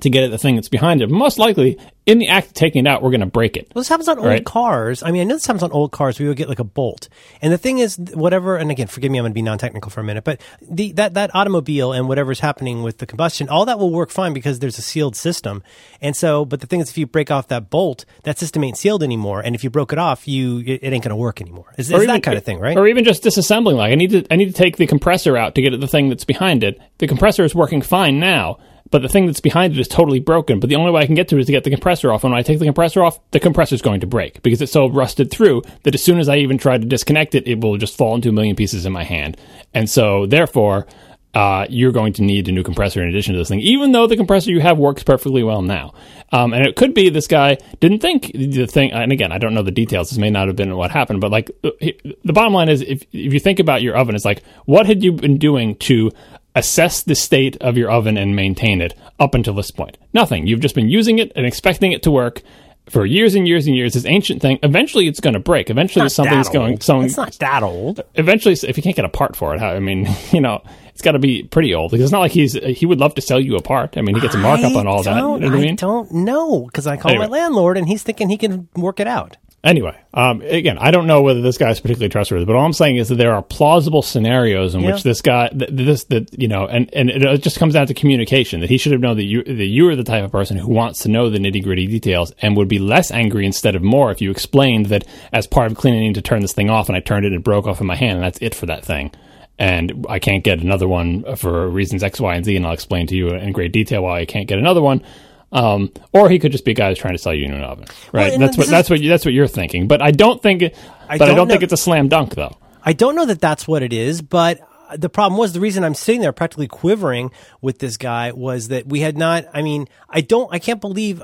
to 0.00 0.10
get 0.10 0.24
at 0.24 0.30
the 0.30 0.38
thing 0.38 0.54
that's 0.56 0.68
behind 0.68 1.02
it. 1.02 1.10
Most 1.10 1.38
likely, 1.38 1.78
in 2.06 2.18
the 2.18 2.28
act 2.28 2.48
of 2.48 2.52
taking 2.54 2.86
it 2.86 2.88
out, 2.88 3.02
we're 3.02 3.10
going 3.10 3.20
to 3.20 3.26
break 3.26 3.56
it. 3.56 3.70
Well, 3.74 3.80
this 3.80 3.88
happens 3.88 4.08
on 4.08 4.18
right? 4.18 4.38
old 4.38 4.44
cars. 4.44 5.02
I 5.02 5.10
mean, 5.10 5.20
I 5.20 5.24
know 5.24 5.34
this 5.34 5.46
happens 5.46 5.62
on 5.62 5.72
old 5.72 5.92
cars. 5.92 6.18
We 6.18 6.26
would 6.26 6.36
get 6.36 6.48
like 6.48 6.58
a 6.58 6.64
bolt, 6.64 7.08
and 7.42 7.52
the 7.52 7.58
thing 7.58 7.78
is, 7.78 7.98
whatever. 8.14 8.56
And 8.56 8.70
again, 8.70 8.86
forgive 8.86 9.12
me, 9.12 9.18
I'm 9.18 9.24
going 9.24 9.32
to 9.32 9.34
be 9.34 9.42
non-technical 9.42 9.90
for 9.90 10.00
a 10.00 10.04
minute, 10.04 10.24
but 10.24 10.40
the 10.62 10.92
that 10.92 11.14
that 11.14 11.34
automobile 11.34 11.92
and 11.92 12.08
whatever's 12.08 12.40
happening 12.40 12.82
with 12.82 12.98
the 12.98 13.06
combustion, 13.06 13.48
all 13.48 13.66
that 13.66 13.78
will 13.78 13.92
work 13.92 14.10
fine 14.10 14.32
because 14.32 14.58
there's 14.60 14.78
a 14.78 14.82
sealed 14.82 15.16
system. 15.16 15.62
And 16.00 16.16
so, 16.16 16.44
but 16.44 16.60
the 16.60 16.66
thing 16.66 16.80
is, 16.80 16.88
if 16.88 16.96
you 16.96 17.06
break 17.06 17.30
off 17.30 17.48
that 17.48 17.68
bolt, 17.68 18.06
that 18.22 18.38
system 18.38 18.64
ain't 18.64 18.78
sealed 18.78 19.02
anymore, 19.02 19.40
and 19.40 19.54
if 19.54 19.62
you 19.62 19.70
broke 19.70 19.92
it 19.92 19.98
off, 19.98 20.26
you 20.26 20.60
it, 20.60 20.80
it 20.82 20.92
ain't 20.92 21.04
going 21.04 21.10
to 21.10 21.16
work 21.16 21.40
anymore. 21.40 21.74
Even, 21.78 22.06
that 22.06 22.22
kind 22.22 22.38
of 22.38 22.44
thing, 22.44 22.58
right? 22.58 22.76
Or 22.76 22.86
even 22.86 23.04
just 23.04 23.22
disassembling. 23.22 23.76
Like 23.76 23.92
I 23.92 23.96
need 23.96 24.10
to 24.10 24.26
I 24.30 24.36
need 24.36 24.46
to 24.46 24.52
take 24.52 24.78
the 24.78 24.86
compressor 24.86 25.36
out 25.36 25.54
to 25.56 25.62
get 25.62 25.74
at 25.74 25.80
the 25.80 25.88
thing 25.88 26.08
that's 26.08 26.24
behind 26.24 26.64
it. 26.64 26.80
The 26.98 27.06
compressor 27.06 27.44
is 27.44 27.54
working 27.54 27.82
fine 27.82 28.18
now 28.18 28.58
but 28.90 29.02
the 29.02 29.08
thing 29.08 29.26
that's 29.26 29.40
behind 29.40 29.74
it 29.74 29.78
is 29.78 29.88
totally 29.88 30.20
broken. 30.20 30.60
But 30.60 30.70
the 30.70 30.76
only 30.76 30.90
way 30.90 31.02
I 31.02 31.06
can 31.06 31.14
get 31.14 31.28
to 31.28 31.36
it 31.36 31.40
is 31.40 31.46
to 31.46 31.52
get 31.52 31.64
the 31.64 31.70
compressor 31.70 32.12
off. 32.12 32.24
And 32.24 32.32
when 32.32 32.38
I 32.38 32.42
take 32.42 32.58
the 32.58 32.64
compressor 32.64 33.02
off, 33.02 33.18
the 33.30 33.40
compressor 33.40 33.74
is 33.74 33.82
going 33.82 34.00
to 34.00 34.06
break 34.06 34.42
because 34.42 34.62
it's 34.62 34.72
so 34.72 34.88
rusted 34.88 35.30
through 35.30 35.62
that 35.82 35.94
as 35.94 36.02
soon 36.02 36.18
as 36.18 36.28
I 36.28 36.36
even 36.36 36.58
try 36.58 36.78
to 36.78 36.84
disconnect 36.84 37.34
it, 37.34 37.46
it 37.46 37.60
will 37.60 37.76
just 37.76 37.96
fall 37.96 38.14
into 38.14 38.28
a 38.28 38.32
million 38.32 38.56
pieces 38.56 38.86
in 38.86 38.92
my 38.92 39.04
hand. 39.04 39.36
And 39.74 39.88
so, 39.88 40.26
therefore, 40.26 40.86
uh, 41.34 41.66
you're 41.68 41.92
going 41.92 42.12
to 42.14 42.22
need 42.22 42.48
a 42.48 42.52
new 42.52 42.62
compressor 42.62 43.02
in 43.02 43.08
addition 43.08 43.34
to 43.34 43.38
this 43.38 43.48
thing, 43.48 43.60
even 43.60 43.92
though 43.92 44.06
the 44.06 44.16
compressor 44.16 44.50
you 44.50 44.60
have 44.60 44.78
works 44.78 45.02
perfectly 45.02 45.42
well 45.42 45.62
now. 45.62 45.92
Um, 46.32 46.52
and 46.52 46.66
it 46.66 46.74
could 46.74 46.94
be 46.94 47.10
this 47.10 47.26
guy 47.26 47.58
didn't 47.80 48.00
think 48.00 48.32
the 48.34 48.66
thing. 48.66 48.92
And 48.92 49.12
again, 49.12 49.30
I 49.30 49.38
don't 49.38 49.54
know 49.54 49.62
the 49.62 49.70
details. 49.70 50.10
This 50.10 50.18
may 50.18 50.30
not 50.30 50.46
have 50.46 50.56
been 50.56 50.74
what 50.76 50.90
happened, 50.90 51.20
but 51.20 51.30
like 51.30 51.50
the 51.62 52.32
bottom 52.32 52.52
line 52.54 52.68
is, 52.68 52.82
if 52.82 53.02
if 53.12 53.32
you 53.32 53.40
think 53.40 53.60
about 53.60 53.82
your 53.82 53.96
oven, 53.96 54.14
it's 54.14 54.24
like 54.24 54.42
what 54.64 54.86
had 54.86 55.02
you 55.02 55.12
been 55.12 55.38
doing 55.38 55.76
to 55.76 56.10
assess 56.58 57.02
the 57.02 57.14
state 57.14 57.56
of 57.58 57.76
your 57.76 57.90
oven 57.90 58.16
and 58.16 58.36
maintain 58.36 58.80
it 58.80 58.94
up 59.18 59.34
until 59.34 59.54
this 59.54 59.70
point. 59.70 59.96
Nothing. 60.12 60.46
You've 60.46 60.60
just 60.60 60.74
been 60.74 60.88
using 60.88 61.18
it 61.18 61.32
and 61.34 61.46
expecting 61.46 61.92
it 61.92 62.02
to 62.02 62.10
work 62.10 62.42
for 62.90 63.04
years 63.04 63.34
and 63.34 63.46
years 63.46 63.66
and 63.66 63.76
years. 63.76 63.94
This 63.94 64.06
ancient 64.06 64.42
thing. 64.42 64.58
Eventually, 64.62 65.08
it's 65.08 65.20
going 65.20 65.34
to 65.34 65.40
break. 65.40 65.70
Eventually, 65.70 66.08
something's 66.08 66.48
going. 66.48 66.80
So 66.80 67.00
it's 67.00 67.16
not 67.16 67.32
that 67.40 67.62
old. 67.62 68.00
Eventually, 68.14 68.54
if 68.54 68.76
you 68.76 68.82
can't 68.82 68.96
get 68.96 69.04
a 69.04 69.10
part 69.10 69.36
for 69.36 69.54
it, 69.54 69.60
I 69.60 69.78
mean, 69.78 70.08
you 70.32 70.40
know, 70.40 70.62
it's 70.88 71.02
got 71.02 71.12
to 71.12 71.18
be 71.18 71.44
pretty 71.44 71.74
old 71.74 71.90
because 71.90 72.04
it's 72.04 72.12
not 72.12 72.20
like 72.20 72.32
he's 72.32 72.54
he 72.54 72.86
would 72.86 72.98
love 72.98 73.14
to 73.14 73.20
sell 73.20 73.40
you 73.40 73.56
a 73.56 73.62
part. 73.62 73.96
I 73.96 74.02
mean, 74.02 74.14
he 74.14 74.20
gets 74.20 74.34
a 74.34 74.38
markup 74.38 74.74
on 74.74 74.86
all 74.86 75.02
that. 75.02 75.14
You 75.14 75.20
know 75.20 75.34
I, 75.34 75.46
I 75.46 75.60
mean? 75.60 75.76
don't 75.76 76.10
know 76.12 76.64
because 76.64 76.86
I 76.86 76.96
call 76.96 77.10
anyway. 77.10 77.26
my 77.26 77.38
landlord 77.38 77.76
and 77.78 77.86
he's 77.86 78.02
thinking 78.02 78.28
he 78.28 78.38
can 78.38 78.68
work 78.74 79.00
it 79.00 79.06
out. 79.06 79.36
Anyway, 79.64 79.96
um, 80.14 80.40
again, 80.42 80.78
I 80.78 80.92
don't 80.92 81.08
know 81.08 81.20
whether 81.20 81.40
this 81.40 81.58
guy 81.58 81.70
is 81.70 81.80
particularly 81.80 82.10
trustworthy, 82.10 82.44
but 82.44 82.54
all 82.54 82.64
I'm 82.64 82.72
saying 82.72 82.96
is 82.96 83.08
that 83.08 83.16
there 83.16 83.32
are 83.34 83.42
plausible 83.42 84.02
scenarios 84.02 84.76
in 84.76 84.82
Yeah. 84.82 84.92
which 84.92 85.02
this 85.02 85.20
guy, 85.20 85.48
th- 85.48 85.70
this, 85.72 86.04
that 86.04 86.28
you 86.40 86.46
know, 86.46 86.66
and 86.66 86.88
and 86.94 87.10
it 87.10 87.42
just 87.42 87.58
comes 87.58 87.74
down 87.74 87.88
to 87.88 87.94
communication. 87.94 88.60
That 88.60 88.70
he 88.70 88.78
should 88.78 88.92
have 88.92 89.00
known 89.00 89.16
that 89.16 89.24
you 89.24 89.42
that 89.42 89.66
you 89.66 89.88
are 89.88 89.96
the 89.96 90.04
type 90.04 90.22
of 90.24 90.30
person 90.30 90.56
who 90.58 90.72
wants 90.72 91.00
to 91.00 91.08
know 91.08 91.28
the 91.28 91.38
nitty 91.38 91.64
gritty 91.64 91.88
details 91.88 92.32
and 92.40 92.56
would 92.56 92.68
be 92.68 92.78
less 92.78 93.10
angry 93.10 93.44
instead 93.46 93.74
of 93.74 93.82
more 93.82 94.12
if 94.12 94.20
you 94.20 94.30
explained 94.30 94.86
that 94.86 95.04
as 95.32 95.48
part 95.48 95.72
of 95.72 95.76
cleaning, 95.76 96.00
I 96.00 96.06
need 96.06 96.14
to 96.14 96.22
turn 96.22 96.40
this 96.40 96.52
thing 96.52 96.70
off, 96.70 96.88
and 96.88 96.96
I 96.96 97.00
turned 97.00 97.24
it 97.24 97.32
and 97.32 97.36
it 97.40 97.44
broke 97.44 97.66
off 97.66 97.80
in 97.80 97.86
my 97.88 97.96
hand, 97.96 98.14
and 98.18 98.22
that's 98.24 98.38
it 98.40 98.54
for 98.54 98.66
that 98.66 98.84
thing. 98.84 99.10
And 99.58 100.06
I 100.08 100.20
can't 100.20 100.44
get 100.44 100.60
another 100.60 100.86
one 100.86 101.24
for 101.34 101.68
reasons 101.68 102.04
X, 102.04 102.20
Y, 102.20 102.32
and 102.32 102.44
Z, 102.44 102.54
and 102.54 102.64
I'll 102.64 102.72
explain 102.74 103.08
to 103.08 103.16
you 103.16 103.30
in 103.30 103.50
great 103.50 103.72
detail 103.72 104.04
why 104.04 104.20
I 104.20 104.24
can't 104.24 104.46
get 104.46 104.60
another 104.60 104.80
one. 104.80 105.02
Um, 105.50 105.92
or 106.12 106.28
he 106.28 106.38
could 106.38 106.52
just 106.52 106.64
be 106.64 106.72
a 106.72 106.74
guy 106.74 106.90
who's 106.90 106.98
trying 106.98 107.14
to 107.14 107.18
sell 107.18 107.32
you 107.32 107.46
a 107.46 107.48
new 107.48 107.56
oven, 107.56 107.86
right? 108.12 108.32
and 108.32 108.42
that's 108.42 108.56
what 108.58 108.64
is- 108.66 108.70
that's 108.70 108.90
what 108.90 109.00
you, 109.00 109.08
that's 109.08 109.24
what 109.24 109.32
you're 109.32 109.46
thinking. 109.48 109.88
But 109.88 110.02
I 110.02 110.10
don't 110.10 110.42
think, 110.42 110.62
it, 110.62 110.76
I 111.08 111.16
but 111.18 111.26
don't 111.26 111.36
don't 111.36 111.48
think 111.48 111.62
it's 111.62 111.72
a 111.72 111.76
slam 111.78 112.08
dunk 112.08 112.34
though. 112.34 112.56
I 112.84 112.92
don't 112.92 113.14
know 113.16 113.24
that 113.26 113.40
that's 113.40 113.66
what 113.66 113.82
it 113.82 113.92
is, 113.92 114.20
but 114.22 114.60
the 114.96 115.08
problem 115.10 115.38
was 115.38 115.52
the 115.52 115.60
reason 115.60 115.84
I'm 115.84 115.94
sitting 115.94 116.20
there 116.22 116.32
practically 116.32 116.66
quivering 116.68 117.30
with 117.60 117.78
this 117.78 117.96
guy 117.98 118.32
was 118.32 118.68
that 118.68 118.86
we 118.86 119.00
had 119.00 119.16
not. 119.18 119.44
I 119.52 119.60
mean, 119.62 119.86
I 120.08 120.20
don't. 120.22 120.52
I 120.52 120.58
can't 120.58 120.80
believe. 120.80 121.22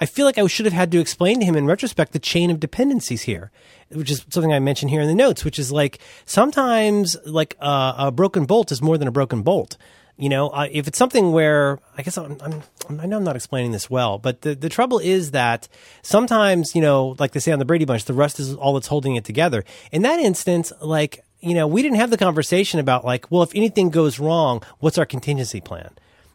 I 0.00 0.06
feel 0.06 0.24
like 0.26 0.38
I 0.38 0.46
should 0.46 0.66
have 0.66 0.72
had 0.72 0.90
to 0.92 0.98
explain 1.00 1.38
to 1.40 1.46
him 1.46 1.54
in 1.56 1.66
retrospect 1.66 2.12
the 2.12 2.18
chain 2.18 2.50
of 2.50 2.58
dependencies 2.60 3.22
here, 3.22 3.50
which 3.90 4.10
is 4.10 4.24
something 4.30 4.52
I 4.52 4.58
mentioned 4.60 4.90
here 4.90 5.00
in 5.00 5.06
the 5.08 5.14
notes. 5.14 5.44
Which 5.44 5.58
is 5.60 5.70
like 5.70 5.98
sometimes 6.26 7.16
like 7.26 7.56
uh, 7.60 7.94
a 7.98 8.10
broken 8.12 8.44
bolt 8.46 8.72
is 8.72 8.80
more 8.82 8.98
than 8.98 9.08
a 9.08 9.12
broken 9.12 9.42
bolt. 9.42 9.76
You 10.20 10.28
know, 10.28 10.48
uh, 10.48 10.66
if 10.70 10.88
it's 10.88 10.98
something 10.98 11.30
where 11.30 11.78
I 11.96 12.02
guess 12.02 12.18
I'm, 12.18 12.36
I'm, 12.40 12.62
I 13.00 13.06
know 13.06 13.18
I'm 13.18 13.24
not 13.24 13.36
explaining 13.36 13.70
this 13.70 13.88
well, 13.88 14.18
but 14.18 14.40
the, 14.40 14.56
the 14.56 14.68
trouble 14.68 14.98
is 14.98 15.30
that 15.30 15.68
sometimes, 16.02 16.74
you 16.74 16.82
know, 16.82 17.14
like 17.20 17.30
they 17.30 17.40
say 17.40 17.52
on 17.52 17.60
the 17.60 17.64
Brady 17.64 17.84
Bunch, 17.84 18.04
the 18.04 18.12
rust 18.12 18.40
is 18.40 18.52
all 18.56 18.74
that's 18.74 18.88
holding 18.88 19.14
it 19.14 19.24
together. 19.24 19.64
In 19.92 20.02
that 20.02 20.18
instance, 20.18 20.72
like, 20.80 21.24
you 21.38 21.54
know, 21.54 21.68
we 21.68 21.82
didn't 21.82 21.98
have 21.98 22.10
the 22.10 22.16
conversation 22.16 22.80
about 22.80 23.04
like, 23.04 23.30
well, 23.30 23.44
if 23.44 23.54
anything 23.54 23.90
goes 23.90 24.18
wrong, 24.18 24.60
what's 24.80 24.98
our 24.98 25.06
contingency 25.06 25.60
plan? 25.60 25.90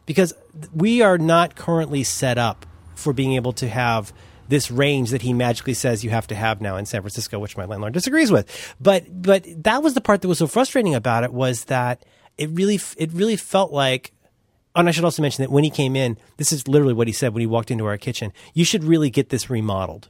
Because 0.06 0.32
we 0.72 1.02
are 1.02 1.18
not 1.18 1.54
currently 1.54 2.04
set 2.04 2.38
up 2.38 2.64
for 2.94 3.12
being 3.12 3.34
able 3.34 3.52
to 3.52 3.68
have 3.68 4.14
this 4.48 4.70
range 4.70 5.10
that 5.10 5.22
he 5.22 5.34
magically 5.34 5.74
says 5.74 6.04
you 6.04 6.10
have 6.10 6.26
to 6.28 6.34
have 6.34 6.60
now 6.60 6.76
in 6.76 6.86
San 6.86 7.02
Francisco, 7.02 7.38
which 7.38 7.56
my 7.56 7.64
landlord 7.66 7.92
disagrees 7.92 8.30
with. 8.30 8.74
But 8.80 9.04
but 9.22 9.44
that 9.64 9.82
was 9.82 9.92
the 9.94 10.00
part 10.00 10.22
that 10.22 10.28
was 10.28 10.38
so 10.38 10.46
frustrating 10.46 10.94
about 10.94 11.24
it 11.24 11.32
was 11.32 11.64
that 11.64 12.04
it 12.38 12.50
really 12.50 12.80
it 12.96 13.12
really 13.12 13.36
felt 13.36 13.72
like 13.72 14.12
and 14.76 14.88
I 14.88 14.92
should 14.92 15.04
also 15.04 15.22
mention 15.22 15.42
that 15.42 15.52
when 15.52 15.62
he 15.64 15.70
came 15.70 15.94
in, 15.94 16.18
this 16.36 16.52
is 16.52 16.66
literally 16.66 16.94
what 16.94 17.06
he 17.06 17.12
said 17.12 17.32
when 17.32 17.40
he 17.40 17.46
walked 17.46 17.70
into 17.70 17.86
our 17.86 17.96
kitchen. 17.96 18.32
You 18.54 18.64
should 18.64 18.82
really 18.82 19.08
get 19.08 19.28
this 19.28 19.48
remodeled, 19.48 20.08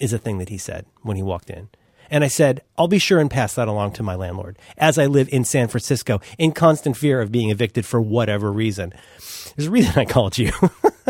is 0.00 0.12
a 0.14 0.18
thing 0.18 0.38
that 0.38 0.48
he 0.48 0.56
said 0.56 0.86
when 1.02 1.16
he 1.16 1.22
walked 1.22 1.50
in. 1.50 1.68
And 2.10 2.24
I 2.24 2.28
said, 2.28 2.62
I'll 2.78 2.88
be 2.88 2.98
sure 2.98 3.18
and 3.18 3.30
pass 3.30 3.54
that 3.54 3.68
along 3.68 3.92
to 3.92 4.02
my 4.02 4.14
landlord 4.14 4.58
as 4.78 4.96
I 4.96 5.06
live 5.06 5.28
in 5.32 5.44
San 5.44 5.68
Francisco 5.68 6.20
in 6.38 6.52
constant 6.52 6.96
fear 6.96 7.20
of 7.20 7.32
being 7.32 7.50
evicted 7.50 7.84
for 7.84 8.00
whatever 8.00 8.52
reason. 8.52 8.94
There's 9.56 9.66
a 9.66 9.70
reason 9.70 9.92
I 9.96 10.04
called 10.04 10.38
you. 10.38 10.52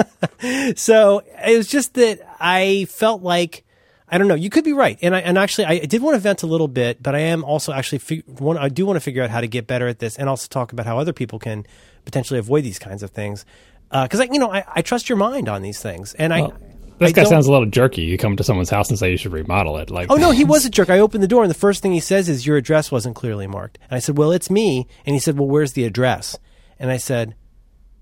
so 0.77 1.23
it 1.47 1.57
was 1.57 1.69
just 1.69 1.95
that 1.95 2.21
I 2.41 2.87
felt 2.89 3.23
like 3.23 3.66
I 4.09 4.19
don't 4.19 4.29
know. 4.29 4.35
You 4.37 4.51
could 4.51 4.65
be 4.65 4.73
right, 4.73 4.99
and 5.03 5.17
I 5.17 5.21
and 5.21 5.37
actually 5.37 5.65
I 5.65 5.79
did 5.81 6.01
want 6.01 6.15
to 6.15 6.21
vent 6.21 6.43
a 6.43 6.47
little 6.47 6.69
bit, 6.69 7.03
but 7.03 7.15
I 7.15 7.21
am 7.21 7.43
also 7.43 7.73
actually 7.73 7.99
fig- 7.99 8.25
one. 8.39 8.57
I 8.57 8.69
do 8.69 8.87
want 8.87 8.97
to 8.97 9.01
figure 9.01 9.23
out 9.23 9.31
how 9.31 9.41
to 9.41 9.49
get 9.49 9.67
better 9.67 9.89
at 9.89 9.99
this, 9.99 10.17
and 10.17 10.29
also 10.29 10.47
talk 10.49 10.73
about 10.73 10.87
how 10.87 10.99
other 10.99 11.13
people 11.13 11.39
can 11.39 11.67
potentially 12.05 12.39
avoid 12.39 12.63
these 12.63 12.79
kinds 12.79 13.03
of 13.03 13.11
things. 13.11 13.45
Uh, 13.91 14.05
because 14.05 14.21
I, 14.21 14.25
you 14.25 14.39
know, 14.39 14.51
I, 14.51 14.65
I 14.67 14.83
trust 14.83 15.09
your 15.09 15.19
mind 15.19 15.49
on 15.49 15.63
these 15.63 15.81
things, 15.81 16.15
and 16.15 16.33
I. 16.33 16.51
This 16.99 17.11
I 17.11 17.13
guy 17.13 17.25
sounds 17.25 17.47
a 17.47 17.53
little 17.53 17.67
jerky. 17.67 18.05
You 18.05 18.17
come 18.17 18.37
to 18.39 18.43
someone's 18.43 18.71
house 18.71 18.89
and 18.89 18.99
say 18.99 19.11
you 19.11 19.19
should 19.19 19.33
remodel 19.33 19.77
it. 19.77 19.91
Like, 19.91 20.11
Oh 20.11 20.15
no, 20.17 20.31
he 20.31 20.45
was 20.45 20.65
a 20.65 20.71
jerk. 20.71 20.89
I 20.89 21.01
opened 21.01 21.23
the 21.23 21.29
door, 21.29 21.43
and 21.43 21.51
the 21.51 21.55
first 21.55 21.83
thing 21.83 21.93
he 21.93 22.01
says 22.01 22.31
is, 22.31 22.47
"Your 22.47 22.57
address 22.57 22.91
wasn't 22.91 23.17
clearly 23.17 23.47
marked." 23.47 23.77
And 23.83 23.97
I 23.97 23.99
said, 23.99 24.17
"Well, 24.17 24.33
it's 24.33 24.49
me." 24.49 24.87
And 25.05 25.15
he 25.15 25.21
said, 25.21 25.39
"Well, 25.39 25.47
where's 25.47 25.75
the 25.75 25.85
address?" 25.85 26.39
And 26.79 26.91
I 26.91 26.97
said, 26.97 27.35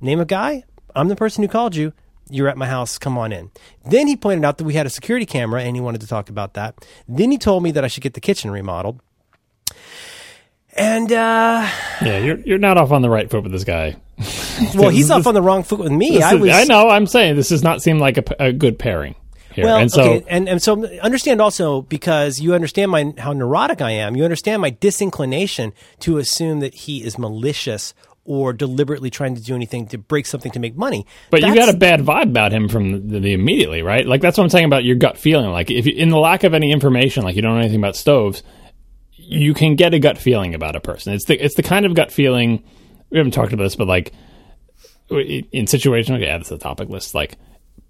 "Name 0.01 0.21
a 0.21 0.25
guy. 0.25 0.63
I'm 0.95 1.09
the 1.09 1.17
person 1.17 1.43
who 1.43 1.49
called 1.49 1.75
you. 1.75 1.93
You're 2.31 2.49
at 2.49 2.57
my 2.57 2.67
house. 2.67 2.99
Come 2.99 3.19
on 3.19 3.33
in." 3.33 3.51
Then 3.89 4.07
he 4.07 4.17
pointed 4.17 4.45
out 4.45 4.59
that 4.59 4.65
we 4.65 4.75
had 4.75 4.87
a 4.87 4.91
security 4.91 5.27
camera, 5.27 5.63
and 5.63 5.77
he 5.77 5.81
wanted 5.81 6.01
to 6.01 6.07
talk 6.07 6.29
about 6.29 6.55
that. 6.55 6.87
Then 7.09 7.31
he 7.31 7.39
told 7.39 7.63
me 7.63 7.71
that 7.73 7.85
I 7.85 7.89
should 7.89 8.03
get 8.03 8.15
the 8.15 8.21
kitchen 8.21 8.51
remodeled. 8.51 9.01
And 10.77 11.13
uh, 11.13 11.69
yeah, 12.03 12.19
you're 12.19 12.39
you're 12.41 12.59
not 12.59 12.77
off 12.79 12.91
on 12.91 13.03
the 13.03 13.11
right 13.11 13.31
foot 13.31 13.45
with 13.45 13.53
this 13.53 13.65
guy. 13.65 13.97
well, 14.75 14.91
he's 14.91 15.11
off 15.11 15.27
on 15.27 15.35
the 15.35 15.43
wrong 15.43 15.63
foot 15.63 15.79
with 15.79 15.93
me. 15.93 16.21
I 16.21 16.35
is- 16.35 16.41
was. 16.41 16.51
I 16.51 16.65
know. 16.65 16.89
I'm 16.89 17.07
saying 17.07 17.37
this 17.37 17.51
does 17.51 17.63
not 17.63 17.83
seem 17.83 17.99
like 17.99 18.19
a 18.39 18.53
good 18.53 18.79
pairing. 18.79 19.15
Here. 19.53 19.67
Well, 19.67 19.77
and 19.77 19.91
so 19.91 20.03
okay, 20.03 20.25
and 20.29 20.49
and 20.49 20.61
so 20.61 20.85
understand 20.99 21.41
also 21.41 21.83
because 21.83 22.41
you 22.41 22.55
understand 22.55 22.91
my 22.91 23.15
how 23.19 23.33
neurotic 23.33 23.81
I 23.81 23.93
am. 23.93 24.17
You 24.17 24.25
understand 24.25 24.61
my 24.61 24.71
disinclination 24.71 25.73
to 26.01 26.19
assume 26.19 26.59
that 26.59 26.75
he 26.75 27.05
is 27.05 27.19
malicious 27.19 27.95
or 28.25 28.53
deliberately 28.53 29.11
trying 29.11 29.35
to 29.35 29.43
do 29.43 29.55
anything 29.55 29.87
to 29.89 29.99
break 29.99 30.27
something 30.27 30.53
to 30.53 30.59
make 30.59 30.77
money. 30.77 31.07
But 31.31 31.43
you 31.43 31.55
got 31.55 31.69
a 31.69 31.77
bad 31.77 32.01
vibe 32.01 32.31
about 32.31 32.53
him 32.53 32.69
from 32.69 33.09
the, 33.09 33.21
the 33.21 33.33
immediately, 33.33 33.83
right? 33.83 34.07
Like 34.07 34.21
that's 34.21 34.39
what 34.39 34.45
I'm 34.45 34.51
saying 34.51 34.65
about 34.65 34.85
your 34.85 34.97
gut 34.97 35.19
feeling. 35.19 35.51
Like 35.51 35.71
if 35.71 35.87
you, 35.87 35.93
in 35.93 36.09
the 36.09 36.19
lack 36.19 36.45
of 36.45 36.55
any 36.55 36.73
information, 36.73 37.25
like 37.25 37.37
you 37.37 37.43
don't 37.43 37.55
know 37.55 37.61
anything 37.61 37.81
about 37.81 37.97
stoves, 37.97 38.43
you 39.13 39.55
can 39.55 39.77
get 39.77 39.95
a 39.95 39.99
gut 39.99 40.19
feeling 40.19 40.55
about 40.55 40.77
a 40.77 40.81
person. 40.81 41.13
It's 41.13 41.27
the 41.27 41.43
it's 41.43 41.55
the 41.55 41.63
kind 41.63 41.87
of 41.87 41.95
gut 41.95 42.13
feeling. 42.13 42.65
We 43.11 43.19
haven't 43.19 43.33
talked 43.33 43.53
about 43.53 43.65
this, 43.65 43.77
but 43.77 43.89
like 43.89 44.13
in 45.11 45.67
okay, 45.67 46.21
yeah, 46.21 46.39
that's 46.39 46.49
the 46.49 46.59
topic 46.59 46.89
list. 46.89 47.15
Like 47.15 47.37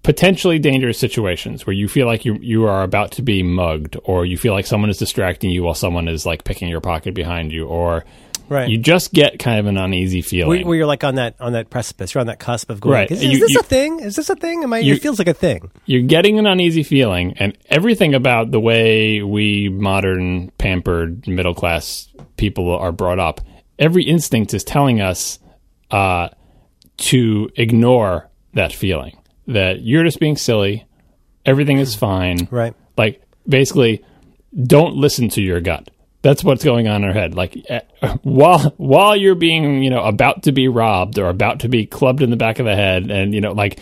potentially 0.03 0.59
dangerous 0.59 0.99
situations 0.99 1.65
where 1.65 1.73
you 1.73 1.87
feel 1.87 2.05
like 2.05 2.25
you 2.25 2.37
you 2.41 2.65
are 2.65 2.83
about 2.83 3.11
to 3.13 3.21
be 3.21 3.41
mugged, 3.41 3.97
or 4.03 4.25
you 4.25 4.37
feel 4.37 4.53
like 4.53 4.65
someone 4.67 4.89
is 4.89 4.97
distracting 4.97 5.49
you 5.49 5.63
while 5.63 5.73
someone 5.73 6.07
is 6.07 6.25
like 6.25 6.43
picking 6.43 6.69
your 6.69 6.81
pocket 6.81 7.13
behind 7.13 7.51
you, 7.51 7.65
or 7.65 8.05
Right. 8.49 8.69
you 8.69 8.77
just 8.77 9.13
get 9.13 9.39
kind 9.39 9.59
of 9.59 9.65
an 9.65 9.77
uneasy 9.77 10.21
feeling. 10.21 10.67
where 10.67 10.75
you're 10.77 10.85
like 10.85 11.03
on 11.03 11.15
that 11.15 11.35
on 11.39 11.53
that 11.53 11.69
precipice, 11.69 12.13
you're 12.13 12.21
on 12.21 12.27
that 12.27 12.39
cusp 12.39 12.69
of 12.69 12.79
going. 12.79 12.93
Right. 12.93 13.11
Is, 13.11 13.23
You- 13.23 13.39
this 13.39 13.51
you- 13.53 13.59
a 13.59 13.63
thing? 13.63 13.99
Is 13.99 14.15
this 14.15 14.29
a 14.29 14.35
thing? 14.35 14.63
Am 14.63 14.71
I? 14.73 14.79
It 14.79 15.01
feels 15.01 15.19
like 15.19 15.27
a 15.27 15.33
thing. 15.33 15.69
you're 15.85 16.01
getting 16.03 16.37
an 16.39 16.45
uneasy 16.45 16.83
feeling, 16.83 17.33
and 17.37 17.57
everything 17.69 18.13
about 18.13 18.51
the 18.51 18.59
way 18.59 19.21
we 19.23 19.69
modern, 19.69 20.49
pampered, 20.57 21.27
middle 21.27 21.53
class 21.55 22.07
people 22.37 22.69
are 22.75 22.91
brought 22.91 23.19
up, 23.19 23.41
every 23.79 24.03
instinct 24.03 24.53
is 24.53 24.63
telling 24.63 25.01
us 25.01 25.39
uh, 25.91 26.29
to 26.97 27.49
ignore 27.55 28.29
that 28.53 28.73
feeling. 28.73 29.17
That 29.47 29.81
you're 29.81 30.03
just 30.03 30.19
being 30.19 30.37
silly, 30.37 30.85
everything 31.45 31.77
is 31.77 31.93
fine. 31.95 32.47
Right. 32.49 32.73
Like, 32.97 33.21
basically, 33.47 34.03
don't 34.65 34.95
listen 34.95 35.29
to 35.29 35.41
your 35.41 35.61
gut. 35.61 35.89
That's 36.25 36.43
what's 36.43 36.63
going 36.63 36.87
on 36.87 37.03
in 37.03 37.07
our 37.07 37.13
head. 37.13 37.35
Like 37.35 37.55
eh, 37.69 37.81
while 38.23 38.73
while 38.77 39.15
you're 39.15 39.35
being, 39.35 39.83
you 39.83 39.91
know, 39.91 40.01
about 40.01 40.41
to 40.43 40.51
be 40.51 40.67
robbed 40.67 41.19
or 41.19 41.29
about 41.29 41.59
to 41.59 41.69
be 41.69 41.85
clubbed 41.85 42.23
in 42.23 42.31
the 42.31 42.35
back 42.35 42.57
of 42.57 42.65
the 42.65 42.75
head, 42.75 43.11
and 43.11 43.31
you 43.31 43.41
know, 43.41 43.51
like 43.51 43.79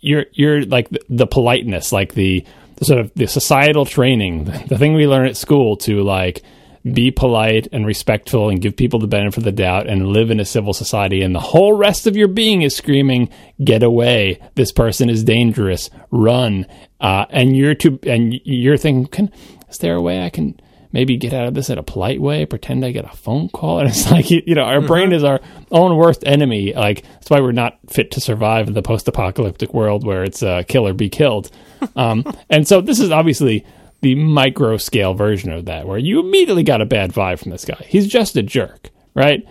you're 0.00 0.24
you're 0.32 0.64
like 0.64 0.88
the, 0.88 1.00
the 1.10 1.26
politeness, 1.26 1.92
like 1.92 2.14
the, 2.14 2.46
the 2.76 2.86
sort 2.86 2.98
of 2.98 3.12
the 3.14 3.26
societal 3.26 3.84
training, 3.84 4.44
the 4.68 4.78
thing 4.78 4.94
we 4.94 5.06
learn 5.06 5.26
at 5.26 5.36
school 5.36 5.76
to 5.76 6.02
like 6.02 6.42
be 6.90 7.10
polite 7.10 7.68
and 7.72 7.84
respectful 7.84 8.48
and 8.48 8.62
give 8.62 8.74
people 8.74 8.98
the 8.98 9.06
benefit 9.06 9.36
of 9.36 9.44
the 9.44 9.52
doubt 9.52 9.86
and 9.86 10.08
live 10.08 10.30
in 10.30 10.40
a 10.40 10.46
civil 10.46 10.72
society 10.72 11.20
and 11.20 11.34
the 11.34 11.40
whole 11.40 11.74
rest 11.74 12.06
of 12.06 12.16
your 12.16 12.26
being 12.26 12.62
is 12.62 12.74
screaming 12.74 13.28
get 13.62 13.82
away. 13.82 14.40
This 14.54 14.72
person 14.72 15.10
is 15.10 15.24
dangerous. 15.24 15.90
Run. 16.10 16.66
Uh, 17.02 17.26
and 17.28 17.54
you're 17.54 17.74
too 17.74 17.98
and 18.04 18.32
you're 18.44 18.78
thinking 18.78 19.06
can 19.06 19.30
is 19.68 19.78
there 19.78 19.94
a 19.94 20.00
way 20.00 20.24
i 20.24 20.30
can 20.30 20.58
maybe 20.92 21.16
get 21.16 21.32
out 21.32 21.48
of 21.48 21.54
this 21.54 21.70
in 21.70 21.78
a 21.78 21.82
polite 21.82 22.20
way 22.20 22.46
pretend 22.46 22.84
i 22.84 22.90
get 22.90 23.04
a 23.04 23.16
phone 23.16 23.48
call 23.48 23.78
and 23.80 23.88
it's 23.88 24.10
like 24.10 24.30
you 24.30 24.54
know 24.54 24.64
our 24.64 24.80
brain 24.80 25.12
is 25.12 25.24
our 25.24 25.40
own 25.70 25.96
worst 25.96 26.22
enemy 26.26 26.72
like 26.74 27.02
that's 27.14 27.30
why 27.30 27.40
we're 27.40 27.52
not 27.52 27.78
fit 27.88 28.10
to 28.10 28.20
survive 28.20 28.68
in 28.68 28.74
the 28.74 28.82
post-apocalyptic 28.82 29.72
world 29.74 30.06
where 30.06 30.22
it's 30.22 30.42
uh, 30.42 30.62
kill 30.68 30.86
or 30.86 30.94
be 30.94 31.08
killed 31.08 31.50
um, 31.96 32.24
and 32.48 32.68
so 32.68 32.80
this 32.80 33.00
is 33.00 33.10
obviously 33.10 33.64
the 34.02 34.16
micro 34.16 34.76
scale 34.76 35.14
version 35.14 35.50
of 35.50 35.64
that, 35.66 35.86
where 35.86 35.96
you 35.96 36.20
immediately 36.20 36.64
got 36.64 36.80
a 36.80 36.86
bad 36.86 37.12
vibe 37.12 37.38
from 37.38 37.52
this 37.52 37.64
guy. 37.64 37.82
He's 37.88 38.06
just 38.06 38.36
a 38.36 38.42
jerk, 38.42 38.90
right? 39.14 39.46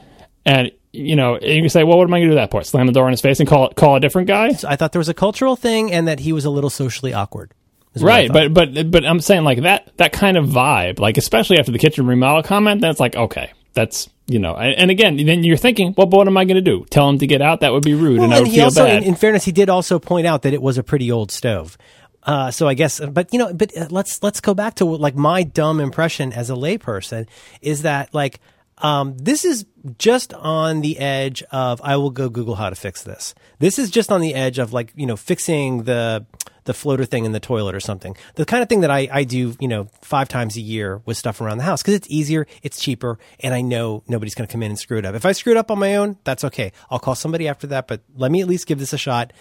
And 0.45 0.71
you 0.93 1.15
know, 1.15 1.35
and 1.35 1.45
you 1.45 1.61
can 1.61 1.69
say, 1.69 1.85
well, 1.85 1.97
what 1.97 2.03
am 2.03 2.13
I 2.13 2.19
going 2.19 2.29
to 2.29 2.35
do 2.35 2.37
at 2.37 2.43
that 2.43 2.51
point? 2.51 2.65
Slam 2.65 2.85
the 2.85 2.91
door 2.91 3.07
in 3.07 3.11
his 3.11 3.21
face 3.21 3.39
and 3.39 3.47
call 3.47 3.69
call 3.69 3.95
a 3.95 3.99
different 4.01 4.27
guy? 4.27 4.51
So 4.51 4.67
I 4.67 4.75
thought 4.75 4.91
there 4.91 4.99
was 4.99 5.09
a 5.09 5.13
cultural 5.13 5.55
thing, 5.55 5.91
and 5.91 6.07
that 6.07 6.19
he 6.19 6.33
was 6.33 6.43
a 6.45 6.49
little 6.49 6.69
socially 6.69 7.13
awkward. 7.13 7.53
Is 7.93 8.03
what 8.03 8.11
I 8.11 8.27
Right, 8.27 8.31
but 8.31 8.53
but 8.53 8.91
but 8.91 9.05
I'm 9.05 9.19
saying 9.19 9.43
like 9.43 9.61
that 9.61 9.95
that 9.97 10.13
kind 10.13 10.37
of 10.37 10.45
vibe, 10.45 10.99
like 10.99 11.17
especially 11.17 11.59
after 11.59 11.71
the 11.71 11.79
kitchen 11.79 12.07
remodel 12.07 12.43
comment, 12.43 12.81
that's 12.81 12.99
like 12.99 13.15
okay, 13.15 13.51
that's 13.73 14.09
you 14.27 14.39
know, 14.39 14.55
and, 14.55 14.75
and 14.77 14.91
again, 14.91 15.17
then 15.17 15.43
you're 15.43 15.57
thinking, 15.57 15.93
well, 15.97 16.07
but 16.07 16.17
what 16.17 16.27
am 16.27 16.37
I 16.37 16.45
going 16.45 16.55
to 16.55 16.61
do? 16.61 16.85
Tell 16.89 17.09
him 17.09 17.17
to 17.19 17.27
get 17.27 17.41
out? 17.41 17.59
That 17.59 17.73
would 17.73 17.83
be 17.83 17.93
rude, 17.93 18.21
and 18.21 18.33
I 18.33 18.39
would 18.39 18.47
and 18.47 18.55
feel 18.55 18.65
also, 18.65 18.85
bad. 18.85 19.03
in, 19.03 19.09
in 19.09 19.15
fairness, 19.15 19.43
he 19.43 19.51
did 19.51 19.69
also 19.69 19.99
point 19.99 20.25
out 20.25 20.43
that 20.43 20.53
it 20.53 20.61
was 20.61 20.77
a 20.77 20.83
pretty 20.83 21.11
old 21.11 21.31
stove. 21.31 21.77
Uh, 22.23 22.51
so 22.51 22.67
I 22.67 22.75
guess, 22.75 22.99
but 22.99 23.33
you 23.33 23.39
know, 23.39 23.53
but 23.53 23.75
uh, 23.75 23.87
let's 23.89 24.21
let's 24.23 24.39
go 24.39 24.53
back 24.53 24.75
to 24.75 24.85
like 24.85 25.15
my 25.15 25.43
dumb 25.43 25.79
impression 25.79 26.31
as 26.31 26.49
a 26.49 26.53
layperson 26.53 27.27
is 27.61 27.81
that 27.81 28.13
like 28.13 28.39
um, 28.77 29.17
this 29.17 29.43
is 29.43 29.65
just 29.97 30.33
on 30.33 30.81
the 30.81 30.99
edge 30.99 31.43
of 31.51 31.81
I 31.83 31.97
will 31.97 32.11
go 32.11 32.29
Google 32.29 32.55
how 32.55 32.69
to 32.69 32.75
fix 32.75 33.03
this. 33.03 33.33
This 33.59 33.79
is 33.79 33.89
just 33.89 34.11
on 34.11 34.21
the 34.21 34.35
edge 34.35 34.59
of 34.59 34.71
like 34.71 34.93
you 34.95 35.05
know 35.05 35.17
fixing 35.17 35.83
the 35.83 36.25
the 36.65 36.73
floater 36.73 37.05
thing 37.05 37.25
in 37.25 37.31
the 37.31 37.39
toilet 37.39 37.75
or 37.75 37.79
something. 37.79 38.15
The 38.35 38.45
kind 38.45 38.61
of 38.61 38.69
thing 38.69 38.81
that 38.81 38.91
I, 38.91 39.07
I 39.11 39.23
do, 39.23 39.55
you 39.59 39.67
know, 39.67 39.87
five 40.01 40.29
times 40.29 40.55
a 40.57 40.61
year 40.61 41.01
with 41.05 41.17
stuff 41.17 41.41
around 41.41 41.57
the 41.57 41.63
house 41.63 41.81
because 41.81 41.95
it's 41.95 42.09
easier, 42.09 42.47
it's 42.61 42.79
cheaper, 42.79 43.17
and 43.39 43.53
I 43.53 43.61
know 43.61 44.03
nobody's 44.07 44.35
going 44.35 44.47
to 44.47 44.51
come 44.51 44.63
in 44.63 44.71
and 44.71 44.79
screw 44.79 44.97
it 44.97 45.05
up. 45.05 45.15
If 45.15 45.25
I 45.25 45.31
screw 45.31 45.51
it 45.51 45.57
up 45.57 45.71
on 45.71 45.79
my 45.79 45.95
own, 45.95 46.17
that's 46.23 46.43
okay. 46.45 46.71
I'll 46.89 46.99
call 46.99 47.15
somebody 47.15 47.47
after 47.47 47.67
that, 47.67 47.87
but 47.87 48.01
let 48.15 48.31
me 48.31 48.41
at 48.41 48.47
least 48.47 48.67
give 48.67 48.79
this 48.79 48.93
a 48.93 48.97
shot. 48.97 49.33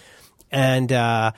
And, 0.50 0.92
uh, 0.92 1.32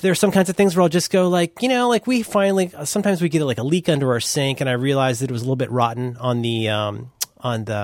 there 0.00 0.10
are 0.10 0.16
some 0.16 0.30
kinds 0.30 0.48
of 0.48 0.56
things 0.56 0.74
where 0.74 0.82
I'll 0.82 0.88
just 0.88 1.10
go 1.10 1.28
like, 1.28 1.60
you 1.60 1.68
know, 1.68 1.88
like 1.88 2.06
we 2.06 2.22
finally, 2.22 2.72
sometimes 2.84 3.20
we 3.20 3.28
get 3.28 3.44
like 3.44 3.58
a 3.58 3.62
leak 3.62 3.90
under 3.90 4.10
our 4.12 4.20
sink 4.20 4.62
and 4.62 4.70
I 4.70 4.72
realized 4.72 5.20
that 5.20 5.30
it 5.30 5.32
was 5.32 5.42
a 5.42 5.44
little 5.44 5.56
bit 5.56 5.70
rotten 5.70 6.16
on 6.16 6.40
the, 6.40 6.70
um, 6.70 7.10
on 7.46 7.64
the 7.64 7.74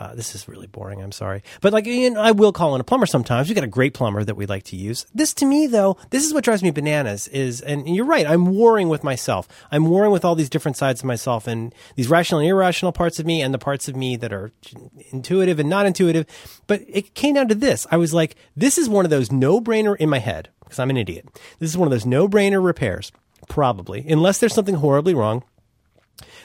uh, 0.00 0.14
this 0.14 0.34
is 0.34 0.48
really 0.48 0.66
boring 0.66 1.00
i'm 1.00 1.12
sorry. 1.12 1.42
But 1.60 1.72
like 1.72 1.86
you 1.86 2.10
know, 2.10 2.20
i 2.20 2.32
will 2.32 2.52
call 2.52 2.74
in 2.74 2.80
a 2.80 2.84
plumber 2.84 3.06
sometimes. 3.06 3.48
We 3.48 3.54
got 3.54 3.64
a 3.64 3.78
great 3.78 3.94
plumber 3.94 4.24
that 4.24 4.34
we 4.34 4.46
like 4.46 4.64
to 4.64 4.76
use. 4.76 5.06
This 5.14 5.32
to 5.34 5.46
me 5.46 5.66
though 5.66 5.96
this 6.10 6.24
is 6.26 6.34
what 6.34 6.44
drives 6.44 6.62
me 6.62 6.70
bananas 6.70 7.28
is 7.28 7.60
and 7.60 7.88
you're 7.94 8.04
right 8.04 8.26
i'm 8.26 8.46
warring 8.46 8.88
with 8.88 9.04
myself. 9.04 9.48
I'm 9.70 9.86
warring 9.86 10.10
with 10.10 10.24
all 10.24 10.34
these 10.34 10.50
different 10.50 10.76
sides 10.76 11.00
of 11.00 11.06
myself 11.06 11.46
and 11.46 11.74
these 11.94 12.08
rational 12.08 12.40
and 12.40 12.50
irrational 12.50 12.92
parts 12.92 13.18
of 13.18 13.26
me 13.26 13.40
and 13.42 13.54
the 13.54 13.58
parts 13.58 13.88
of 13.88 13.96
me 13.96 14.16
that 14.16 14.32
are 14.32 14.50
intuitive 15.12 15.58
and 15.58 15.70
not 15.70 15.86
intuitive. 15.86 16.26
But 16.66 16.82
it 16.88 17.14
came 17.14 17.34
down 17.34 17.48
to 17.48 17.54
this. 17.54 17.86
I 17.90 17.96
was 17.96 18.12
like 18.12 18.34
this 18.56 18.76
is 18.76 18.88
one 18.88 19.04
of 19.04 19.10
those 19.10 19.30
no-brainer 19.30 19.96
in 19.96 20.10
my 20.10 20.18
head 20.18 20.48
because 20.60 20.78
i'm 20.78 20.90
an 20.90 20.96
idiot. 20.96 21.28
This 21.60 21.70
is 21.70 21.78
one 21.78 21.86
of 21.86 21.92
those 21.92 22.06
no-brainer 22.06 22.62
repairs 22.62 23.12
probably 23.48 24.04
unless 24.08 24.38
there's 24.38 24.54
something 24.54 24.76
horribly 24.76 25.14
wrong 25.14 25.42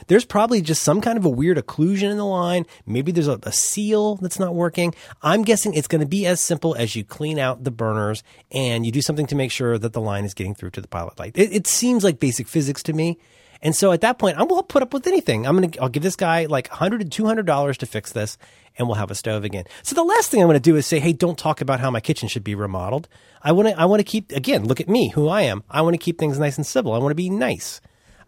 there's 0.06 0.24
probably 0.24 0.60
just 0.60 0.82
some 0.82 1.00
kind 1.00 1.18
of 1.18 1.24
a 1.24 1.30
weird 1.30 1.58
occlusion 1.58 2.10
in 2.10 2.16
the 2.16 2.24
line. 2.24 2.66
Maybe 2.86 3.12
there's 3.12 3.28
a, 3.28 3.38
a 3.42 3.52
seal 3.52 4.16
that's 4.16 4.38
not 4.38 4.54
working. 4.54 4.94
I'm 5.22 5.42
guessing 5.42 5.74
it's 5.74 5.88
going 5.88 6.00
to 6.00 6.06
be 6.06 6.26
as 6.26 6.40
simple 6.40 6.74
as 6.74 6.96
you 6.96 7.04
clean 7.04 7.38
out 7.38 7.64
the 7.64 7.70
burners 7.70 8.22
and 8.50 8.84
you 8.84 8.92
do 8.92 9.02
something 9.02 9.26
to 9.26 9.34
make 9.34 9.50
sure 9.50 9.78
that 9.78 9.92
the 9.92 10.00
line 10.00 10.24
is 10.24 10.34
getting 10.34 10.54
through 10.54 10.70
to 10.70 10.80
the 10.80 10.88
pilot 10.88 11.18
light. 11.18 11.32
It, 11.36 11.52
it 11.52 11.66
seems 11.66 12.04
like 12.04 12.20
basic 12.20 12.48
physics 12.48 12.82
to 12.84 12.92
me. 12.92 13.18
And 13.60 13.74
so 13.74 13.92
at 13.92 14.00
that 14.02 14.18
point, 14.18 14.38
I'm 14.38 14.48
will 14.48 14.62
put 14.62 14.82
up 14.82 14.94
with 14.94 15.06
anything. 15.06 15.46
I'm 15.46 15.56
gonna, 15.56 15.70
I'll 15.80 15.88
give 15.88 16.02
this 16.02 16.16
guy 16.16 16.46
like 16.46 16.68
100 16.68 17.10
to 17.10 17.22
$200 17.22 17.76
to 17.76 17.86
fix 17.86 18.12
this, 18.12 18.38
and 18.76 18.86
we'll 18.86 18.96
have 18.96 19.10
a 19.10 19.14
stove 19.14 19.44
again. 19.44 19.64
So 19.82 19.94
the 19.94 20.04
last 20.04 20.30
thing 20.30 20.40
I'm 20.40 20.48
gonna 20.48 20.60
do 20.60 20.76
is 20.76 20.86
say, 20.86 21.00
hey, 21.00 21.12
don't 21.12 21.38
talk 21.38 21.60
about 21.60 21.80
how 21.80 21.90
my 21.90 22.00
kitchen 22.00 22.28
should 22.28 22.44
be 22.44 22.54
remodeled. 22.54 23.08
I 23.42 23.52
wanna, 23.52 23.70
I 23.70 23.86
wanna 23.86 24.04
keep, 24.04 24.32
again, 24.32 24.66
look 24.66 24.80
at 24.80 24.88
me, 24.88 25.10
who 25.10 25.28
I 25.28 25.42
am. 25.42 25.64
I 25.68 25.82
wanna 25.82 25.98
keep 25.98 26.18
things 26.18 26.38
nice 26.38 26.56
and 26.56 26.66
civil. 26.66 26.92
I 26.92 26.98
wanna 26.98 27.14
be 27.14 27.30
nice. 27.30 27.80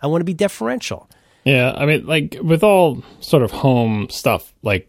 I 0.03 0.09
wanna 0.09 0.25
be 0.25 0.35
deferential. 0.35 1.09
Yeah, 1.45 1.73
I 1.73 1.87
mean, 1.87 2.07
like 2.07 2.37
with 2.43 2.63
all 2.63 3.03
sort 3.21 3.43
of 3.43 3.51
home 3.51 4.09
stuff, 4.11 4.53
like 4.63 4.89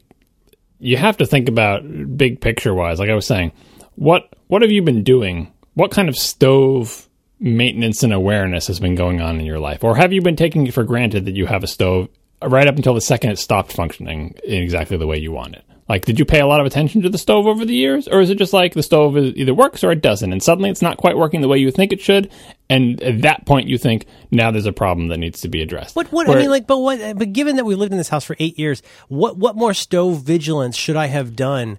you 0.80 0.97
have 0.97 1.18
to 1.18 1.26
think 1.26 1.47
about 1.47 1.84
big 2.18 2.41
picture 2.41 2.74
wise. 2.74 2.99
Like 2.99 3.10
I 3.10 3.16
was 3.16 3.28
saying, 3.28 3.52
what 3.95 4.34
what 4.47 4.62
have 4.62 4.72
you 4.72 4.82
been 4.82 5.04
doing? 5.04 5.52
What 5.76 5.91
kind 5.91 6.10
of 6.10 6.16
stove 6.16 7.08
maintenance 7.39 8.04
and 8.04 8.14
awareness 8.14 8.68
has 8.68 8.80
been 8.80 8.95
going 8.95 9.22
on 9.22 9.39
in 9.39 9.45
your 9.45 9.60
life, 9.60 9.84
or 9.84 9.95
have 9.95 10.12
you 10.12 10.22
been 10.22 10.36
taking 10.36 10.68
it 10.68 10.74
for 10.74 10.84
granted 10.84 11.26
that 11.26 11.36
you 11.36 11.45
have 11.45 11.64
a 11.64 11.68
stove 11.68 12.10
right 12.41 12.68
up 12.68 12.76
until 12.76 12.93
the 12.93 13.02
second 13.02 13.32
it 13.32 13.39
stopped 13.39 13.72
functioning 13.72 14.36
in 14.43 14.62
exactly 14.62 14.97
the 14.97 15.08
way 15.08 15.18
you 15.18 15.32
want 15.32 15.56
it? 15.56 15.64
Like, 15.92 16.06
did 16.06 16.20
you 16.20 16.24
pay 16.24 16.39
a 16.39 16.48
lot 16.48 16.62
of 16.62 16.66
attention 16.66 17.02
to 17.02 17.10
the 17.10 17.18
stove 17.18 17.48
over 17.48 17.66
the 17.66 17.76
years, 17.76 18.08
or 18.08 18.22
is 18.22 18.30
it 18.30 18.38
just 18.38 18.54
like 18.54 18.76
the 18.76 18.82
stove 18.82 19.18
either 19.18 19.54
works 19.54 19.84
or 19.84 19.92
it 19.92 20.02
doesn't, 20.02 20.32
and 20.32 20.42
suddenly 20.42 20.70
it's 20.70 20.82
not 20.82 20.96
quite 20.96 21.18
working 21.18 21.42
the 21.42 21.50
way 21.50 21.58
you 21.58 21.70
think 21.70 21.92
it 21.92 22.00
should, 22.00 22.32
and 22.70 23.04
at 23.04 23.24
that 23.24 23.46
point 23.46 23.68
you 23.68 23.78
think 23.78 24.06
now 24.32 24.52
there's 24.52 24.66
a 24.66 24.72
problem 24.72 25.10
that 25.10 25.18
needs 25.18 25.42
to 25.42 25.50
be 25.50 25.62
addressed? 25.62 25.98
What? 25.98 26.10
What? 26.14 26.28
Where, 26.28 26.38
I 26.38 26.42
mean, 26.44 26.50
like, 26.50 26.66
but 26.66 26.78
what? 26.78 27.18
But 27.18 27.34
given 27.34 27.58
that 27.58 27.66
we 27.66 27.76
lived 27.76 27.92
in 27.92 27.98
this 27.98 28.08
house 28.08 28.24
for 28.24 28.38
eight 28.39 28.58
years, 28.58 28.82
what? 29.10 29.36
What 29.36 29.58
more 29.58 29.74
stove 29.74 30.22
vigilance 30.22 30.78
should 30.78 30.96
I 30.96 31.08
have 31.08 31.36
done? 31.36 31.78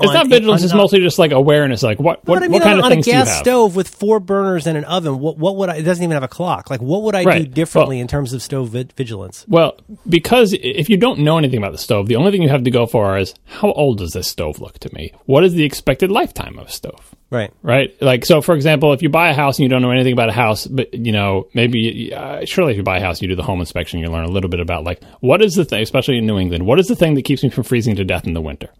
It's 0.00 0.12
not 0.14 0.28
vigilance. 0.28 0.62
it's 0.62 0.74
mostly 0.74 1.00
just 1.00 1.18
like 1.18 1.32
awareness. 1.32 1.82
Like 1.82 1.98
what? 1.98 2.26
What, 2.26 2.38
I 2.38 2.42
mean, 2.42 2.52
what 2.52 2.62
kind 2.62 2.78
on, 2.78 2.84
of 2.84 2.90
things 2.90 3.06
you 3.06 3.14
have 3.14 3.26
on 3.26 3.28
a 3.28 3.30
gas 3.30 3.38
stove 3.40 3.76
with 3.76 3.88
four 3.88 4.20
burners 4.20 4.66
and 4.66 4.78
an 4.78 4.84
oven. 4.84 5.18
What? 5.18 5.38
What 5.38 5.56
would 5.56 5.68
I? 5.68 5.76
It 5.76 5.82
doesn't 5.82 6.02
even 6.02 6.14
have 6.14 6.22
a 6.22 6.28
clock. 6.28 6.70
Like 6.70 6.80
what 6.80 7.02
would 7.02 7.14
I 7.14 7.24
right. 7.24 7.44
do 7.44 7.48
differently 7.48 7.96
well, 7.96 8.02
in 8.02 8.08
terms 8.08 8.32
of 8.32 8.42
stove 8.42 8.70
vi- 8.70 8.88
vigilance? 8.96 9.44
Well, 9.48 9.76
because 10.08 10.54
if 10.54 10.88
you 10.88 10.96
don't 10.96 11.20
know 11.20 11.38
anything 11.38 11.58
about 11.58 11.72
the 11.72 11.78
stove, 11.78 12.06
the 12.06 12.16
only 12.16 12.30
thing 12.30 12.42
you 12.42 12.48
have 12.48 12.64
to 12.64 12.70
go 12.70 12.86
for 12.86 13.18
is 13.18 13.34
how 13.46 13.72
old 13.72 13.98
does 13.98 14.12
this 14.12 14.28
stove 14.28 14.60
look 14.60 14.78
to 14.80 14.94
me? 14.94 15.12
What 15.26 15.44
is 15.44 15.54
the 15.54 15.64
expected 15.64 16.10
lifetime 16.10 16.58
of 16.58 16.68
a 16.68 16.70
stove? 16.70 17.14
Right. 17.30 17.52
Right. 17.62 18.00
Like 18.00 18.24
so, 18.24 18.40
for 18.40 18.54
example, 18.54 18.92
if 18.92 19.02
you 19.02 19.08
buy 19.08 19.30
a 19.30 19.34
house 19.34 19.58
and 19.58 19.64
you 19.64 19.68
don't 19.68 19.82
know 19.82 19.90
anything 19.90 20.12
about 20.12 20.30
a 20.30 20.32
house, 20.32 20.66
but 20.66 20.94
you 20.94 21.12
know 21.12 21.48
maybe 21.54 22.12
uh, 22.14 22.44
surely 22.44 22.72
if 22.72 22.76
you 22.76 22.82
buy 22.82 22.98
a 22.98 23.02
house, 23.02 23.20
you 23.20 23.28
do 23.28 23.36
the 23.36 23.42
home 23.42 23.60
inspection, 23.60 24.00
you 24.00 24.08
learn 24.08 24.24
a 24.24 24.30
little 24.30 24.48
bit 24.48 24.60
about 24.60 24.84
like 24.84 25.02
what 25.20 25.42
is 25.42 25.54
the 25.54 25.64
thing, 25.64 25.82
especially 25.82 26.18
in 26.18 26.26
New 26.26 26.38
England, 26.38 26.66
what 26.66 26.78
is 26.78 26.86
the 26.86 26.96
thing 26.96 27.14
that 27.14 27.24
keeps 27.24 27.42
me 27.42 27.50
from 27.50 27.64
freezing 27.64 27.96
to 27.96 28.04
death 28.04 28.26
in 28.26 28.34
the 28.34 28.40
winter? 28.40 28.70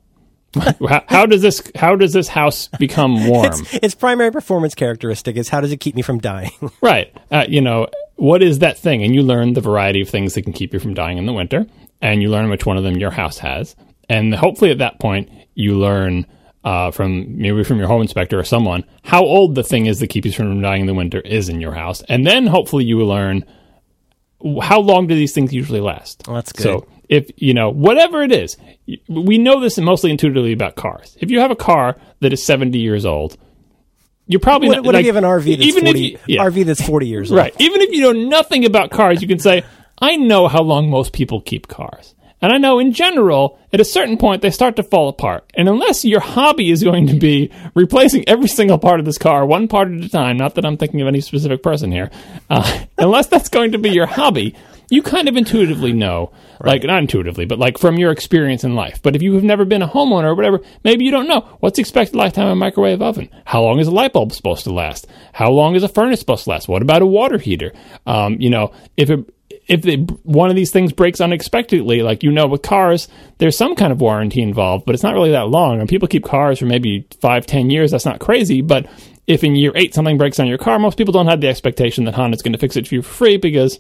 How, 0.55 1.05
how, 1.09 1.27
does 1.27 1.43
this 1.43 1.71
how 1.75 1.97
does 1.97 2.13
this 2.13 2.29
house 2.29 2.69
become 2.79 3.27
warm? 3.29 3.47
Its, 3.47 3.75
its, 3.75 3.95
primary 3.95 4.31
performance 4.31 4.75
characteristic 4.75 5.37
is 5.37 5.49
how 5.49 5.61
does 5.61 5.73
it 5.73 5.79
keep 5.79 5.95
me 5.95 6.03
from 6.03 6.19
dying? 6.19 6.53
right. 6.81 7.15
Uh, 7.31 7.45
you 7.49 7.61
know 7.61 7.89
what 8.17 8.43
is 8.43 8.61
that 8.61 8.79
thing? 8.79 9.03
And 9.03 9.15
you 9.15 9.23
learn 9.23 9.53
the 9.53 9.61
variety 9.61 10.01
of 10.01 10.09
things 10.09 10.35
that 10.35 10.43
can 10.43 10.53
keep 10.53 10.73
you 10.73 10.81
from 10.81 10.95
dying 10.95 11.19
in 11.19 11.27
the 11.27 11.33
winter, 11.33 11.67
and 12.01 12.23
you 12.23 12.31
learn 12.31 12.49
which 12.49 12.67
one 12.67 12.77
of 12.77 12.83
them 12.83 12.97
your 12.97 13.11
house 13.11 13.39
has, 13.39 13.77
and 14.09 14.35
hopefully 14.35 14.71
at 14.71 14.79
that 14.79 15.01
point 15.01 15.31
you 15.55 15.79
learn. 15.79 16.27
Uh, 16.65 16.91
from 16.91 17.39
maybe 17.39 17.63
from 17.63 17.79
your 17.79 17.87
home 17.87 18.03
inspector 18.03 18.39
or 18.39 18.45
someone, 18.45 18.85
how 19.03 19.23
old 19.23 19.55
the 19.55 19.63
thing 19.63 19.87
is 19.87 20.01
that 20.01 20.09
keeps 20.09 20.27
you 20.27 20.33
from 20.33 20.61
dying 20.61 20.83
in 20.83 20.87
the 20.89 20.93
winter 20.93 21.21
is 21.21 21.49
in 21.49 21.61
your 21.61 21.73
house, 21.73 22.03
and 22.09 22.27
then 22.27 22.49
hopefully 22.49 22.85
you 22.85 22.97
will 22.97 23.07
learn 23.07 23.45
how 24.61 24.81
long 24.81 25.07
do 25.07 25.15
these 25.15 25.33
things 25.33 25.55
usually 25.55 25.81
last. 25.81 26.25
Well, 26.27 26.35
that's 26.35 26.53
good. 26.53 26.65
So 26.65 26.87
if 27.09 27.31
you 27.37 27.55
know 27.55 27.71
whatever 27.71 28.23
it 28.23 28.33
is 28.33 28.57
we 29.09 29.39
know 29.39 29.61
this 29.61 29.79
mostly 29.79 30.11
intuitively 30.11 30.53
about 30.53 30.77
cars 30.77 31.17
if 31.21 31.31
you 31.31 31.41
have 31.41 31.51
a 31.51 31.57
car 31.57 31.97
that 32.21 32.33
is 32.33 32.43
70 32.43 32.79
years 32.79 33.05
old 33.05 33.37
you're 34.27 34.41
probably 34.41 34.69
what, 34.69 34.77
not, 34.77 34.85
what 34.85 34.95
like, 34.95 35.01
if 35.01 35.07
you 35.07 35.15
have 35.15 35.25
an 35.25 35.29
RV 35.29 35.57
that's 35.57 35.67
even 35.67 35.85
40, 35.85 36.01
you, 36.01 36.19
yeah. 36.27 36.45
RV 36.45 36.67
that's 36.67 36.83
40 36.83 37.07
years 37.07 37.33
old 37.33 37.39
right 37.39 37.55
even 37.59 37.81
if 37.81 37.91
you 37.91 38.01
know 38.03 38.13
nothing 38.13 38.65
about 38.65 38.91
cars 38.91 39.23
you 39.23 39.29
can 39.29 39.39
say 39.39 39.65
I 40.01 40.17
know 40.17 40.49
how 40.49 40.63
long 40.63 40.91
most 40.91 41.13
people 41.13 41.41
keep 41.41 41.67
cars 41.67 42.15
and 42.41 42.53
I 42.53 42.59
know 42.59 42.79
in 42.79 42.93
general, 42.93 43.59
at 43.73 43.81
a 43.81 43.85
certain 43.85 44.17
point, 44.17 44.43
they 44.43 44.51
start 44.51 44.77
to 44.77 44.85
fall 44.85 45.09
apart. 45.09 45.51
And 45.55 45.69
unless 45.69 46.05
your 46.05 46.21
hobby 46.21 46.71
is 46.71 46.85
going 46.85 47.09
to 47.09 47.19
be 47.19 47.51
replacing 47.75 48.29
every 48.29 48.47
single 48.49 48.79
part 48.79 49.01
of 49.01 49.07
this 49.07 49.19
car, 49.19 49.45
one 49.45 49.67
part 49.67 49.89
at 49.89 50.05
a 50.05 50.09
time, 50.09 50.37
not 50.37 50.55
that 50.55 50.65
I'm 50.65 50.77
thinking 50.77 51.01
of 51.01 51.09
any 51.09 51.21
specific 51.21 51.63
person 51.63 51.91
here, 51.91 52.11
uh, 52.49 52.85
unless 52.99 53.27
that's 53.27 53.49
going 53.49 53.73
to 53.73 53.79
be 53.79 53.91
your 53.91 54.07
hobby, 54.07 54.55
you 54.91 55.03
kind 55.03 55.28
of 55.28 55.36
intuitively 55.36 55.93
know, 55.93 56.32
right. 56.61 56.72
like 56.72 56.84
not 56.84 57.01
intuitively, 57.01 57.45
but 57.45 57.59
like 57.59 57.78
from 57.78 57.99
your 57.99 58.11
experience 58.11 58.64
in 58.64 58.74
life. 58.74 59.01
But 59.03 59.14
if 59.14 59.22
you 59.22 59.34
have 59.34 59.45
never 59.45 59.64
been 59.64 59.82
a 59.82 59.89
homeowner 59.89 60.24
or 60.24 60.34
whatever, 60.34 60.61
maybe 60.84 61.05
you 61.05 61.11
don't 61.11 61.28
know 61.28 61.41
what's 61.61 61.76
the 61.76 61.82
expected 61.82 62.16
lifetime 62.16 62.47
of 62.47 62.53
a 62.53 62.57
microwave 62.57 63.03
oven. 63.03 63.28
How 63.45 63.62
long 63.62 63.78
is 63.78 63.86
a 63.86 63.93
light 63.93 64.12
bulb 64.12 64.32
supposed 64.32 64.64
to 64.64 64.72
last? 64.72 65.07
How 65.32 65.51
long 65.51 65.74
is 65.74 65.82
a 65.82 65.89
furnace 65.89 66.20
supposed 66.20 66.45
to 66.45 66.51
last? 66.51 66.68
What 66.68 66.82
about 66.82 67.03
a 67.03 67.07
water 67.07 67.39
heater? 67.39 67.72
Um, 68.07 68.36
you 68.41 68.51
know, 68.51 68.72
if 68.97 69.11
it, 69.11 69.34
if 69.66 70.11
one 70.22 70.49
of 70.49 70.57
these 70.57 70.70
things 70.70 70.93
breaks 70.93 71.20
unexpectedly, 71.20 72.03
like 72.03 72.22
you 72.22 72.32
know 72.32 72.47
with 72.47 72.62
cars, 72.62 73.09
there's 73.36 73.57
some 73.57 73.74
kind 73.74 73.93
of 73.93 74.01
warranty 74.01 74.41
involved, 74.41 74.86
but 74.86 74.95
it's 74.95 75.05
not 75.05 75.14
really 75.14 75.32
that 75.32 75.49
long. 75.49 75.80
And 75.80 75.89
people 75.89 76.09
keep 76.09 76.24
cars 76.24 76.59
for 76.59 76.66
maybe 76.66 77.07
five, 77.20 77.45
ten 77.45 77.68
years. 77.68 77.91
That's 77.91 78.07
not 78.07 78.20
crazy, 78.20 78.62
but 78.62 78.86
if 79.26 79.45
in 79.45 79.55
year 79.55 79.72
eight 79.74 79.95
something 79.95 80.16
breaks 80.16 80.41
on 80.41 80.47
your 80.47 80.57
car, 80.57 80.78
most 80.78 80.97
people 80.97 81.12
don't 81.12 81.26
have 81.26 81.43
the 81.43 81.49
expectation 81.49 82.05
that 82.05 82.14
Honda's 82.14 82.41
going 82.41 82.55
to 82.55 82.59
fix 82.59 82.76
it 82.76 82.89
for 82.89 82.95
you 82.95 83.03
for 83.03 83.12
free 83.12 83.36
because 83.36 83.78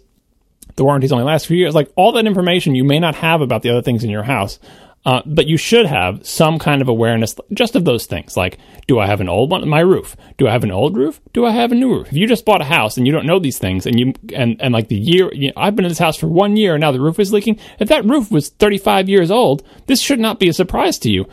the 0.76 0.84
warranties 0.84 1.12
only 1.12 1.24
last 1.24 1.46
for 1.46 1.54
years. 1.54 1.74
Like 1.74 1.92
all 1.96 2.12
that 2.12 2.26
information 2.26 2.74
you 2.74 2.84
may 2.84 2.98
not 2.98 3.14
have 3.16 3.40
about 3.40 3.62
the 3.62 3.70
other 3.70 3.82
things 3.82 4.04
in 4.04 4.10
your 4.10 4.22
house. 4.22 4.58
Uh, 5.04 5.22
but 5.24 5.46
you 5.46 5.56
should 5.56 5.86
have 5.86 6.26
some 6.26 6.58
kind 6.58 6.82
of 6.82 6.88
awareness 6.88 7.34
just 7.54 7.76
of 7.76 7.84
those 7.84 8.06
things. 8.06 8.36
Like, 8.36 8.58
do 8.86 8.98
I 8.98 9.06
have 9.06 9.20
an 9.20 9.28
old 9.28 9.50
one? 9.50 9.66
My 9.68 9.80
roof. 9.80 10.16
Do 10.36 10.48
I 10.48 10.52
have 10.52 10.64
an 10.64 10.70
old 10.70 10.96
roof? 10.96 11.20
Do 11.32 11.46
I 11.46 11.52
have 11.52 11.72
a 11.72 11.74
new 11.74 11.94
roof? 11.94 12.08
If 12.08 12.14
you 12.14 12.26
just 12.26 12.44
bought 12.44 12.60
a 12.60 12.64
house 12.64 12.96
and 12.98 13.06
you 13.06 13.12
don't 13.12 13.24
know 13.24 13.38
these 13.38 13.58
things, 13.58 13.86
and 13.86 13.98
you 13.98 14.12
and 14.34 14.60
and 14.60 14.74
like 14.74 14.88
the 14.88 14.96
year, 14.96 15.32
you 15.32 15.48
know, 15.48 15.54
I've 15.56 15.76
been 15.76 15.84
in 15.84 15.90
this 15.90 15.98
house 15.98 16.16
for 16.16 16.26
one 16.26 16.56
year 16.56 16.74
and 16.74 16.80
now 16.80 16.92
the 16.92 17.00
roof 17.00 17.18
is 17.20 17.32
leaking. 17.32 17.58
If 17.78 17.88
that 17.88 18.04
roof 18.04 18.30
was 18.30 18.48
35 18.50 19.08
years 19.08 19.30
old, 19.30 19.62
this 19.86 20.00
should 20.00 20.18
not 20.18 20.40
be 20.40 20.48
a 20.48 20.52
surprise 20.52 20.98
to 20.98 21.10
you. 21.10 21.26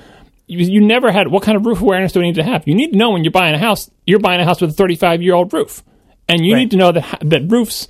You, 0.48 0.60
you 0.60 0.82
never 0.82 1.12
had. 1.12 1.28
What 1.30 1.44
kind 1.44 1.58
of 1.58 1.66
roof 1.66 1.82
awareness 1.82 2.14
do 2.14 2.20
we 2.20 2.28
need 2.28 2.36
to 2.36 2.44
have? 2.44 2.68
You 2.68 2.76
need 2.76 2.92
to 2.92 2.98
know 2.98 3.12
when 3.12 3.24
you're 3.24 3.32
buying 3.32 3.56
a 3.56 3.60
house, 3.60 3.90
you're 4.06 4.20
buying 4.20 4.40
a 4.40 4.46
house 4.46 4.62
with 4.62 4.70
a 4.70 4.74
35 4.74 5.24
year 5.24 5.34
old 5.34 5.52
roof, 5.52 5.84
and 6.30 6.46
you 6.46 6.54
right. 6.54 6.60
need 6.60 6.72
to 6.72 6.78
know 6.78 6.92
that 6.92 7.18
that 7.22 7.52
roofs 7.52 7.88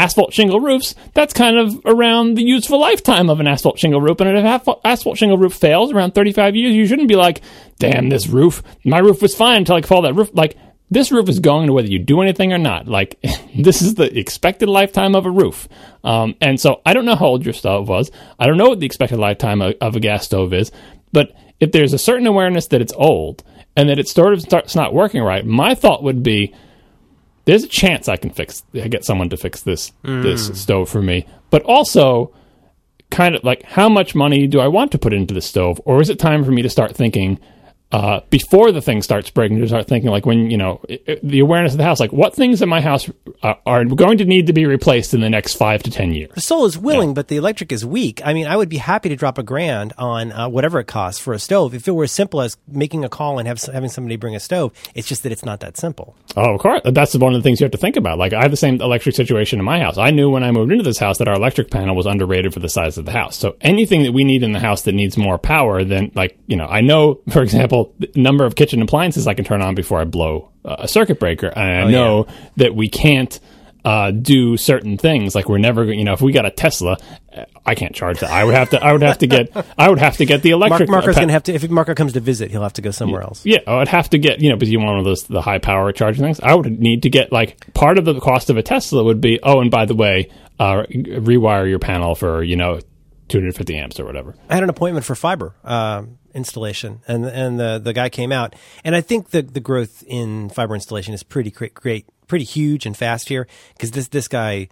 asphalt 0.00 0.32
shingle 0.32 0.60
roofs, 0.60 0.94
that's 1.12 1.34
kind 1.34 1.58
of 1.58 1.78
around 1.84 2.34
the 2.34 2.42
useful 2.42 2.80
lifetime 2.80 3.28
of 3.28 3.38
an 3.38 3.46
asphalt 3.46 3.78
shingle 3.78 4.00
roof. 4.00 4.18
And 4.20 4.30
if 4.30 4.66
an 4.66 4.76
asphalt 4.84 5.18
shingle 5.18 5.36
roof 5.36 5.52
fails 5.52 5.92
around 5.92 6.14
35 6.14 6.56
years, 6.56 6.74
you 6.74 6.86
shouldn't 6.86 7.08
be 7.08 7.16
like, 7.16 7.42
damn, 7.78 8.08
this 8.08 8.26
roof, 8.26 8.62
my 8.82 8.98
roof 8.98 9.20
was 9.20 9.34
fine 9.34 9.58
until 9.58 9.76
I 9.76 9.82
fall 9.82 10.02
that 10.02 10.14
roof. 10.14 10.30
Like, 10.32 10.56
this 10.90 11.12
roof 11.12 11.28
is 11.28 11.38
going 11.38 11.66
to 11.66 11.74
whether 11.74 11.88
you 11.88 11.98
do 11.98 12.22
anything 12.22 12.52
or 12.52 12.58
not. 12.58 12.88
Like, 12.88 13.20
this 13.56 13.82
is 13.82 13.94
the 13.94 14.18
expected 14.18 14.70
lifetime 14.70 15.14
of 15.14 15.26
a 15.26 15.30
roof. 15.30 15.68
Um, 16.02 16.34
and 16.40 16.58
so 16.58 16.80
I 16.86 16.94
don't 16.94 17.04
know 17.04 17.14
how 17.14 17.26
old 17.26 17.44
your 17.44 17.54
stove 17.54 17.88
was. 17.88 18.10
I 18.38 18.46
don't 18.46 18.56
know 18.56 18.70
what 18.70 18.80
the 18.80 18.86
expected 18.86 19.18
lifetime 19.18 19.60
of, 19.60 19.74
of 19.82 19.96
a 19.96 20.00
gas 20.00 20.24
stove 20.24 20.54
is. 20.54 20.72
But 21.12 21.32
if 21.60 21.72
there's 21.72 21.92
a 21.92 21.98
certain 21.98 22.26
awareness 22.26 22.68
that 22.68 22.80
it's 22.80 22.94
old 22.94 23.44
and 23.76 23.90
that 23.90 23.98
it 23.98 24.08
sort 24.08 24.32
of 24.32 24.40
starts 24.40 24.74
not 24.74 24.94
working 24.94 25.22
right, 25.22 25.44
my 25.44 25.74
thought 25.74 26.02
would 26.02 26.22
be, 26.22 26.54
there's 27.44 27.64
a 27.64 27.68
chance 27.68 28.08
I 28.08 28.16
can 28.16 28.30
fix 28.30 28.62
I 28.74 28.88
get 28.88 29.04
someone 29.04 29.30
to 29.30 29.36
fix 29.36 29.62
this 29.62 29.92
mm. 30.04 30.22
this 30.22 30.60
stove 30.60 30.88
for 30.88 31.02
me. 31.02 31.26
But 31.50 31.62
also 31.62 32.32
kind 33.10 33.34
of 33.34 33.42
like 33.42 33.62
how 33.64 33.88
much 33.88 34.14
money 34.14 34.46
do 34.46 34.60
I 34.60 34.68
want 34.68 34.92
to 34.92 34.98
put 34.98 35.12
into 35.12 35.34
the 35.34 35.40
stove 35.40 35.80
or 35.84 36.00
is 36.00 36.10
it 36.10 36.18
time 36.18 36.44
for 36.44 36.52
me 36.52 36.62
to 36.62 36.70
start 36.70 36.94
thinking 36.94 37.40
uh, 37.92 38.20
before 38.30 38.70
the 38.70 38.80
thing 38.80 39.02
starts 39.02 39.30
breaking, 39.30 39.56
you 39.58 39.66
start 39.66 39.88
thinking 39.88 40.10
like 40.10 40.24
when 40.26 40.50
you 40.50 40.56
know 40.56 40.80
it, 40.88 41.02
it- 41.06 41.20
the 41.28 41.40
awareness 41.40 41.72
of 41.72 41.78
the 41.78 41.84
house, 41.84 41.98
like 42.00 42.12
what 42.12 42.34
things 42.34 42.62
in 42.62 42.68
my 42.68 42.80
house 42.80 43.10
uh, 43.42 43.54
are 43.66 43.84
going 43.84 44.18
to 44.18 44.24
need 44.24 44.46
to 44.46 44.52
be 44.52 44.64
replaced 44.66 45.12
in 45.12 45.20
the 45.20 45.28
next 45.30 45.54
five 45.54 45.82
to 45.82 45.90
ten 45.90 46.12
years. 46.12 46.30
The 46.34 46.40
soul 46.40 46.66
is 46.66 46.78
willing, 46.78 47.14
but 47.14 47.28
the 47.28 47.36
electric 47.36 47.72
is 47.72 47.84
weak. 47.84 48.20
I 48.24 48.32
mean, 48.32 48.46
I 48.46 48.56
would 48.56 48.68
be 48.68 48.76
happy 48.78 49.08
to 49.08 49.16
drop 49.16 49.38
a 49.38 49.42
grand 49.42 49.92
on 49.98 50.30
uh, 50.32 50.48
whatever 50.48 50.78
it 50.80 50.84
costs 50.86 51.20
for 51.20 51.32
a 51.34 51.38
stove 51.38 51.74
if 51.74 51.86
it 51.88 51.92
were 51.92 52.04
as 52.04 52.12
simple 52.12 52.40
as 52.40 52.56
making 52.68 53.04
a 53.04 53.08
call 53.08 53.38
and 53.38 53.48
have, 53.48 53.60
having 53.62 53.90
somebody 53.90 54.16
bring 54.16 54.36
a 54.36 54.40
stove. 54.40 54.72
It's 54.94 55.08
just 55.08 55.22
that 55.24 55.32
it's 55.32 55.44
not 55.44 55.60
that 55.60 55.76
simple. 55.76 56.14
Oh, 56.36 56.54
of 56.54 56.60
course. 56.60 56.80
That's 56.84 57.14
one 57.16 57.34
of 57.34 57.42
the 57.42 57.46
things 57.46 57.60
you 57.60 57.64
have 57.64 57.72
to 57.72 57.78
think 57.78 57.96
about. 57.96 58.18
Like, 58.18 58.32
I 58.32 58.42
have 58.42 58.50
the 58.52 58.56
same 58.56 58.80
electric 58.80 59.14
situation 59.16 59.58
in 59.58 59.64
my 59.64 59.80
house. 59.80 59.98
I 59.98 60.10
knew 60.10 60.30
when 60.30 60.44
I 60.44 60.52
moved 60.52 60.70
into 60.70 60.84
this 60.84 60.98
house 60.98 61.18
that 61.18 61.28
our 61.28 61.34
electric 61.34 61.70
panel 61.70 61.96
was 61.96 62.06
underrated 62.06 62.54
for 62.54 62.60
the 62.60 62.68
size 62.68 62.98
of 62.98 63.04
the 63.04 63.12
house. 63.12 63.36
So 63.36 63.56
anything 63.60 64.04
that 64.04 64.12
we 64.12 64.22
need 64.24 64.42
in 64.42 64.52
the 64.52 64.60
house 64.60 64.82
that 64.82 64.92
needs 64.94 65.16
more 65.18 65.38
power 65.38 65.82
than, 65.84 66.12
like, 66.14 66.38
you 66.46 66.56
know, 66.56 66.66
I 66.66 66.80
know, 66.82 67.20
for 67.30 67.42
example, 67.42 67.79
the 67.98 68.10
number 68.14 68.44
of 68.44 68.54
kitchen 68.54 68.82
appliances 68.82 69.26
I 69.26 69.34
can 69.34 69.44
turn 69.44 69.62
on 69.62 69.74
before 69.74 70.00
I 70.00 70.04
blow 70.04 70.50
uh, 70.64 70.76
a 70.80 70.88
circuit 70.88 71.18
breaker. 71.18 71.48
And 71.48 71.88
I 71.88 71.90
know 71.90 72.26
that 72.56 72.74
we 72.74 72.88
can't. 72.88 73.38
Uh, 73.82 74.10
do 74.10 74.58
certain 74.58 74.98
things 74.98 75.34
like 75.34 75.48
we're 75.48 75.56
never, 75.56 75.90
you 75.90 76.04
know, 76.04 76.12
if 76.12 76.20
we 76.20 76.32
got 76.32 76.44
a 76.44 76.50
Tesla, 76.50 76.98
uh, 77.34 77.46
I 77.64 77.74
can't 77.74 77.94
charge 77.94 78.20
that. 78.20 78.30
I 78.30 78.44
would 78.44 78.54
have 78.54 78.68
to, 78.70 78.84
I 78.84 78.92
would 78.92 79.00
have 79.00 79.16
to 79.20 79.26
get, 79.26 79.56
I 79.78 79.88
would 79.88 79.98
have 79.98 80.18
to 80.18 80.26
get 80.26 80.42
the 80.42 80.50
Mark, 80.50 80.72
electric. 80.72 80.90
Marco's 80.90 81.14
pa- 81.14 81.20
going 81.22 81.28
to 81.28 81.32
have 81.32 81.44
to, 81.44 81.54
if 81.54 81.70
Marco 81.70 81.94
comes 81.94 82.12
to 82.12 82.20
visit, 82.20 82.50
he'll 82.50 82.60
have 82.60 82.74
to 82.74 82.82
go 82.82 82.90
somewhere 82.90 83.22
else. 83.22 83.46
yeah, 83.46 83.60
I'd 83.66 83.88
have 83.88 84.10
to 84.10 84.18
get, 84.18 84.42
you 84.42 84.50
know, 84.50 84.56
because 84.56 84.70
you 84.70 84.78
want 84.80 84.90
one 84.90 84.98
of 84.98 85.06
those, 85.06 85.22
the 85.22 85.40
high 85.40 85.60
power 85.60 85.90
charging 85.92 86.22
things. 86.22 86.40
I 86.40 86.54
would 86.54 86.78
need 86.78 87.04
to 87.04 87.08
get, 87.08 87.32
like, 87.32 87.72
part 87.72 87.96
of 87.96 88.04
the 88.04 88.20
cost 88.20 88.50
of 88.50 88.58
a 88.58 88.62
Tesla 88.62 89.02
would 89.02 89.22
be, 89.22 89.40
oh, 89.42 89.60
and 89.62 89.70
by 89.70 89.86
the 89.86 89.94
way, 89.94 90.28
uh, 90.58 90.82
rewire 90.82 91.66
your 91.66 91.78
panel 91.78 92.14
for, 92.14 92.42
you 92.42 92.56
know, 92.56 92.80
250 93.30 93.78
amps 93.78 94.00
or 94.00 94.04
whatever. 94.04 94.34
I 94.48 94.54
had 94.54 94.62
an 94.62 94.70
appointment 94.70 95.06
for 95.06 95.14
fiber 95.14 95.54
um, 95.64 96.18
installation, 96.34 97.00
and 97.08 97.24
and 97.24 97.58
the 97.58 97.80
the 97.82 97.92
guy 97.92 98.08
came 98.08 98.32
out, 98.32 98.54
and 98.84 98.94
I 98.94 99.00
think 99.00 99.30
the 99.30 99.42
the 99.42 99.60
growth 99.60 100.04
in 100.06 100.50
fiber 100.50 100.74
installation 100.74 101.14
is 101.14 101.22
pretty 101.22 101.50
great, 101.50 101.74
great 101.74 102.06
pretty 102.26 102.44
huge 102.44 102.86
and 102.86 102.96
fast 102.96 103.28
here 103.28 103.46
because 103.72 103.92
this 103.92 104.08
this 104.08 104.28
guy. 104.28 104.68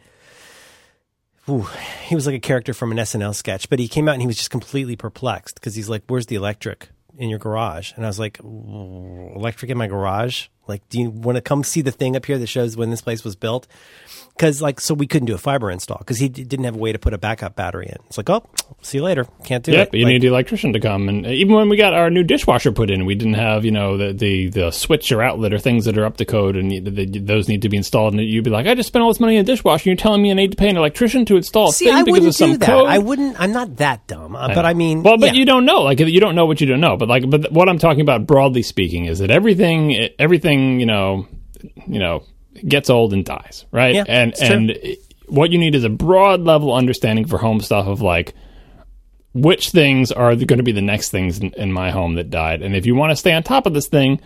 Ooh, 1.51 1.66
he 2.05 2.14
was 2.14 2.26
like 2.26 2.35
a 2.35 2.40
character 2.40 2.74
from 2.74 2.93
an 2.93 2.98
SNL 2.98 3.35
sketch, 3.35 3.70
but 3.70 3.78
he 3.78 3.89
came 3.89 4.06
out 4.06 4.12
and 4.12 4.20
he 4.20 4.26
was 4.26 4.36
just 4.36 4.51
completely 4.51 4.97
perplexed 4.97 5.55
because 5.55 5.74
he's 5.74 5.89
like, 5.89 6.02
"Where's 6.06 6.26
the 6.26 6.36
electric 6.36 6.90
in 7.16 7.30
your 7.30 7.39
garage?" 7.39 7.93
And 7.97 8.05
I 8.05 8.09
was 8.09 8.18
like, 8.18 8.39
"Electric 8.44 9.70
in 9.70 9.78
my 9.78 9.86
garage? 9.86 10.48
Like, 10.69 10.89
do 10.89 11.01
you 11.01 11.11
want 11.11 11.36
to 11.36 11.43
come 11.43 11.65
see 11.65 11.81
the 11.81 11.90
thing 11.93 12.16
up 12.16 12.27
here 12.27 12.39
that 12.39 12.47
shows 12.47 12.77
when 12.77 12.90
this 12.90 13.01
place 13.01 13.24
was 13.24 13.36
built?" 13.36 13.66
Because 14.36 14.62
like, 14.62 14.78
so 14.81 14.95
we 14.95 15.09
couldn't 15.09 15.27
do 15.27 15.35
a 15.35 15.39
fiber 15.39 15.69
install 15.69 15.99
because 15.99 16.19
he 16.19 16.28
d- 16.28 16.45
didn't 16.45 16.65
have 16.65 16.77
a 16.77 16.78
way 16.78 16.93
to 16.93 16.99
put 16.99 17.12
a 17.12 17.19
backup 17.19 17.57
battery 17.57 17.86
in. 17.89 17.97
It's 18.07 18.16
like, 18.16 18.31
"Oh, 18.31 18.45
see 18.82 18.99
you 18.99 19.03
later. 19.05 19.27
Can't 19.43 19.65
do 19.65 19.73
Yeah, 19.73 19.81
it." 19.81 19.90
but 19.90 19.99
you 19.99 20.05
Like, 20.05 20.12
need 20.12 20.23
the 20.23 20.28
electrician 20.28 20.73
to 20.74 20.81
come. 20.81 21.09
And 21.09 21.27
even 21.27 21.55
when 21.57 21.69
we 21.69 21.77
got 21.77 21.93
our 21.93 22.09
new 22.09 22.23
dishwasher 22.23 22.70
put 22.70 22.89
in, 22.89 23.05
we 23.05 23.16
didn't 23.16 23.35
have, 23.35 23.65
you 23.65 23.73
know, 23.73 23.97
the, 23.97 24.12
the, 24.12 24.49
the 24.49 24.70
switch 24.70 25.11
or 25.11 25.23
outlet 25.23 25.53
or 25.53 25.59
things 25.59 25.86
that 25.86 25.99
are 25.99 26.05
up 26.05 26.19
to 26.19 26.24
code 26.24 26.55
and 26.55 26.70
those 27.27 27.49
need 27.49 27.62
to 27.62 27.69
be 27.69 27.77
installed. 27.77 28.15
And 28.15 28.23
you'd 28.23 28.45
be 28.45 28.51
like, 28.51 28.66
I 28.69 28.77
just 28.77 28.86
spent 28.86 29.03
all 29.03 29.11
this 29.11 29.19
money 29.19 29.36
on 29.39 29.40
a 29.40 29.45
dishwasher. 29.45 29.82
And 29.90 29.99
you're 29.99 30.03
telling 30.03 30.23
me 30.23 30.31
I 30.31 30.35
need 30.35 30.53
to 30.53 30.57
pay 30.57 30.69
an 30.69 30.77
electrician 30.77 31.24
to 31.24 31.36
install 31.36 31.70
a 31.70 31.73
See, 31.73 31.86
thing 31.86 31.95
I 31.95 32.03
because 32.05 32.12
wouldn't 32.12 32.28
of 32.28 32.35
some 32.36 32.53
do 32.53 32.59
that. 32.59 32.66
code? 32.66 32.89
I 32.89 32.99
wouldn't. 32.99 33.40
I'm 33.40 33.53
not 33.53 33.77
that 33.78 34.07
dumb. 34.07 34.36
Uh, 34.36 34.55
but 34.55 34.65
I 34.65 34.74
mean, 34.74 35.03
well, 35.03 35.19
but 35.19 35.35
yeah. 35.35 35.40
you 35.40 35.47
don't 35.47 35.65
know. 35.65 35.82
Like 35.82 35.99
you 35.99 36.20
don't 36.20 36.36
know 36.36 36.47
what 36.47 36.61
you 36.61 36.69
don't 36.69 36.81
know. 36.81 36.97
But 36.97 37.09
like, 37.09 37.28
but 37.28 37.51
what 37.51 37.69
I'm 37.69 37.78
talking 37.78 38.03
about 38.03 38.24
broadly 38.24 38.62
speaking 38.62 39.07
is 39.07 39.19
that 39.19 39.32
everything, 39.32 40.11
everything, 40.20 40.57
you 40.80 40.86
know, 40.86 41.26
you 41.86 41.98
know, 41.98 42.24
gets 42.66 42.90
old 42.90 43.12
and 43.12 43.24
dies, 43.24 43.66
right? 43.70 43.94
Yeah, 43.94 44.05
and 44.06 44.32
it's 44.32 44.40
true. 44.40 44.56
and 44.56 44.78
what 45.28 45.51
you 45.51 45.59
need 45.59 45.74
is 45.74 45.85
a 45.85 45.90
broad 45.90 46.40
level 46.40 46.72
understanding 46.72 47.26
for 47.26 47.39
home 47.39 47.60
stuff 47.60 47.86
of 47.86 48.01
like 48.01 48.35
which 49.35 49.70
things 49.70 50.10
are 50.10 50.35
going 50.35 50.59
to 50.59 50.62
be 50.62 50.72
the 50.72 50.82
next 50.82 51.10
things 51.10 51.39
in, 51.39 51.52
in 51.52 51.72
my 51.72 51.90
home 51.90 52.14
that 52.14 52.30
died. 52.30 52.62
And 52.62 52.74
if 52.74 52.86
you 52.86 52.94
want 52.94 53.10
to 53.10 53.16
stay 53.16 53.32
on 53.32 53.43
top 53.43 53.66
of 53.66 53.74
this 53.74 53.89
thing, 53.89 54.20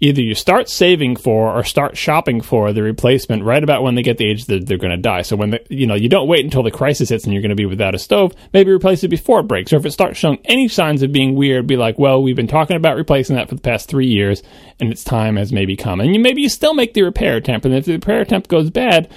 either 0.00 0.22
you 0.22 0.34
start 0.34 0.68
saving 0.68 1.16
for 1.16 1.52
or 1.52 1.64
start 1.64 1.96
shopping 1.96 2.40
for 2.40 2.72
the 2.72 2.82
replacement 2.82 3.42
right 3.42 3.64
about 3.64 3.82
when 3.82 3.96
they 3.96 4.02
get 4.02 4.16
the 4.16 4.30
age 4.30 4.44
that 4.46 4.66
they're 4.66 4.78
going 4.78 4.92
to 4.92 4.96
die. 4.96 5.22
So 5.22 5.34
when 5.34 5.50
the, 5.50 5.60
you 5.68 5.86
know, 5.86 5.94
you 5.94 6.08
don't 6.08 6.28
wait 6.28 6.44
until 6.44 6.62
the 6.62 6.70
crisis 6.70 7.08
hits 7.08 7.24
and 7.24 7.32
you're 7.32 7.42
going 7.42 7.50
to 7.50 7.56
be 7.56 7.66
without 7.66 7.94
a 7.94 7.98
stove, 7.98 8.32
maybe 8.52 8.70
replace 8.70 9.02
it 9.02 9.08
before 9.08 9.40
it 9.40 9.48
breaks. 9.48 9.72
Or 9.72 9.76
if 9.76 9.86
it 9.86 9.90
starts 9.90 10.18
showing 10.18 10.38
any 10.44 10.68
signs 10.68 11.02
of 11.02 11.10
being 11.10 11.34
weird, 11.34 11.66
be 11.66 11.76
like, 11.76 11.98
well, 11.98 12.22
we've 12.22 12.36
been 12.36 12.46
talking 12.46 12.76
about 12.76 12.96
replacing 12.96 13.36
that 13.36 13.48
for 13.48 13.56
the 13.56 13.60
past 13.60 13.88
three 13.88 14.06
years 14.06 14.42
and 14.78 14.92
its 14.92 15.02
time 15.02 15.36
has 15.36 15.52
maybe 15.52 15.76
come. 15.76 16.00
And 16.00 16.14
you, 16.14 16.20
maybe 16.20 16.42
you 16.42 16.48
still 16.48 16.74
make 16.74 16.94
the 16.94 17.02
repair 17.02 17.36
attempt. 17.36 17.66
And 17.66 17.74
if 17.74 17.84
the 17.84 17.94
repair 17.94 18.20
attempt 18.20 18.48
goes 18.48 18.70
bad, 18.70 19.10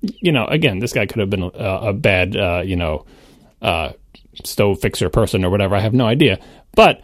you 0.00 0.32
know, 0.32 0.46
again, 0.46 0.80
this 0.80 0.92
guy 0.92 1.06
could 1.06 1.20
have 1.20 1.30
been 1.30 1.44
a, 1.44 1.48
a 1.48 1.92
bad, 1.92 2.36
uh, 2.36 2.62
you 2.64 2.76
know, 2.76 3.06
uh, 3.62 3.92
stove 4.42 4.80
fixer 4.80 5.08
person 5.08 5.44
or 5.44 5.50
whatever. 5.50 5.76
I 5.76 5.80
have 5.80 5.94
no 5.94 6.06
idea, 6.06 6.40
but 6.74 7.00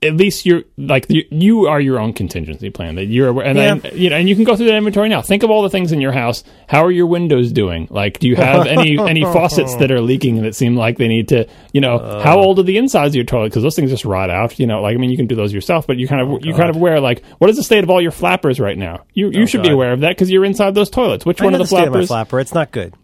at 0.00 0.16
least 0.16 0.46
you're 0.46 0.62
like 0.76 1.06
you, 1.08 1.24
you 1.30 1.66
are 1.66 1.80
your 1.80 1.98
own 1.98 2.12
contingency 2.12 2.70
plan 2.70 2.94
that 2.94 3.06
you're 3.06 3.28
aware, 3.28 3.44
and 3.44 3.58
then 3.58 3.82
you 3.94 4.10
know, 4.10 4.16
and 4.16 4.28
you 4.28 4.36
can 4.36 4.44
go 4.44 4.54
through 4.54 4.66
that 4.66 4.76
inventory 4.76 5.08
now. 5.08 5.22
Think 5.22 5.42
of 5.42 5.50
all 5.50 5.62
the 5.62 5.70
things 5.70 5.90
in 5.90 6.00
your 6.00 6.12
house. 6.12 6.44
How 6.68 6.84
are 6.84 6.90
your 6.90 7.06
windows 7.06 7.50
doing? 7.50 7.88
Like, 7.90 8.20
do 8.20 8.28
you 8.28 8.36
have 8.36 8.66
any 8.66 8.98
any 8.98 9.22
faucets 9.32 9.74
that 9.76 9.90
are 9.90 10.00
leaking 10.00 10.42
that 10.42 10.54
seem 10.54 10.76
like 10.76 10.98
they 10.98 11.08
need 11.08 11.28
to? 11.28 11.48
You 11.72 11.80
know, 11.80 11.98
how 11.98 12.38
uh. 12.38 12.42
old 12.42 12.60
are 12.60 12.62
the 12.62 12.78
insides 12.78 13.12
of 13.12 13.16
your 13.16 13.24
toilet? 13.24 13.48
Because 13.48 13.64
those 13.64 13.74
things 13.74 13.90
just 13.90 14.04
rot 14.04 14.30
out. 14.30 14.58
You 14.60 14.66
know, 14.68 14.82
like 14.82 14.94
I 14.94 14.98
mean, 14.98 15.10
you 15.10 15.16
can 15.16 15.26
do 15.26 15.34
those 15.34 15.52
yourself, 15.52 15.86
but 15.86 15.96
you 15.96 16.06
kind 16.06 16.22
of 16.22 16.28
oh, 16.28 16.38
you 16.42 16.54
kind 16.54 16.70
of 16.70 16.76
aware 16.76 17.00
like 17.00 17.24
what 17.38 17.50
is 17.50 17.56
the 17.56 17.64
state 17.64 17.82
of 17.82 17.90
all 17.90 18.00
your 18.00 18.12
flappers 18.12 18.60
right 18.60 18.78
now? 18.78 19.04
You 19.14 19.30
you 19.30 19.42
oh, 19.42 19.46
should 19.46 19.62
be 19.62 19.70
aware 19.70 19.92
of 19.92 20.00
that 20.00 20.10
because 20.10 20.30
you're 20.30 20.44
inside 20.44 20.74
those 20.74 20.90
toilets. 20.90 21.26
Which 21.26 21.40
I 21.40 21.44
one 21.44 21.54
of 21.54 21.58
the 21.58 21.64
the 21.64 21.68
state 21.68 21.88
of 21.88 21.92
my 21.92 21.92
flappers? 21.92 22.08
flapper. 22.08 22.40
It's 22.40 22.54
not 22.54 22.70
good. 22.70 22.94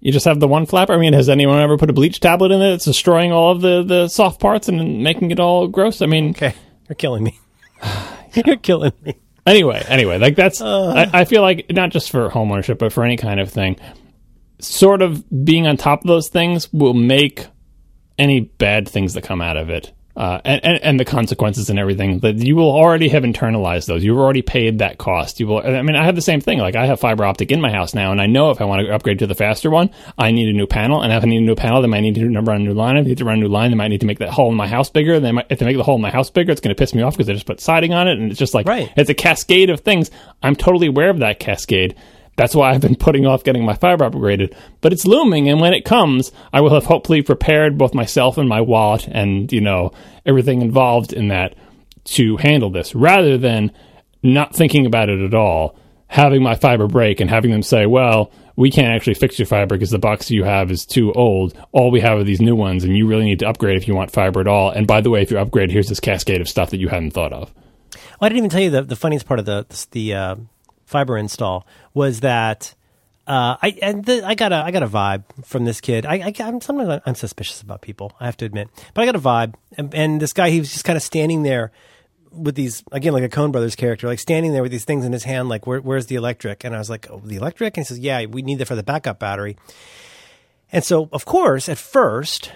You 0.00 0.12
just 0.12 0.26
have 0.26 0.40
the 0.40 0.48
one 0.48 0.66
flapper. 0.66 0.92
I 0.92 0.98
mean, 0.98 1.14
has 1.14 1.28
anyone 1.28 1.58
ever 1.58 1.78
put 1.78 1.90
a 1.90 1.92
bleach 1.94 2.20
tablet 2.20 2.52
in 2.52 2.60
it? 2.62 2.74
It's 2.74 2.84
destroying 2.84 3.32
all 3.32 3.52
of 3.52 3.60
the, 3.60 3.82
the 3.82 4.08
soft 4.08 4.40
parts 4.40 4.68
and 4.68 5.02
making 5.02 5.30
it 5.30 5.40
all 5.40 5.68
gross. 5.68 6.02
I 6.02 6.06
mean, 6.06 6.30
Okay, 6.30 6.54
you're 6.88 6.96
killing 6.96 7.24
me. 7.24 7.38
you're 8.34 8.56
killing 8.56 8.92
me. 9.04 9.16
anyway, 9.46 9.82
anyway, 9.88 10.18
like 10.18 10.36
that's. 10.36 10.60
Uh. 10.60 11.08
I, 11.12 11.20
I 11.20 11.24
feel 11.24 11.42
like 11.42 11.66
not 11.70 11.90
just 11.90 12.10
for 12.10 12.28
homeownership, 12.28 12.78
but 12.78 12.92
for 12.92 13.04
any 13.04 13.16
kind 13.16 13.40
of 13.40 13.50
thing, 13.50 13.76
sort 14.60 15.02
of 15.02 15.24
being 15.44 15.66
on 15.66 15.76
top 15.76 16.02
of 16.02 16.08
those 16.08 16.28
things 16.28 16.72
will 16.72 16.94
make 16.94 17.46
any 18.18 18.40
bad 18.40 18.88
things 18.88 19.14
that 19.14 19.22
come 19.22 19.40
out 19.40 19.56
of 19.56 19.70
it. 19.70 19.92
Uh, 20.16 20.40
and, 20.46 20.64
and, 20.64 20.82
and 20.82 20.98
the 21.00 21.04
consequences 21.04 21.68
and 21.68 21.78
everything 21.78 22.20
that 22.20 22.36
you 22.36 22.56
will 22.56 22.70
already 22.70 23.08
have 23.08 23.22
internalized 23.22 23.84
those. 23.84 24.02
You've 24.02 24.16
already 24.16 24.40
paid 24.40 24.78
that 24.78 24.96
cost. 24.96 25.38
You 25.40 25.46
will. 25.46 25.58
I 25.58 25.82
mean, 25.82 25.94
I 25.94 26.06
have 26.06 26.14
the 26.14 26.22
same 26.22 26.40
thing. 26.40 26.58
Like 26.58 26.74
I 26.74 26.86
have 26.86 26.98
fiber 27.00 27.22
optic 27.26 27.52
in 27.52 27.60
my 27.60 27.70
house 27.70 27.92
now, 27.92 28.12
and 28.12 28.20
I 28.20 28.24
know 28.24 28.50
if 28.50 28.62
I 28.62 28.64
want 28.64 28.80
to 28.86 28.94
upgrade 28.94 29.18
to 29.18 29.26
the 29.26 29.34
faster 29.34 29.68
one, 29.68 29.90
I 30.16 30.30
need 30.30 30.48
a 30.48 30.54
new 30.56 30.66
panel. 30.66 31.02
And 31.02 31.12
if 31.12 31.22
I 31.22 31.26
need 31.26 31.42
a 31.42 31.44
new 31.44 31.54
panel, 31.54 31.82
then 31.82 31.92
I 31.92 32.00
need 32.00 32.14
to 32.14 32.26
run 32.40 32.62
a 32.62 32.64
new 32.64 32.72
line. 32.72 32.96
If 32.96 33.04
I 33.04 33.08
need 33.08 33.18
to 33.18 33.26
run 33.26 33.36
a 33.36 33.40
new 33.42 33.48
line, 33.48 33.70
they 33.70 33.76
might 33.76 33.88
need 33.88 34.00
to 34.00 34.06
make 34.06 34.20
that 34.20 34.30
hole 34.30 34.50
in 34.50 34.56
my 34.56 34.66
house 34.66 34.88
bigger. 34.88 35.14
And 35.16 35.24
then 35.24 35.42
if 35.50 35.58
they 35.58 35.66
make 35.66 35.76
the 35.76 35.82
hole 35.82 35.96
in 35.96 36.00
my 36.00 36.10
house 36.10 36.30
bigger, 36.30 36.50
it's 36.50 36.62
going 36.62 36.74
to 36.74 36.78
piss 36.78 36.94
me 36.94 37.02
off 37.02 37.12
because 37.12 37.26
they 37.26 37.34
just 37.34 37.44
put 37.44 37.60
siding 37.60 37.92
on 37.92 38.08
it, 38.08 38.18
and 38.18 38.30
it's 38.30 38.38
just 38.40 38.54
like 38.54 38.66
Right. 38.66 38.90
it's 38.96 39.10
a 39.10 39.14
cascade 39.14 39.68
of 39.68 39.80
things. 39.80 40.10
I'm 40.42 40.56
totally 40.56 40.86
aware 40.86 41.10
of 41.10 41.18
that 41.18 41.40
cascade. 41.40 41.94
That's 42.36 42.54
why 42.54 42.70
I've 42.70 42.82
been 42.82 42.96
putting 42.96 43.26
off 43.26 43.44
getting 43.44 43.64
my 43.64 43.74
fiber 43.74 44.08
upgraded. 44.08 44.54
But 44.80 44.92
it's 44.92 45.06
looming, 45.06 45.48
and 45.48 45.60
when 45.60 45.74
it 45.74 45.84
comes, 45.84 46.32
I 46.52 46.60
will 46.60 46.74
have 46.74 46.84
hopefully 46.84 47.22
prepared 47.22 47.78
both 47.78 47.94
myself 47.94 48.38
and 48.38 48.48
my 48.48 48.60
wallet 48.60 49.08
and, 49.08 49.50
you 49.52 49.60
know, 49.60 49.92
everything 50.24 50.62
involved 50.62 51.12
in 51.12 51.28
that 51.28 51.54
to 52.04 52.36
handle 52.36 52.70
this, 52.70 52.94
rather 52.94 53.36
than 53.38 53.72
not 54.22 54.54
thinking 54.54 54.86
about 54.86 55.08
it 55.08 55.20
at 55.20 55.34
all, 55.34 55.76
having 56.08 56.42
my 56.42 56.54
fiber 56.54 56.86
break 56.86 57.20
and 57.20 57.30
having 57.30 57.50
them 57.50 57.62
say, 57.62 57.86
well, 57.86 58.30
we 58.54 58.70
can't 58.70 58.94
actually 58.94 59.14
fix 59.14 59.38
your 59.38 59.46
fiber 59.46 59.74
because 59.74 59.90
the 59.90 59.98
box 59.98 60.30
you 60.30 60.44
have 60.44 60.70
is 60.70 60.86
too 60.86 61.12
old. 61.12 61.58
All 61.72 61.90
we 61.90 62.00
have 62.00 62.18
are 62.18 62.24
these 62.24 62.40
new 62.40 62.54
ones, 62.54 62.84
and 62.84 62.96
you 62.96 63.06
really 63.06 63.24
need 63.24 63.40
to 63.40 63.48
upgrade 63.48 63.76
if 63.76 63.88
you 63.88 63.94
want 63.94 64.10
fiber 64.10 64.40
at 64.40 64.46
all. 64.46 64.70
And 64.70 64.86
by 64.86 65.00
the 65.00 65.10
way, 65.10 65.22
if 65.22 65.30
you 65.30 65.38
upgrade, 65.38 65.70
here's 65.70 65.88
this 65.88 66.00
cascade 66.00 66.40
of 66.40 66.48
stuff 66.48 66.70
that 66.70 66.80
you 66.80 66.88
hadn't 66.88 67.10
thought 67.10 67.32
of. 67.32 67.52
Well, 67.92 68.26
I 68.26 68.28
didn't 68.28 68.38
even 68.38 68.50
tell 68.50 68.62
you 68.62 68.70
the, 68.70 68.82
the 68.82 68.96
funniest 68.96 69.26
part 69.26 69.40
of 69.40 69.46
the 69.46 69.66
the 69.90 70.14
uh, 70.14 70.36
fiber 70.86 71.18
install 71.18 71.66
was 71.92 72.20
that 72.20 72.74
uh, 73.26 73.56
I 73.60 73.76
and 73.82 74.04
the, 74.04 74.24
I 74.24 74.34
got 74.34 74.52
a 74.52 74.56
I 74.56 74.70
got 74.70 74.82
a 74.82 74.88
vibe 74.88 75.24
from 75.44 75.64
this 75.64 75.80
kid. 75.80 76.06
I, 76.06 76.14
I 76.14 76.34
I'm 76.40 76.60
sometimes 76.60 77.02
I'm 77.04 77.14
suspicious 77.16 77.60
about 77.60 77.82
people. 77.82 78.12
I 78.20 78.26
have 78.26 78.36
to 78.38 78.44
admit, 78.44 78.68
but 78.94 79.02
I 79.02 79.04
got 79.04 79.16
a 79.16 79.20
vibe, 79.20 79.54
and, 79.76 79.92
and 79.94 80.20
this 80.20 80.32
guy 80.32 80.50
he 80.50 80.60
was 80.60 80.72
just 80.72 80.84
kind 80.84 80.96
of 80.96 81.02
standing 81.02 81.42
there 81.42 81.72
with 82.30 82.54
these 82.54 82.84
again 82.92 83.12
like 83.12 83.24
a 83.24 83.28
Coen 83.28 83.50
Brothers 83.50 83.74
character, 83.74 84.06
like 84.06 84.20
standing 84.20 84.52
there 84.52 84.62
with 84.62 84.70
these 84.70 84.84
things 84.84 85.04
in 85.04 85.12
his 85.12 85.24
hand, 85.24 85.48
like 85.48 85.66
Where, 85.66 85.80
where's 85.80 86.06
the 86.06 86.14
electric? 86.14 86.64
And 86.64 86.74
I 86.74 86.78
was 86.78 86.88
like, 86.88 87.10
oh, 87.10 87.20
the 87.24 87.36
electric, 87.36 87.76
and 87.76 87.84
he 87.84 87.88
says, 87.88 87.98
yeah, 87.98 88.24
we 88.26 88.42
need 88.42 88.58
that 88.58 88.66
for 88.66 88.76
the 88.76 88.84
backup 88.84 89.18
battery. 89.18 89.56
And 90.70 90.84
so, 90.84 91.08
of 91.12 91.24
course, 91.24 91.68
at 91.68 91.78
first, 91.78 92.52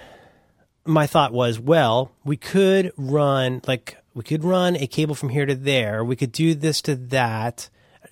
my 0.85 1.07
thought 1.07 1.33
was, 1.33 1.59
well, 1.59 2.13
we 2.25 2.37
could 2.37 2.93
run 2.97 3.61
like 3.67 3.97
we 4.15 4.23
could 4.23 4.45
run 4.45 4.77
a 4.77 4.87
cable 4.87 5.15
from 5.15 5.31
here 5.31 5.47
to 5.47 5.55
there. 5.55 6.05
We 6.05 6.17
could 6.17 6.33
do 6.33 6.55
this 6.55 6.81
to 6.83 6.95
that. 6.95 7.71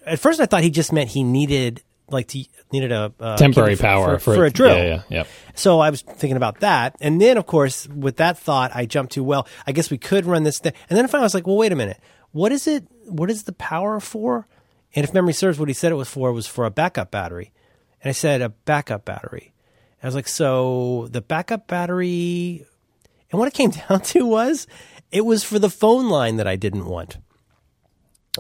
At 0.08 0.18
first, 0.18 0.40
I 0.40 0.46
thought 0.46 0.62
he 0.62 0.70
just 0.70 0.92
meant 0.92 1.10
he 1.10 1.22
needed 1.22 1.82
like 2.10 2.28
to, 2.28 2.44
needed 2.72 2.92
a 2.92 3.12
uh, 3.20 3.36
Temporary 3.36 3.76
cable 3.76 3.82
power 3.82 4.18
for, 4.18 4.34
for 4.34 4.44
a 4.44 4.50
drill. 4.50 4.76
Yeah, 4.76 4.84
yeah, 4.84 5.02
yeah. 5.08 5.24
So 5.54 5.80
I 5.80 5.90
was 5.90 6.02
thinking 6.02 6.36
about 6.36 6.60
that, 6.60 6.96
and 7.00 7.20
then 7.20 7.36
of 7.36 7.46
course, 7.46 7.86
with 7.88 8.16
that 8.16 8.38
thought, 8.38 8.70
I 8.74 8.86
jumped 8.86 9.12
to, 9.14 9.22
well, 9.22 9.46
I 9.66 9.72
guess 9.72 9.90
we 9.90 9.98
could 9.98 10.24
run 10.24 10.42
this 10.42 10.58
thing, 10.58 10.72
and 10.88 10.96
then 10.96 11.06
finally 11.08 11.24
I 11.24 11.26
was 11.26 11.34
like, 11.34 11.46
well, 11.46 11.56
wait 11.56 11.72
a 11.72 11.76
minute, 11.76 12.00
what 12.32 12.52
is 12.52 12.66
it? 12.66 12.86
What 13.06 13.30
is 13.30 13.44
the 13.44 13.52
power 13.52 14.00
for? 14.00 14.46
And 14.94 15.04
if 15.04 15.12
memory 15.12 15.34
serves, 15.34 15.58
what 15.58 15.68
he 15.68 15.74
said 15.74 15.92
it 15.92 15.96
was 15.96 16.08
for 16.08 16.32
was 16.32 16.46
for 16.46 16.64
a 16.64 16.70
backup 16.70 17.10
battery, 17.10 17.52
and 18.02 18.08
I 18.08 18.12
said 18.12 18.40
a 18.42 18.48
backup 18.48 19.04
battery. 19.04 19.52
I 20.02 20.06
was 20.06 20.14
like, 20.14 20.28
so 20.28 21.08
the 21.10 21.20
backup 21.20 21.66
battery, 21.66 22.64
and 23.30 23.38
what 23.38 23.48
it 23.48 23.54
came 23.54 23.70
down 23.88 24.00
to 24.00 24.24
was, 24.26 24.66
It 25.10 25.24
was 25.24 25.44
for 25.44 25.58
the 25.58 25.70
phone 25.70 26.08
line 26.08 26.36
that 26.36 26.46
I 26.46 26.56
didn't 26.56 26.86
want. 26.86 27.18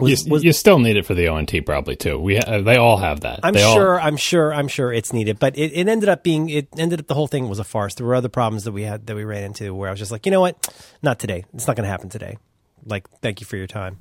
Was, 0.00 0.26
you, 0.26 0.32
was, 0.32 0.44
you, 0.44 0.52
still 0.52 0.78
need 0.78 0.96
it 0.96 1.06
for 1.06 1.14
the 1.14 1.28
ONT 1.28 1.52
probably 1.66 1.96
too. 1.96 2.18
We 2.18 2.36
ha- 2.36 2.44
uh, 2.46 2.60
they 2.62 2.76
all 2.76 2.96
have 2.96 3.20
that. 3.20 3.40
I'm 3.42 3.54
they 3.54 3.60
sure. 3.60 3.98
All- 3.98 4.06
I'm 4.06 4.16
sure. 4.16 4.52
I'm 4.52 4.68
sure 4.68 4.92
it's 4.92 5.12
needed. 5.12 5.38
But 5.38 5.58
it, 5.58 5.72
it 5.72 5.88
ended 5.88 6.08
up 6.08 6.22
being. 6.22 6.48
It 6.48 6.68
ended 6.76 7.00
up 7.00 7.06
the 7.06 7.14
whole 7.14 7.26
thing 7.26 7.48
was 7.48 7.58
a 7.58 7.64
farce. 7.64 7.94
There 7.94 8.06
were 8.06 8.14
other 8.14 8.28
problems 8.28 8.64
that 8.64 8.72
we 8.72 8.82
had 8.82 9.06
that 9.06 9.16
we 9.16 9.24
ran 9.24 9.44
into 9.44 9.74
where 9.74 9.88
I 9.88 9.92
was 9.92 9.98
just 9.98 10.12
like, 10.12 10.26
you 10.26 10.32
know 10.32 10.40
what, 10.40 10.72
not 11.02 11.18
today. 11.18 11.44
It's 11.54 11.66
not 11.66 11.76
going 11.76 11.84
to 11.84 11.90
happen 11.90 12.08
today. 12.08 12.38
Like, 12.84 13.08
thank 13.20 13.40
you 13.40 13.46
for 13.46 13.56
your 13.56 13.66
time. 13.66 13.98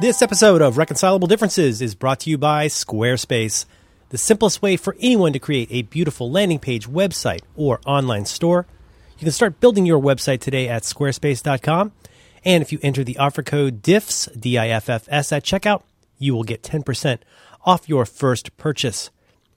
This 0.00 0.20
episode 0.20 0.62
of 0.62 0.78
Reconcilable 0.78 1.28
Differences 1.28 1.80
is 1.80 1.94
brought 1.94 2.18
to 2.20 2.30
you 2.30 2.36
by 2.36 2.66
Squarespace, 2.66 3.66
the 4.08 4.18
simplest 4.18 4.60
way 4.60 4.76
for 4.76 4.96
anyone 4.98 5.32
to 5.32 5.38
create 5.38 5.68
a 5.70 5.82
beautiful 5.82 6.28
landing 6.28 6.58
page, 6.58 6.88
website, 6.88 7.42
or 7.54 7.80
online 7.86 8.24
store. 8.24 8.66
You 9.22 9.26
can 9.26 9.32
start 9.34 9.60
building 9.60 9.86
your 9.86 10.02
website 10.02 10.40
today 10.40 10.68
at 10.68 10.82
squarespace.com. 10.82 11.92
And 12.44 12.60
if 12.60 12.72
you 12.72 12.80
enter 12.82 13.04
the 13.04 13.18
offer 13.18 13.44
code 13.44 13.80
DIFFS, 13.80 14.40
D 14.40 14.58
I 14.58 14.70
F 14.70 14.90
F 14.90 15.06
S, 15.08 15.30
at 15.30 15.44
checkout, 15.44 15.84
you 16.18 16.34
will 16.34 16.42
get 16.42 16.64
10% 16.64 17.18
off 17.64 17.88
your 17.88 18.04
first 18.04 18.56
purchase. 18.56 19.10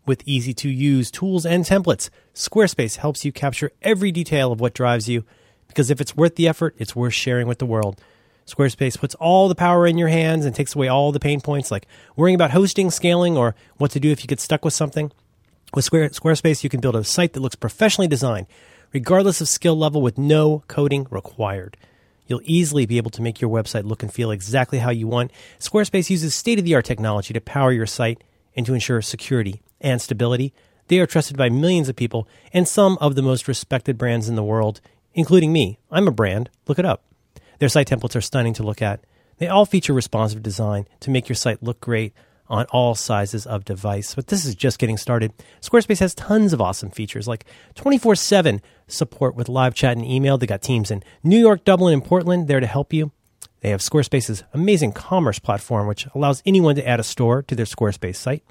With 0.06 0.22
easy 0.28 0.54
to 0.54 0.70
use 0.70 1.10
tools 1.10 1.48
and 1.48 1.66
templates, 1.66 2.12
Squarespace 2.36 2.98
helps 2.98 3.26
you 3.26 3.32
capture 3.32 3.72
every 3.82 4.12
detail 4.12 4.52
of 4.52 4.62
what 4.62 4.76
drives 4.76 5.10
you 5.10 5.26
because 5.68 5.90
if 5.90 6.00
it's 6.00 6.16
worth 6.16 6.36
the 6.36 6.48
effort, 6.48 6.76
it's 6.78 6.96
worth 6.96 7.16
sharing 7.16 7.48
with 7.48 7.58
the 7.58 7.66
world. 7.66 8.00
Squarespace 8.46 9.00
puts 9.00 9.16
all 9.16 9.50
the 9.50 9.56
power 9.56 9.88
in 9.88 9.98
your 9.98 10.10
hands 10.10 10.46
and 10.46 10.54
takes 10.54 10.76
away 10.76 10.90
all 10.90 11.12
the 11.12 11.20
pain 11.20 11.42
points 11.42 11.72
like 11.72 11.88
worrying 12.16 12.36
about 12.36 12.52
hosting, 12.52 12.92
scaling, 12.92 13.36
or 13.36 13.56
what 13.78 13.90
to 13.90 14.00
do 14.00 14.12
if 14.12 14.22
you 14.22 14.28
get 14.28 14.40
stuck 14.40 14.64
with 14.64 14.76
something. 14.76 15.12
With 15.74 15.90
Squarespace, 15.90 16.64
you 16.64 16.70
can 16.70 16.82
build 16.82 16.96
a 16.96 17.04
site 17.04 17.34
that 17.34 17.40
looks 17.40 17.56
professionally 17.56 18.08
designed 18.08 18.46
regardless 18.96 19.42
of 19.42 19.50
skill 19.50 19.76
level 19.76 20.02
with 20.02 20.18
no 20.18 20.64
coding 20.70 21.06
required. 21.12 21.76
You'll 22.28 22.40
easily 22.46 22.86
be 22.86 22.96
able 22.96 23.12
to 23.12 23.22
make 23.22 23.42
your 23.42 23.52
website 23.52 23.84
look 23.84 24.02
and 24.02 24.14
feel 24.14 24.32
exactly 24.32 24.80
how 24.80 24.90
you 24.90 25.06
want. 25.06 25.32
Squarespace 25.60 26.10
uses 26.10 26.34
state 26.34 26.60
of 26.60 26.64
the 26.64 26.76
art 26.76 26.86
technology 26.86 27.34
to 27.34 27.42
power 27.42 27.74
your 27.74 27.88
site 27.88 28.24
and 28.56 28.66
to 28.66 28.74
ensure 28.74 29.02
security 29.02 29.62
and 29.82 30.02
stability. 30.02 30.54
They 30.88 31.00
are 31.00 31.06
trusted 31.06 31.36
by 31.36 31.50
millions 31.50 31.90
of 31.90 31.98
people 31.98 32.26
and 32.54 32.66
some 32.66 32.98
of 33.02 33.16
the 33.16 33.22
most 33.22 33.50
respected 33.50 33.98
brands 33.98 34.30
in 34.30 34.36
the 34.36 34.44
world, 34.44 34.80
including 35.14 35.52
me. 35.52 35.78
I'm 35.92 36.08
a 36.08 36.12
brand. 36.12 36.50
Look 36.66 36.80
it 36.80 36.86
up. 36.86 37.04
Their 37.60 37.68
site 37.68 37.90
templates 37.90 38.16
are 38.16 38.22
stunning 38.22 38.54
to 38.54 38.64
look 38.64 38.82
at. 38.82 39.02
They 39.40 39.50
all 39.50 39.66
feature 39.66 39.92
responsive 39.92 40.42
design 40.42 40.88
to 41.02 41.12
make 41.12 41.28
your 41.28 41.36
site 41.36 41.62
look 41.62 41.82
great 41.82 42.14
on 42.48 42.66
all 42.66 42.96
sizes 42.96 43.46
of 43.46 43.66
device. 43.66 44.16
But 44.16 44.28
this 44.28 44.46
is 44.46 44.56
just 44.56 44.80
getting 44.80 44.98
started. 44.98 45.34
Squarespace 45.62 46.00
has 46.00 46.14
tons 46.16 46.54
of 46.54 46.62
awesome 46.62 46.92
features 46.92 47.28
like 47.28 47.46
24 47.76 48.16
7 48.16 48.62
support 48.88 49.36
with 49.36 49.50
live 49.50 49.74
chat 49.74 49.98
and 49.98 50.06
email. 50.06 50.38
They 50.38 50.48
got 50.48 50.62
teams 50.62 50.92
in 50.92 51.04
New 51.24 51.40
York, 51.40 51.64
Dublin, 51.64 51.94
and 51.94 52.04
Portland 52.04 52.48
there 52.48 52.60
to 52.60 52.68
help 52.68 52.94
you. 52.94 53.12
They 53.62 53.70
have 53.72 53.82
Squarespace's 53.82 54.44
amazing 54.54 54.92
commerce 54.92 55.40
platform, 55.40 55.88
which 55.88 56.08
allows 56.14 56.44
anyone 56.46 56.76
to 56.76 56.88
add 56.88 57.00
a 57.00 57.04
store 57.04 57.42
to 57.44 57.56
their 57.56 57.66
Squarespace 57.66 58.18
site. 58.18 58.44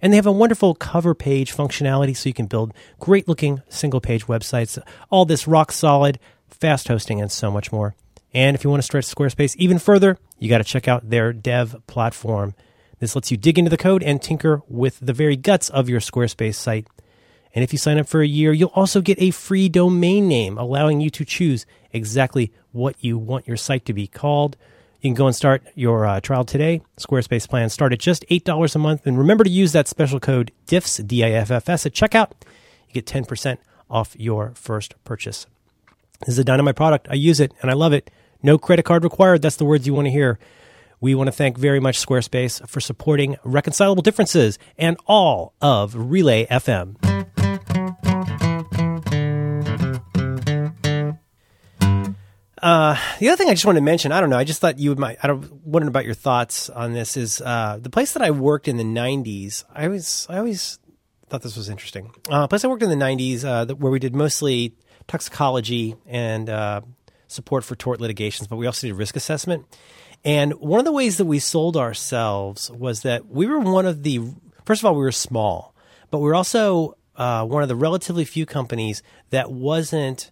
And 0.00 0.12
they 0.12 0.16
have 0.16 0.26
a 0.26 0.32
wonderful 0.32 0.74
cover 0.74 1.14
page 1.14 1.54
functionality 1.54 2.16
so 2.16 2.28
you 2.28 2.34
can 2.34 2.46
build 2.46 2.72
great 2.98 3.28
looking 3.28 3.62
single 3.68 4.00
page 4.00 4.26
websites. 4.26 4.78
All 5.10 5.24
this 5.24 5.46
rock 5.46 5.70
solid, 5.70 6.18
fast 6.48 6.88
hosting, 6.88 7.20
and 7.20 7.30
so 7.30 7.50
much 7.50 7.72
more. 7.72 7.94
And 8.32 8.56
if 8.56 8.64
you 8.64 8.70
want 8.70 8.82
to 8.82 8.84
stretch 8.84 9.06
Squarespace 9.06 9.54
even 9.56 9.78
further, 9.78 10.18
you 10.38 10.48
got 10.48 10.58
to 10.58 10.64
check 10.64 10.88
out 10.88 11.08
their 11.08 11.32
dev 11.32 11.76
platform. 11.86 12.54
This 13.00 13.14
lets 13.14 13.30
you 13.30 13.36
dig 13.36 13.58
into 13.58 13.70
the 13.70 13.76
code 13.76 14.02
and 14.02 14.20
tinker 14.20 14.62
with 14.68 14.98
the 15.00 15.12
very 15.12 15.36
guts 15.36 15.68
of 15.68 15.88
your 15.88 16.00
Squarespace 16.00 16.54
site. 16.54 16.86
And 17.54 17.62
if 17.62 17.72
you 17.72 17.78
sign 17.78 17.98
up 17.98 18.08
for 18.08 18.20
a 18.20 18.26
year, 18.26 18.52
you'll 18.52 18.70
also 18.74 19.00
get 19.00 19.20
a 19.20 19.30
free 19.30 19.68
domain 19.68 20.26
name, 20.26 20.58
allowing 20.58 21.00
you 21.00 21.10
to 21.10 21.24
choose 21.24 21.66
exactly 21.92 22.52
what 22.72 22.96
you 23.00 23.16
want 23.16 23.46
your 23.46 23.56
site 23.56 23.84
to 23.86 23.92
be 23.92 24.06
called. 24.06 24.56
You 25.00 25.10
can 25.10 25.14
go 25.14 25.26
and 25.26 25.36
start 25.36 25.62
your 25.74 26.06
uh, 26.06 26.20
trial 26.20 26.44
today. 26.44 26.80
Squarespace 26.98 27.48
plans 27.48 27.72
start 27.72 27.92
at 27.92 27.98
just 27.98 28.26
$8 28.28 28.74
a 28.74 28.78
month. 28.78 29.06
And 29.06 29.18
remember 29.18 29.44
to 29.44 29.50
use 29.50 29.72
that 29.72 29.86
special 29.86 30.18
code 30.18 30.50
DIFFS, 30.66 31.06
D-I-F-F-S, 31.06 31.86
at 31.86 31.92
checkout. 31.92 32.30
You 32.88 32.94
get 32.94 33.06
10% 33.06 33.58
off 33.90 34.16
your 34.18 34.52
first 34.54 34.94
purchase. 35.04 35.46
This 36.20 36.30
is 36.30 36.38
a 36.38 36.44
dynamite 36.44 36.76
product. 36.76 37.06
I 37.10 37.14
use 37.14 37.38
it 37.38 37.52
and 37.60 37.70
I 37.70 37.74
love 37.74 37.92
it. 37.92 38.10
No 38.42 38.58
credit 38.58 38.84
card 38.84 39.04
required. 39.04 39.42
That's 39.42 39.56
the 39.56 39.64
words 39.64 39.86
you 39.86 39.94
want 39.94 40.06
to 40.06 40.10
hear. 40.10 40.38
We 41.04 41.14
want 41.14 41.28
to 41.28 41.32
thank 41.32 41.58
very 41.58 41.80
much 41.80 42.00
Squarespace 42.00 42.66
for 42.66 42.80
supporting 42.80 43.36
Reconcilable 43.44 44.00
Differences 44.00 44.58
and 44.78 44.96
all 45.06 45.52
of 45.60 45.94
Relay 45.94 46.46
FM. 46.46 46.96
Uh, 52.56 52.96
the 53.18 53.28
other 53.28 53.36
thing 53.36 53.50
I 53.50 53.52
just 53.52 53.66
wanted 53.66 53.80
to 53.80 53.84
mention, 53.84 54.12
I 54.12 54.20
don't 54.22 54.30
know, 54.30 54.38
I 54.38 54.44
just 54.44 54.62
thought 54.62 54.78
you 54.78 54.94
might, 54.94 55.18
I 55.22 55.26
don't, 55.26 55.52
wondering 55.66 55.88
about 55.88 56.06
your 56.06 56.14
thoughts 56.14 56.70
on 56.70 56.94
this 56.94 57.18
is, 57.18 57.42
uh, 57.42 57.78
the 57.78 57.90
place 57.90 58.14
that 58.14 58.22
I 58.22 58.30
worked 58.30 58.66
in 58.66 58.78
the 58.78 58.82
90s, 58.82 59.62
I 59.74 59.88
was, 59.88 60.26
I 60.30 60.38
always 60.38 60.78
thought 61.28 61.42
this 61.42 61.54
was 61.54 61.68
interesting. 61.68 62.12
Uh, 62.30 62.48
place 62.48 62.64
I 62.64 62.68
worked 62.68 62.82
in 62.82 62.88
the 62.88 62.96
90s, 62.96 63.44
uh, 63.44 63.74
where 63.74 63.92
we 63.92 63.98
did 63.98 64.16
mostly 64.16 64.74
toxicology 65.06 65.96
and, 66.06 66.48
uh, 66.48 66.80
support 67.26 67.62
for 67.62 67.76
tort 67.76 68.00
litigations, 68.00 68.48
but 68.48 68.56
we 68.56 68.64
also 68.64 68.86
did 68.86 68.94
risk 68.94 69.16
assessment. 69.16 69.66
And 70.24 70.54
one 70.54 70.78
of 70.78 70.86
the 70.86 70.92
ways 70.92 71.18
that 71.18 71.26
we 71.26 71.38
sold 71.38 71.76
ourselves 71.76 72.70
was 72.70 73.02
that 73.02 73.26
we 73.26 73.46
were 73.46 73.58
one 73.58 73.84
of 73.84 74.02
the, 74.02 74.20
first 74.64 74.80
of 74.80 74.86
all, 74.86 74.94
we 74.94 75.02
were 75.02 75.12
small, 75.12 75.74
but 76.10 76.18
we 76.18 76.24
were 76.24 76.34
also 76.34 76.96
uh, 77.16 77.44
one 77.44 77.62
of 77.62 77.68
the 77.68 77.76
relatively 77.76 78.24
few 78.24 78.46
companies 78.46 79.02
that 79.30 79.52
wasn't, 79.52 80.30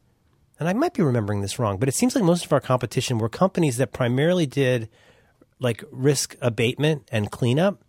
and 0.58 0.68
I 0.68 0.72
might 0.72 0.94
be 0.94 1.02
remembering 1.02 1.42
this 1.42 1.58
wrong, 1.58 1.76
but 1.76 1.88
it 1.88 1.94
seems 1.94 2.14
like 2.14 2.24
most 2.24 2.46
of 2.46 2.52
our 2.52 2.60
competition 2.60 3.18
were 3.18 3.28
companies 3.28 3.76
that 3.76 3.92
primarily 3.92 4.46
did 4.46 4.88
like 5.58 5.84
risk 5.92 6.36
abatement 6.40 7.06
and 7.12 7.30
cleanup, 7.30 7.84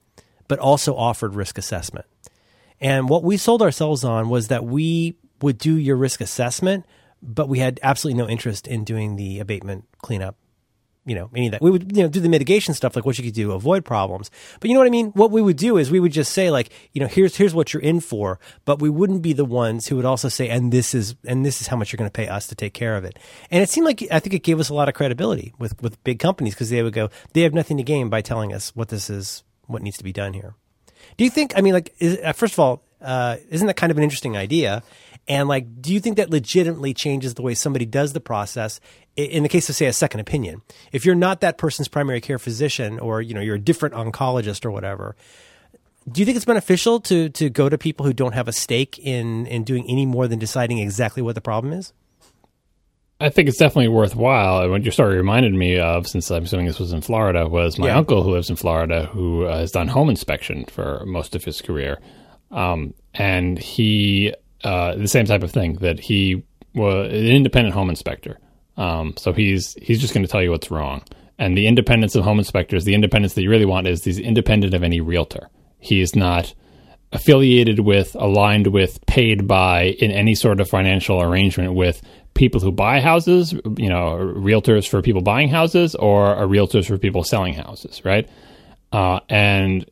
but 0.50 0.60
also 0.60 0.96
offered 0.96 1.36
risk 1.36 1.58
assessment. 1.58 2.06
And 2.82 3.08
what 3.08 3.24
we 3.24 3.38
sold 3.38 3.62
ourselves 3.62 4.04
on 4.04 4.28
was 4.28 4.50
that 4.50 4.66
we 4.66 5.16
would 5.42 5.58
do 5.58 5.78
your 5.78 5.96
risk 5.96 6.20
assessment, 6.20 6.86
but 7.22 7.48
we 7.48 7.60
had 7.60 7.80
absolutely 7.82 8.22
no 8.22 8.28
interest 8.28 8.68
in 8.68 8.84
doing 8.84 9.16
the 9.16 9.40
abatement 9.40 9.86
cleanup 10.00 10.36
you 11.06 11.16
know, 11.16 11.30
any 11.36 11.48
of 11.48 11.52
that. 11.52 11.62
We 11.62 11.72
would, 11.72 11.96
you 11.96 12.04
know, 12.04 12.10
do 12.10 12.20
the 12.20 12.30
mitigation 12.30 12.74
stuff, 12.74 12.96
like 12.96 13.06
what 13.06 13.18
you 13.18 13.24
could 13.24 13.34
do 13.34 13.52
avoid 13.52 13.84
problems. 13.84 14.32
But 14.60 14.70
you 14.70 14.74
know 14.74 14.80
what 14.80 14.88
I 14.88 14.92
mean? 14.92 15.08
What 15.08 15.32
we 15.32 15.42
would 15.42 15.58
do 15.58 15.78
is 15.78 15.92
we 15.92 16.00
would 16.00 16.12
just 16.12 16.32
say, 16.32 16.50
like, 16.50 16.70
you 16.94 17.02
know, 17.02 17.08
here's, 17.08 17.36
here's 17.36 17.54
what 17.54 17.74
you're 17.74 17.82
in 17.82 18.00
for, 18.00 18.40
but 18.66 18.82
we 18.82 18.90
wouldn't 18.90 19.22
be 19.22 19.34
the 19.34 19.46
ones 19.46 19.88
who 19.88 19.96
would 19.98 20.06
also 20.06 20.30
say, 20.30 20.50
and 20.50 20.72
this 20.72 20.94
is, 20.94 21.16
and 21.26 21.46
this 21.46 21.62
is 21.62 21.68
how 21.68 21.76
much 21.76 21.92
you're 21.92 21.98
going 21.98 22.10
to 22.10 22.14
pay 22.14 22.28
us 22.28 22.48
to 22.48 22.56
take 22.56 22.74
care 22.74 22.96
of 22.96 23.04
it. 23.04 23.20
And 23.52 23.62
it 23.62 23.70
seemed 23.70 23.86
like, 23.86 24.04
I 24.12 24.20
think 24.20 24.34
it 24.34 24.44
gave 24.44 24.60
us 24.60 24.70
a 24.70 24.74
lot 24.74 24.88
of 24.88 24.96
credibility 24.96 25.54
with, 25.60 25.82
with 25.82 26.02
big 26.04 26.20
companies 26.20 26.54
because 26.54 26.70
they 26.70 26.82
would 26.84 26.94
go, 26.94 27.10
they 27.34 27.42
have 27.42 27.54
nothing 27.54 27.78
to 27.78 27.84
gain 27.84 28.10
by 28.10 28.22
telling 28.22 28.54
us 28.54 28.76
what 28.76 28.90
this 28.90 29.10
is, 29.10 29.44
what 29.68 29.82
needs 29.82 29.98
to 29.98 30.04
be 30.04 30.14
done 30.14 30.34
here. 30.34 30.56
Do 31.18 31.24
you 31.24 31.30
think, 31.30 31.54
I 31.58 31.62
mean, 31.62 31.74
like, 31.74 31.94
is, 32.00 32.18
uh, 32.24 32.34
first 32.34 32.54
of 32.54 32.60
all, 32.60 32.82
uh, 33.02 33.38
isn't 33.50 33.68
that 33.68 33.76
kind 33.76 33.92
of 33.92 33.98
an 33.98 34.04
interesting 34.04 34.38
idea? 34.38 34.82
And 35.28 35.48
like, 35.48 35.82
do 35.82 35.94
you 35.94 36.00
think 36.00 36.18
that 36.18 36.30
legitimately 36.30 36.94
changes 36.94 37.34
the 37.36 37.41
way 37.41 37.54
somebody 37.54 37.86
does 37.86 38.14
the 38.14 38.20
process? 38.20 38.80
In 39.16 39.44
the 39.44 39.50
case 39.50 39.70
of 39.70 39.76
say 39.76 39.86
a 39.86 39.94
second 39.94 40.20
opinion, 40.20 40.62
if 40.91 41.06
you're 41.06 41.16
not 41.16 41.41
that 41.41 41.58
person's 41.58 41.88
primary 41.88 42.20
care 42.20 42.40
physician, 42.40 43.00
or 43.00 43.22
you 43.22 43.34
know 43.34 43.41
you're 43.41 43.56
a 43.56 43.60
different 43.60 43.95
oncologist 43.95 44.66
or 44.66 44.72
whatever, 44.72 45.16
do 46.12 46.20
you 46.20 46.26
think 46.26 46.36
it's 46.36 46.45
beneficial 46.45 47.00
to 47.02 47.30
to 47.30 47.50
go 47.50 47.70
to 47.70 47.78
people 47.78 48.06
who 48.06 48.14
don't 48.14 48.34
have 48.34 48.48
a 48.48 48.54
stake 48.54 49.00
in 49.00 49.45
in 49.45 49.64
doing 49.64 49.86
any 49.88 50.06
more 50.06 50.28
than 50.28 50.40
deciding 50.40 50.80
exactly 50.80 51.22
what 51.22 51.36
the 51.36 51.41
problem 51.41 51.74
is? 51.74 51.94
I 53.22 53.30
think 53.30 53.48
it's 53.48 53.58
definitely 53.58 53.88
worthwhile. 53.88 54.64
And 54.64 54.72
what 54.72 54.84
your 54.84 54.91
story 54.91 55.16
reminded 55.16 55.54
me 55.54 55.80
of, 55.80 56.08
since 56.08 56.30
I'm 56.30 56.44
assuming 56.44 56.66
this 56.66 56.80
was 56.80 56.91
in 56.91 57.00
Florida, 57.00 57.48
was 57.48 57.80
my 57.80 57.88
yeah. 57.88 57.98
uncle 57.98 58.22
who 58.22 58.32
lives 58.32 58.50
in 58.50 58.58
Florida, 58.58 59.06
who 59.06 59.45
uh, 59.45 59.60
has 59.60 59.72
done 59.72 59.88
home 59.88 60.10
inspection 60.10 60.66
for 60.66 61.06
most 61.06 61.34
of 61.34 61.44
his 61.44 61.62
career, 61.62 62.00
um, 62.52 62.94
and 63.14 63.58
he 63.58 64.34
uh, 64.64 64.95
the 64.95 65.07
same 65.07 65.26
type 65.26 65.44
of 65.44 65.52
thing 65.52 65.76
that 65.76 65.99
he 65.99 66.44
was 66.73 67.11
an 67.11 67.27
independent 67.27 67.73
home 67.73 67.90
inspector. 67.90 68.40
Um, 68.77 69.15
so 69.18 69.34
he's 69.34 69.73
he's 69.81 70.02
just 70.02 70.14
going 70.14 70.26
to 70.26 70.31
tell 70.31 70.41
you 70.41 70.52
what's 70.52 70.72
wrong. 70.72 71.03
And 71.38 71.57
the 71.57 71.68
independence 71.68 72.15
of 72.15 72.23
home 72.23 72.40
inspectors, 72.40 72.85
the 72.85 72.94
independence 72.94 73.34
that 73.34 73.41
you 73.41 73.49
really 73.49 73.65
want, 73.65 73.88
is 73.88 74.03
he's 74.03 74.19
independent 74.19 74.73
of 74.73 74.84
any 74.84 75.02
realtor. 75.02 75.49
He 75.80 76.02
is 76.02 76.15
not 76.15 76.53
affiliated 77.11 77.80
with, 77.80 78.15
aligned 78.15 78.68
with, 78.68 79.03
paid 79.06 79.48
by 79.48 79.95
in 79.99 80.11
any 80.11 80.35
sort 80.35 80.60
of 80.60 80.69
financial 80.69 81.22
arrangement 81.22 81.73
with 81.73 82.02
people 82.34 82.60
who 82.60 82.72
buy 82.72 82.99
houses, 82.99 83.53
you 83.77 83.90
know, 83.90 84.18
realtors 84.35 84.88
for 84.88 85.02
people 85.02 85.22
buying 85.22 85.49
houses 85.49 85.95
or 85.95 86.35
realtors 86.48 86.88
for 86.88 86.98
people 86.98 87.23
selling 87.23 87.53
houses, 87.53 88.03
right? 88.03 88.27
Uh, 88.91 89.19
and 89.30 89.90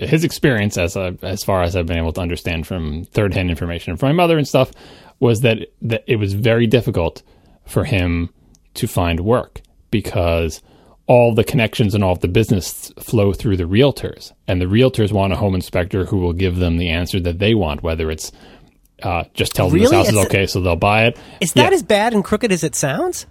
his 0.00 0.24
experience, 0.24 0.76
as 0.78 0.96
uh, 0.96 1.12
as 1.22 1.44
far 1.44 1.62
as 1.62 1.76
I've 1.76 1.86
been 1.86 1.98
able 1.98 2.12
to 2.14 2.20
understand 2.20 2.66
from 2.66 3.04
third 3.06 3.34
hand 3.34 3.50
information 3.50 3.96
from 3.96 4.08
my 4.08 4.12
mother 4.12 4.38
and 4.38 4.46
stuff, 4.48 4.70
was 5.18 5.40
that 5.42 5.58
that 5.82 6.04
it 6.06 6.16
was 6.16 6.32
very 6.32 6.66
difficult 6.66 7.22
for 7.66 7.84
him 7.84 8.30
to 8.74 8.86
find 8.86 9.20
work 9.20 9.60
because 9.90 10.62
all 11.06 11.34
the 11.34 11.42
connections 11.44 11.94
and 11.94 12.04
all 12.04 12.12
of 12.12 12.20
the 12.20 12.28
business 12.28 12.92
flow 13.00 13.32
through 13.32 13.56
the 13.56 13.64
realtors, 13.64 14.32
and 14.46 14.60
the 14.60 14.66
realtors 14.66 15.10
want 15.12 15.32
a 15.32 15.36
home 15.36 15.54
inspector 15.56 16.04
who 16.04 16.18
will 16.18 16.32
give 16.32 16.56
them 16.56 16.76
the 16.76 16.88
answer 16.88 17.18
that 17.20 17.38
they 17.40 17.54
want, 17.54 17.82
whether 17.82 18.10
it's 18.10 18.30
uh, 19.02 19.24
just 19.34 19.54
tell 19.54 19.68
them 19.70 19.78
this 19.80 19.90
Really? 19.90 19.96
house 20.04 20.08
is 20.08 20.12
It's- 20.14 20.26
okay, 20.26 20.46
so 20.46 20.60
they'll 20.60 20.76
buy 20.76 21.06
it. 21.06 21.16
Is 21.40 21.52
that 21.54 21.70
Yeah. 21.70 21.74
as 21.74 21.82
bad 21.82 22.12
and 22.12 22.22
crooked 22.22 22.52
as 22.52 22.62
it 22.62 22.74
sounds? 22.74 23.26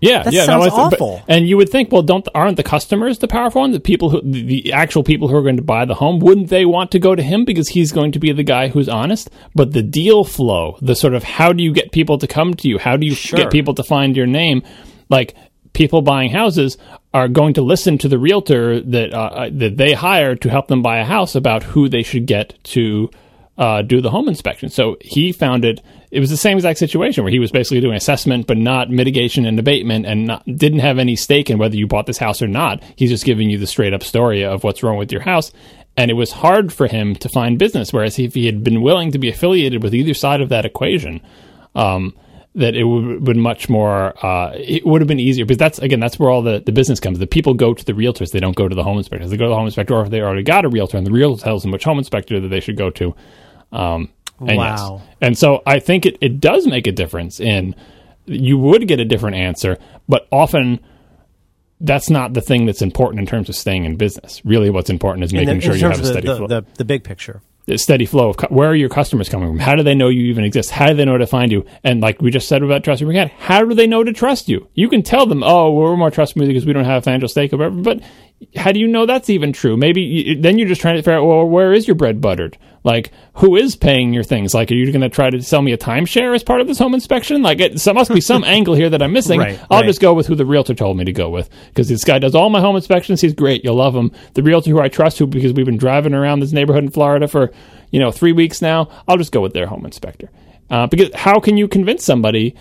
Yeah, 0.00 0.22
That 0.22 0.32
yeah, 0.32 0.44
sounds 0.44 0.66
it's- 0.66 0.76
but- 0.90 0.94
awful. 1.00 1.22
and 1.26 1.48
you 1.48 1.56
would 1.56 1.70
think, 1.70 1.90
well, 1.90 2.02
don't 2.02 2.26
aren't 2.34 2.56
the 2.56 2.62
customers 2.62 3.18
the 3.18 3.26
powerful 3.28 3.62
one? 3.62 3.72
The 3.72 3.80
people 3.80 4.10
who, 4.10 4.20
the, 4.22 4.42
the 4.42 4.72
actual 4.72 5.02
people 5.02 5.26
who 5.28 5.34
are 5.36 5.42
going 5.42 5.56
to 5.56 5.62
buy 5.62 5.84
the 5.84 5.94
home, 5.94 6.20
wouldn't 6.20 6.48
they 6.50 6.64
want 6.64 6.92
to 6.92 6.98
go 7.00 7.14
to 7.16 7.22
him 7.22 7.44
because 7.44 7.68
he's 7.70 7.90
going 7.90 8.12
to 8.12 8.18
be 8.20 8.30
the 8.32 8.44
guy 8.44 8.68
who's 8.68 8.88
honest? 8.88 9.28
But 9.56 9.72
the 9.72 9.82
deal 9.82 10.22
flow, 10.24 10.76
the 10.80 10.94
sort 10.94 11.14
of 11.14 11.24
how 11.24 11.52
do 11.52 11.64
you 11.64 11.72
get 11.72 11.90
people 11.90 12.16
to 12.18 12.26
come 12.28 12.54
to 12.54 12.68
you? 12.68 12.78
How 12.78 12.96
do 12.96 13.06
you 13.06 13.14
Sure. 13.14 13.38
get 13.40 13.50
people 13.50 13.74
to 13.74 13.82
find 13.82 14.16
your 14.16 14.26
name? 14.26 14.62
Like 15.08 15.34
people 15.72 16.00
buying 16.02 16.30
houses 16.30 16.78
are 17.12 17.26
going 17.28 17.54
to 17.54 17.62
listen 17.62 17.98
to 17.98 18.08
the 18.08 18.18
realtor 18.18 18.80
that 18.80 19.12
uh, 19.12 19.48
that 19.52 19.76
they 19.78 19.94
hire 19.94 20.36
to 20.36 20.48
help 20.48 20.68
them 20.68 20.82
buy 20.82 20.98
a 20.98 21.04
house 21.04 21.34
about 21.34 21.62
who 21.62 21.88
they 21.88 22.02
should 22.04 22.26
get 22.26 22.54
to 22.64 23.10
uh, 23.58 23.82
do 23.82 24.00
the 24.00 24.10
home 24.10 24.28
inspection. 24.28 24.68
So 24.70 24.96
he 25.00 25.32
found 25.32 25.64
it. 25.64 25.82
It 26.10 26.20
was 26.20 26.30
the 26.30 26.36
same 26.36 26.56
exact 26.56 26.78
situation 26.78 27.24
where 27.24 27.32
he 27.32 27.40
was 27.40 27.50
basically 27.50 27.80
doing 27.80 27.96
assessment, 27.96 28.46
but 28.46 28.56
not 28.56 28.88
mitigation 28.88 29.44
and 29.44 29.58
abatement, 29.58 30.06
and 30.06 30.28
not, 30.28 30.46
didn't 30.46 30.78
have 30.78 30.98
any 30.98 31.16
stake 31.16 31.50
in 31.50 31.58
whether 31.58 31.76
you 31.76 31.86
bought 31.86 32.06
this 32.06 32.18
house 32.18 32.40
or 32.40 32.46
not. 32.46 32.82
He's 32.96 33.10
just 33.10 33.24
giving 33.24 33.50
you 33.50 33.58
the 33.58 33.66
straight 33.66 33.92
up 33.92 34.04
story 34.04 34.44
of 34.44 34.64
what's 34.64 34.82
wrong 34.82 34.96
with 34.96 35.12
your 35.12 35.20
house. 35.20 35.52
And 35.96 36.10
it 36.10 36.14
was 36.14 36.30
hard 36.30 36.72
for 36.72 36.86
him 36.86 37.16
to 37.16 37.28
find 37.28 37.58
business. 37.58 37.92
Whereas 37.92 38.18
if 38.18 38.34
he 38.34 38.46
had 38.46 38.62
been 38.62 38.80
willing 38.80 39.10
to 39.10 39.18
be 39.18 39.28
affiliated 39.28 39.82
with 39.82 39.92
either 39.92 40.14
side 40.14 40.40
of 40.40 40.48
that 40.50 40.64
equation, 40.64 41.20
um, 41.74 42.14
that 42.54 42.74
it 42.74 42.84
would 42.84 43.24
been 43.24 43.40
much 43.40 43.68
more. 43.68 44.14
Uh, 44.24 44.52
it 44.54 44.86
would 44.86 45.00
have 45.00 45.08
been 45.08 45.20
easier 45.20 45.44
because 45.44 45.58
that's 45.58 45.78
again 45.80 46.00
that's 46.00 46.18
where 46.18 46.30
all 46.30 46.42
the, 46.42 46.62
the 46.64 46.72
business 46.72 47.00
comes. 47.00 47.18
The 47.18 47.26
people 47.26 47.54
go 47.54 47.74
to 47.74 47.84
the 47.84 47.92
realtors; 47.92 48.30
they 48.30 48.40
don't 48.40 48.56
go 48.56 48.68
to 48.68 48.74
the 48.74 48.84
home 48.84 48.98
inspectors. 48.98 49.30
They 49.30 49.36
go 49.36 49.44
to 49.44 49.50
the 49.50 49.56
home 49.56 49.66
inspector, 49.66 49.94
or 49.94 50.04
if 50.04 50.10
they 50.10 50.20
already 50.20 50.42
got 50.42 50.64
a 50.64 50.68
realtor, 50.68 50.96
and 50.96 51.06
the 51.06 51.10
realtor 51.10 51.42
tells 51.42 51.62
them 51.62 51.72
which 51.72 51.84
home 51.84 51.98
inspector 51.98 52.40
that 52.40 52.48
they 52.48 52.60
should 52.60 52.76
go 52.76 52.90
to. 52.90 53.14
Um, 53.72 54.10
and 54.40 54.50
yes. 54.50 54.80
Wow. 54.80 55.02
And 55.20 55.36
so 55.36 55.62
I 55.66 55.80
think 55.80 56.06
it, 56.06 56.16
it 56.20 56.40
does 56.40 56.66
make 56.66 56.86
a 56.86 56.92
difference 56.92 57.40
in 57.40 57.74
you 58.26 58.58
would 58.58 58.86
get 58.86 59.00
a 59.00 59.04
different 59.04 59.36
answer, 59.36 59.78
but 60.08 60.28
often 60.30 60.80
that's 61.80 62.10
not 62.10 62.34
the 62.34 62.40
thing 62.40 62.66
that's 62.66 62.82
important 62.82 63.20
in 63.20 63.26
terms 63.26 63.48
of 63.48 63.56
staying 63.56 63.84
in 63.84 63.96
business. 63.96 64.44
Really, 64.44 64.70
what's 64.70 64.90
important 64.90 65.24
is 65.24 65.32
making 65.32 65.56
the, 65.56 65.60
sure 65.60 65.74
you 65.74 65.88
have 65.88 66.00
a 66.00 66.06
steady 66.06 66.26
the, 66.26 66.36
flow 66.36 66.46
the, 66.46 66.60
the, 66.62 66.66
the 66.78 66.84
big 66.84 67.04
picture. 67.04 67.40
a 67.68 67.78
steady 67.78 68.06
flow 68.06 68.30
of 68.30 68.36
cu- 68.36 68.48
where 68.48 68.68
are 68.68 68.74
your 68.74 68.88
customers 68.88 69.28
coming 69.28 69.48
from? 69.48 69.58
How 69.58 69.74
do 69.74 69.82
they 69.82 69.94
know 69.94 70.08
you 70.08 70.22
even 70.26 70.44
exist? 70.44 70.70
How 70.70 70.88
do 70.88 70.94
they 70.94 71.04
know 71.04 71.18
to 71.18 71.26
find 71.26 71.52
you? 71.52 71.64
And 71.84 72.00
like 72.00 72.20
we 72.20 72.30
just 72.30 72.48
said 72.48 72.62
about 72.62 72.84
trust 72.84 73.00
your 73.00 73.10
account, 73.10 73.32
how 73.38 73.64
do 73.64 73.74
they 73.74 73.86
know 73.86 74.02
to 74.04 74.12
trust 74.12 74.48
you? 74.48 74.68
You 74.74 74.88
can 74.88 75.02
tell 75.02 75.26
them, 75.26 75.42
oh, 75.42 75.72
we're 75.72 75.96
more 75.96 76.10
trustworthy 76.10 76.48
because 76.48 76.66
we 76.66 76.72
don't 76.72 76.84
have 76.84 77.02
a 77.02 77.02
financial 77.02 77.28
stake 77.28 77.52
or 77.52 77.58
whatever, 77.58 77.80
but 77.80 78.00
how 78.56 78.72
do 78.72 78.78
you 78.78 78.86
know 78.86 79.04
that's 79.04 79.30
even 79.30 79.52
true? 79.52 79.76
Maybe 79.76 80.00
you, 80.00 80.40
then 80.40 80.58
you're 80.58 80.68
just 80.68 80.80
trying 80.80 80.96
to 80.96 81.02
figure 81.02 81.18
out, 81.18 81.26
well, 81.26 81.46
where 81.46 81.72
is 81.72 81.88
your 81.88 81.96
bread 81.96 82.20
buttered? 82.20 82.56
Like, 82.84 83.10
who 83.34 83.56
is 83.56 83.74
paying 83.74 84.14
your 84.14 84.22
things? 84.22 84.54
Like, 84.54 84.70
are 84.70 84.74
you 84.74 84.90
going 84.92 85.00
to 85.02 85.08
try 85.08 85.28
to 85.28 85.42
sell 85.42 85.60
me 85.60 85.72
a 85.72 85.78
timeshare 85.78 86.34
as 86.34 86.44
part 86.44 86.60
of 86.60 86.68
this 86.68 86.78
home 86.78 86.94
inspection? 86.94 87.42
Like, 87.42 87.60
it 87.60 87.80
so 87.80 87.92
must 87.92 88.12
be 88.12 88.20
some 88.20 88.44
angle 88.46 88.74
here 88.74 88.88
that 88.90 89.02
I'm 89.02 89.12
missing. 89.12 89.40
Right, 89.40 89.60
I'll 89.70 89.80
right. 89.80 89.86
just 89.86 90.00
go 90.00 90.14
with 90.14 90.28
who 90.28 90.36
the 90.36 90.46
realtor 90.46 90.74
told 90.74 90.96
me 90.96 91.04
to 91.04 91.12
go 91.12 91.28
with 91.28 91.50
because 91.68 91.88
this 91.88 92.04
guy 92.04 92.18
does 92.20 92.34
all 92.34 92.48
my 92.48 92.60
home 92.60 92.76
inspections. 92.76 93.20
He's 93.20 93.34
great. 93.34 93.64
You'll 93.64 93.76
love 93.76 93.94
him. 93.94 94.12
The 94.34 94.42
realtor 94.42 94.70
who 94.70 94.80
I 94.80 94.88
trust, 94.88 95.18
who 95.18 95.26
because 95.26 95.52
we've 95.52 95.66
been 95.66 95.76
driving 95.76 96.14
around 96.14 96.40
this 96.40 96.52
neighborhood 96.52 96.84
in 96.84 96.90
Florida 96.90 97.26
for 97.26 97.50
you 97.90 97.98
know 97.98 98.12
three 98.12 98.32
weeks 98.32 98.62
now, 98.62 98.88
I'll 99.08 99.18
just 99.18 99.32
go 99.32 99.40
with 99.40 99.52
their 99.52 99.66
home 99.66 99.84
inspector. 99.84 100.30
Uh, 100.70 100.86
because 100.86 101.10
how 101.14 101.40
can 101.40 101.56
you 101.56 101.66
convince 101.66 102.04
somebody? 102.04 102.54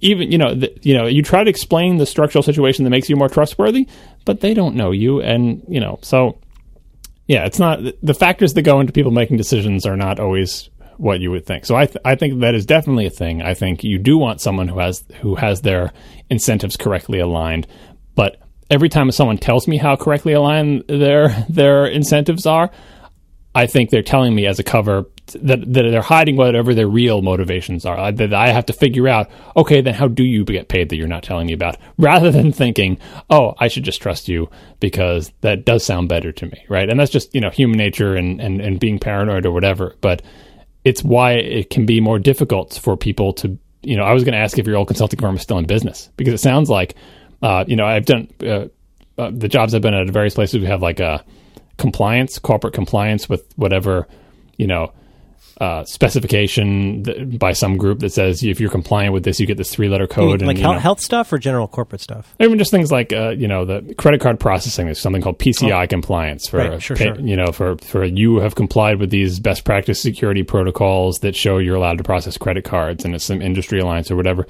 Even 0.00 0.32
you 0.32 0.38
know, 0.38 0.54
that 0.54 0.84
you 0.84 0.96
know, 0.96 1.06
you 1.06 1.22
try 1.22 1.44
to 1.44 1.50
explain 1.50 1.96
the 1.96 2.06
structural 2.06 2.42
situation 2.42 2.84
that 2.84 2.90
makes 2.90 3.08
you 3.08 3.16
more 3.16 3.28
trustworthy, 3.28 3.88
but 4.24 4.40
they 4.40 4.54
don't 4.54 4.76
know 4.76 4.90
you, 4.90 5.20
and 5.20 5.62
you 5.68 5.80
know, 5.80 5.98
so 6.02 6.38
yeah, 7.26 7.44
it's 7.44 7.58
not 7.58 7.80
the 8.02 8.14
factors 8.14 8.54
that 8.54 8.62
go 8.62 8.80
into 8.80 8.92
people 8.92 9.12
making 9.12 9.36
decisions 9.36 9.86
are 9.86 9.96
not 9.96 10.20
always 10.20 10.70
what 10.96 11.20
you 11.20 11.30
would 11.30 11.46
think. 11.46 11.64
So 11.64 11.74
I 11.74 11.86
th- 11.86 11.98
I 12.04 12.14
think 12.14 12.40
that 12.40 12.54
is 12.54 12.66
definitely 12.66 13.06
a 13.06 13.10
thing. 13.10 13.42
I 13.42 13.54
think 13.54 13.84
you 13.84 13.98
do 13.98 14.18
want 14.18 14.40
someone 14.40 14.68
who 14.68 14.78
has 14.78 15.04
who 15.20 15.34
has 15.36 15.60
their 15.62 15.92
incentives 16.30 16.76
correctly 16.76 17.20
aligned, 17.20 17.66
but 18.14 18.36
every 18.70 18.88
time 18.88 19.10
someone 19.10 19.38
tells 19.38 19.68
me 19.68 19.76
how 19.76 19.96
correctly 19.96 20.32
aligned 20.32 20.84
their 20.88 21.44
their 21.48 21.86
incentives 21.86 22.46
are, 22.46 22.70
I 23.54 23.66
think 23.66 23.90
they're 23.90 24.02
telling 24.02 24.34
me 24.34 24.46
as 24.46 24.58
a 24.58 24.62
cover 24.62 25.04
that, 25.34 25.60
that 25.72 25.82
they're 25.90 26.00
hiding 26.02 26.36
whatever 26.36 26.74
their 26.74 26.88
real 26.88 27.20
motivations 27.22 27.84
are. 27.84 27.98
I- 27.98 28.10
That 28.10 28.32
I 28.32 28.48
have 28.48 28.66
to 28.66 28.72
figure 28.72 29.08
out, 29.08 29.30
okay, 29.56 29.80
then 29.82 29.94
how 29.94 30.08
do 30.08 30.24
you 30.24 30.44
get 30.44 30.68
paid 30.68 30.88
that 30.88 30.96
you're 30.96 31.06
not 31.06 31.22
telling 31.22 31.46
me 31.48 31.52
about? 31.52 31.76
Rather 31.98 32.30
than 32.30 32.52
thinking, 32.52 32.98
oh, 33.30 33.54
I 33.58 33.68
should 33.68 33.84
just 33.84 34.00
trust 34.00 34.28
you 34.28 34.48
because 34.80 35.32
that 35.42 35.64
does 35.64 35.84
sound 35.84 36.08
better 36.08 36.32
to 36.32 36.46
me, 36.46 36.64
right? 36.68 36.88
And 36.88 36.98
that's 36.98 37.10
just, 37.10 37.34
you 37.34 37.40
know, 37.40 37.50
human 37.50 37.76
nature 37.76 38.16
and, 38.16 38.40
and, 38.40 38.60
and 38.60 38.80
being 38.80 38.98
paranoid 38.98 39.44
or 39.44 39.52
whatever. 39.52 39.96
But 40.00 40.22
it's 40.84 41.04
why 41.04 41.32
it 41.34 41.70
can 41.70 41.86
be 41.86 42.00
more 42.00 42.18
difficult 42.18 42.80
for 42.82 42.96
people 42.96 43.32
to, 43.34 43.58
you 43.82 43.96
know, 43.96 44.04
I 44.04 44.12
was 44.14 44.24
going 44.24 44.32
to 44.34 44.38
ask 44.40 44.58
if 44.58 44.66
your 44.66 44.76
old 44.76 44.88
consulting 44.88 45.20
firm 45.20 45.36
is 45.36 45.42
still 45.42 45.58
in 45.58 45.66
business 45.66 46.10
because 46.16 46.32
it 46.34 46.38
sounds 46.38 46.70
like, 46.70 46.94
uh, 47.42 47.64
you 47.68 47.76
know, 47.76 47.84
I've 47.84 48.06
done 48.06 48.28
uh, 48.42 48.66
uh, 49.18 49.30
the 49.32 49.48
jobs 49.48 49.74
I've 49.74 49.82
been 49.82 49.94
at 49.94 50.08
various 50.10 50.34
places. 50.34 50.58
We 50.60 50.66
have 50.66 50.80
like 50.82 51.00
a 51.00 51.24
compliance, 51.82 52.38
corporate 52.38 52.72
compliance 52.72 53.28
with 53.28 53.42
whatever, 53.56 54.08
you 54.56 54.66
know, 54.66 54.92
uh, 55.60 55.84
specification 55.84 57.04
th- 57.04 57.38
by 57.38 57.52
some 57.52 57.76
group 57.76 57.98
that 58.00 58.10
says 58.10 58.42
if 58.42 58.58
you're 58.58 58.70
compliant 58.70 59.12
with 59.12 59.22
this, 59.22 59.38
you 59.38 59.46
get 59.46 59.58
this 59.58 59.70
three 59.72 59.88
letter 59.88 60.06
code. 60.06 60.40
and, 60.40 60.48
like 60.48 60.56
you 60.56 60.62
health, 60.62 60.74
know, 60.76 60.80
health 60.80 61.00
stuff 61.00 61.32
or 61.32 61.38
general 61.38 61.68
corporate 61.68 62.00
stuff? 62.00 62.34
even 62.40 62.58
just 62.58 62.70
things 62.70 62.90
like 62.90 63.12
uh, 63.12 63.30
you 63.30 63.46
know 63.46 63.64
the 63.66 63.94
credit 63.98 64.20
card 64.20 64.40
processing. 64.40 64.86
There's 64.86 64.98
something 64.98 65.20
called 65.22 65.38
PCI 65.38 65.88
compliance 65.88 66.48
for 66.48 66.60
Oh. 66.60 66.68
Right, 66.70 66.82
sure, 66.82 66.96
pay- 66.96 67.04
sure. 67.04 67.20
you 67.20 67.36
know 67.36 67.52
for 67.52 67.76
for 67.78 68.02
you 68.04 68.36
have 68.40 68.54
complied 68.54 68.98
with 68.98 69.10
these 69.10 69.38
best 69.40 69.64
practice 69.64 70.00
security 70.00 70.42
protocols 70.42 71.18
that 71.18 71.36
show 71.36 71.58
you're 71.58 71.76
allowed 71.76 71.98
to 71.98 72.04
process 72.04 72.38
credit 72.38 72.64
cards, 72.64 73.04
and 73.04 73.14
it's 73.14 73.24
some 73.24 73.42
industry 73.42 73.78
alliance 73.78 74.10
or 74.10 74.16
whatever. 74.16 74.46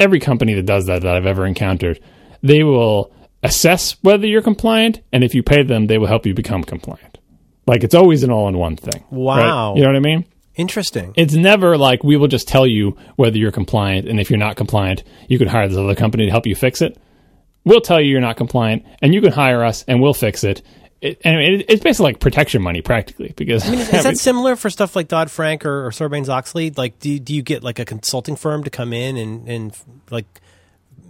Every 0.00 0.18
company 0.18 0.54
that 0.54 0.66
does 0.66 0.86
that 0.86 1.02
that 1.02 1.14
I've 1.14 1.26
ever 1.26 1.44
encountered, 1.46 2.00
they 2.42 2.62
will 2.64 3.12
assess 3.42 3.96
whether 4.02 4.26
you're 4.26 4.42
compliant, 4.42 5.00
and 5.12 5.22
if 5.24 5.34
you 5.34 5.42
pay 5.42 5.62
them, 5.62 5.86
they 5.86 5.98
will 5.98 6.06
help 6.06 6.26
you 6.26 6.34
become 6.34 6.64
compliant. 6.64 7.18
Like 7.66 7.84
it's 7.84 7.94
always 7.94 8.22
an 8.22 8.30
all-in-one 8.30 8.76
thing. 8.76 9.04
right? 9.10 9.12
Wow. 9.18 9.74
You 9.74 9.82
know 9.82 9.88
what 9.88 9.96
I 9.96 10.00
mean? 10.00 10.24
Interesting. 10.56 11.12
It's 11.16 11.34
never 11.34 11.78
like 11.78 12.02
we 12.02 12.16
will 12.16 12.26
just 12.26 12.48
tell 12.48 12.66
you 12.66 12.96
whether 13.16 13.38
you're 13.38 13.52
compliant, 13.52 14.08
and 14.08 14.18
if 14.18 14.28
you're 14.30 14.38
not 14.38 14.56
compliant, 14.56 15.04
you 15.28 15.38
can 15.38 15.46
hire 15.46 15.68
this 15.68 15.78
other 15.78 15.94
company 15.94 16.24
to 16.24 16.30
help 16.30 16.46
you 16.46 16.56
fix 16.56 16.82
it. 16.82 16.98
We'll 17.64 17.80
tell 17.80 18.00
you 18.00 18.10
you're 18.10 18.20
not 18.20 18.36
compliant, 18.36 18.84
and 19.00 19.14
you 19.14 19.20
can 19.20 19.30
hire 19.30 19.62
us, 19.64 19.84
and 19.86 20.00
we'll 20.00 20.14
fix 20.14 20.42
it. 20.42 20.62
it 21.00 21.18
it's 21.24 21.82
basically 21.84 22.04
like 22.04 22.20
protection 22.20 22.60
money, 22.60 22.80
practically, 22.80 23.34
because 23.36 23.68
I 23.68 23.70
mean, 23.70 23.80
Is 23.80 23.90
that 24.02 24.18
similar 24.18 24.56
for 24.56 24.68
stuff 24.68 24.96
like 24.96 25.06
Dodd 25.06 25.30
Frank 25.30 25.64
or, 25.64 25.86
or 25.86 25.90
Sarbanes 25.90 26.28
Oxley? 26.28 26.70
Like, 26.70 26.98
do 26.98 27.16
do 27.20 27.34
you 27.34 27.42
get 27.42 27.62
like 27.62 27.78
a 27.78 27.84
consulting 27.84 28.34
firm 28.34 28.64
to 28.64 28.70
come 28.70 28.92
in 28.92 29.16
and 29.16 29.48
and 29.48 29.76
like 30.10 30.40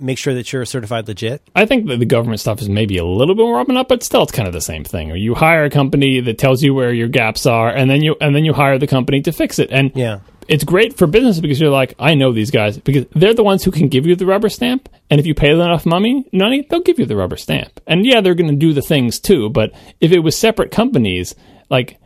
make 0.00 0.18
sure 0.18 0.34
that 0.34 0.52
you're 0.52 0.64
certified 0.64 1.08
legit? 1.08 1.42
I 1.54 1.66
think 1.66 1.86
that 1.88 1.98
the 1.98 2.06
government 2.06 2.40
stuff 2.40 2.60
is 2.60 2.68
maybe 2.68 2.98
a 2.98 3.04
little 3.04 3.34
bit 3.34 3.42
more 3.42 3.60
up 3.60 3.68
and 3.68 3.78
up, 3.78 3.88
but 3.88 4.02
still, 4.02 4.22
it's 4.22 4.32
kind 4.32 4.46
of 4.48 4.54
the 4.54 4.60
same 4.60 4.84
thing. 4.84 5.10
Or 5.10 5.16
you 5.16 5.34
hire 5.34 5.64
a 5.64 5.70
company 5.70 6.20
that 6.20 6.38
tells 6.38 6.62
you 6.62 6.74
where 6.74 6.92
your 6.92 7.08
gaps 7.08 7.46
are, 7.46 7.68
and 7.68 7.90
then 7.90 8.02
you 8.02 8.16
and 8.20 8.34
then 8.34 8.44
you 8.44 8.52
hire 8.52 8.78
the 8.78 8.86
company 8.86 9.20
to 9.22 9.32
fix 9.32 9.58
it. 9.58 9.70
And 9.70 9.92
Yeah. 9.94 10.20
it's 10.48 10.64
great 10.64 10.96
for 10.96 11.06
business 11.06 11.40
because 11.40 11.60
you're 11.60 11.70
like, 11.70 11.94
I 11.98 12.14
know 12.14 12.32
these 12.32 12.50
guys 12.50 12.78
because 12.78 13.06
they're 13.14 13.34
the 13.34 13.44
ones 13.44 13.64
who 13.64 13.70
can 13.70 13.88
give 13.88 14.06
you 14.06 14.16
the 14.16 14.26
rubber 14.26 14.48
stamp, 14.48 14.88
and 15.10 15.20
if 15.20 15.26
you 15.26 15.34
pay 15.34 15.50
them 15.50 15.60
enough 15.60 15.84
money, 15.86 16.26
money, 16.32 16.66
they'll 16.68 16.80
give 16.80 16.98
you 16.98 17.06
the 17.06 17.16
rubber 17.16 17.36
stamp. 17.36 17.80
And 17.86 18.06
yeah, 18.06 18.20
they're 18.20 18.34
going 18.34 18.50
to 18.50 18.56
do 18.56 18.72
the 18.72 18.82
things 18.82 19.18
too. 19.20 19.48
But 19.50 19.72
if 20.00 20.12
it 20.12 20.20
was 20.20 20.36
separate 20.36 20.70
companies, 20.70 21.34
like. 21.70 21.98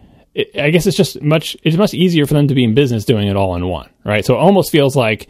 I 0.59 0.71
guess 0.71 0.87
it's 0.87 0.97
just 0.97 1.21
much. 1.21 1.59
It's 1.63 1.77
much 1.77 1.93
easier 1.93 2.25
for 2.25 2.33
them 2.33 2.49
to 2.49 2.55
be 2.55 2.65
in 2.65 2.75
business 2.75 3.05
doing 3.05 3.29
it 3.29 3.37
all 3.37 3.55
in 3.55 3.67
one, 3.67 3.91
right? 4.03 4.25
So 4.25 4.33
it 4.35 4.39
almost 4.39 4.73
feels 4.73 4.97
like 4.97 5.29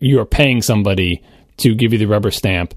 you 0.00 0.18
are 0.18 0.24
paying 0.26 0.62
somebody 0.62 1.22
to 1.58 1.74
give 1.74 1.92
you 1.92 1.98
the 1.98 2.06
rubber 2.06 2.30
stamp 2.30 2.74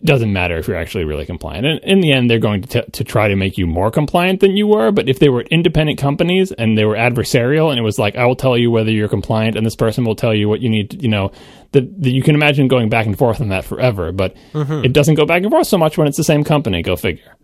it 0.00 0.06
doesn't 0.06 0.32
matter 0.32 0.56
if 0.56 0.66
you're 0.66 0.78
actually 0.78 1.04
really 1.04 1.26
compliant. 1.26 1.66
And 1.66 1.80
in 1.80 2.00
the 2.00 2.12
end, 2.12 2.30
they're 2.30 2.38
going 2.38 2.62
to, 2.62 2.82
t- 2.82 2.90
to 2.90 3.04
try 3.04 3.28
to 3.28 3.36
make 3.36 3.58
you 3.58 3.66
more 3.66 3.90
compliant 3.90 4.40
than 4.40 4.56
you 4.56 4.66
were. 4.66 4.90
But 4.90 5.10
if 5.10 5.18
they 5.18 5.28
were 5.28 5.42
independent 5.42 5.98
companies 5.98 6.52
and 6.52 6.78
they 6.78 6.86
were 6.86 6.94
adversarial, 6.94 7.68
and 7.68 7.78
it 7.78 7.82
was 7.82 7.98
like, 7.98 8.16
I 8.16 8.24
will 8.24 8.36
tell 8.36 8.56
you 8.56 8.70
whether 8.70 8.90
you're 8.90 9.08
compliant, 9.08 9.56
and 9.56 9.66
this 9.66 9.76
person 9.76 10.04
will 10.04 10.16
tell 10.16 10.34
you 10.34 10.48
what 10.48 10.60
you 10.60 10.70
need, 10.70 10.90
to, 10.90 10.96
you 10.96 11.08
know, 11.08 11.32
that 11.72 12.02
that 12.02 12.12
you 12.12 12.22
can 12.22 12.34
imagine 12.34 12.66
going 12.66 12.88
back 12.88 13.04
and 13.04 13.16
forth 13.18 13.42
on 13.42 13.50
that 13.50 13.66
forever. 13.66 14.10
But 14.10 14.36
mm-hmm. 14.52 14.84
it 14.84 14.94
doesn't 14.94 15.16
go 15.16 15.26
back 15.26 15.42
and 15.42 15.50
forth 15.50 15.66
so 15.66 15.76
much 15.76 15.98
when 15.98 16.08
it's 16.08 16.16
the 16.16 16.24
same 16.24 16.44
company. 16.44 16.82
Go 16.82 16.96
figure. 16.96 17.36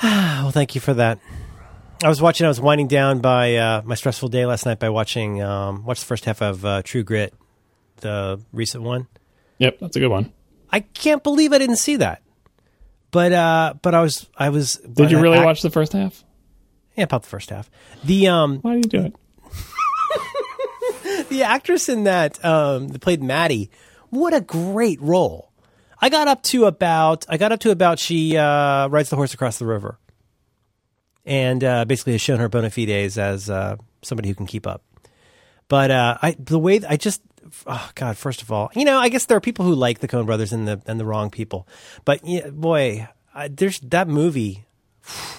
Well, 0.42 0.50
thank 0.50 0.74
you 0.74 0.80
for 0.80 0.92
that. 0.94 1.20
I 2.02 2.08
was 2.08 2.20
watching. 2.20 2.46
I 2.46 2.48
was 2.48 2.60
winding 2.60 2.88
down 2.88 3.20
by 3.20 3.56
uh, 3.56 3.82
my 3.84 3.94
stressful 3.94 4.28
day 4.28 4.44
last 4.44 4.66
night 4.66 4.78
by 4.78 4.88
watching. 4.88 5.40
Um, 5.40 5.84
watched 5.84 6.00
the 6.00 6.06
first 6.06 6.24
half 6.24 6.42
of 6.42 6.64
uh, 6.64 6.82
True 6.82 7.04
Grit, 7.04 7.32
the 7.98 8.40
recent 8.52 8.82
one. 8.82 9.06
Yep, 9.58 9.78
that's 9.78 9.96
a 9.96 10.00
good 10.00 10.08
one. 10.08 10.32
I 10.70 10.80
can't 10.80 11.22
believe 11.22 11.52
I 11.52 11.58
didn't 11.58 11.76
see 11.76 11.96
that. 11.96 12.22
But 13.12 13.32
uh, 13.32 13.74
but 13.82 13.94
I 13.94 14.00
was 14.00 14.28
I 14.36 14.48
was. 14.48 14.76
Did 14.78 15.10
you 15.10 15.20
really 15.20 15.38
watch 15.38 15.62
the 15.62 15.70
first 15.70 15.92
half? 15.92 16.24
Yeah, 16.96 17.04
about 17.04 17.22
the 17.22 17.28
first 17.28 17.50
half. 17.50 17.70
The 18.04 18.28
um 18.28 18.58
Why 18.60 18.72
do 18.72 18.78
you 18.78 18.84
do 18.84 19.04
it? 19.04 19.14
the 21.28 21.42
actress 21.44 21.88
in 21.88 22.04
that 22.04 22.42
um 22.44 22.88
that 22.88 23.00
played 23.00 23.22
Mattie, 23.22 23.70
what 24.10 24.34
a 24.34 24.40
great 24.40 25.00
role. 25.00 25.52
I 26.00 26.08
got 26.08 26.26
up 26.26 26.42
to 26.44 26.64
about 26.64 27.26
I 27.28 27.36
got 27.36 27.52
up 27.52 27.60
to 27.60 27.70
about 27.70 27.98
she 27.98 28.36
uh 28.36 28.88
rides 28.88 29.10
the 29.10 29.16
horse 29.16 29.34
across 29.34 29.58
the 29.58 29.66
river. 29.66 29.98
And 31.24 31.62
uh, 31.62 31.84
basically 31.84 32.12
has 32.12 32.20
shown 32.20 32.40
her 32.40 32.48
bona 32.48 32.70
fides 32.70 33.18
as 33.18 33.48
uh, 33.48 33.76
somebody 34.02 34.28
who 34.28 34.34
can 34.34 34.46
keep 34.46 34.66
up. 34.66 34.82
But 35.68 35.90
uh, 35.90 36.18
I 36.20 36.36
the 36.38 36.58
way 36.58 36.80
I 36.88 36.96
just 36.96 37.22
oh 37.66 37.90
god, 37.94 38.16
first 38.16 38.42
of 38.42 38.52
all, 38.52 38.70
you 38.74 38.84
know, 38.84 38.98
I 38.98 39.08
guess 39.08 39.26
there 39.26 39.36
are 39.36 39.40
people 39.40 39.64
who 39.64 39.74
like 39.74 40.00
the 40.00 40.08
Coen 40.08 40.26
Brothers 40.26 40.52
and 40.52 40.66
the 40.68 40.82
and 40.86 40.98
the 40.98 41.04
wrong 41.04 41.30
people. 41.30 41.66
But 42.04 42.20
yeah, 42.24 42.48
boy, 42.50 43.08
I, 43.34 43.48
there's 43.48 43.80
that 43.80 44.08
movie. 44.08 44.64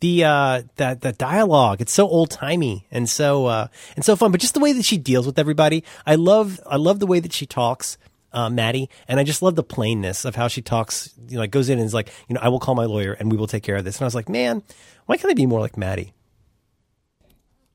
The 0.00 0.24
uh, 0.24 0.62
that 0.78 1.02
the 1.02 1.12
dialogue, 1.12 1.80
it's 1.80 1.92
so 1.92 2.08
old 2.08 2.28
timey 2.28 2.88
and 2.90 3.08
so 3.08 3.46
uh, 3.46 3.68
and 3.94 4.04
so 4.04 4.16
fun. 4.16 4.32
But 4.32 4.40
just 4.40 4.52
the 4.52 4.58
way 4.58 4.72
that 4.72 4.84
she 4.84 4.98
deals 4.98 5.26
with 5.26 5.38
everybody, 5.38 5.84
I 6.04 6.16
love. 6.16 6.60
I 6.66 6.74
love 6.74 6.98
the 6.98 7.06
way 7.06 7.20
that 7.20 7.32
she 7.32 7.46
talks. 7.46 7.98
Uh, 8.34 8.48
Mattie, 8.48 8.88
and 9.08 9.20
I 9.20 9.24
just 9.24 9.42
love 9.42 9.56
the 9.56 9.62
plainness 9.62 10.24
of 10.24 10.34
how 10.34 10.48
she 10.48 10.62
talks. 10.62 11.12
You 11.28 11.34
know, 11.34 11.40
like 11.40 11.50
goes 11.50 11.68
in 11.68 11.78
and 11.78 11.86
is 11.86 11.92
like, 11.92 12.08
you 12.28 12.34
know, 12.34 12.40
I 12.42 12.48
will 12.48 12.60
call 12.60 12.74
my 12.74 12.86
lawyer 12.86 13.12
and 13.12 13.30
we 13.30 13.36
will 13.36 13.46
take 13.46 13.62
care 13.62 13.76
of 13.76 13.84
this. 13.84 13.96
And 13.96 14.02
I 14.02 14.06
was 14.06 14.14
like, 14.14 14.28
man, 14.30 14.62
why 15.04 15.18
can't 15.18 15.30
I 15.30 15.34
be 15.34 15.44
more 15.44 15.60
like 15.60 15.76
Mattie? 15.76 16.14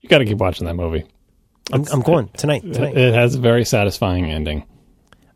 You 0.01 0.09
got 0.09 0.17
to 0.19 0.25
keep 0.25 0.39
watching 0.39 0.65
that 0.65 0.73
movie. 0.73 1.05
I'm, 1.71 1.85
I'm 1.91 2.01
going 2.01 2.29
tonight. 2.29 2.61
Tonight. 2.61 2.97
It 2.97 3.13
has 3.13 3.35
a 3.35 3.39
very 3.39 3.65
satisfying 3.65 4.25
ending. 4.25 4.63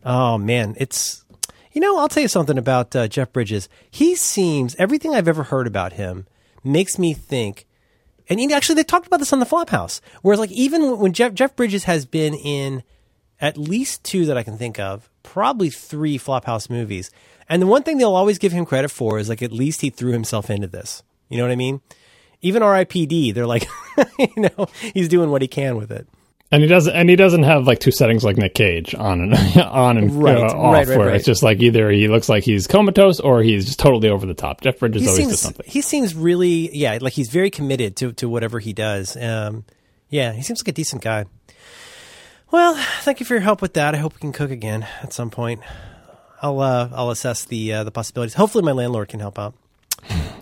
Oh 0.03 0.37
man, 0.37 0.75
it's 0.77 1.23
you 1.73 1.81
know 1.81 1.97
I'll 1.99 2.07
tell 2.07 2.23
you 2.23 2.29
something 2.29 2.57
about 2.57 2.95
uh, 2.95 3.07
Jeff 3.07 3.31
Bridges. 3.31 3.69
He 3.89 4.15
seems 4.15 4.75
everything 4.75 5.13
I've 5.13 5.27
ever 5.27 5.43
heard 5.43 5.67
about 5.67 5.93
him 5.93 6.25
makes 6.63 6.97
me 6.97 7.13
think. 7.13 7.67
And 8.29 8.39
actually, 8.53 8.75
they 8.75 8.83
talked 8.83 9.07
about 9.07 9.19
this 9.19 9.33
on 9.33 9.39
the 9.39 9.45
Flophouse. 9.45 9.99
Whereas, 10.21 10.39
like, 10.39 10.51
even 10.51 10.99
when 10.99 11.11
Jeff 11.11 11.33
Jeff 11.33 11.55
Bridges 11.55 11.83
has 11.83 12.05
been 12.05 12.33
in 12.33 12.81
at 13.41 13.57
least 13.57 14.03
two 14.03 14.25
that 14.27 14.37
I 14.37 14.43
can 14.43 14.57
think 14.57 14.79
of, 14.79 15.09
probably 15.23 15.69
three 15.69 16.17
Flophouse 16.17 16.69
movies. 16.69 17.11
And 17.49 17.61
the 17.61 17.67
one 17.67 17.83
thing 17.83 17.97
they'll 17.97 18.15
always 18.15 18.37
give 18.37 18.51
him 18.51 18.65
credit 18.65 18.89
for 18.89 19.19
is 19.19 19.27
like 19.27 19.41
at 19.41 19.51
least 19.51 19.81
he 19.81 19.89
threw 19.89 20.11
himself 20.11 20.49
into 20.49 20.67
this. 20.67 21.03
You 21.27 21.37
know 21.37 21.43
what 21.43 21.51
I 21.51 21.55
mean? 21.55 21.81
Even 22.41 22.63
R.I.P.D. 22.63 23.31
They're 23.33 23.45
like, 23.47 23.67
you 24.19 24.27
know, 24.57 24.67
he's 24.93 25.09
doing 25.09 25.31
what 25.31 25.41
he 25.41 25.47
can 25.47 25.75
with 25.75 25.91
it. 25.91 26.07
And 26.53 26.61
he 26.61 26.67
doesn't, 26.67 26.93
and 26.93 27.09
he 27.09 27.15
doesn't 27.15 27.43
have 27.43 27.65
like 27.65 27.79
two 27.79 27.91
settings 27.91 28.25
like 28.25 28.35
Nick 28.35 28.53
Cage 28.55 28.93
on 28.93 29.21
and 29.21 29.33
on 29.61 29.97
and 29.97 30.21
Right, 30.21 30.35
uh, 30.37 30.41
off, 30.53 30.73
right, 30.73 30.87
where 30.87 31.07
right. 31.07 31.15
it's 31.15 31.25
just 31.25 31.43
like 31.43 31.61
either 31.61 31.89
he 31.89 32.09
looks 32.09 32.27
like 32.27 32.43
he's 32.43 32.67
comatose 32.67 33.21
or 33.21 33.41
he's 33.41 33.65
just 33.65 33.79
totally 33.79 34.09
over 34.09 34.25
the 34.25 34.33
top. 34.33 34.59
Jeff 34.59 34.77
Bridges 34.79 35.03
he 35.03 35.07
always 35.07 35.27
does 35.29 35.39
something. 35.39 35.65
he 35.65 35.81
seems 35.81 36.13
really 36.13 36.75
yeah 36.77 36.97
like 36.99 37.13
he's 37.13 37.29
very 37.29 37.49
committed 37.49 37.95
to 37.97 38.11
to 38.13 38.27
whatever 38.27 38.59
he 38.59 38.73
does. 38.73 39.15
Um, 39.15 39.63
yeah, 40.09 40.33
he 40.33 40.41
seems 40.41 40.61
like 40.61 40.67
a 40.67 40.73
decent 40.73 41.01
guy. 41.01 41.23
Well, 42.51 42.75
thank 43.01 43.19
you 43.19 43.25
for 43.25 43.33
your 43.33 43.41
help 43.41 43.61
with 43.61 43.73
that. 43.75 43.95
I 43.95 43.97
hope 43.97 44.13
we 44.13 44.19
can 44.19 44.33
cook 44.33 44.51
again 44.51 44.85
at 45.01 45.13
some 45.13 45.29
point. 45.29 45.61
I'll 46.41 46.59
uh, 46.59 46.89
I'll 46.93 47.11
assess 47.11 47.45
the 47.45 47.71
uh, 47.73 47.83
the 47.83 47.91
possibilities. 47.91 48.33
Hopefully, 48.33 48.63
my 48.63 48.71
landlord 48.73 49.07
can 49.09 49.19
help 49.19 49.39
out. 49.39 49.53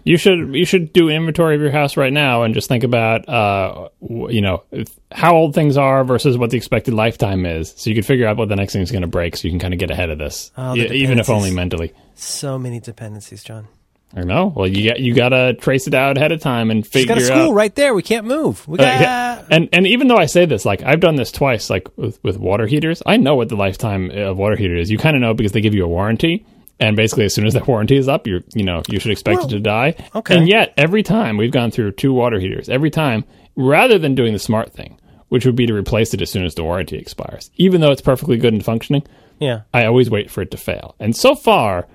You 0.05 0.15
should 0.17 0.55
you 0.55 0.65
should 0.65 0.93
do 0.93 1.09
inventory 1.09 1.55
of 1.55 1.61
your 1.61 1.71
house 1.71 1.97
right 1.97 2.13
now 2.13 2.43
and 2.43 2.53
just 2.53 2.69
think 2.69 2.85
about 2.85 3.27
uh 3.27 3.89
you 3.99 4.39
know 4.41 4.63
if- 4.71 4.97
how 5.11 5.35
old 5.35 5.53
things 5.53 5.75
are 5.75 6.03
versus 6.05 6.37
what 6.37 6.49
the 6.51 6.57
expected 6.57 6.93
lifetime 6.93 7.45
is, 7.45 7.73
so 7.75 7.89
you 7.89 7.95
can 7.95 8.03
figure 8.05 8.25
out 8.25 8.37
what 8.37 8.47
the 8.47 8.55
next 8.55 8.71
thing 8.73 8.81
is 8.81 8.91
going 8.91 9.01
to 9.01 9.07
break, 9.07 9.35
so 9.35 9.47
you 9.47 9.51
can 9.51 9.59
kind 9.59 9.73
of 9.73 9.79
get 9.79 9.91
ahead 9.91 10.09
of 10.09 10.17
this, 10.17 10.51
Oh, 10.57 10.75
E- 10.75 10.87
even 11.03 11.19
if 11.19 11.29
only 11.29 11.51
mentally. 11.51 11.91
So 12.15 12.57
many 12.57 12.79
dependencies, 12.79 13.43
John. 13.43 13.67
I 14.15 14.21
know. 14.23 14.51
Well, 14.55 14.67
you 14.67 14.89
got 14.89 14.99
you 14.99 15.13
got 15.13 15.29
to 15.29 15.53
trace 15.53 15.85
it 15.87 15.93
out 15.93 16.17
ahead 16.17 16.31
of 16.31 16.41
time 16.41 16.71
and 16.71 16.83
She's 16.83 16.91
figure 16.91 17.15
got 17.15 17.21
a 17.21 17.25
school 17.25 17.49
out. 17.49 17.53
right 17.53 17.75
there. 17.75 17.93
We 17.93 18.01
can't 18.01 18.25
move. 18.25 18.67
We 18.67 18.79
Uh, 18.79 18.83
got. 18.83 19.01
yeah. 19.01 19.43
And 19.51 19.69
and 19.71 19.85
even 19.85 20.07
though 20.07 20.17
I 20.17 20.25
say 20.25 20.45
this, 20.45 20.65
like 20.65 20.81
I've 20.83 20.99
done 20.99 21.15
this 21.15 21.31
twice, 21.31 21.69
like 21.69 21.87
with, 21.97 22.19
with 22.23 22.37
water 22.37 22.65
heaters, 22.65 23.03
I 23.05 23.17
know 23.17 23.35
what 23.35 23.49
the 23.49 23.55
lifetime 23.55 24.09
of 24.11 24.37
water 24.37 24.55
heater 24.55 24.75
is. 24.75 24.89
You 24.89 24.97
kind 24.97 25.15
of 25.15 25.21
know 25.21 25.33
because 25.33 25.51
they 25.51 25.61
give 25.61 25.75
you 25.75 25.85
a 25.85 25.87
warranty, 25.87 26.43
and 26.79 26.95
basically 26.95 27.25
as 27.25 27.35
soon 27.35 27.45
as 27.45 27.53
that 27.53 27.67
warranty 27.67 27.97
is 27.97 28.07
up, 28.07 28.25
you're 28.25 28.41
you 28.55 28.63
know 28.63 28.81
you 28.89 28.99
should 28.99 29.11
expect 29.11 29.37
Well, 29.39 29.47
it 29.47 29.51
to 29.51 29.59
die. 29.59 29.95
okay. 30.15 30.35
And 30.37 30.47
yet 30.47 30.73
every 30.75 31.03
time 31.03 31.37
we've 31.37 31.51
gone 31.51 31.69
through 31.69 31.91
two 31.91 32.11
water 32.11 32.39
heaters, 32.39 32.67
every 32.67 32.89
time 32.89 33.25
rather 33.55 33.99
than 33.99 34.15
doing 34.15 34.33
the 34.33 34.39
smart 34.39 34.73
thing, 34.73 34.97
which 35.27 35.45
would 35.45 35.55
be 35.55 35.67
to 35.67 35.73
replace 35.75 36.15
it 36.15 36.21
as 36.23 36.31
soon 36.31 36.45
as 36.45 36.55
the 36.55 36.63
warranty 36.63 36.97
expires, 36.97 37.51
even 37.57 37.79
though 37.81 37.91
it's 37.91 38.01
perfectly 38.01 38.37
good 38.37 38.53
and 38.53 38.65
functioning, 38.65 39.03
Yeah. 39.39 39.61
I 39.71 39.85
always 39.85 40.09
wait 40.09 40.31
for 40.31 40.41
it 40.41 40.49
to 40.51 40.57
fail. 40.57 40.95
And 40.99 41.15
so 41.15 41.35
far, 41.35 41.87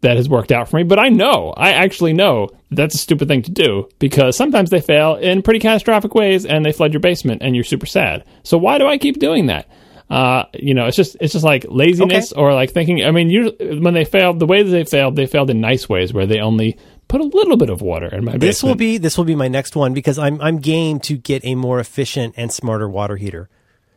that 0.00 0.16
has 0.16 0.28
worked 0.28 0.52
out 0.52 0.68
for 0.68 0.76
me. 0.76 0.84
But 0.84 0.98
I 0.98 1.08
know, 1.08 1.52
I 1.56 1.72
actually 1.72 2.12
know 2.12 2.48
that's 2.70 2.94
a 2.94 2.98
stupid 2.98 3.28
thing 3.28 3.42
to 3.42 3.50
do 3.50 3.88
because 3.98 4.36
sometimes 4.36 4.70
they 4.70 4.80
fail 4.80 5.16
in 5.16 5.42
pretty 5.42 5.60
catastrophic 5.60 6.14
ways 6.14 6.46
and 6.46 6.64
they 6.64 6.72
flood 6.72 6.92
your 6.92 7.00
basement 7.00 7.42
and 7.42 7.54
you're 7.54 7.64
super 7.64 7.86
sad. 7.86 8.24
So 8.42 8.58
why 8.58 8.78
do 8.78 8.86
I 8.86 8.98
keep 8.98 9.18
doing 9.18 9.46
that? 9.46 9.68
Uh, 10.10 10.44
you 10.54 10.72
know, 10.72 10.86
it's 10.86 10.96
just 10.96 11.16
it's 11.20 11.34
just 11.34 11.44
like 11.44 11.66
laziness 11.68 12.32
or 12.32 12.54
like 12.54 12.72
thinking. 12.72 13.04
I 13.04 13.10
mean, 13.10 13.28
you 13.28 13.54
when 13.82 13.92
they 13.92 14.06
failed, 14.06 14.38
the 14.38 14.46
way 14.46 14.62
that 14.62 14.70
they 14.70 14.84
failed, 14.84 15.16
they 15.16 15.26
failed 15.26 15.50
in 15.50 15.60
nice 15.60 15.86
ways 15.88 16.14
where 16.14 16.26
they 16.26 16.40
only 16.40 16.78
put 17.08 17.20
a 17.20 17.24
little 17.24 17.58
bit 17.58 17.68
of 17.68 17.82
water 17.82 18.06
in 18.06 18.24
my 18.24 18.32
basement. 18.32 18.40
This 18.40 18.62
will 18.62 18.74
be 18.74 18.96
this 18.96 19.18
will 19.18 19.24
be 19.24 19.34
my 19.34 19.48
next 19.48 19.76
one 19.76 19.92
because 19.92 20.18
I'm 20.18 20.40
I'm 20.40 20.60
game 20.60 20.98
to 21.00 21.18
get 21.18 21.44
a 21.44 21.54
more 21.56 21.78
efficient 21.78 22.34
and 22.38 22.50
smarter 22.50 22.88
water 22.88 23.16
heater. 23.16 23.50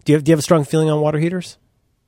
Do 0.04 0.12
you 0.12 0.18
have, 0.18 0.24
do 0.24 0.32
you 0.32 0.34
have 0.34 0.40
a 0.40 0.44
strong 0.44 0.66
feeling 0.66 0.90
on 0.90 1.00
water 1.00 1.20
heaters? 1.20 1.58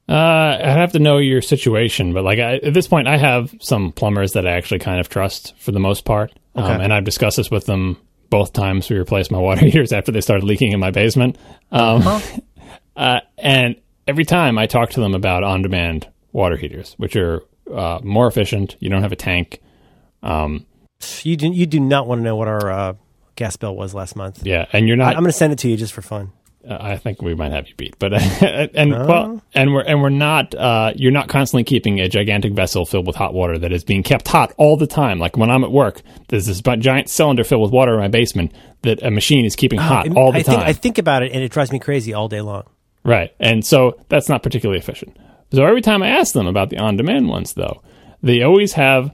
Uh, 0.08 0.58
I 0.62 0.72
have 0.72 0.92
to 0.94 1.00
know 1.00 1.18
your 1.18 1.42
situation, 1.42 2.14
but 2.14 2.24
like 2.24 2.40
I, 2.40 2.56
at 2.56 2.74
this 2.74 2.88
point, 2.88 3.08
I 3.08 3.18
have 3.18 3.54
some 3.62 3.92
plumbers 3.94 4.34
that 4.34 4.46
I 4.46 4.52
actually 4.52 4.80
kind 4.80 5.00
of 5.00 5.08
trust 5.08 5.56
for 5.58 5.72
the 5.72 5.80
most 5.80 6.04
part, 6.04 6.32
um, 6.56 6.82
and 6.82 6.94
I've 6.94 7.06
discussed 7.06 7.38
this 7.38 7.50
with 7.50 7.66
them 7.66 7.98
both 8.34 8.52
times 8.52 8.90
we 8.90 8.98
replaced 8.98 9.30
my 9.30 9.38
water 9.38 9.62
heaters 9.66 9.94
after 9.94 10.12
they 10.12 10.20
started 10.20 10.44
leaking 10.44 10.72
in 10.72 10.80
my 10.80 10.90
basement. 10.90 11.38
Um, 11.72 12.02
uh, 12.96 13.20
and 13.38 13.76
every 14.08 14.26
time 14.26 14.58
I 14.58 14.66
talk 14.66 14.90
to 14.92 15.00
them 15.00 15.14
about 15.14 15.44
on-demand 15.44 16.08
water 16.32 16.58
heaters, 16.58 16.96
which 16.98 17.16
are 17.16 17.44
uh, 17.72 18.00
more 18.04 18.26
efficient, 18.26 18.76
you 18.80 18.90
don't 18.90 19.04
have 19.04 19.12
a 19.12 19.16
tank. 19.16 19.62
Um, 20.24 20.66
You 21.22 21.38
do, 21.38 21.52
you 21.52 21.68
do 21.68 21.80
not 21.80 22.08
want 22.08 22.20
to 22.20 22.24
know 22.24 22.36
what 22.36 22.48
our 22.48 22.72
uh, 22.72 22.94
gas 23.36 23.56
bill 23.56 23.76
was 23.76 23.94
last 23.94 24.16
month. 24.16 24.44
yeah, 24.44 24.66
and 24.74 24.88
you're 24.88 24.96
I, 24.96 25.06
not. 25.06 25.16
I'm 25.16 25.22
going 25.22 25.32
to 25.32 25.38
send 25.38 25.54
it 25.54 25.60
to 25.60 25.70
you 25.70 25.78
just 25.78 25.94
for 25.94 26.02
fun. 26.02 26.32
Uh, 26.68 26.78
I 26.80 26.98
think 26.98 27.22
we 27.22 27.36
might 27.36 27.52
have 27.52 27.68
you 27.68 27.76
beat, 27.76 27.98
but 28.00 28.14
and 28.74 28.92
well, 28.92 29.42
and 29.54 29.74
we're 29.74 29.82
and 29.84 30.02
we're 30.02 30.10
not. 30.10 30.56
Uh, 30.56 30.94
you're 30.96 31.12
not 31.12 31.28
constantly 31.28 31.64
keeping 31.64 32.00
a 32.00 32.08
gigantic 32.08 32.54
vessel 32.54 32.86
filled 32.86 33.06
with 33.06 33.16
hot 33.16 33.34
water 33.34 33.60
that 33.60 33.74
is 33.74 33.84
being 33.84 34.04
kept 34.04 34.28
hot 34.28 34.54
all 34.58 34.78
the 34.78 34.88
time. 34.88 35.20
Like 35.20 35.36
when 35.36 35.50
I'm 35.52 35.64
at 35.64 35.72
work, 35.72 36.02
there's 36.30 36.46
this 36.46 36.62
giant 36.62 37.10
cylinder 37.10 37.44
filled 37.44 37.64
with 37.64 37.72
water 37.72 37.94
in 37.94 38.00
my 38.00 38.08
basement 38.08 38.54
that 38.84 39.04
a 39.04 39.12
machine 39.12 39.46
is 39.46 39.56
keeping 39.56 39.80
hot 39.80 40.16
all 40.16 40.32
the 40.32 40.40
I 40.40 40.42
time. 40.44 40.56
think 40.56 40.68
I 40.68 40.74
think 40.74 40.98
about 40.98 41.24
it 41.24 41.32
and 41.34 41.44
it 41.44 41.52
drives 41.52 41.72
me 41.72 41.80
crazy 41.80 42.14
all 42.14 42.28
day 42.30 42.42
long. 42.42 42.64
Right. 43.04 43.34
And 43.40 43.66
so 43.66 44.00
that's 44.10 44.30
not 44.30 44.44
particularly 44.44 44.80
efficient. 44.80 45.18
So 45.52 45.66
every 45.66 45.82
time 45.82 46.02
I 46.02 46.08
ask 46.08 46.34
them 46.34 46.48
about 46.48 46.70
the 46.70 46.78
on 46.78 46.98
demand 46.98 47.28
ones, 47.30 47.54
though, 47.54 47.82
they 48.22 48.42
always 48.42 48.74
have 48.74 49.14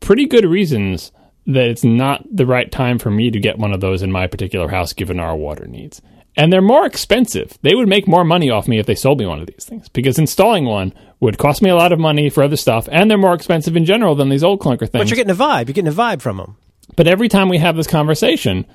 pretty 0.00 0.26
good 0.26 0.44
reasons 0.44 1.12
that 1.46 1.68
it's 1.68 1.84
not 1.84 2.24
the 2.30 2.46
right 2.46 2.70
time 2.70 2.98
for 2.98 3.10
me 3.10 3.30
to 3.30 3.40
get 3.40 3.58
one 3.58 3.72
of 3.72 3.80
those 3.80 4.02
in 4.02 4.12
my 4.12 4.26
particular 4.26 4.68
house 4.68 4.92
given 4.92 5.18
our 5.18 5.36
water 5.36 5.66
needs. 5.66 6.02
And 6.36 6.52
they're 6.52 6.62
more 6.62 6.86
expensive. 6.86 7.58
They 7.62 7.74
would 7.74 7.88
make 7.88 8.06
more 8.06 8.24
money 8.24 8.50
off 8.50 8.68
me 8.68 8.78
if 8.78 8.86
they 8.86 8.94
sold 8.94 9.18
me 9.18 9.26
one 9.26 9.40
of 9.40 9.46
these 9.46 9.64
things 9.64 9.88
because 9.88 10.18
installing 10.18 10.64
one 10.64 10.94
would 11.18 11.38
cost 11.38 11.60
me 11.60 11.70
a 11.70 11.76
lot 11.76 11.92
of 11.92 11.98
money 11.98 12.30
for 12.30 12.42
other 12.42 12.56
stuff 12.56 12.88
and 12.90 13.10
they're 13.10 13.18
more 13.18 13.34
expensive 13.34 13.76
in 13.76 13.84
general 13.84 14.14
than 14.14 14.28
these 14.28 14.44
old 14.44 14.60
clunker 14.60 14.80
things. 14.80 14.92
But 14.92 15.08
you're 15.08 15.16
getting 15.16 15.32
a 15.32 15.34
vibe. 15.34 15.66
You're 15.66 15.74
getting 15.74 15.88
a 15.88 15.92
vibe 15.92 16.22
from 16.22 16.36
them. 16.38 16.56
But 16.96 17.06
every 17.06 17.28
time 17.28 17.48
we 17.48 17.58
have 17.58 17.76
this 17.76 17.86
conversation, 17.86 18.66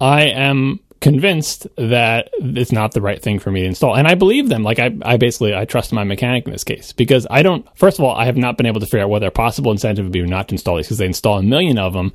I 0.00 0.24
am 0.26 0.80
convinced 1.00 1.66
that 1.76 2.30
it's 2.38 2.72
not 2.72 2.92
the 2.92 3.00
right 3.02 3.20
thing 3.20 3.38
for 3.38 3.50
me 3.50 3.60
to 3.60 3.66
install. 3.66 3.94
And 3.94 4.08
I 4.08 4.14
believe 4.14 4.48
them. 4.48 4.62
Like 4.62 4.78
I, 4.78 4.90
I 5.02 5.18
basically 5.18 5.54
I 5.54 5.66
trust 5.66 5.92
my 5.92 6.02
mechanic 6.02 6.46
in 6.46 6.52
this 6.52 6.64
case 6.64 6.92
because 6.92 7.26
I 7.30 7.42
don't 7.42 7.66
first 7.76 7.98
of 7.98 8.04
all, 8.04 8.16
I 8.16 8.24
have 8.24 8.38
not 8.38 8.56
been 8.56 8.66
able 8.66 8.80
to 8.80 8.86
figure 8.86 9.00
out 9.00 9.10
whether 9.10 9.26
a 9.26 9.30
possible 9.30 9.70
incentive 9.70 10.06
would 10.06 10.12
be 10.12 10.22
not 10.22 10.48
to 10.48 10.54
install 10.54 10.76
these 10.76 10.86
because 10.86 10.98
they 10.98 11.06
install 11.06 11.38
a 11.38 11.42
million 11.42 11.78
of 11.78 11.92
them. 11.92 12.12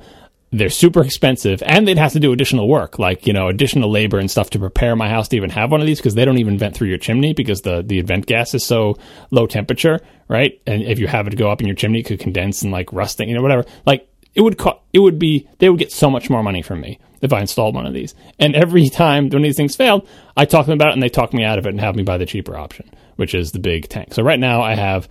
They're 0.52 0.68
super 0.70 1.02
expensive 1.04 1.62
and 1.64 1.86
they'd 1.86 1.98
have 1.98 2.12
to 2.12 2.20
do 2.20 2.32
additional 2.32 2.68
work, 2.68 2.98
like, 2.98 3.26
you 3.26 3.32
know, 3.32 3.48
additional 3.48 3.90
labor 3.90 4.18
and 4.18 4.30
stuff 4.30 4.50
to 4.50 4.58
prepare 4.58 4.96
my 4.96 5.08
house 5.08 5.28
to 5.28 5.36
even 5.36 5.50
have 5.50 5.70
one 5.70 5.80
of 5.80 5.86
these 5.86 5.98
because 5.98 6.16
they 6.16 6.24
don't 6.24 6.38
even 6.38 6.58
vent 6.58 6.74
through 6.74 6.88
your 6.88 6.98
chimney 6.98 7.32
because 7.32 7.62
the, 7.62 7.82
the 7.82 8.00
vent 8.00 8.26
gas 8.26 8.52
is 8.54 8.64
so 8.64 8.96
low 9.30 9.46
temperature, 9.46 10.00
right? 10.28 10.60
And 10.66 10.82
if 10.82 10.98
you 10.98 11.06
have 11.06 11.28
it 11.28 11.36
go 11.36 11.50
up 11.50 11.60
in 11.60 11.68
your 11.68 11.76
chimney, 11.76 12.00
it 12.00 12.06
could 12.06 12.18
condense 12.18 12.62
and 12.62 12.72
like 12.72 12.92
rusting, 12.92 13.28
you 13.28 13.36
know, 13.36 13.42
whatever. 13.42 13.64
Like 13.86 14.08
it 14.34 14.42
would 14.42 14.58
co- 14.58 14.80
it 14.92 15.00
would 15.00 15.18
be 15.18 15.48
they 15.58 15.68
would 15.68 15.78
get 15.78 15.92
so 15.92 16.10
much 16.10 16.30
more 16.30 16.42
money 16.42 16.62
from 16.62 16.80
me 16.80 16.98
if 17.20 17.32
I 17.32 17.40
installed 17.40 17.74
one 17.74 17.86
of 17.86 17.94
these. 17.94 18.14
And 18.38 18.54
every 18.54 18.88
time 18.90 19.28
one 19.28 19.36
of 19.36 19.42
these 19.42 19.56
things 19.56 19.76
failed, 19.76 20.08
I 20.36 20.44
talk 20.44 20.66
them 20.66 20.74
about 20.74 20.90
it 20.90 20.94
and 20.94 21.02
they 21.02 21.08
talk 21.08 21.32
me 21.32 21.44
out 21.44 21.58
of 21.58 21.66
it 21.66 21.70
and 21.70 21.80
have 21.80 21.96
me 21.96 22.02
buy 22.02 22.18
the 22.18 22.26
cheaper 22.26 22.56
option, 22.56 22.90
which 23.16 23.34
is 23.34 23.52
the 23.52 23.58
big 23.58 23.88
tank. 23.88 24.14
So 24.14 24.22
right 24.22 24.38
now 24.38 24.62
I 24.62 24.74
have, 24.74 25.08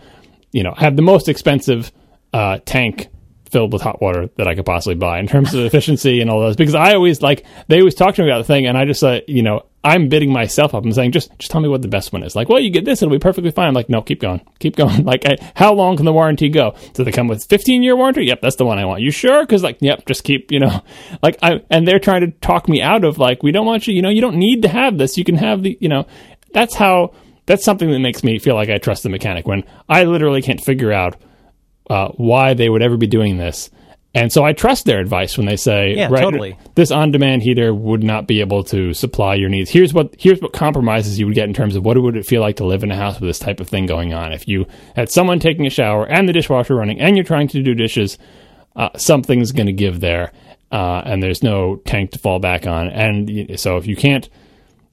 you 0.52 0.64
know, 0.64 0.74
I 0.76 0.82
have 0.82 0.95
the 0.95 1.02
most 1.02 1.30
expensive 1.30 1.91
uh, 2.34 2.60
tank 2.66 3.07
filled 3.49 3.73
with 3.73 3.81
hot 3.81 4.01
water 4.01 4.30
that 4.38 4.47
I 4.47 4.55
could 4.55 4.65
possibly 4.65 4.95
buy 4.95 5.19
in 5.19 5.27
terms 5.27 5.53
of 5.53 5.65
efficiency 5.65 6.21
and 6.21 6.30
all 6.30 6.39
those. 6.39 6.55
Because 6.55 6.76
I 6.76 6.93
always 6.93 7.21
like 7.21 7.45
they 7.67 7.80
always 7.80 7.95
talk 7.95 8.15
to 8.15 8.23
me 8.23 8.30
about 8.30 8.39
the 8.39 8.43
thing, 8.43 8.65
and 8.65 8.77
I 8.77 8.85
just 8.85 9.03
uh, 9.03 9.21
you 9.27 9.43
know 9.43 9.65
I'm 9.84 10.09
bidding 10.09 10.31
myself 10.31 10.76
up 10.76 10.84
and 10.84 10.93
saying 10.93 11.13
just 11.13 11.31
just 11.39 11.51
tell 11.51 11.61
me 11.61 11.69
what 11.69 11.81
the 11.81 11.88
best 11.88 12.11
one 12.11 12.23
is. 12.23 12.35
Like, 12.35 12.49
well, 12.49 12.59
you 12.59 12.69
get 12.69 12.84
this, 12.85 13.01
it'll 13.01 13.13
be 13.13 13.19
perfectly 13.19 13.51
fine. 13.51 13.67
I'm 13.67 13.73
like, 13.73 13.89
no, 13.89 14.01
keep 14.01 14.19
going, 14.19 14.41
keep 14.59 14.76
going. 14.76 15.03
Like, 15.09 15.26
I, 15.26 15.38
how 15.55 15.73
long 15.73 15.95
can 15.95 16.05
the 16.05 16.13
warranty 16.13 16.49
go? 16.49 16.76
Do 16.93 17.03
they 17.03 17.11
come 17.11 17.27
with 17.27 17.43
15 17.45 17.81
year 17.81 17.95
warranty? 17.95 18.26
Yep, 18.26 18.41
that's 18.41 18.57
the 18.57 18.65
one 18.65 18.77
I 18.77 18.85
want. 18.85 19.01
You 19.01 19.09
sure? 19.09 19.43
Because 19.43 19.63
like, 19.63 19.77
yep, 19.81 20.05
just 20.05 20.23
keep 20.23 20.51
you 20.51 20.59
know, 20.59 20.84
like 21.23 21.38
I 21.41 21.63
and 21.69 21.88
they're 21.88 21.99
trying 21.99 22.21
to 22.21 22.31
talk 22.31 22.67
me 22.67 22.81
out 22.81 23.03
of 23.03 23.17
like 23.17 23.41
we 23.41 23.51
don't 23.51 23.65
want 23.65 23.88
you. 23.88 23.95
You 23.95 24.01
know, 24.01 24.09
you 24.09 24.21
don't 24.21 24.38
need 24.38 24.61
to 24.63 24.67
have 24.67 24.97
this. 24.97 25.17
You 25.17 25.23
can 25.23 25.35
have 25.35 25.63
the 25.63 25.77
you 25.80 25.89
know. 25.89 26.05
That's 26.53 26.76
how. 26.76 27.13
That's 27.45 27.63
something 27.63 27.89
that 27.89 27.97
makes 27.97 28.23
me 28.23 28.38
feel 28.38 28.53
like 28.53 28.69
I 28.69 28.77
trust 28.77 29.01
the 29.01 29.09
mechanic 29.09 29.47
when 29.47 29.63
I 29.88 30.03
literally 30.03 30.43
can't 30.43 30.61
figure 30.61 30.93
out 30.93 31.15
uh, 31.90 32.10
why 32.10 32.53
they 32.53 32.70
would 32.70 32.82
ever 32.82 32.98
be 32.98 33.07
doing 33.07 33.38
this. 33.38 33.70
And 34.16 34.34
so 34.34 34.44
I 34.44 34.53
trust 34.53 34.86
their 34.86 34.99
advice 34.99 35.38
when 35.38 35.45
they 35.45 35.56
say, 35.56 35.94
Yeah, 35.95 36.07
right, 36.10 36.22
totally. 36.22 36.57
this 36.74 36.90
on-demand 36.90 37.44
heater 37.44 37.74
would 37.74 38.03
not 38.03 38.26
be 38.28 38.40
able 38.41 38.64
to 38.66 38.91
supply 38.94 39.36
your 39.36 39.49
needs. 39.49 39.70
Here's 39.70 39.94
what 39.94 40.16
here's 40.18 40.41
what 40.41 40.52
compromises 40.52 41.20
you 41.20 41.28
would 41.28 41.36
get 41.36 41.48
in 41.48 41.53
terms 41.53 41.76
of 41.76 41.86
what 41.86 41.95
would 41.95 42.18
it 42.18 42.26
feel 42.26 42.41
like 42.41 42.56
to 42.56 42.66
live 42.66 42.84
in 42.84 42.91
a 42.91 42.95
house 42.95 43.20
with 43.20 43.30
this 43.30 43.38
type 43.38 43.60
of 43.60 43.70
thing 43.70 43.86
going 43.86 44.14
on. 44.14 44.34
If 44.34 44.48
you 44.48 44.66
had 44.95 45.11
someone 45.11 45.40
taking 45.40 45.68
a 45.68 45.70
shower 45.70 46.07
and 46.07 46.28
the 46.28 46.34
dishwasher 46.34 46.76
running 46.76 46.99
and 46.99 47.16
you're 47.16 47.24
trying 47.24 47.49
to 47.49 47.61
do 47.61 47.76
dishes, 47.76 48.18
uh, 48.76 48.90
something's 48.98 49.52
going 49.52 49.68
to 49.68 49.74
give 49.74 49.99
there, 49.99 50.32
uh, 50.72 51.03
and 51.06 51.22
there's 51.22 51.44
no 51.44 51.76
tank 51.86 52.11
to 52.11 52.20
fall 52.20 52.40
back 52.40 52.66
on. 52.66 52.88
And 52.90 53.60
so 53.60 53.78
if 53.78 53.86
you 53.86 53.95
can't 53.95 54.28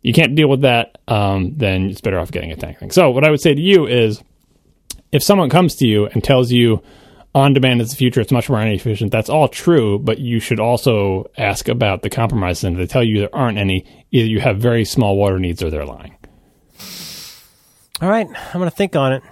you 0.02 0.12
can't 0.12 0.34
deal 0.34 0.48
with 0.48 0.60
that, 0.60 0.98
um, 1.08 1.54
then 1.56 1.88
it's 1.88 2.02
better 2.02 2.18
off 2.18 2.30
getting 2.30 2.52
a 2.52 2.56
tank 2.56 2.78
thing. 2.78 2.90
So 2.90 3.10
what 3.10 3.24
I 3.24 3.30
would 3.30 3.40
say 3.40 3.54
to 3.54 3.60
you 3.60 3.86
is, 3.86 4.22
if 5.16 5.22
someone 5.22 5.50
comes 5.50 5.74
to 5.76 5.86
you 5.86 6.06
and 6.06 6.22
tells 6.22 6.52
you 6.52 6.82
on 7.34 7.52
demand 7.52 7.80
is 7.80 7.90
the 7.90 7.96
future, 7.96 8.20
it's 8.20 8.32
much 8.32 8.48
more 8.48 8.60
energy 8.60 8.76
efficient. 8.76 9.10
That's 9.10 9.28
all 9.28 9.48
true, 9.48 9.98
but 9.98 10.18
you 10.18 10.40
should 10.40 10.60
also 10.60 11.30
ask 11.36 11.68
about 11.68 12.02
the 12.02 12.10
compromises. 12.10 12.64
And 12.64 12.76
if 12.76 12.78
they 12.78 12.92
tell 12.92 13.02
you 13.02 13.20
there 13.20 13.34
aren't 13.34 13.58
any, 13.58 13.84
either 14.10 14.28
you 14.28 14.40
have 14.40 14.58
very 14.58 14.84
small 14.84 15.16
water 15.16 15.38
needs 15.38 15.62
or 15.62 15.70
they're 15.70 15.84
lying. 15.84 16.16
All 18.00 18.08
right, 18.08 18.26
I'm 18.26 18.60
going 18.60 18.70
to 18.70 18.76
think 18.76 18.94
on 18.94 19.14
it. 19.14 19.22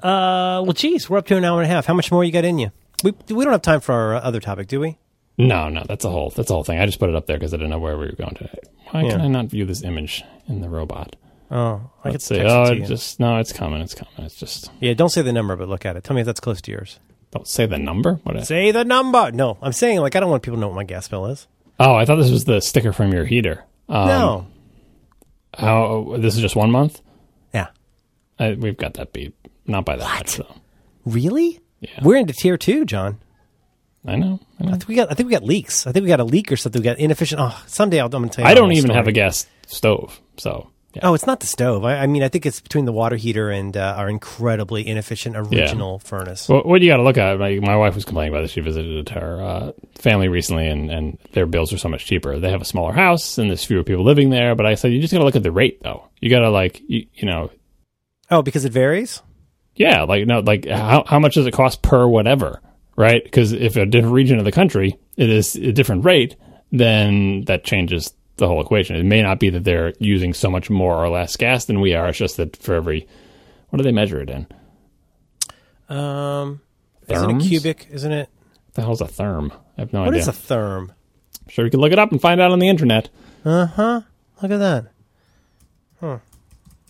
Uh, 0.00 0.62
well, 0.64 0.72
geez, 0.72 1.08
we're 1.08 1.18
up 1.18 1.26
to 1.26 1.36
an 1.36 1.44
hour 1.44 1.60
and 1.60 1.70
a 1.70 1.72
half. 1.72 1.86
How 1.86 1.94
much 1.94 2.10
more 2.10 2.24
you 2.24 2.32
got 2.32 2.44
in 2.44 2.58
you? 2.58 2.70
We 3.04 3.14
we 3.28 3.44
don't 3.44 3.52
have 3.52 3.62
time 3.62 3.80
for 3.80 3.92
our 3.92 4.16
uh, 4.16 4.20
other 4.20 4.40
topic, 4.40 4.66
do 4.66 4.80
we? 4.80 4.98
No, 5.36 5.68
no, 5.68 5.84
that's 5.86 6.04
a 6.04 6.10
whole 6.10 6.30
that's 6.30 6.50
a 6.50 6.54
whole 6.54 6.64
thing. 6.64 6.80
I 6.80 6.86
just 6.86 6.98
put 6.98 7.08
it 7.08 7.14
up 7.14 7.26
there 7.26 7.36
because 7.36 7.54
I 7.54 7.56
didn't 7.58 7.70
know 7.70 7.78
where 7.78 7.96
we 7.96 8.06
were 8.06 8.12
going 8.12 8.34
today. 8.34 8.58
Why 8.90 9.08
can 9.08 9.20
I 9.20 9.28
not 9.28 9.46
view 9.46 9.64
this 9.64 9.82
image 9.82 10.24
in 10.48 10.60
the 10.60 10.68
robot? 10.68 11.14
Oh, 11.50 11.90
I 12.04 12.10
could 12.12 12.20
text 12.20 12.32
Oh, 12.32 12.62
it 12.64 12.66
to 12.66 12.72
it 12.72 12.78
you. 12.80 12.86
just 12.86 13.18
no, 13.20 13.38
it's 13.38 13.52
coming. 13.52 13.80
It's 13.80 13.94
coming. 13.94 14.12
It's 14.18 14.34
just 14.36 14.70
Yeah, 14.80 14.94
don't 14.94 15.08
say 15.08 15.22
the 15.22 15.32
number, 15.32 15.56
but 15.56 15.68
look 15.68 15.86
at 15.86 15.96
it. 15.96 16.04
Tell 16.04 16.14
me 16.14 16.20
if 16.20 16.26
that's 16.26 16.40
close 16.40 16.60
to 16.62 16.70
yours. 16.70 16.98
don't 17.30 17.46
say 17.48 17.64
the 17.66 17.78
number. 17.78 18.14
What? 18.24 18.46
Say 18.46 18.70
the 18.70 18.84
number. 18.84 19.32
No, 19.32 19.56
I'm 19.62 19.72
saying 19.72 20.00
like 20.00 20.14
I 20.16 20.20
don't 20.20 20.30
want 20.30 20.42
people 20.42 20.56
to 20.56 20.60
know 20.60 20.68
what 20.68 20.76
my 20.76 20.84
gas 20.84 21.08
bill 21.08 21.26
is. 21.26 21.46
oh, 21.80 21.94
I 21.94 22.04
thought 22.04 22.16
this 22.16 22.30
was 22.30 22.44
the 22.44 22.60
sticker 22.60 22.92
from 22.92 23.12
your 23.12 23.24
heater. 23.24 23.64
Um, 23.88 24.06
no. 24.08 24.46
How 25.54 26.16
this 26.18 26.34
is 26.36 26.40
just 26.42 26.56
one 26.56 26.70
month? 26.70 27.00
Yeah. 27.54 27.68
I, 28.38 28.52
we've 28.52 28.76
got 28.76 28.94
that 28.94 29.12
beat. 29.12 29.34
Not 29.66 29.84
by 29.84 29.96
that 29.96 30.04
much 30.18 30.36
though. 30.36 30.54
Really? 31.04 31.60
Yeah. 31.80 32.00
We're 32.02 32.16
into 32.16 32.32
tier 32.34 32.56
two, 32.58 32.84
John. 32.84 33.20
I 34.06 34.16
know. 34.16 34.40
I 34.60 34.64
know. 34.64 34.68
I 34.72 34.76
think 34.76 34.88
we 34.88 34.94
got. 34.94 35.10
I 35.10 35.14
think 35.14 35.26
we 35.28 35.32
got 35.32 35.44
leaks. 35.44 35.86
I 35.86 35.92
think 35.92 36.02
we 36.04 36.08
got 36.08 36.20
a 36.20 36.24
leak 36.24 36.52
or 36.52 36.56
something. 36.56 36.80
We 36.80 36.84
got 36.84 36.98
inefficient. 36.98 37.40
Oh, 37.42 37.58
someday 37.66 37.98
I'll, 38.00 38.06
I'm 38.06 38.10
going 38.12 38.28
to 38.28 38.36
tell 38.36 38.44
you. 38.44 38.50
I 38.50 38.54
don't 38.54 38.72
even 38.72 38.84
story. 38.90 38.96
have 38.96 39.08
a 39.08 39.12
gas 39.12 39.46
stove, 39.66 40.20
so 40.36 40.70
yeah. 40.94 41.00
Oh, 41.04 41.14
it's 41.14 41.26
not 41.26 41.40
the 41.40 41.46
stove. 41.46 41.84
I, 41.84 41.98
I 41.98 42.06
mean, 42.06 42.22
I 42.22 42.28
think 42.28 42.46
it's 42.46 42.60
between 42.60 42.84
the 42.86 42.92
water 42.92 43.16
heater 43.16 43.50
and 43.50 43.76
uh, 43.76 43.94
our 43.96 44.08
incredibly 44.08 44.86
inefficient 44.86 45.36
original 45.36 45.98
furnace. 45.98 46.48
Well, 46.48 46.62
what 46.62 46.80
you 46.82 46.88
got 46.88 46.96
to 46.96 47.02
look 47.02 47.18
at? 47.18 47.38
My, 47.38 47.58
my 47.60 47.76
wife 47.76 47.94
was 47.94 48.04
complaining 48.04 48.32
about 48.34 48.42
this. 48.42 48.50
She 48.52 48.60
visited 48.60 49.10
her 49.10 49.40
uh, 49.42 49.72
family 49.96 50.28
recently, 50.28 50.66
and, 50.66 50.90
and 50.90 51.18
their 51.32 51.46
bills 51.46 51.72
are 51.72 51.78
so 51.78 51.88
much 51.88 52.06
cheaper. 52.06 52.38
They 52.38 52.50
have 52.50 52.62
a 52.62 52.66
smaller 52.66 52.92
house, 52.92 53.38
and 53.38 53.50
there's 53.50 53.64
fewer 53.64 53.84
people 53.84 54.04
living 54.04 54.30
there. 54.30 54.54
But 54.54 54.66
I 54.66 54.74
said, 54.76 54.92
you 54.92 55.00
just 55.00 55.12
got 55.12 55.18
to 55.18 55.24
look 55.24 55.36
at 55.36 55.42
the 55.42 55.52
rate, 55.52 55.82
though. 55.82 56.08
You 56.20 56.30
got 56.30 56.40
to 56.40 56.50
like, 56.50 56.80
you, 56.88 57.06
you 57.14 57.26
know, 57.26 57.50
Oh, 58.30 58.42
because 58.42 58.64
it 58.64 58.72
varies. 58.72 59.22
yeah, 59.74 60.02
like 60.02 60.26
no, 60.26 60.40
like 60.40 60.66
how 60.66 61.02
how 61.06 61.18
much 61.18 61.34
does 61.34 61.46
it 61.46 61.52
cost 61.54 61.80
per 61.80 62.06
whatever, 62.06 62.60
right? 62.96 63.22
Because 63.24 63.52
if 63.52 63.76
a 63.76 63.86
different 63.86 64.14
region 64.14 64.38
of 64.38 64.44
the 64.44 64.52
country 64.52 64.98
it 65.16 65.30
is 65.30 65.54
a 65.56 65.72
different 65.72 66.04
rate, 66.04 66.36
then 66.70 67.44
that 67.46 67.64
changes 67.64 68.12
the 68.38 68.46
whole 68.48 68.60
equation. 68.60 68.96
It 68.96 69.04
may 69.04 69.20
not 69.22 69.38
be 69.38 69.50
that 69.50 69.64
they're 69.64 69.92
using 69.98 70.32
so 70.34 70.50
much 70.50 70.70
more 70.70 70.94
or 70.94 71.08
less 71.10 71.36
gas 71.36 71.66
than 71.66 71.80
we 71.80 71.94
are. 71.94 72.08
It's 72.08 72.18
just 72.18 72.36
that 72.38 72.56
for 72.56 72.74
every, 72.74 73.06
what 73.68 73.76
do 73.76 73.82
they 73.82 73.92
measure 73.92 74.20
it 74.20 74.30
in? 74.30 74.46
Um, 75.88 76.60
isn't 77.08 77.28
Therms? 77.40 77.48
cubic? 77.48 77.86
Isn't 77.90 78.12
it? 78.12 78.28
What 78.66 78.74
the 78.74 78.82
hell's 78.82 79.00
a 79.00 79.06
therm? 79.06 79.52
I 79.76 79.80
have 79.82 79.92
no 79.92 80.00
What 80.00 80.08
idea. 80.08 80.20
is 80.22 80.28
a 80.28 80.32
therm? 80.32 80.90
sure, 81.48 81.64
we 81.64 81.70
can 81.70 81.80
look 81.80 81.92
it 81.92 81.98
up 81.98 82.12
and 82.12 82.20
find 82.20 82.40
out 82.40 82.52
on 82.52 82.58
the 82.58 82.68
internet. 82.68 83.08
Uh 83.44 83.66
huh. 83.66 84.00
Look 84.42 84.50
at 84.52 84.58
that. 84.58 84.86
Huh. 86.00 86.18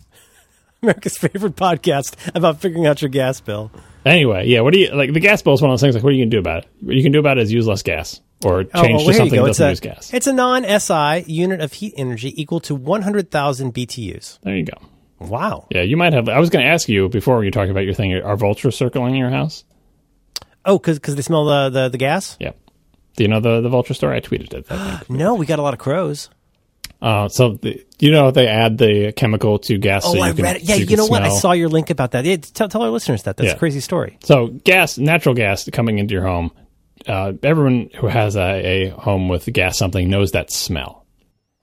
America's 0.83 1.17
favorite 1.17 1.55
podcast 1.55 2.15
about 2.35 2.59
figuring 2.61 2.85
out 2.85 3.01
your 3.01 3.09
gas 3.09 3.39
bill. 3.41 3.71
Anyway, 4.05 4.47
yeah. 4.47 4.61
What 4.61 4.73
do 4.73 4.79
you 4.79 4.91
like? 4.93 5.13
The 5.13 5.19
gas 5.19 5.41
bill 5.41 5.53
is 5.53 5.61
one 5.61 5.71
of 5.71 5.73
those 5.73 5.81
things. 5.81 5.95
Like, 5.95 6.03
what 6.03 6.11
are 6.11 6.13
you 6.13 6.23
gonna 6.23 6.31
do 6.31 6.39
about 6.39 6.63
it? 6.63 6.69
What 6.81 6.95
you 6.95 7.03
can 7.03 7.11
do 7.11 7.19
about 7.19 7.37
it 7.37 7.41
is 7.43 7.51
use 7.51 7.67
less 7.67 7.83
gas 7.83 8.21
or 8.45 8.63
change 8.63 8.71
Oh, 8.73 8.81
well, 8.81 9.05
to 9.07 9.13
something 9.13 9.39
that 9.41 9.47
doesn't 9.47 9.65
a, 9.65 9.69
use 9.71 9.79
gas. 9.81 10.13
it's 10.13 10.27
a 10.27 10.33
non-SI 10.33 11.25
unit 11.27 11.59
of 11.59 11.73
heat 11.73 11.93
energy 11.97 12.33
equal 12.41 12.61
to 12.61 12.75
100,000 12.75 13.73
BTUs. 13.73 14.39
There 14.41 14.55
you 14.55 14.63
go. 14.63 14.77
Wow. 15.19 15.67
Yeah, 15.69 15.81
you 15.81 15.97
might 15.97 16.13
have. 16.13 16.29
I 16.29 16.39
was 16.39 16.49
going 16.49 16.63
to 16.65 16.71
ask 16.71 16.87
you 16.87 17.09
before 17.09 17.43
you 17.43 17.51
talking 17.51 17.71
about 17.71 17.83
your 17.83 17.93
thing. 17.93 18.13
Are 18.13 18.37
vultures 18.37 18.77
circling 18.77 19.15
your 19.15 19.29
house? 19.29 19.65
Oh, 20.63 20.79
because 20.79 21.15
they 21.15 21.21
smell 21.21 21.43
the, 21.43 21.69
the, 21.69 21.89
the 21.89 21.97
gas? 21.97 22.37
Yep. 22.39 22.57
Do 23.17 23.23
you 23.23 23.27
know 23.27 23.41
the 23.41 23.59
the 23.59 23.67
vulture 23.67 23.93
story? 23.93 24.15
I 24.15 24.21
tweeted 24.21 24.53
it. 24.53 24.65
I. 24.69 25.01
No, 25.09 25.33
we 25.35 25.45
got 25.45 25.59
a 25.59 25.61
lot 25.61 25.73
of 25.73 25.79
crows. 25.79 26.29
Uh, 27.01 27.29
so 27.29 27.53
the, 27.53 27.85
you 27.99 28.11
know 28.11 28.31
they 28.31 28.47
add 28.47 28.77
the 28.77 29.13
chemical 29.13 29.57
to 29.59 29.77
gas. 29.77 30.03
Oh, 30.05 30.11
so 30.11 30.17
you 30.17 30.23
I 30.23 30.33
can, 30.33 30.43
read 30.43 30.55
it. 30.57 30.63
Yeah, 30.63 30.75
you, 30.75 30.85
can 30.85 30.97
know 30.97 31.05
what? 31.05 31.21
I 31.21 31.29
saw 31.29 31.53
your 31.53 31.69
link 31.69 31.89
about 31.89 32.11
that. 32.11 32.25
Yeah, 32.25 32.35
tell, 32.37 32.67
tell 32.67 32.81
our 32.81 32.89
listeners 32.89 33.23
that. 33.23 33.37
That's 33.37 33.47
Yeah. 33.47 33.55
a 33.55 33.59
crazy 33.59 33.79
story. 33.79 34.17
So 34.23 34.47
gas, 34.47 34.97
natural 34.97 35.33
gas 35.35 35.69
coming 35.71 35.97
into 35.99 36.13
your 36.13 36.23
home. 36.23 36.51
Uh, 37.07 37.31
everyone 37.43 37.89
who 37.95 38.07
has 38.07 38.35
a, 38.35 38.41
a 38.41 38.89
home 38.89 39.29
with 39.29 39.45
gas 39.53 39.77
something 39.77 40.09
knows 40.09 40.31
that 40.31 40.51
smell. 40.51 40.98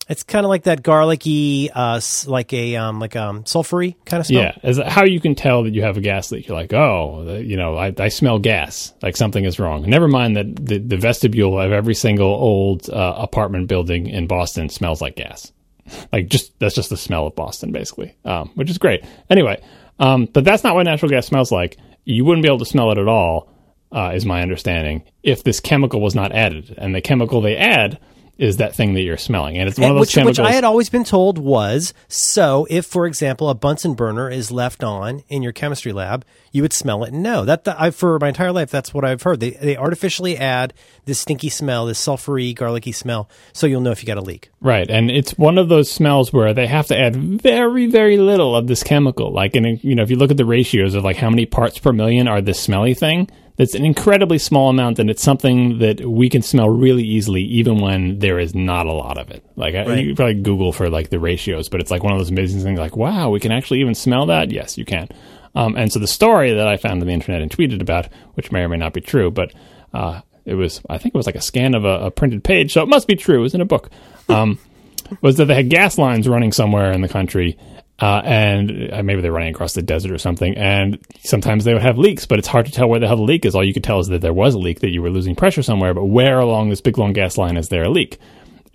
It's 0.09 0.23
kind 0.23 0.47
of 0.47 0.51
like 0.51 0.65
that 0.65 0.85
garlicky, 0.85 1.69
uh, 1.73 2.01
like 2.27 2.53
a 2.53 2.77
um, 2.77 3.01
like 3.01 3.16
um, 3.16 3.43
sulfury 3.43 3.97
kind 4.05 4.20
of 4.20 4.27
smell. 4.27 4.43
Yeah, 4.43 4.57
as 4.62 4.78
how 4.78 5.05
you 5.05 5.19
can 5.19 5.35
tell 5.35 5.65
that 5.65 5.74
you 5.74 5.83
have 5.83 5.97
a 5.97 6.01
gas 6.01 6.31
leak. 6.31 6.47
You're 6.47 6.57
like, 6.57 6.73
oh, 6.73 7.41
you 7.43 7.57
know, 7.57 7.77
I, 7.77 7.93
I 7.99 8.09
smell 8.09 8.39
gas. 8.39 8.95
Like 9.03 9.16
something 9.16 9.45
is 9.45 9.59
wrong. 9.59 9.83
Never 9.89 10.07
mind 10.07 10.37
that 10.37 10.65
the, 10.65 10.78
the 10.78 10.97
vestibule 10.97 11.61
of 11.61 11.73
every 11.73 11.95
single 11.95 12.28
old 12.28 12.89
uh, 12.89 13.15
apartment 13.19 13.66
building 13.66 14.07
in 14.07 14.28
Boston 14.28 14.69
smells 14.69 15.01
like 15.01 15.16
gas. 15.16 15.53
Like 16.12 16.27
just 16.28 16.59
that's 16.59 16.74
just 16.74 16.91
the 16.91 16.97
smell 16.97 17.28
of 17.28 17.37
Boston, 17.37 17.70
basically, 17.70 18.16
um, 18.24 18.51
which 18.55 18.70
is 18.70 18.78
great. 18.78 19.05
Anyway, 19.31 19.62
um, 20.01 20.27
but 20.27 20.45
that's 20.45 20.65
not 20.65 20.74
what 20.74 20.83
natural 20.83 21.11
gas 21.11 21.27
smells 21.27 21.53
like. 21.53 21.78
You 22.05 22.24
wouldn't 22.24 22.43
be 22.43 22.49
able 22.49 22.59
to 22.59 22.65
smell 22.65 22.91
it 22.91 22.99
at 22.99 23.07
all, 23.07 23.53
uh, 23.93 24.12
is 24.15 24.27
my 24.27 24.43
understanding, 24.43 25.05
if 25.23 25.45
this 25.45 25.61
chemical 25.61 26.01
was 26.01 26.15
not 26.15 26.33
added. 26.33 26.74
And 26.77 26.95
the 26.95 27.01
chemical 27.01 27.41
they 27.41 27.57
add 27.57 27.99
is 28.39 28.59
that 28.59 28.75
thing 28.75 28.95
that 28.95 29.03
you're 29.03 29.17
smelling, 29.17 29.57
and 29.57 29.69
it's 29.69 29.79
one 29.79 29.91
of 29.91 29.91
And 29.91 29.97
those 29.97 30.09
which, 30.09 30.15
chemicals. 30.15 30.39
which 30.39 30.47
I 30.47 30.53
had 30.53 30.65
always 30.65 30.91
been 30.91 31.05
told 31.05 31.39
was 31.39 31.95
so 32.09 32.67
if, 32.69 32.85
for 32.85 33.07
example, 33.07 33.49
a 33.49 33.55
Bunsen 33.55 33.95
burner 33.95 34.31
is 34.31 34.51
left 34.51 34.85
on 34.85 35.23
in 35.29 35.43
your 35.43 35.53
chemistry 35.53 35.93
lab, 35.93 36.25
you 36.53 36.63
would 36.63 36.73
smell 36.73 37.05
it 37.05 37.13
and 37.13 37.23
know 37.23 37.45
that. 37.45 37.65
that 37.65 37.81
I, 37.81 37.91
for 37.91 38.19
my 38.19 38.29
entire 38.29 38.53
life, 38.53 38.71
that's 38.71 38.93
what 38.93 39.05
I've 39.05 39.23
heard. 39.23 39.41
They 39.41 39.51
they 39.51 39.77
artificially 39.77 40.37
add 40.37 40.75
this 41.05 41.21
stinky 41.21 41.49
smell, 41.49 41.87
this 41.87 42.05
sulfury, 42.05 42.55
garlicky 42.55 42.93
smell, 42.93 43.29
so 43.53 43.67
you'll 43.67 43.81
know 43.81 43.91
if 43.91 44.03
you 44.03 44.07
got 44.07 44.19
a 44.19 44.23
leak. 44.23 44.51
Right, 44.61 44.89
and 44.91 45.11
it's 45.11 45.37
one 45.39 45.59
of 45.59 45.69
those 45.69 45.91
smells 45.91 46.33
where 46.33 46.53
they 46.53 46.67
have 46.67 46.87
to 46.89 46.99
add 46.99 47.17
very, 47.17 47.87
very 47.87 48.19
little 48.19 48.55
of 48.55 48.67
this 48.67 48.83
chemical. 48.83 49.33
Like, 49.33 49.57
in 49.57 49.81
you 49.83 49.95
know, 49.95 50.03
if 50.03 50.11
you 50.11 50.17
look 50.17 50.31
at 50.31 50.37
the 50.37 50.45
ratios 50.45 50.95
of 50.95 51.05
like 51.05 51.17
how 51.17 51.31
many 51.31 51.47
parts 51.47 51.79
per 51.79 51.93
million 51.93 52.29
are 52.29 52.41
this 52.41 52.61
smelly 52.61 52.95
thing, 52.95 53.31
that's 53.57 53.74
an 53.74 53.85
incredibly 53.85 54.39
small 54.39 54.69
amount, 54.69 54.99
and 54.99 55.09
it's 55.09 55.23
something 55.23 55.78
that 55.78 56.01
we 56.01 56.28
can 56.28 56.43
smell 56.43 56.69
really 56.69 57.03
easily, 57.03 57.43
even 57.43 57.81
when 57.81 58.19
there 58.19 58.39
is 58.39 58.55
not 58.55 58.87
a 58.87 58.93
lot 58.93 59.19
of 59.19 59.31
it. 59.31 59.45
Like, 59.57 59.74
I, 59.74 59.97
you 59.97 60.15
probably 60.15 60.35
Google 60.35 60.73
for 60.73 60.91
like 60.91 61.09
the 61.09 61.19
ratios, 61.19 61.69
but 61.69 61.81
it's 61.81 61.91
like 61.91 62.03
one 62.03 62.12
of 62.12 62.19
those 62.19 62.31
amazing 62.31 62.61
things. 62.61 62.78
Like, 62.78 62.97
wow, 62.97 63.31
we 63.31 63.41
can 63.41 63.53
actually 63.53 63.81
even 63.81 63.95
smell 63.95 64.27
that. 64.27 64.51
Yes, 64.51 64.77
you 64.77 64.85
can. 64.85 65.09
Um, 65.55 65.74
and 65.74 65.91
so 65.91 65.99
the 65.99 66.07
story 66.07 66.53
that 66.53 66.69
I 66.69 66.77
found 66.77 67.01
on 67.01 67.07
the 67.07 67.15
internet 67.15 67.41
and 67.41 67.51
tweeted 67.51 67.81
about, 67.81 68.09
which 68.35 68.53
may 68.53 68.61
or 68.61 68.69
may 68.69 68.77
not 68.77 68.93
be 68.93 69.01
true, 69.01 69.31
but 69.31 69.55
uh, 69.95 70.20
it 70.45 70.55
was, 70.55 70.83
I 70.91 70.99
think 70.99 71.15
it 71.15 71.19
was 71.19 71.27
like 71.27 71.35
a 71.35 71.41
scan 71.41 71.74
of 71.74 71.87
a, 71.87 72.07
a 72.07 72.11
printed 72.11 72.45
page, 72.45 72.74
so 72.74 72.83
it 72.83 72.89
must 72.89 73.09
be 73.09 73.16
true. 73.16 73.39
It 73.39 73.43
was 73.43 73.55
in 73.55 73.62
a 73.62 73.66
book. 73.66 73.91
Um, 74.28 74.59
was 75.23 75.37
that 75.37 75.47
they 75.47 75.55
had 75.55 75.70
gas 75.70 75.97
lines 75.99 76.28
running 76.28 76.53
somewhere 76.53 76.93
in 76.93 77.01
the 77.01 77.09
country, 77.09 77.57
uh, 78.01 78.20
and 78.24 78.93
uh, 78.93 79.02
maybe 79.02 79.23
they're 79.23 79.32
running 79.32 79.55
across 79.55 79.73
the 79.73 79.82
desert 79.82 80.12
or 80.12 80.18
something. 80.18 80.56
And 80.56 80.98
sometimes 81.24 81.64
they 81.64 81.73
would 81.73 81.82
have 81.82 81.98
leaks, 81.98 82.27
but 82.27 82.39
it's 82.39 82.48
hard 82.48 82.66
to 82.66 82.73
tell 82.73 82.89
where 82.89 83.01
the 83.01 83.06
hell 83.09 83.16
the 83.16 83.23
leak 83.23 83.44
is. 83.47 83.55
All 83.55 83.64
you 83.64 83.73
could 83.73 83.85
tell 83.85 84.01
is 84.01 84.09
that 84.09 84.20
there 84.20 84.35
was 84.35 84.55
a 84.55 84.59
leak, 84.59 84.81
that 84.81 84.90
you 84.90 85.01
were 85.02 85.10
losing 85.10 85.35
pressure 85.35 85.62
somewhere, 85.62 85.94
but 85.94 86.05
where 86.05 86.39
along 86.39 86.68
this 86.68 86.81
big 86.81 86.98
long 86.98 87.12
gas 87.12 87.39
line 87.39 87.56
is 87.56 87.68
there 87.68 87.85
a 87.85 87.89
leak? 87.90 88.18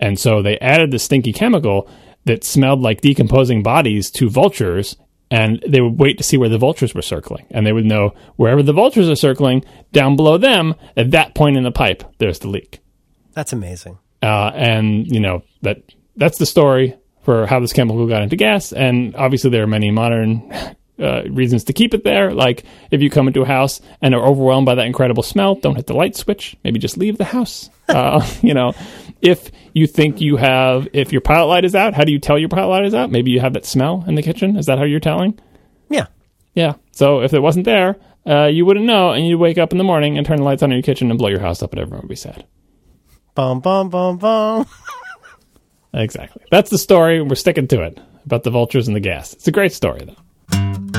And 0.00 0.18
so 0.18 0.42
they 0.42 0.58
added 0.58 0.90
this 0.90 1.04
stinky 1.04 1.32
chemical 1.32 1.88
that 2.24 2.42
smelled 2.44 2.80
like 2.80 3.00
decomposing 3.00 3.62
bodies 3.62 4.10
to 4.12 4.28
vultures. 4.28 4.96
And 5.30 5.62
they 5.66 5.80
would 5.80 5.98
wait 5.98 6.18
to 6.18 6.24
see 6.24 6.36
where 6.36 6.48
the 6.50 6.58
vultures 6.58 6.94
were 6.94 7.00
circling. 7.00 7.46
And 7.50 7.66
they 7.66 7.72
would 7.72 7.86
know 7.86 8.14
wherever 8.36 8.62
the 8.62 8.72
vultures 8.74 9.08
are 9.08 9.16
circling, 9.16 9.64
down 9.92 10.14
below 10.16 10.36
them, 10.36 10.74
at 10.96 11.12
that 11.12 11.34
point 11.34 11.56
in 11.56 11.62
the 11.62 11.70
pipe, 11.72 12.04
there's 12.18 12.40
the 12.40 12.48
leak 12.48 12.80
That's 13.32 13.52
amazing. 13.52 13.98
uh, 14.20 14.50
and 14.54 15.06
you 15.06 15.20
know 15.20 15.42
that 15.62 15.78
that's 16.16 16.36
the 16.38 16.44
story 16.44 16.96
for 17.22 17.46
how 17.46 17.60
this 17.60 17.72
chemical 17.72 18.06
got 18.06 18.22
into 18.22 18.36
gas. 18.36 18.72
And 18.72 19.14
obviously, 19.16 19.50
there 19.50 19.62
are 19.62 19.68
many 19.68 19.90
modern 19.90 20.52
uh, 20.98 21.22
reasons 21.30 21.64
to 21.64 21.72
keep 21.72 21.94
it 21.94 22.04
there. 22.04 22.32
Like 22.32 22.64
if 22.90 23.02
you 23.02 23.10
come 23.10 23.26
into 23.26 23.42
a 23.42 23.46
house 23.46 23.80
and 24.00 24.14
are 24.14 24.24
overwhelmed 24.24 24.66
by 24.66 24.76
that 24.76 24.86
incredible 24.86 25.22
smell, 25.22 25.54
don't 25.54 25.76
hit 25.76 25.86
the 25.86 25.94
light 25.94 26.16
switch. 26.16 26.56
Maybe 26.64 26.78
just 26.78 26.96
leave 26.96 27.18
the 27.18 27.24
house. 27.24 27.70
Uh, 27.88 28.26
you 28.42 28.54
know, 28.54 28.72
if 29.20 29.50
you 29.72 29.86
think 29.86 30.20
you 30.20 30.36
have, 30.36 30.88
if 30.92 31.12
your 31.12 31.20
pilot 31.20 31.46
light 31.46 31.64
is 31.64 31.74
out, 31.74 31.94
how 31.94 32.04
do 32.04 32.12
you 32.12 32.18
tell 32.18 32.38
your 32.38 32.48
pilot 32.48 32.68
light 32.68 32.84
is 32.84 32.94
out? 32.94 33.10
Maybe 33.10 33.30
you 33.30 33.40
have 33.40 33.54
that 33.54 33.66
smell 33.66 34.04
in 34.06 34.14
the 34.14 34.22
kitchen. 34.22 34.56
Is 34.56 34.66
that 34.66 34.78
how 34.78 34.84
you're 34.84 35.00
telling? 35.00 35.38
Yeah. 35.88 36.06
Yeah. 36.54 36.74
So 36.92 37.22
if 37.22 37.32
it 37.32 37.40
wasn't 37.40 37.64
there, 37.64 37.96
uh, 38.26 38.46
you 38.46 38.64
wouldn't 38.64 38.86
know, 38.86 39.10
and 39.10 39.26
you'd 39.26 39.38
wake 39.38 39.58
up 39.58 39.72
in 39.72 39.78
the 39.78 39.84
morning 39.84 40.16
and 40.16 40.26
turn 40.26 40.38
the 40.38 40.44
lights 40.44 40.62
on 40.62 40.70
in 40.70 40.76
your 40.76 40.82
kitchen 40.82 41.10
and 41.10 41.18
blow 41.18 41.28
your 41.28 41.40
house 41.40 41.62
up, 41.62 41.72
and 41.72 41.80
everyone 41.80 42.02
would 42.02 42.08
be 42.08 42.14
sad. 42.14 42.46
Bum 43.34 43.60
bum 43.60 43.88
bum 43.88 44.18
bum. 44.18 44.66
Exactly. 45.94 46.42
That's 46.50 46.70
the 46.70 46.78
story. 46.78 47.20
We're 47.20 47.34
sticking 47.34 47.68
to 47.68 47.82
it 47.82 48.00
about 48.24 48.44
the 48.44 48.50
vultures 48.50 48.86
and 48.86 48.96
the 48.96 49.00
gas. 49.00 49.32
It's 49.34 49.48
a 49.48 49.52
great 49.52 49.72
story, 49.72 50.06
though. 50.06 50.91